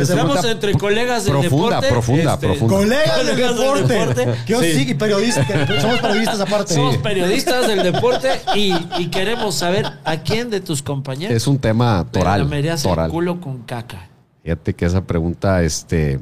estamos 0.00 0.44
colegas 0.78 1.24
del 1.24 1.32
profunda, 1.34 1.66
deporte. 1.82 1.88
profunda, 1.88 2.34
este, 2.34 2.46
profunda. 2.46 2.76
Colegas 2.78 3.26
del 3.26 3.36
deporte. 3.36 3.92
deporte. 3.94 4.34
Que 4.46 4.52
yo 4.52 4.60
Sí. 4.62 4.72
sí, 4.72 4.90
y 4.90 4.94
periodistas, 4.94 5.46
que 5.46 5.80
somos 5.82 5.98
periodistas 6.00 6.40
aparte. 6.40 6.74
Somos 6.74 6.96
periodistas 6.96 7.66
del 7.68 7.82
deporte 7.82 8.30
y, 8.54 8.72
y 8.98 9.08
queremos 9.10 9.54
saber 9.56 9.86
a 10.04 10.16
quién 10.22 10.48
de 10.48 10.60
tus 10.62 10.82
compañeros 10.82 11.36
Es 11.36 11.46
un 11.46 11.58
tema 11.58 12.06
le 12.06 12.10
toral. 12.10 12.40
el 12.40 12.48
toral. 12.82 13.10
culo 13.10 13.38
con 13.38 13.58
caca. 13.64 14.08
Fíjate 14.42 14.74
que 14.74 14.86
esa 14.86 15.02
pregunta, 15.04 15.62
este. 15.62 16.18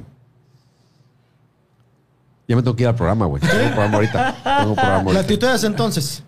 Ya 2.49 2.57
me 2.57 2.63
tengo 2.63 2.75
que 2.77 2.83
ir 2.83 2.89
al 2.89 2.97
programa, 2.97 3.27
güey. 3.27 3.41
Tengo 3.41 3.55
programa 3.69 3.95
ahorita. 3.97 4.37
Tengo 4.61 4.75
programa 4.75 4.97
¿La 5.05 5.21
ahorita. 5.21 5.27
tuiteas 5.29 5.63
entonces? 5.65 6.25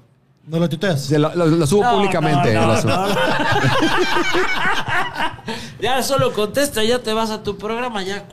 ¿No 0.47 0.61
la 0.61 0.68
tuiteas? 0.68 1.11
La 1.11 1.66
subo 1.66 1.82
No, 1.82 1.97
públicamente. 1.97 2.55
no, 2.55 2.66
no, 2.68 2.76
subo. 2.80 2.90
no, 2.90 3.09
no. 3.09 3.14
Ya 5.80 6.03
solo 6.03 6.32
contesta, 6.32 6.82
ya 6.84 6.99
te 7.01 7.12
vas 7.12 7.30
a 7.30 7.42
tu 7.42 7.57
programa, 7.57 8.03
ya. 8.03 8.24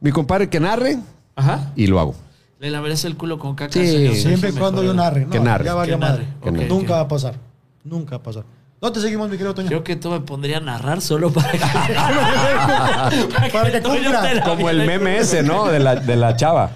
Mi 0.00 0.10
compadre 0.12 0.48
que 0.48 0.60
narre 0.60 0.98
Ajá. 1.36 1.72
y 1.76 1.86
lo 1.86 2.00
hago. 2.00 2.14
Le 2.58 2.70
lamerías 2.70 3.04
el 3.04 3.16
culo 3.16 3.38
con 3.38 3.54
caca. 3.54 3.72
Sí. 3.72 3.86
señor 3.86 4.14
Siempre 4.16 4.50
y 4.50 4.52
cuando 4.52 4.82
yo 4.84 4.94
narre. 4.94 5.24
No, 5.24 5.30
Que 5.30 5.40
narre. 5.40 5.64
Ya 5.64 5.70
Que 5.70 5.76
madre. 5.96 5.98
narre. 5.98 6.26
Que 6.42 6.50
narre. 6.52 6.68
Nunca 6.68 6.94
va 6.94 7.00
a 7.00 7.08
pasar. 7.08 7.34
Nunca 7.84 8.10
va 8.12 8.16
a 8.18 8.22
pasar. 8.22 8.44
¿Dónde 8.80 8.98
te 8.98 9.04
seguimos, 9.04 9.28
mi 9.28 9.36
querido 9.36 9.54
Toño? 9.54 9.68
Creo 9.68 9.84
que 9.84 9.96
tú 9.96 10.10
me 10.10 10.20
pondría 10.20 10.56
a 10.56 10.60
narrar 10.60 11.02
solo 11.02 11.30
para 11.30 11.50
que, 11.52 11.58
Para 13.52 13.70
que 13.70 13.82
cumpla. 13.82 14.42
Como 14.44 14.70
el 14.70 14.86
meme 14.86 15.18
ese, 15.18 15.42
¿no? 15.42 15.66
De 15.66 15.78
la, 15.80 15.96
de 15.96 16.16
la 16.16 16.34
chava. 16.36 16.70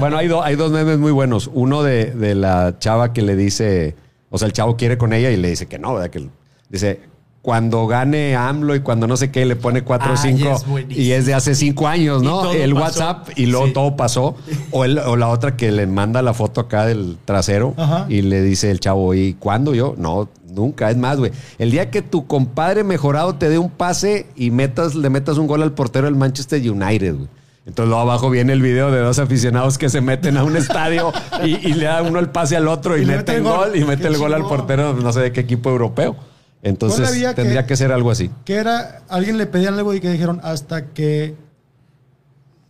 Bueno, 0.00 0.18
hay, 0.18 0.28
do- 0.28 0.42
hay 0.42 0.54
dos 0.56 0.70
memes 0.70 0.98
muy 0.98 1.12
buenos. 1.12 1.48
Uno 1.52 1.82
de, 1.82 2.10
de 2.12 2.34
la 2.34 2.78
chava 2.78 3.14
que 3.14 3.22
le 3.22 3.36
dice, 3.36 3.96
o 4.30 4.38
sea, 4.38 4.46
el 4.46 4.52
chavo 4.52 4.76
quiere 4.76 4.98
con 4.98 5.12
ella 5.12 5.30
y 5.30 5.36
le 5.36 5.48
dice 5.50 5.66
que 5.66 5.78
no, 5.78 5.94
¿verdad? 5.94 6.10
Que 6.10 6.28
dice, 6.68 7.00
cuando 7.42 7.86
gane 7.86 8.34
AMLO 8.34 8.74
y 8.74 8.80
cuando 8.80 9.06
no 9.06 9.16
sé 9.16 9.30
qué, 9.30 9.46
le 9.46 9.54
pone 9.54 9.82
4 9.82 10.08
o 10.08 10.16
Ay, 10.16 10.36
5 10.36 10.50
es 10.56 10.66
buenísimo. 10.66 11.00
y 11.06 11.12
es 11.12 11.26
de 11.26 11.34
hace 11.34 11.54
5 11.54 11.86
años, 11.86 12.20
¿no? 12.22 12.50
El 12.52 12.72
pasó. 12.74 12.82
WhatsApp 12.84 13.28
y 13.36 13.46
luego 13.46 13.66
Sí. 13.68 13.72
todo 13.72 13.96
pasó. 13.96 14.34
O, 14.72 14.84
el- 14.84 14.98
o 14.98 15.14
la 15.16 15.28
otra 15.28 15.56
que 15.56 15.70
le 15.70 15.86
manda 15.86 16.22
la 16.22 16.34
foto 16.34 16.60
acá 16.62 16.86
del 16.86 17.18
trasero 17.24 17.74
Ajá. 17.76 18.06
y 18.08 18.22
le 18.22 18.42
dice 18.42 18.70
el 18.72 18.80
chavo, 18.80 19.14
¿y 19.14 19.34
cuándo 19.34 19.74
yo? 19.76 19.94
No, 19.96 20.28
nunca. 20.52 20.90
Es 20.90 20.96
más, 20.96 21.18
güey. 21.18 21.30
El 21.58 21.70
día 21.70 21.88
que 21.90 22.02
tu 22.02 22.26
compadre 22.26 22.82
mejorado 22.82 23.36
te 23.36 23.48
dé 23.48 23.58
un 23.58 23.70
pase 23.70 24.26
y 24.34 24.50
metas, 24.50 24.96
le 24.96 25.08
metas 25.08 25.38
un 25.38 25.46
gol 25.46 25.62
al 25.62 25.72
portero 25.72 26.06
del 26.06 26.16
Manchester 26.16 26.60
United, 26.68 27.14
güey. 27.14 27.28
Entonces 27.66 27.88
luego 27.88 28.00
abajo 28.02 28.30
viene 28.30 28.52
el 28.52 28.62
video 28.62 28.90
de 28.92 29.00
dos 29.00 29.18
aficionados 29.18 29.76
que 29.76 29.88
se 29.88 30.00
meten 30.00 30.36
a 30.36 30.44
un 30.44 30.56
estadio 30.56 31.12
y, 31.44 31.56
y 31.68 31.74
le 31.74 31.86
da 31.86 32.02
uno 32.02 32.20
el 32.20 32.28
pase 32.28 32.56
al 32.56 32.68
otro 32.68 32.96
y, 32.96 33.04
mete 33.04 33.34
el 33.36 33.42
gol 33.42 33.70
gol. 33.70 33.76
y 33.76 33.84
mete 33.84 34.06
el 34.06 34.16
gol 34.18 34.32
al 34.34 34.42
portero, 34.42 34.94
no 34.94 35.12
sé 35.12 35.20
de 35.20 35.32
qué 35.32 35.40
equipo 35.40 35.68
europeo. 35.70 36.16
Entonces 36.62 37.10
que- 37.10 37.34
tendría 37.34 37.66
que 37.66 37.76
ser 37.76 37.90
algo 37.92 38.10
así. 38.10 38.30
Que 38.44 38.54
era, 38.54 39.02
alguien 39.08 39.36
le 39.36 39.46
pedían 39.46 39.74
algo 39.74 39.92
y 39.94 40.00
que 40.00 40.10
dijeron 40.10 40.40
hasta 40.44 40.86
que, 40.86 41.34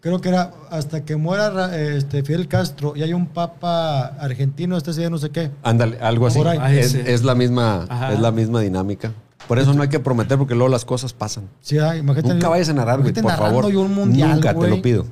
creo 0.01 0.21
que 0.21 0.31
era 0.31 0.53
hasta 0.71 1.05
que 1.05 1.17
muera 1.17 1.51
Ra- 1.51 1.77
este, 1.79 2.23
Fidel 2.23 2.49
Castro 2.49 2.95
y 2.97 3.03
hay 3.03 3.13
un 3.13 3.27
papa 3.27 4.07
argentino, 4.19 4.77
este 4.79 4.93
día 4.93 5.11
no 5.11 5.19
sé 5.19 5.31
qué. 5.31 5.51
Ándale, 5.63 5.99
algo 6.01 6.27
así. 6.27 6.41
Ah, 6.45 6.73
Es, 6.73 7.23
la 7.23 7.35
misma, 7.35 7.85
Ajá. 7.89 8.13
es 8.15 8.21
la 8.21 8.33
misma 8.33 8.61
dinámica. 8.61 9.13
Por 9.49 9.59
eso 9.59 9.73
no 9.75 9.83
hay 9.83 9.89
que 9.89 10.01
prometer 10.01 10.37
porque 10.39 10.55
luego 10.55 10.69
las 10.69 10.85
cosas 10.85 11.13
pasan. 11.13 11.49
Sí, 11.61 11.79
ay, 11.79 12.01
imagínate- 12.01 12.35
Nunca 12.35 12.49
vayas 12.49 12.69
a 12.69 12.73
narrar, 12.73 13.01
güey, 13.01 13.13
por 13.13 13.31
favor. 13.33 13.71
yo 13.71 13.81
un 13.83 13.95
mundial, 13.95 14.35
Nunca, 14.35 14.55
te 14.55 14.69
lo 14.69 14.83
pido. 14.83 15.07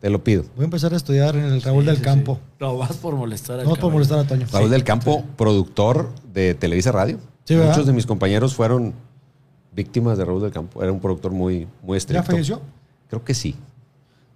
Te 0.00 0.10
lo 0.10 0.22
pido. 0.22 0.44
Voy 0.54 0.62
a 0.62 0.64
empezar 0.66 0.92
a 0.92 0.96
estudiar 0.96 1.34
en 1.34 1.44
el 1.46 1.60
Raúl 1.62 1.84
del 1.84 1.96
Sí, 1.96 2.02
Campo. 2.02 2.34
sí. 2.40 2.54
No, 2.60 2.76
vas 2.78 2.92
por 2.98 3.16
molestar 3.16 3.58
al 3.60 3.66
No 3.66 3.74
por 3.74 3.92
molestar 3.92 4.18
a 4.20 4.24
Toño. 4.24 4.46
Raúl 4.52 4.70
del 4.70 4.84
Campo, 4.84 5.24
productor 5.36 6.10
de 6.32 6.54
Televisa 6.54 6.92
Radio. 6.92 7.18
Sí, 7.44 7.54
¿verdad? 7.56 7.70
Muchos 7.70 7.86
de 7.86 7.92
mis 7.94 8.06
compañeros 8.06 8.54
fueron 8.54 8.94
víctimas 9.72 10.16
de 10.18 10.24
Raúl 10.24 10.42
del 10.42 10.52
Campo. 10.52 10.82
Era 10.82 10.92
un 10.92 11.00
productor 11.00 11.32
muy, 11.32 11.66
muy 11.82 11.94
¿Ya 11.94 11.96
estricto. 11.98 12.24
falleció? 12.30 12.60
Creo 13.08 13.24
que 13.24 13.34
sí. 13.34 13.56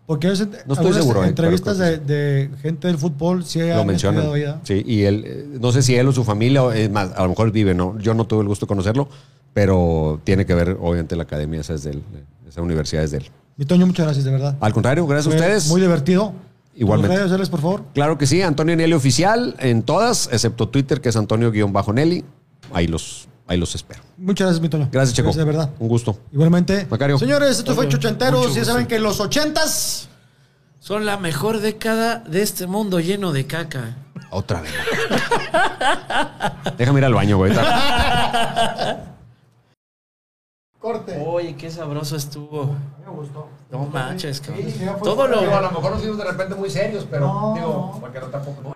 Porque 0.07 0.31
es, 0.33 0.47
No 0.67 0.75
estoy 0.75 0.93
seguro, 0.93 1.25
eh, 1.25 1.29
entrevistas 1.29 1.79
de, 1.79 1.99
de 1.99 2.51
gente 2.61 2.89
del 2.89 2.99
fútbol 2.99 3.45
sí 3.45 3.61
Lo 3.61 3.85
mencionan. 3.85 4.61
Sí, 4.65 4.83
y 4.87 5.03
él, 5.03 5.25
eh, 5.27 5.47
no 5.61 5.73
sé 5.73 5.83
si 5.83 5.95
él 5.95 6.09
o 6.09 6.13
su 6.13 6.25
familia, 6.25 6.63
es 6.75 6.91
más, 6.91 7.13
a 7.17 7.23
lo 7.23 7.31
mejor 7.31 7.53
vive, 7.53 7.75
¿no? 7.75 7.99
Yo 7.99 8.13
no 8.15 8.27
tuve 8.27 8.43
el 8.43 8.49
gusto 8.49 8.67
de 8.67 8.69
conocerlo, 8.69 9.09
pero 9.55 10.21
tiene 10.25 10.45
que 10.45 10.55
ver, 10.55 10.77
obviamente, 10.81 11.15
la 11.17 11.23
academia, 11.23 11.61
esa 11.61 11.75
es 11.75 11.85
de 11.85 11.93
él, 11.93 12.03
esa 12.49 12.63
universidad 12.63 13.05
es 13.05 13.13
de 13.13 13.19
él. 13.19 13.31
Mi 13.57 13.65
Toño, 13.65 13.87
muchas 13.87 14.07
gracias, 14.07 14.25
de 14.25 14.31
verdad. 14.33 14.57
Al 14.61 14.73
contrario, 14.73 15.07
gracias 15.07 15.33
a 15.33 15.37
ustedes. 15.37 15.69
Muy 15.69 15.81
divertido. 15.81 16.33
Igualmente. 16.75 17.09
¿Tus 17.09 17.17
redes 17.17 17.31
sociales, 17.31 17.49
por 17.51 17.61
favor? 17.61 17.85
Claro 17.95 18.17
que 18.17 18.27
sí, 18.27 18.41
Antonio 18.43 18.75
Nelly 18.75 18.95
Oficial 18.95 19.55
en 19.59 19.83
todas, 19.83 20.29
excepto 20.33 20.69
Twitter, 20.69 21.01
que 21.01 21.11
es 21.11 21.17
Antonio-Nelly. 21.17 22.25
Ahí 22.73 22.87
los, 22.87 23.29
ahí 23.53 23.59
los 23.59 23.75
espero. 23.75 24.03
Muchas 24.17 24.47
gracias, 24.47 24.61
mi 24.63 24.69
Toño. 24.69 24.89
Gracias, 24.91 25.15
Checo. 25.17 25.33
de 25.33 25.45
verdad. 25.45 25.71
Un 25.79 25.89
gusto. 25.89 26.19
Igualmente. 26.33 26.87
Macario. 26.91 27.19
Señores, 27.19 27.59
esto 27.59 27.75
fue 27.75 27.89
Chochenteros. 27.89 28.55
Ya 28.55 28.65
saben 28.65 28.87
que 28.87 28.99
los 28.99 29.21
ochentas... 29.21 30.09
Son 30.81 31.07
la 31.07 31.17
mejor 31.17 31.61
década 31.61 32.25
de 32.27 32.43
este 32.43 32.67
mundo 32.67 32.99
lleno 32.99 33.31
de 33.31 33.47
caca. 33.47 33.95
Otra 34.31 34.61
vez. 34.63 34.73
Déjame 36.77 36.99
ir 36.99 37.05
al 37.05 37.15
baño, 37.15 37.37
güey. 37.37 37.53
Corte. 40.81 41.23
Oye, 41.25 41.55
qué 41.55 41.71
sabroso 41.71 42.17
estuvo. 42.17 42.75
Me 43.05 43.13
gustó. 43.13 43.49
No 43.71 43.87
manches, 43.87 44.41
cabrón. 44.41 44.65
Sí, 44.69 44.85
Todo 45.05 45.29
lo, 45.29 45.39
fuera. 45.39 45.61
lo 45.61 45.71
mejor 45.71 45.93
nos 45.93 46.01
fuimos 46.01 46.19
de 46.19 46.25
repente 46.25 46.55
muy 46.57 46.69
serios, 46.69 47.07
pero 47.09 47.27
No. 47.29 47.55
digo, 47.55 47.99
porque 48.01 48.19
no 48.19 48.27
tampoco. 48.27 48.75